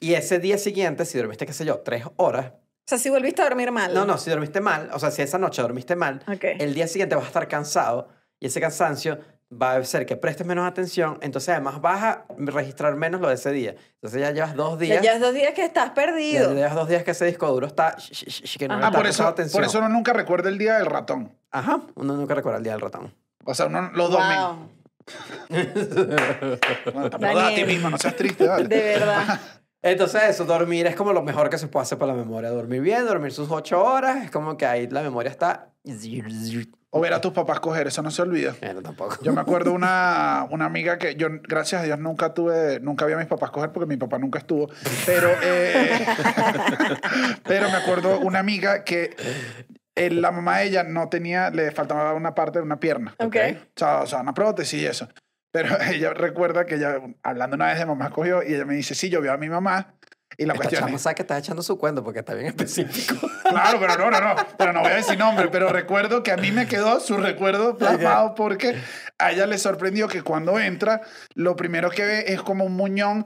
Y 0.00 0.14
ese 0.14 0.38
día 0.38 0.58
siguiente, 0.58 1.04
si 1.04 1.18
dormiste, 1.18 1.46
qué 1.46 1.52
sé 1.52 1.64
yo, 1.64 1.78
3 1.78 2.04
horas, 2.16 2.52
O 2.52 2.86
sea, 2.86 2.98
si 2.98 3.08
volviste 3.10 3.42
a 3.42 3.44
dormir 3.46 3.70
mal. 3.72 3.94
no, 3.94 4.04
no, 4.04 4.18
si 4.18 4.30
dormiste 4.30 4.60
mal, 4.60 4.90
o 4.92 4.98
sea, 4.98 5.10
si 5.10 5.22
esa 5.22 5.38
noche 5.38 5.62
dormiste 5.62 5.96
mal, 5.96 6.20
el 6.40 6.74
día 6.74 6.86
siguiente 6.86 7.14
vas 7.16 7.24
a 7.24 7.28
estar 7.28 7.48
cansado 7.48 8.08
y 8.40 8.46
ese 8.46 8.60
cansancio 8.60 9.18
va 9.52 9.72
a 9.72 9.76
hacer 9.76 10.04
que 10.04 10.16
prestes 10.16 10.46
menos 10.46 10.66
atención, 10.66 11.16
entonces 11.22 11.50
además 11.50 11.80
vas 11.80 12.02
a 12.02 12.24
registrar 12.38 12.96
menos 12.96 13.20
lo 13.20 13.28
de 13.28 13.34
ese 13.34 13.52
día. 13.52 13.76
Entonces 13.94 14.20
ya 14.20 14.32
llevas 14.32 14.54
dos 14.56 14.72
Ya 14.80 14.84
días. 14.86 15.02
llevas 15.02 15.20
dos 15.20 15.32
días 15.34 15.54
que 15.54 15.64
estás 15.64 15.88
Ya 15.88 15.94
perdido. 15.94 16.54
llevas 16.54 16.74
dos 16.74 16.88
días 16.88 17.04
que 17.04 17.12
ese 17.12 17.24
disco 17.26 17.46
duro 17.52 17.66
está. 17.68 17.94
sh- 17.96 18.10
sh- 18.10 18.42
sh- 18.42 18.58
que 18.58 18.66
no 18.68 18.74
Ah, 18.74 18.86
está 18.86 18.90
por 18.98 19.06
eso, 19.06 19.26
atención. 19.26 19.60
por 19.62 19.68
eso 19.68 19.78
uno 19.78 19.88
nunca 19.88 20.12
recuerda 20.12 20.48
el 20.48 20.58
día 20.58 20.78
del 20.78 20.86
ratón. 20.86 21.32
Ajá, 21.52 21.82
uno 21.94 22.14
nunca 22.16 22.34
recuerda 22.34 22.58
el 22.58 22.64
día 22.64 22.72
del 22.72 22.80
ratón. 22.80 23.14
O 23.44 23.54
sea, 23.54 23.66
uno 23.66 23.90
los 23.94 24.10
domingos. 24.10 24.56
Wow. 24.56 24.70
Bueno, 26.92 27.10
te 27.10 27.26
a 27.26 27.54
ti 27.54 27.64
mismo, 27.64 27.90
no 27.90 27.98
seas 27.98 28.16
triste, 28.16 28.46
dale. 28.46 28.66
De 28.68 28.76
verdad. 28.82 29.40
Entonces, 29.84 30.22
eso, 30.30 30.46
dormir 30.46 30.86
es 30.86 30.96
como 30.96 31.12
lo 31.12 31.22
mejor 31.22 31.50
que 31.50 31.58
se 31.58 31.68
puede 31.68 31.82
hacer 31.82 31.98
para 31.98 32.14
la 32.14 32.18
memoria. 32.18 32.48
Dormir 32.48 32.80
bien, 32.80 33.04
dormir 33.04 33.32
sus 33.32 33.50
ocho 33.50 33.84
horas, 33.84 34.24
es 34.24 34.30
como 34.30 34.56
que 34.56 34.64
ahí 34.64 34.86
la 34.86 35.02
memoria 35.02 35.30
está. 35.30 35.68
O 36.88 37.00
ver 37.00 37.12
a 37.12 37.20
tus 37.20 37.34
papás 37.34 37.60
coger, 37.60 37.86
eso 37.88 38.00
no 38.00 38.10
se 38.10 38.22
olvida. 38.22 38.54
Bueno, 38.62 38.80
tampoco. 38.80 39.18
Yo 39.22 39.34
me 39.34 39.42
acuerdo 39.42 39.72
una, 39.72 40.46
una 40.50 40.64
amiga 40.64 40.96
que 40.96 41.16
yo, 41.16 41.28
gracias 41.42 41.82
a 41.82 41.84
Dios, 41.84 41.98
nunca 41.98 42.32
tuve, 42.32 42.80
nunca 42.80 43.04
vi 43.04 43.12
a 43.12 43.18
mis 43.18 43.26
papás 43.26 43.50
coger 43.50 43.72
porque 43.72 43.86
mi 43.86 43.98
papá 43.98 44.18
nunca 44.18 44.38
estuvo. 44.38 44.70
Pero, 45.04 45.28
eh, 45.42 46.06
pero 47.44 47.68
me 47.68 47.76
acuerdo 47.76 48.20
una 48.20 48.38
amiga 48.38 48.84
que 48.84 49.14
eh, 49.96 50.10
la 50.10 50.30
mamá 50.30 50.60
de 50.60 50.68
ella 50.68 50.82
no 50.82 51.10
tenía, 51.10 51.50
le 51.50 51.72
faltaba 51.72 52.14
una 52.14 52.34
parte 52.34 52.58
de 52.58 52.64
una 52.64 52.80
pierna. 52.80 53.14
Ok. 53.18 53.36
O 53.36 53.78
sea, 53.78 54.00
o 54.00 54.06
sea, 54.06 54.20
una 54.22 54.32
prótesis 54.32 54.80
y 54.80 54.86
eso. 54.86 55.08
Pero 55.54 55.80
ella 55.88 56.12
recuerda 56.12 56.66
que 56.66 56.74
ella, 56.74 57.00
hablando 57.22 57.54
una 57.54 57.66
vez 57.66 57.78
de 57.78 57.86
mamá, 57.86 58.10
cogió 58.10 58.42
y 58.42 58.54
ella 58.54 58.64
me 58.64 58.74
dice, 58.74 58.96
sí, 58.96 59.08
yo 59.08 59.22
veo 59.22 59.32
a 59.32 59.36
mi 59.36 59.48
mamá. 59.48 59.94
Y 60.36 60.46
la 60.46 60.54
Esta 60.54 60.64
cuestión 60.64 60.82
chama 60.82 60.96
es, 60.96 61.02
sabe 61.02 61.14
que 61.14 61.22
estás 61.22 61.38
echando 61.38 61.62
su 61.62 61.78
cuento 61.78 62.02
porque 62.02 62.18
está 62.18 62.34
bien 62.34 62.48
específico. 62.48 63.24
claro, 63.48 63.78
pero 63.78 63.96
no, 63.96 64.10
no, 64.10 64.20
no, 64.20 64.34
pero 64.58 64.72
no 64.72 64.80
voy 64.80 64.90
a 64.90 64.96
decir 64.96 65.16
nombre, 65.16 65.48
pero 65.52 65.68
recuerdo 65.68 66.24
que 66.24 66.32
a 66.32 66.36
mí 66.36 66.50
me 66.50 66.66
quedó 66.66 66.98
su 66.98 67.18
recuerdo 67.18 67.78
plasmado 67.78 68.34
porque 68.34 68.74
a 69.18 69.30
ella 69.30 69.46
le 69.46 69.58
sorprendió 69.58 70.08
que 70.08 70.22
cuando 70.22 70.58
entra, 70.58 71.02
lo 71.36 71.54
primero 71.54 71.88
que 71.90 72.04
ve 72.04 72.24
es 72.26 72.42
como 72.42 72.64
un 72.64 72.74
muñón 72.74 73.24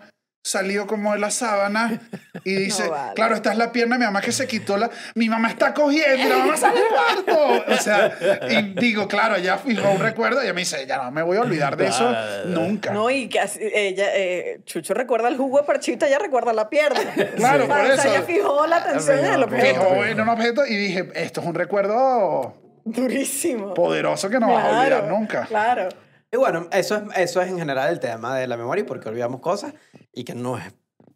salido 0.48 0.86
como 0.86 1.12
de 1.12 1.18
la 1.18 1.30
sábana 1.30 2.00
y 2.44 2.54
dice, 2.64 2.88
vale. 2.88 3.14
claro, 3.14 3.34
esta 3.34 3.52
es 3.52 3.58
la 3.58 3.70
pierna 3.72 3.96
de 3.96 4.00
mi 4.00 4.04
mamá 4.06 4.20
que 4.20 4.32
se 4.32 4.46
quitó 4.46 4.76
la... 4.76 4.90
Mi 5.14 5.28
mamá 5.28 5.48
está 5.48 5.74
cogiendo 5.74 6.24
y 6.24 6.28
la 6.28 6.38
mamá 6.38 6.56
sale 6.56 6.80
del 6.80 6.88
cuarto. 7.24 7.64
O 7.72 7.76
sea, 7.76 8.12
y 8.50 8.74
digo, 8.80 9.06
claro, 9.08 9.36
ella 9.36 9.58
fijó 9.58 9.90
un 9.90 10.00
recuerdo 10.00 10.40
y 10.40 10.44
ella 10.44 10.54
me 10.54 10.60
dice, 10.62 10.86
ya 10.86 10.96
no 11.02 11.10
me 11.10 11.22
voy 11.22 11.36
a 11.36 11.40
olvidar 11.42 11.76
de 11.76 11.86
eso 11.88 12.12
nunca. 12.46 12.92
No, 12.92 13.10
y 13.10 13.28
que 13.28 13.40
así- 13.40 13.60
ella, 13.62 14.06
eh, 14.14 14.60
Chucho 14.64 14.94
recuerda 14.94 15.28
el 15.28 15.36
jugo 15.36 15.58
de 15.58 15.64
parchita, 15.64 16.06
ella 16.06 16.18
recuerda 16.18 16.52
la 16.52 16.68
pierna. 16.70 17.00
Claro, 17.36 17.66
por 17.68 17.78
O 17.78 17.84
sea, 17.84 17.94
eso. 17.94 18.08
ella 18.08 18.22
fijó 18.22 18.66
la 18.66 18.76
atención 18.76 19.18
en 19.18 19.32
el 19.34 19.42
objeto. 19.42 19.80
Fijó 19.82 20.04
en 20.04 20.20
un 20.20 20.28
objeto 20.28 20.66
y 20.66 20.76
dije, 20.76 21.08
esto 21.14 21.40
es 21.40 21.46
un 21.46 21.54
recuerdo 21.54 22.54
Durísimo. 22.84 23.74
poderoso 23.74 24.28
que 24.30 24.38
no 24.40 24.52
vas 24.52 24.64
a 24.64 24.80
olvidar 24.80 25.04
nunca. 25.04 25.44
Claro. 25.46 25.88
Y 26.30 26.36
bueno, 26.36 26.68
eso 26.72 26.96
es, 26.96 27.02
eso 27.16 27.40
es 27.40 27.48
en 27.48 27.58
general 27.58 27.88
el 27.90 28.00
tema 28.00 28.36
de 28.36 28.46
la 28.46 28.56
memoria, 28.58 28.84
porque 28.86 29.08
olvidamos 29.08 29.40
cosas 29.40 29.72
y 30.18 30.24
que 30.24 30.34
no 30.34 30.58
es 30.58 30.64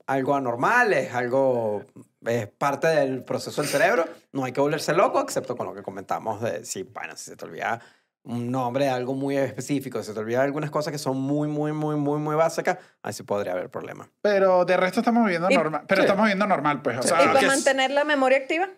algo 0.07 0.35
anormal, 0.37 0.93
es 0.93 1.13
algo, 1.13 1.83
es 2.25 2.47
parte 2.47 2.87
del 2.87 3.25
proceso 3.25 3.63
del 3.63 3.71
cerebro. 3.71 4.05
No 4.31 4.45
hay 4.45 4.53
que 4.53 4.61
volverse 4.61 4.93
loco, 4.93 5.21
excepto 5.21 5.57
con 5.57 5.67
lo 5.67 5.75
que 5.75 5.83
comentamos 5.83 6.41
de 6.41 6.65
si, 6.65 6.85
bueno, 6.85 7.17
si 7.17 7.31
se 7.31 7.37
te 7.37 7.45
olvida 7.45 7.81
un 8.25 8.53
nombre 8.53 8.85
de 8.85 8.91
algo 8.93 9.15
muy 9.15 9.37
específico, 9.37 9.99
si 9.99 10.07
se 10.07 10.15
te 10.15 10.21
olvida 10.21 10.43
algunas 10.43 10.71
cosas 10.71 10.93
que 10.93 10.99
son 10.99 11.17
muy, 11.21 11.49
muy, 11.49 11.73
muy, 11.73 11.97
muy, 11.97 12.21
muy 12.21 12.37
básicas, 12.37 12.79
ahí 13.03 13.13
sí 13.13 13.25
podría 13.25 13.53
haber 13.55 13.71
problema. 13.71 14.09
Pero 14.21 14.65
de 14.65 14.77
resto 14.77 15.01
estamos 15.01 15.25
viviendo 15.25 15.51
normal. 15.51 15.83
Pero 15.89 16.03
sí. 16.03 16.07
estamos 16.07 16.25
viviendo 16.27 16.47
normal, 16.47 16.81
pues. 16.83 16.99
O 16.99 17.03
Sí. 17.03 17.09
sea, 17.09 17.25
¿Y 17.25 17.29
para 17.29 17.47
mantener 17.49 17.91
la 17.91 18.05
memoria 18.05 18.39
activa? 18.39 18.69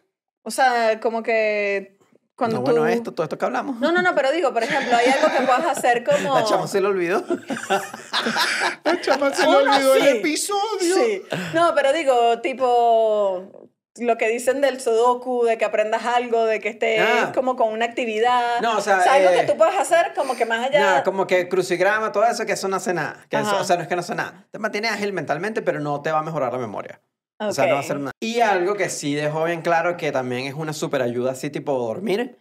O 0.43 0.51
sea, 0.51 1.01
como 1.01 1.23
que 1.23 1.94
cuando 2.37 2.59
no, 2.59 2.65
tú... 2.65 2.73
bueno, 2.73 2.87
esto, 2.87 3.13
todo 3.13 3.25
esto 3.25 3.39
que 3.39 3.45
hablamos. 3.45 3.79
No, 3.79 3.93
no, 3.93 4.03
no, 4.03 4.15
pero 4.15 4.33
digo, 4.33 4.53
por 4.53 4.63
ejemplo, 4.63 4.97
hay 4.97 5.07
algo 5.07 5.29
que 5.29 5.45
puedas 5.45 5.67
hacer 5.67 6.03
como... 6.05 6.35
La 6.35 6.45
chama 6.45 6.67
se 6.67 6.81
lo 6.81 6.89
olvidó. 6.89 7.25
La 8.85 9.01
chama 9.01 9.33
se 9.33 9.47
le 9.47 9.57
olvidó 9.57 9.95
sí. 9.95 10.01
el 10.01 10.17
episodio. 10.17 10.95
Sí. 10.97 11.23
No, 11.55 11.73
pero 11.75 11.93
digo, 11.93 12.41
tipo, 12.41 13.69
lo 13.99 14.19
que 14.19 14.29
dicen 14.29 14.61
del 14.61 14.81
sudoku, 14.81 15.45
de 15.45 15.59
que 15.59 15.65
aprendas 15.65 16.05
algo, 16.05 16.45
de 16.45 16.59
que 16.59 16.71
estés 16.71 17.01
Ah. 17.01 17.31
como 17.33 17.55
con 17.55 17.73
una 17.73 17.85
actividad. 17.85 18.61
No, 18.61 18.79
o 18.79 18.81
sea, 18.81 18.99
algo 18.99 19.31
eh, 19.31 19.41
que 19.41 19.53
tú 19.53 19.57
puedes 19.57 19.77
hacer 19.77 20.13
como 20.15 20.37
que 20.37 20.45
más 20.45 20.67
allá... 20.67 20.81
Nada, 20.81 21.05
como 21.05 21.29
que 21.29 21.49
crucigrama, 21.49 22.11
todo 22.11 22.25
eso, 22.25 22.45
que 22.47 22.53
eso 22.53 22.67
no 22.67 22.77
hace 22.77 22.95
nada. 22.95 23.25
Que 23.31 23.37
eso, 23.37 23.57
o 23.57 23.65
sea, 23.65 23.77
no 23.77 23.83
es 23.83 23.89
que 23.89 23.95
no 23.95 24.01
hace 24.01 24.17
nada. 24.17 24.47
Te 24.51 24.59
mantiene 24.59 24.89
ágil 24.89 25.13
mentalmente, 25.13 25.63
pero 25.63 25.79
no 25.79 26.03
te 26.03 26.11
va 26.11 26.19
a 26.19 26.23
mejorar 26.25 26.53
la 26.53 26.59
memoria. 26.59 27.01
O 27.49 27.53
sea, 27.53 27.67
no 27.67 27.73
va 27.73 27.79
a 27.79 27.83
hacer 27.83 27.99
nada. 27.99 28.13
Y 28.21 28.41
algo 28.41 28.75
que 28.75 28.89
sí 28.89 29.15
dejó 29.15 29.45
bien 29.45 29.63
claro 29.63 29.97
que 29.97 30.13
también 30.13 30.47
es 30.47 30.55
una 30.55 30.73
super 30.73 31.03
ayuda 31.03 31.33
así 31.33 31.51
tipo 31.51 31.73
dormir, 31.79 32.37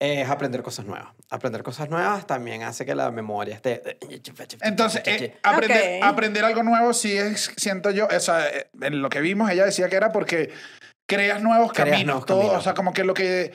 es 0.00 0.28
aprender 0.28 0.62
cosas 0.62 0.84
nuevas. 0.84 1.08
Aprender 1.30 1.62
cosas 1.62 1.88
nuevas 1.88 2.26
también 2.26 2.62
hace 2.62 2.84
que 2.84 2.94
la 2.94 3.10
memoria 3.10 3.54
esté... 3.54 3.98
Entonces, 4.62 5.02
eh, 5.06 5.36
aprender, 5.42 6.02
Ok. 6.02 6.04
aprender 6.08 6.44
algo 6.44 6.62
nuevo 6.62 6.92
sí 6.92 7.16
es, 7.16 7.50
siento 7.56 7.90
yo, 7.90 8.06
o 8.06 8.20
sea, 8.20 8.46
eh, 8.48 8.68
en 8.80 9.00
lo 9.02 9.08
que 9.08 9.20
vimos, 9.20 9.50
ella 9.50 9.64
decía 9.64 9.88
que 9.88 9.96
era 9.96 10.12
porque 10.12 10.50
creas 11.08 11.40
nuevos 11.42 11.72
Creas 11.72 11.90
caminos. 11.90 12.06
nuevos 12.06 12.26
todo, 12.26 12.38
caminos. 12.40 12.58
O 12.58 12.62
sea, 12.62 12.74
como 12.74 12.92
que 12.92 13.04
lo 13.04 13.14
que 13.14 13.52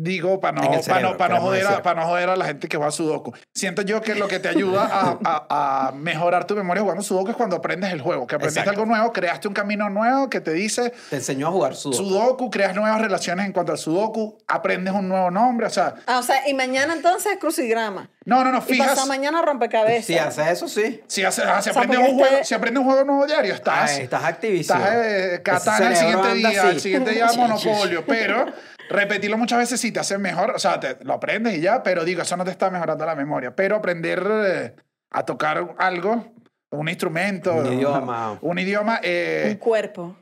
digo 0.00 0.38
para 0.38 0.60
no, 0.60 0.62
el 0.62 0.68
para 0.68 0.76
no, 0.76 0.82
cerebro, 0.82 1.16
para 1.18 1.34
no, 1.40 1.50
a, 1.76 1.82
para 1.82 2.00
no 2.02 2.06
joder 2.06 2.30
a 2.30 2.36
la 2.36 2.44
gente 2.44 2.68
que 2.68 2.76
juega 2.76 2.92
Sudoku. 2.92 3.32
Siento 3.52 3.82
yo 3.82 4.00
que 4.00 4.14
lo 4.14 4.28
que 4.28 4.38
te 4.38 4.48
ayuda 4.48 4.84
a, 4.90 5.18
a- 5.24 5.88
a 5.88 5.92
mejorar 5.92 6.44
tu 6.46 6.54
memoria 6.54 6.82
jugando 6.82 7.02
Sudoku 7.02 7.30
es 7.30 7.36
cuando 7.36 7.56
aprendes 7.56 7.92
el 7.92 8.00
juego. 8.00 8.26
Que 8.26 8.36
aprendiste 8.36 8.60
Exacto. 8.60 8.80
algo 8.82 8.86
nuevo, 8.94 9.12
creaste 9.12 9.48
un 9.48 9.54
camino 9.54 9.90
nuevo 9.90 10.30
que 10.30 10.40
te 10.40 10.52
dice 10.52 10.92
Te 11.10 11.16
enseñó 11.16 11.48
a 11.48 11.50
jugar 11.50 11.74
sudoku. 11.74 11.96
Sudoku, 12.04 12.50
creas 12.50 12.74
nuevas 12.76 13.00
relaciones 13.00 13.44
en 13.46 13.52
cuanto 13.52 13.72
al 13.72 13.78
Sudoku, 13.78 14.38
aprendes 14.46 14.94
un 14.94 15.08
nuevo 15.08 15.30
nombre, 15.32 15.66
o 15.66 15.70
sea, 15.70 15.94
Ah, 16.06 16.18
o 16.18 16.22
sea, 16.22 16.48
y 16.48 16.54
mañana 16.54 16.94
entonces 16.94 17.36
crucigrama. 17.40 18.08
no, 18.24 18.44
no, 18.44 18.52
no, 18.52 18.58
Y 18.58 18.62
fijas. 18.62 18.88
pasado 18.90 19.08
mañana 19.08 19.42
rompecabezas. 19.42 20.04
Si 20.06 20.16
haces 20.16 20.46
eso, 20.46 20.68
sí. 20.68 21.00
Si, 21.08 21.24
hace- 21.24 21.42
ah, 21.42 21.60
si 21.60 21.70
O 21.70 21.72
sea, 21.72 21.82
un 21.82 21.88
juego, 21.88 22.24
este- 22.24 22.44
si 22.44 22.54
aprendes 22.54 22.80
un 22.80 22.86
juego 22.88 23.04
nuevo 23.04 23.26
diario, 23.26 23.52
estás, 23.54 23.90
Ay, 23.96 24.02
estás 24.04 24.22
activísimo. 24.24 24.78
estás 24.78 24.94
eh, 24.96 25.40
Catán 25.42 25.82
el 25.82 25.96
cerebro 25.96 26.22
siguiente 26.24 26.48
día, 26.48 26.60
así. 26.62 26.68
el 26.70 26.80
siguiente 26.80 27.10
día 27.10 27.26
Monopolio, 27.36 28.04
pero 28.06 28.46
repetirlo 28.88 29.36
muchas 29.38 29.58
veces 29.58 29.80
sí 29.80 29.92
te 29.92 30.00
hace 30.00 30.18
mejor, 30.18 30.50
o 30.50 30.58
sea, 30.58 30.78
te, 30.80 30.96
lo 31.04 31.14
aprendes 31.14 31.56
y 31.56 31.60
ya, 31.60 31.82
pero 31.82 32.04
digo, 32.04 32.22
eso 32.22 32.36
no 32.36 32.44
te 32.44 32.50
está 32.50 32.70
mejorando 32.70 33.04
la 33.06 33.14
memoria, 33.14 33.54
pero 33.54 33.76
aprender 33.76 34.26
eh, 34.30 34.74
a 35.10 35.24
tocar 35.24 35.74
algo, 35.78 36.32
un 36.70 36.88
instrumento, 36.88 37.54
Un 37.54 37.72
idioma. 37.74 38.38
un 38.40 38.58
idioma, 38.58 38.94
Un 38.94 39.00
eh, 39.04 39.56
cuerpo. 39.60 40.16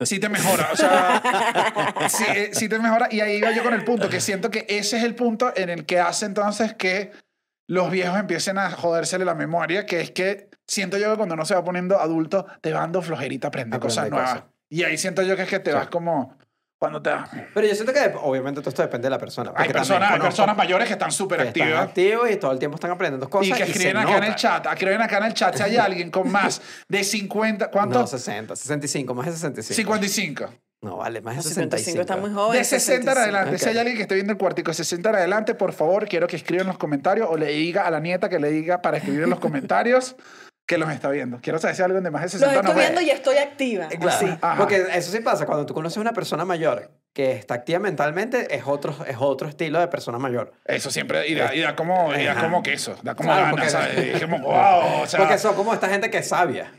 sí 0.00 0.18
te 0.18 0.28
mejora, 0.28 0.68
o 0.72 0.76
sea, 0.76 1.22
sí, 2.08 2.24
eh, 2.28 2.50
sí 2.52 2.68
te 2.68 2.78
mejora. 2.78 3.08
Y 3.10 3.20
ahí 3.20 3.36
iba 3.36 3.50
yo 3.52 3.62
con 3.62 3.74
el 3.74 3.84
punto, 3.84 4.08
que 4.08 4.20
siento 4.20 4.50
que 4.50 4.66
ese 4.68 4.96
es 4.98 5.04
el 5.04 5.14
punto 5.14 5.52
en 5.56 5.70
el 5.70 5.86
que 5.86 6.00
hace 6.00 6.26
entonces 6.26 6.74
que 6.74 7.12
los 7.68 7.90
viejos 7.90 8.18
empiecen 8.18 8.58
a 8.58 8.70
jodérsele 8.70 9.24
la 9.24 9.34
memoria, 9.34 9.86
que 9.86 10.00
es 10.00 10.10
que 10.10 10.48
siento 10.66 10.98
yo 10.98 11.10
que 11.12 11.16
cuando 11.16 11.34
uno 11.34 11.44
se 11.44 11.54
va 11.54 11.62
poniendo 11.64 11.98
adulto, 12.00 12.46
te 12.60 12.72
va 12.72 12.80
dando 12.80 13.00
flojerita 13.02 13.48
aprender 13.48 13.76
Aprender 13.76 13.80
cosas 13.80 14.10
nuevas. 14.10 14.30
cosas. 14.34 14.44
Y 14.68 14.82
ahí 14.84 14.98
siento 14.98 15.22
yo 15.22 15.36
que 15.36 15.42
es 15.42 15.48
que 15.48 15.60
te 15.60 15.70
Sí. 15.70 15.76
vas 15.76 15.86
como, 15.88 16.36
cuando 16.82 17.00
te... 17.00 17.12
Pero 17.54 17.64
yo 17.64 17.76
siento 17.76 17.92
que 17.92 18.12
obviamente 18.22 18.60
todo 18.60 18.70
esto 18.70 18.82
depende 18.82 19.06
de 19.06 19.10
la 19.10 19.18
persona. 19.20 19.52
Hay 19.54 19.68
personas, 19.68 20.10
hay 20.10 20.18
personas 20.18 20.56
mayores 20.56 20.88
que 20.88 20.94
están 20.94 21.12
súper 21.12 21.38
que 21.38 21.46
están 21.46 21.62
activas. 21.62 21.88
activos 21.88 22.30
y 22.32 22.36
todo 22.38 22.50
el 22.50 22.58
tiempo 22.58 22.74
están 22.74 22.90
aprendiendo 22.90 23.30
cosas. 23.30 23.46
Y 23.46 23.52
que 23.52 23.70
escriben 23.70 23.98
acá 23.98 24.16
en 24.16 24.24
el 24.24 24.30
nota. 24.30 24.34
chat, 24.34 24.66
escriben 24.66 25.00
acá 25.00 25.18
en 25.18 25.24
el 25.26 25.34
chat 25.34 25.54
si 25.54 25.62
hay 25.62 25.76
alguien 25.76 26.10
con 26.10 26.32
más 26.32 26.60
de 26.88 27.04
50, 27.04 27.66
No, 27.66 27.70
¿cuánto? 27.70 28.04
60, 28.04 28.56
65, 28.56 29.14
más 29.14 29.26
de 29.26 29.32
65. 29.32 29.76
55. 29.76 30.54
No, 30.80 30.96
vale, 30.96 31.20
más 31.20 31.34
de 31.34 31.36
Los 31.36 31.44
65. 31.54 32.00
55 32.00 32.00
está 32.00 32.16
muy 32.16 32.32
joven. 32.32 32.58
De 32.58 32.64
60 32.64 33.12
en 33.12 33.18
adelante. 33.18 33.54
Ok. 33.54 33.58
Si 33.62 33.68
hay 33.68 33.78
alguien 33.78 33.96
que 33.96 34.02
esté 34.02 34.16
viendo 34.16 34.32
el 34.32 34.38
cuartico 34.38 34.72
de 34.72 34.74
60 34.74 35.08
en 35.10 35.14
adelante, 35.14 35.54
por 35.54 35.72
favor, 35.72 36.08
quiero 36.08 36.26
que 36.26 36.34
escriba 36.34 36.62
en 36.62 36.66
los 36.66 36.78
comentarios 36.78 37.28
o 37.30 37.36
le 37.36 37.46
diga 37.46 37.86
a 37.86 37.92
la 37.92 38.00
nieta 38.00 38.28
que 38.28 38.40
le 38.40 38.50
diga 38.50 38.82
para 38.82 38.96
escribir 38.96 39.22
en 39.22 39.30
los 39.30 39.38
comentarios 39.38 40.16
que 40.72 40.78
los 40.78 40.90
está 40.90 41.08
viendo. 41.10 41.38
Quiero 41.40 41.58
saber 41.58 41.76
si 41.76 41.82
alguien 41.82 42.02
de 42.02 42.10
más 42.10 42.22
de 42.22 42.26
Lo 42.26 42.30
60 42.30 42.54
estoy 42.54 42.66
nos 42.68 42.74
ve. 42.74 42.80
viendo 42.82 43.00
y 43.00 43.10
estoy 43.10 43.36
activa. 43.38 43.88
Eh, 43.90 43.98
Claro. 43.98 44.38
Ajá. 44.40 44.56
porque 44.58 44.84
eso 44.94 45.12
sí 45.12 45.20
pasa, 45.20 45.46
cuando 45.46 45.66
tú 45.66 45.74
conoces 45.74 45.98
a 45.98 46.00
una 46.00 46.12
persona 46.12 46.44
mayor 46.44 46.90
que 47.12 47.32
está 47.32 47.54
activa 47.54 47.78
mentalmente, 47.78 48.54
es 48.54 48.62
otro, 48.66 48.94
es 49.06 49.16
otro 49.18 49.48
estilo 49.48 49.78
de 49.80 49.88
persona 49.88 50.18
mayor. 50.18 50.52
Eso 50.64 50.90
siempre, 50.90 51.28
y 51.28 51.34
da, 51.34 51.54
y 51.54 51.60
da 51.60 51.76
como, 51.76 52.14
y 52.14 52.24
da 52.24 52.34
como 52.40 52.62
queso, 52.62 52.96
da 53.02 53.14
como 53.14 53.28
Claro, 53.28 53.42
ganas, 53.42 53.52
porque- 53.52 53.70
¿sabes? 53.70 53.98
Y 53.98 54.10
dijimos, 54.12 54.40
wow, 54.42 55.02
o 55.02 55.06
sea, 55.06 55.20
Porque 55.20 55.38
son 55.38 55.54
como 55.54 55.74
esta 55.74 55.88
gente 55.88 56.10
que 56.10 56.18
es 56.18 56.28
sabia. 56.28 56.72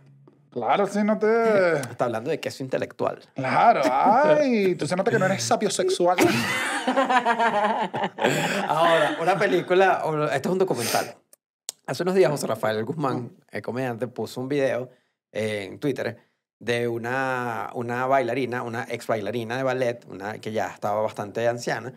claro, 0.52 0.88
sí, 0.88 1.04
no 1.04 1.20
te... 1.20 1.28
Está 1.92 2.06
hablando 2.06 2.32
de 2.32 2.40
queso 2.40 2.64
intelectual. 2.64 3.20
Claro, 3.36 3.82
ay, 3.92 4.74
tú 4.76 4.88
se 4.88 4.96
nota 4.96 5.12
que 5.12 5.20
no 5.20 5.26
eres 5.28 5.44
sapio 5.44 5.70
sexual. 5.70 6.18
Ahora, 8.68 9.18
una 9.22 9.38
película, 9.38 10.02
o- 10.06 10.26
esto 10.26 10.50
es 10.50 10.54
un 10.54 10.60
documental. 10.60 11.16
Hace 11.86 12.04
unos 12.04 12.16
días 12.16 12.32
José 12.32 12.48
Rafael 12.48 12.86
Guzmán, 12.86 13.36
el 13.52 13.62
comediante, 13.62 14.08
puso 14.08 14.40
un 14.40 14.48
video 14.48 14.90
en 15.34 15.80
Twitter 15.80 16.18
de 16.58 16.88
una, 16.88 17.72
una 17.74 18.06
bailarina, 18.06 18.64
una 18.64 18.88
ex 18.90 19.06
bailarina 19.06 19.58
de 19.58 19.64
ballet, 19.64 20.06
una 20.10 20.40
que 20.40 20.54
ya 20.54 20.68
estaba 20.68 21.02
bastante 21.02 21.46
anciana, 21.46 21.94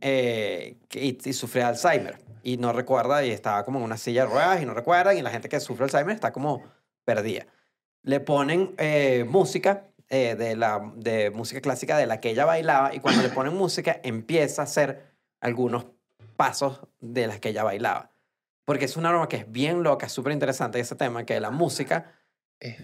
eh, 0.00 0.78
que, 0.88 1.04
y, 1.04 1.18
y 1.22 1.32
sufre 1.34 1.62
Alzheimer. 1.62 2.18
Y 2.44 2.56
no 2.56 2.72
recuerda, 2.72 3.22
y 3.26 3.30
estaba 3.30 3.62
como 3.66 3.78
en 3.78 3.84
una 3.84 3.98
silla 3.98 4.24
de 4.24 4.30
ruedas, 4.30 4.62
y 4.62 4.64
no 4.64 4.72
recuerda, 4.72 5.12
y 5.12 5.20
la 5.20 5.30
gente 5.30 5.50
que 5.50 5.60
sufre 5.60 5.84
Alzheimer 5.84 6.14
está 6.14 6.32
como 6.32 6.62
perdida. 7.04 7.46
Le 8.04 8.20
ponen 8.20 8.74
eh, 8.78 9.26
música, 9.28 9.88
eh, 10.08 10.34
de, 10.34 10.56
la, 10.56 10.80
de 10.96 11.30
música 11.30 11.60
clásica 11.60 11.98
de 11.98 12.06
la 12.06 12.20
que 12.20 12.30
ella 12.30 12.46
bailaba, 12.46 12.94
y 12.94 13.00
cuando 13.00 13.22
le 13.22 13.28
ponen 13.28 13.54
música 13.54 14.00
empieza 14.02 14.62
a 14.62 14.64
hacer 14.64 15.12
algunos 15.42 15.88
pasos 16.36 16.80
de 17.00 17.26
las 17.26 17.38
que 17.38 17.50
ella 17.50 17.64
bailaba. 17.64 18.15
Porque 18.66 18.84
es 18.84 18.98
una 18.98 19.10
norma 19.10 19.28
que 19.28 19.36
es 19.36 19.50
bien 19.50 19.82
loca, 19.82 20.10
súper 20.10 20.32
interesante 20.34 20.78
ese 20.78 20.96
tema, 20.96 21.24
que 21.24 21.40
la 21.40 21.50
música 21.50 22.12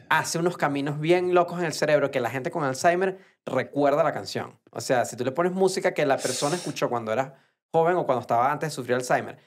hace 0.09 0.39
unos 0.39 0.57
caminos 0.57 1.01
bien 1.01 1.35
locos 1.35 1.59
en 1.59 1.65
el 1.65 1.73
cerebro 1.73 2.11
que 2.11 2.21
la 2.21 2.31
gente 2.31 2.51
con 2.51 2.63
Alzheimer 2.63 3.19
recuerda 3.47 4.05
la 4.05 4.13
canción. 4.13 4.59
O 4.71 4.81
sea, 4.81 5.05
si 5.05 5.17
tú 5.17 5.25
le 5.25 5.33
pones 5.33 5.53
música 5.53 5.93
que 5.93 6.07
la 6.07 6.19
persona 6.19 6.57
escuchó 6.57 6.89
cuando 6.89 7.13
era 7.13 7.39
joven 7.73 7.97
o 7.97 8.07
cuando 8.07 8.21
estaba 8.21 8.53
antes 8.53 8.71
de 8.71 8.75
sufrir 8.75 8.97
Alzheimer, 8.97 9.39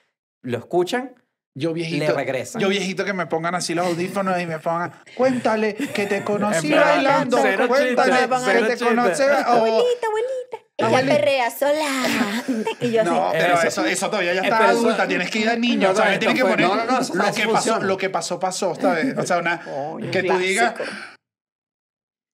lo 0.41 0.57
escuchan, 0.57 1.15
Yo 1.53 1.71
viejito. 1.73 2.05
Le 2.05 2.11
regresan. 2.11 2.61
Yo 2.61 2.69
viejito 2.69 3.05
que 3.05 3.13
me 3.13 3.27
pongan 3.27 3.55
así 3.55 3.73
los 3.73 3.85
audífonos 3.85 4.39
y 4.41 4.45
me 4.45 4.59
pongan, 4.59 4.91
cuéntale 5.15 5.75
que 5.75 6.05
te 6.05 6.23
conocí 6.25 6.71
bailando, 6.71 7.37
cuéntale 7.67 8.27
chiste, 8.27 8.53
que 8.53 8.75
te 8.75 8.85
conocí. 8.85 9.23
Abuelita, 9.23 10.07
abuelita. 10.07 10.64
Ella 10.77 10.87
Abuelita. 10.89 11.15
perrea 11.15 11.51
sola. 11.51 12.43
Y 12.81 12.91
yo 12.91 13.01
así. 13.01 13.09
No, 13.09 13.29
pero 13.31 13.61
Eso- 13.61 13.85
eso, 13.85 14.09
todavía 14.09 14.33
ya 14.33 14.41
Eh, 14.41 14.43
está 14.43 14.57
pero 14.57 14.71
eso- 14.71 14.79
adulta, 14.81 15.07
tienes 15.07 15.29
que 15.31 15.39
ir 15.39 15.49
de 15.49 15.57
niño, 15.57 15.87
No, 15.87 15.93
no, 15.93 15.95
¿sabes? 15.95 16.13
esto 16.13 16.19
Tienes 16.19 16.35
que 16.35 16.41
fue- 16.41 16.51
poner 16.51 16.67
no, 16.67 16.75
no, 16.75 16.83
no, 16.91 16.99
eso- 16.99 17.13
lo, 17.15 17.33
que 17.33 17.47
pasó, 17.47 17.79
lo 17.79 17.97
que 17.97 18.09
pasó, 18.09 18.39
pasó, 18.39 18.75
¿sabes? 18.75 19.17
O 19.17 19.25
sea, 19.25 19.37
una, 19.37 19.61
Coño, 19.63 20.11
que 20.11 20.23
tú 20.23 20.37
digas, 20.37 20.73
clásico. 20.73 20.97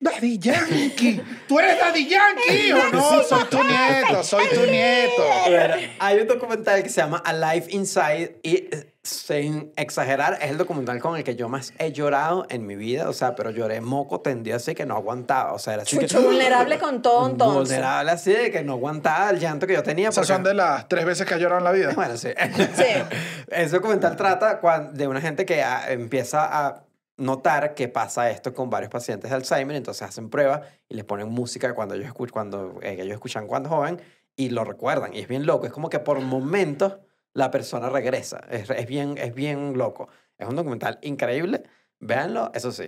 Daddy 0.03 0.39
Yankee. 0.39 1.21
¿Tú 1.47 1.59
eres 1.59 1.79
Daddy 1.79 2.07
Yankee 2.07 2.71
o 2.71 2.89
no? 2.91 3.23
Soy 3.23 3.43
tu 3.45 3.63
nieto, 3.63 4.23
soy 4.23 4.47
tu 4.47 4.65
nieto. 4.65 5.23
Bueno, 5.45 5.75
hay 5.99 6.19
un 6.19 6.27
documental 6.27 6.81
que 6.81 6.89
se 6.89 7.01
llama 7.01 7.21
Alive 7.23 7.67
Inside 7.69 8.39
y 8.41 8.55
eh, 8.55 8.90
sin 9.03 9.73
exagerar 9.77 10.37
es 10.41 10.51
el 10.51 10.57
documental 10.57 10.99
con 10.99 11.17
el 11.17 11.23
que 11.23 11.35
yo 11.35 11.49
más 11.49 11.73
he 11.79 11.91
llorado 11.91 12.45
en 12.49 12.67
mi 12.67 12.75
vida, 12.75 13.09
o 13.09 13.13
sea, 13.13 13.35
pero 13.35 13.49
lloré 13.49 13.81
moco 13.81 14.21
tendido 14.21 14.57
así 14.57 14.75
que 14.75 14.85
no 14.85 14.95
aguantaba, 14.95 15.53
o 15.53 15.59
sea, 15.59 15.73
era 15.73 15.83
así 15.83 15.97
que 15.97 16.05
Chucho, 16.05 16.21
vulnerable 16.23 16.77
con 16.77 17.01
todo 17.01 17.27
entonces. 17.29 17.75
vulnerable 17.77 18.11
así 18.11 18.31
de 18.31 18.51
que 18.51 18.63
no 18.63 18.73
aguantaba 18.73 19.31
el 19.31 19.39
llanto 19.39 19.65
que 19.65 19.73
yo 19.73 19.81
tenía. 19.81 20.09
Esas 20.09 20.27
porque- 20.27 20.33
son 20.33 20.43
de 20.43 20.53
las 20.53 20.87
tres 20.87 21.03
veces 21.05 21.25
que 21.25 21.33
has 21.33 21.39
llorado 21.39 21.57
en 21.59 21.63
la 21.63 21.71
vida. 21.71 21.93
Bueno, 21.95 22.15
sí. 22.15 22.29
Sí. 22.75 22.83
Ese 23.47 23.75
documental 23.75 24.15
trata 24.15 24.61
de 24.93 25.07
una 25.07 25.19
gente 25.19 25.45
que 25.47 25.63
ah, 25.63 25.91
empieza 25.91 26.45
a 26.67 26.83
notar 27.17 27.73
que 27.73 27.87
pasa 27.87 28.29
esto 28.29 28.53
con 28.53 28.69
varios 28.69 28.91
pacientes 28.91 29.29
de 29.31 29.35
Alzheimer, 29.35 29.75
entonces 29.75 30.03
hacen 30.07 30.29
pruebas 30.29 30.61
y 30.89 30.93
les 30.95 31.05
ponen 31.05 31.27
música 31.27 31.73
cuando 31.73 31.95
ellos, 31.95 32.05
escuch 32.07 32.29
cuando, 32.29 32.79
eh, 32.83 32.95
que 32.95 33.01
ellos 33.01 33.13
escuchan 33.15 33.47
cuando 33.47 33.69
joven 33.69 33.99
y 34.35 34.49
lo 34.49 34.63
recuerdan. 34.63 35.13
Y 35.15 35.19
es 35.21 35.27
bien 35.27 35.45
loco, 35.47 35.65
es 35.65 35.71
como 35.73 35.89
que 35.89 35.99
por 35.99 36.19
momentos 36.19 36.97
la 37.33 37.51
persona 37.51 37.89
regresa. 37.89 38.41
Es, 38.49 38.69
es 38.69 38.85
bien, 38.87 39.17
es 39.17 39.33
bien 39.33 39.77
loco. 39.77 40.09
Es 40.37 40.47
un 40.47 40.55
documental 40.55 40.99
increíble. 41.01 41.63
Véanlo, 41.99 42.51
eso 42.55 42.71
sí, 42.71 42.85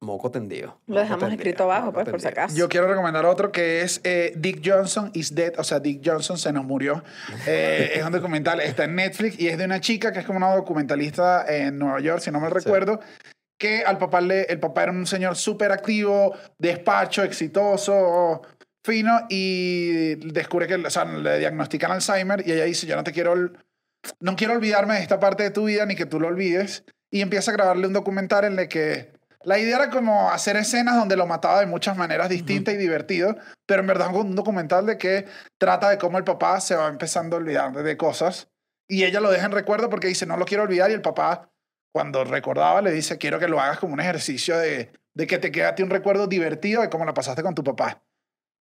moco 0.00 0.30
tendido. 0.30 0.78
Lo 0.86 1.00
dejamos 1.00 1.20
tendido, 1.20 1.40
escrito 1.40 1.64
abajo, 1.64 1.92
pues, 1.92 2.08
por 2.08 2.20
si 2.20 2.28
acaso. 2.28 2.54
Yo 2.56 2.68
quiero 2.68 2.86
recomendar 2.88 3.24
otro 3.24 3.50
que 3.52 3.80
es 3.82 4.00
eh, 4.04 4.32
Dick 4.36 4.60
Johnson 4.64 5.10
is 5.14 5.34
Dead, 5.34 5.54
o 5.58 5.64
sea, 5.64 5.80
Dick 5.80 6.02
Johnson 6.04 6.36
se 6.38 6.52
nos 6.52 6.64
murió. 6.64 7.02
Eh, 7.46 7.92
es 7.96 8.04
un 8.04 8.12
documental, 8.12 8.60
está 8.60 8.84
en 8.84 8.94
Netflix 8.96 9.40
y 9.40 9.48
es 9.48 9.56
de 9.58 9.64
una 9.64 9.80
chica 9.80 10.12
que 10.12 10.18
es 10.20 10.26
como 10.26 10.36
una 10.36 10.54
documentalista 10.54 11.44
en 11.48 11.78
Nueva 11.78 12.00
York, 12.00 12.20
si 12.20 12.30
no 12.30 12.38
me 12.40 12.50
recuerdo, 12.50 13.00
que 13.58 13.82
al 13.82 13.98
papá 13.98 14.20
le, 14.20 14.42
el 14.44 14.60
papá 14.60 14.82
era 14.84 14.92
un 14.92 15.06
señor 15.06 15.36
súper 15.36 15.72
activo, 15.72 16.34
despacho, 16.58 17.22
exitoso, 17.22 18.42
fino, 18.84 19.20
y 19.28 20.14
descubre 20.32 20.66
que, 20.66 20.74
o 20.76 20.90
sea, 20.90 21.04
le 21.04 21.38
diagnostican 21.38 21.92
Alzheimer 21.92 22.42
y 22.46 22.52
ella 22.52 22.64
dice, 22.64 22.86
yo 22.86 22.96
no 22.96 23.04
te 23.04 23.12
quiero, 23.12 23.32
ol- 23.32 23.58
no 24.20 24.36
quiero 24.36 24.54
olvidarme 24.54 24.94
de 24.94 25.00
esta 25.00 25.20
parte 25.20 25.42
de 25.42 25.50
tu 25.50 25.64
vida 25.64 25.86
ni 25.86 25.96
que 25.96 26.06
tú 26.06 26.20
lo 26.20 26.28
olvides. 26.28 26.84
Y 27.10 27.22
empieza 27.22 27.50
a 27.50 27.54
grabarle 27.54 27.86
un 27.86 27.92
documental 27.92 28.44
en 28.44 28.58
el 28.58 28.68
que 28.68 29.12
la 29.42 29.58
idea 29.58 29.76
era 29.76 29.90
como 29.90 30.30
hacer 30.30 30.56
escenas 30.56 30.96
donde 30.96 31.16
lo 31.16 31.26
mataba 31.26 31.60
de 31.60 31.66
muchas 31.66 31.96
maneras 31.96 32.28
distintas 32.28 32.74
y 32.74 32.76
divertido, 32.76 33.36
pero 33.66 33.80
en 33.80 33.86
verdad 33.86 34.10
es 34.10 34.16
un 34.16 34.36
documental 34.36 34.86
de 34.86 34.98
que 34.98 35.26
trata 35.58 35.88
de 35.88 35.98
cómo 35.98 36.18
el 36.18 36.24
papá 36.24 36.60
se 36.60 36.76
va 36.76 36.88
empezando 36.88 37.36
a 37.36 37.38
olvidar 37.40 37.72
de 37.72 37.96
cosas 37.96 38.48
y 38.86 39.04
ella 39.04 39.20
lo 39.20 39.30
deja 39.30 39.46
en 39.46 39.52
recuerdo 39.52 39.88
porque 39.88 40.08
dice, 40.08 40.26
no 40.26 40.36
lo 40.36 40.44
quiero 40.44 40.64
olvidar 40.64 40.90
y 40.90 40.94
el 40.94 41.00
papá 41.00 41.48
cuando 41.92 42.24
recordaba 42.24 42.82
le 42.82 42.90
dice, 42.90 43.18
quiero 43.18 43.38
que 43.38 43.48
lo 43.48 43.60
hagas 43.60 43.78
como 43.78 43.94
un 43.94 44.00
ejercicio 44.00 44.58
de, 44.58 44.92
de 45.14 45.26
que 45.26 45.38
te 45.38 45.50
quede 45.50 45.64
a 45.64 45.74
ti 45.74 45.82
un 45.82 45.90
recuerdo 45.90 46.26
divertido 46.26 46.82
de 46.82 46.90
cómo 46.90 47.04
la 47.04 47.14
pasaste 47.14 47.42
con 47.42 47.54
tu 47.54 47.64
papá. 47.64 48.02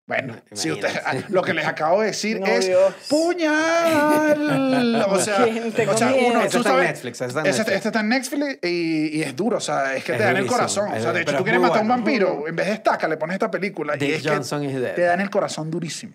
Bueno, 0.09 0.35
si 0.53 0.71
usted, 0.71 0.89
Imagínate. 0.89 1.31
lo 1.31 1.41
que 1.43 1.53
les 1.53 1.65
acabo 1.67 2.01
de 2.01 2.07
decir 2.07 2.39
No, 2.39 2.47
es 2.47 2.65
Dios. 2.67 2.93
puñal. 3.07 5.05
O 5.09 5.19
sea, 5.19 5.45
o 5.45 5.97
sea 5.97 6.13
uno, 6.13 6.41
Ese 6.41 6.49
tú 6.49 6.57
está 6.57 6.57
en 6.57 6.63
sabes, 6.63 6.87
Netflix, 6.89 7.21
está 7.21 7.43
Netflix. 7.43 7.69
este 7.71 7.87
está 7.89 7.99
en 8.01 8.09
Netflix 8.09 8.59
y, 8.63 9.17
y 9.19 9.21
es 9.23 9.35
duro, 9.35 9.57
o 9.57 9.61
sea, 9.61 9.95
es 9.95 10.03
que 10.03 10.13
Es 10.13 10.17
te 10.17 10.23
da 10.23 10.31
en 10.31 10.37
el 10.37 10.45
corazón. 10.47 10.91
O 10.91 10.95
es- 10.95 11.03
sea, 11.03 11.13
de 11.13 11.21
hecho, 11.21 11.31
tú 11.33 11.37
es 11.37 11.43
quieres 11.43 11.61
matar 11.61 11.77
a 11.77 11.81
un 11.81 11.87
bueno. 11.87 12.03
vampiro, 12.03 12.47
en 12.47 12.55
vez 12.55 12.65
de 12.67 12.73
estaca, 12.73 13.07
le 13.07 13.17
pones 13.17 13.35
esta 13.35 13.49
película. 13.51 13.95
y 13.95 13.99
Dick 13.99 14.15
es 14.15 14.23
que 14.23 14.29
Johnson 14.29 14.63
is 14.63 14.79
dead. 14.81 14.95
Te 14.95 15.01
da 15.03 15.13
en 15.13 15.21
el 15.21 15.29
corazón 15.29 15.69
durísimo. 15.71 16.13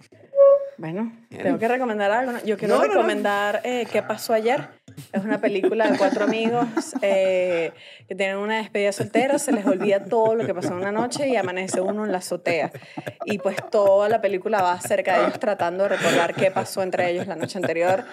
Bueno, 0.76 1.12
tengo 1.30 1.59
que 1.59 1.68
recomendar 1.68 2.11
algo. 2.11 2.32
Yo 2.45 2.59
quiero 2.59 2.74
No, 2.74 2.80
no, 2.80 2.86
no. 2.88 2.95
recomendar 2.95 3.61
eh, 3.62 3.86
¿Qué 3.92 4.03
pasó 4.03 4.34
ayer? 4.34 4.68
Es 5.12 5.24
una 5.24 5.40
película 5.40 5.90
de 5.90 5.99
cuatro 5.99 6.24
amigos 6.24 6.66
eh, 7.03 7.72
que 8.09 8.14
tienen 8.14 8.36
una 8.36 8.59
despedida 8.59 8.92
soltera, 8.92 9.38
se 9.38 9.53
les 9.53 9.66
olvida 9.66 10.05
todo 10.05 10.34
lo 10.34 10.47
que 10.47 10.55
pasó 10.55 10.74
una 10.74 10.92
noche 10.92 11.28
y 11.28 11.36
amanece 11.36 11.80
uno 11.80 12.05
en 12.05 12.12
la 12.12 12.18
azotea. 12.18 12.70
Y 13.24 13.38
pues 13.38 13.57
toda 13.70 14.09
la 14.09 14.20
película 14.20 14.62
va 14.62 14.72
acerca 14.72 15.18
de 15.18 15.24
ellos 15.24 15.38
tratando 15.38 15.84
de 15.84 15.90
recordar 15.90 16.34
qué 16.34 16.51
pasó 16.51 16.82
entre 16.82 17.11
ellos 17.11 17.26
la 17.26 17.36
noche 17.36 17.59
anterior. 17.59 18.05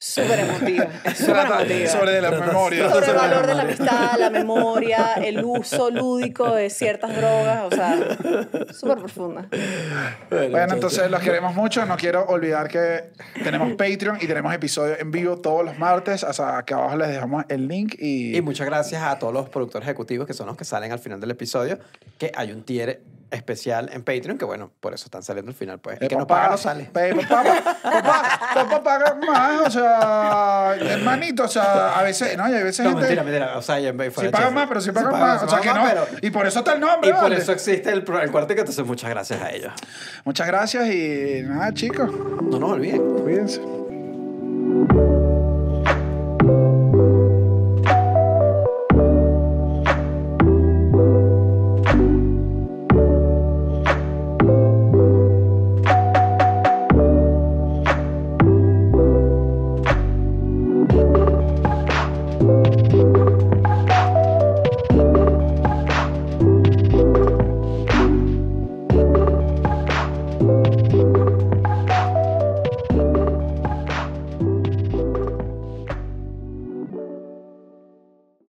Súper 0.00 0.38
emotiva, 0.38 0.86
súper 1.16 1.88
sobre 1.88 2.20
la 2.20 2.30
memoria. 2.30 2.88
sobre 2.88 3.06
el 3.06 3.16
valor 3.16 3.46
de 3.48 3.54
la 3.54 3.62
amistad, 3.62 4.16
la 4.16 4.30
memoria, 4.44 5.14
el 5.14 5.44
uso 5.44 5.90
lúdico 5.90 6.54
de 6.54 6.70
ciertas 6.70 7.16
drogas, 7.16 7.64
o 7.64 7.70
sea, 7.74 8.16
súper 8.72 8.98
profunda. 8.98 9.48
Bueno, 10.30 10.74
entonces 10.74 11.10
los 11.10 11.20
queremos 11.20 11.52
mucho. 11.56 11.84
No 11.84 11.96
quiero 11.96 12.24
olvidar 12.26 12.68
que 12.68 13.10
tenemos 13.42 13.72
Patreon 13.72 14.18
y 14.20 14.28
tenemos 14.28 14.54
episodios 14.54 15.00
en 15.00 15.10
vivo 15.10 15.38
todos 15.38 15.64
los 15.64 15.76
martes. 15.80 16.22
Hasta 16.22 16.58
acá 16.58 16.76
abajo 16.76 16.96
les 16.96 17.08
dejamos 17.08 17.44
el 17.48 17.66
link 17.66 17.96
y, 17.98 18.36
Y 18.36 18.40
muchas 18.40 18.68
gracias 18.68 19.02
a 19.02 19.18
todos 19.18 19.32
los 19.32 19.48
productores 19.48 19.88
ejecutivos 19.88 20.28
que 20.28 20.32
son 20.32 20.46
los 20.46 20.56
que 20.56 20.64
salen 20.64 20.92
al 20.92 21.00
final 21.00 21.18
del 21.18 21.32
episodio, 21.32 21.76
que 22.18 22.30
hay 22.36 22.52
un 22.52 22.62
tier 22.62 23.00
especial 23.30 23.90
en 23.92 24.02
Patreon, 24.02 24.38
que 24.38 24.44
bueno, 24.44 24.70
por 24.80 24.94
eso 24.94 25.04
están 25.06 25.22
saliendo 25.22 25.50
al 25.50 25.56
final, 25.56 25.78
pues. 25.80 26.00
El 26.00 26.08
que 26.08 26.16
no 26.16 26.26
paga 26.26 26.50
no 26.50 26.56
sale. 26.56 26.84
Pe- 26.92 27.14
Papá, 27.14 27.44
papá, 27.82 28.38
papá 28.54 28.82
paga 28.82 29.14
más, 29.14 29.66
o 29.66 29.70
sea, 29.70 30.74
hermanito, 30.80 31.44
o 31.44 31.48
sea, 31.48 31.98
a 31.98 32.02
veces, 32.02 32.36
no, 32.36 32.48
y 32.48 32.54
a 32.54 32.64
veces 32.64 32.84
No, 32.84 32.90
gente... 32.92 33.02
mentira, 33.02 33.22
mentira. 33.24 33.58
O 33.58 33.62
sea, 33.62 33.78
ya 33.80 33.90
Sí 33.92 34.28
pagan 34.30 34.54
más, 34.54 34.66
pero 34.68 34.80
sí 34.80 34.90
pagan 34.92 35.12
más. 35.12 35.40
sí 35.40 35.46
O 35.46 35.50
sea 35.50 35.60
que 35.60 35.68
no. 35.68 35.74
más, 35.82 35.94
Y 36.22 36.30
por 36.30 36.46
eso 36.46 36.58
está 36.60 36.72
el 36.74 36.80
nombre, 36.80 37.10
Y 37.10 37.12
por 37.12 37.32
eso 37.32 37.52
existe 37.52 37.90
el, 37.90 37.98
el 38.22 38.30
cuartico, 38.30 38.60
entonces 38.60 38.84
muchas 38.84 39.10
gracias 39.10 39.40
a 39.42 39.50
ellos. 39.50 39.72
Muchas 40.24 40.46
gracias 40.46 40.86
y 40.88 41.42
nada, 41.44 41.72
chicos, 41.74 42.10
No 42.42 42.58
nos 42.58 42.70
olviden. 42.72 43.02
cuídense. 43.22 43.60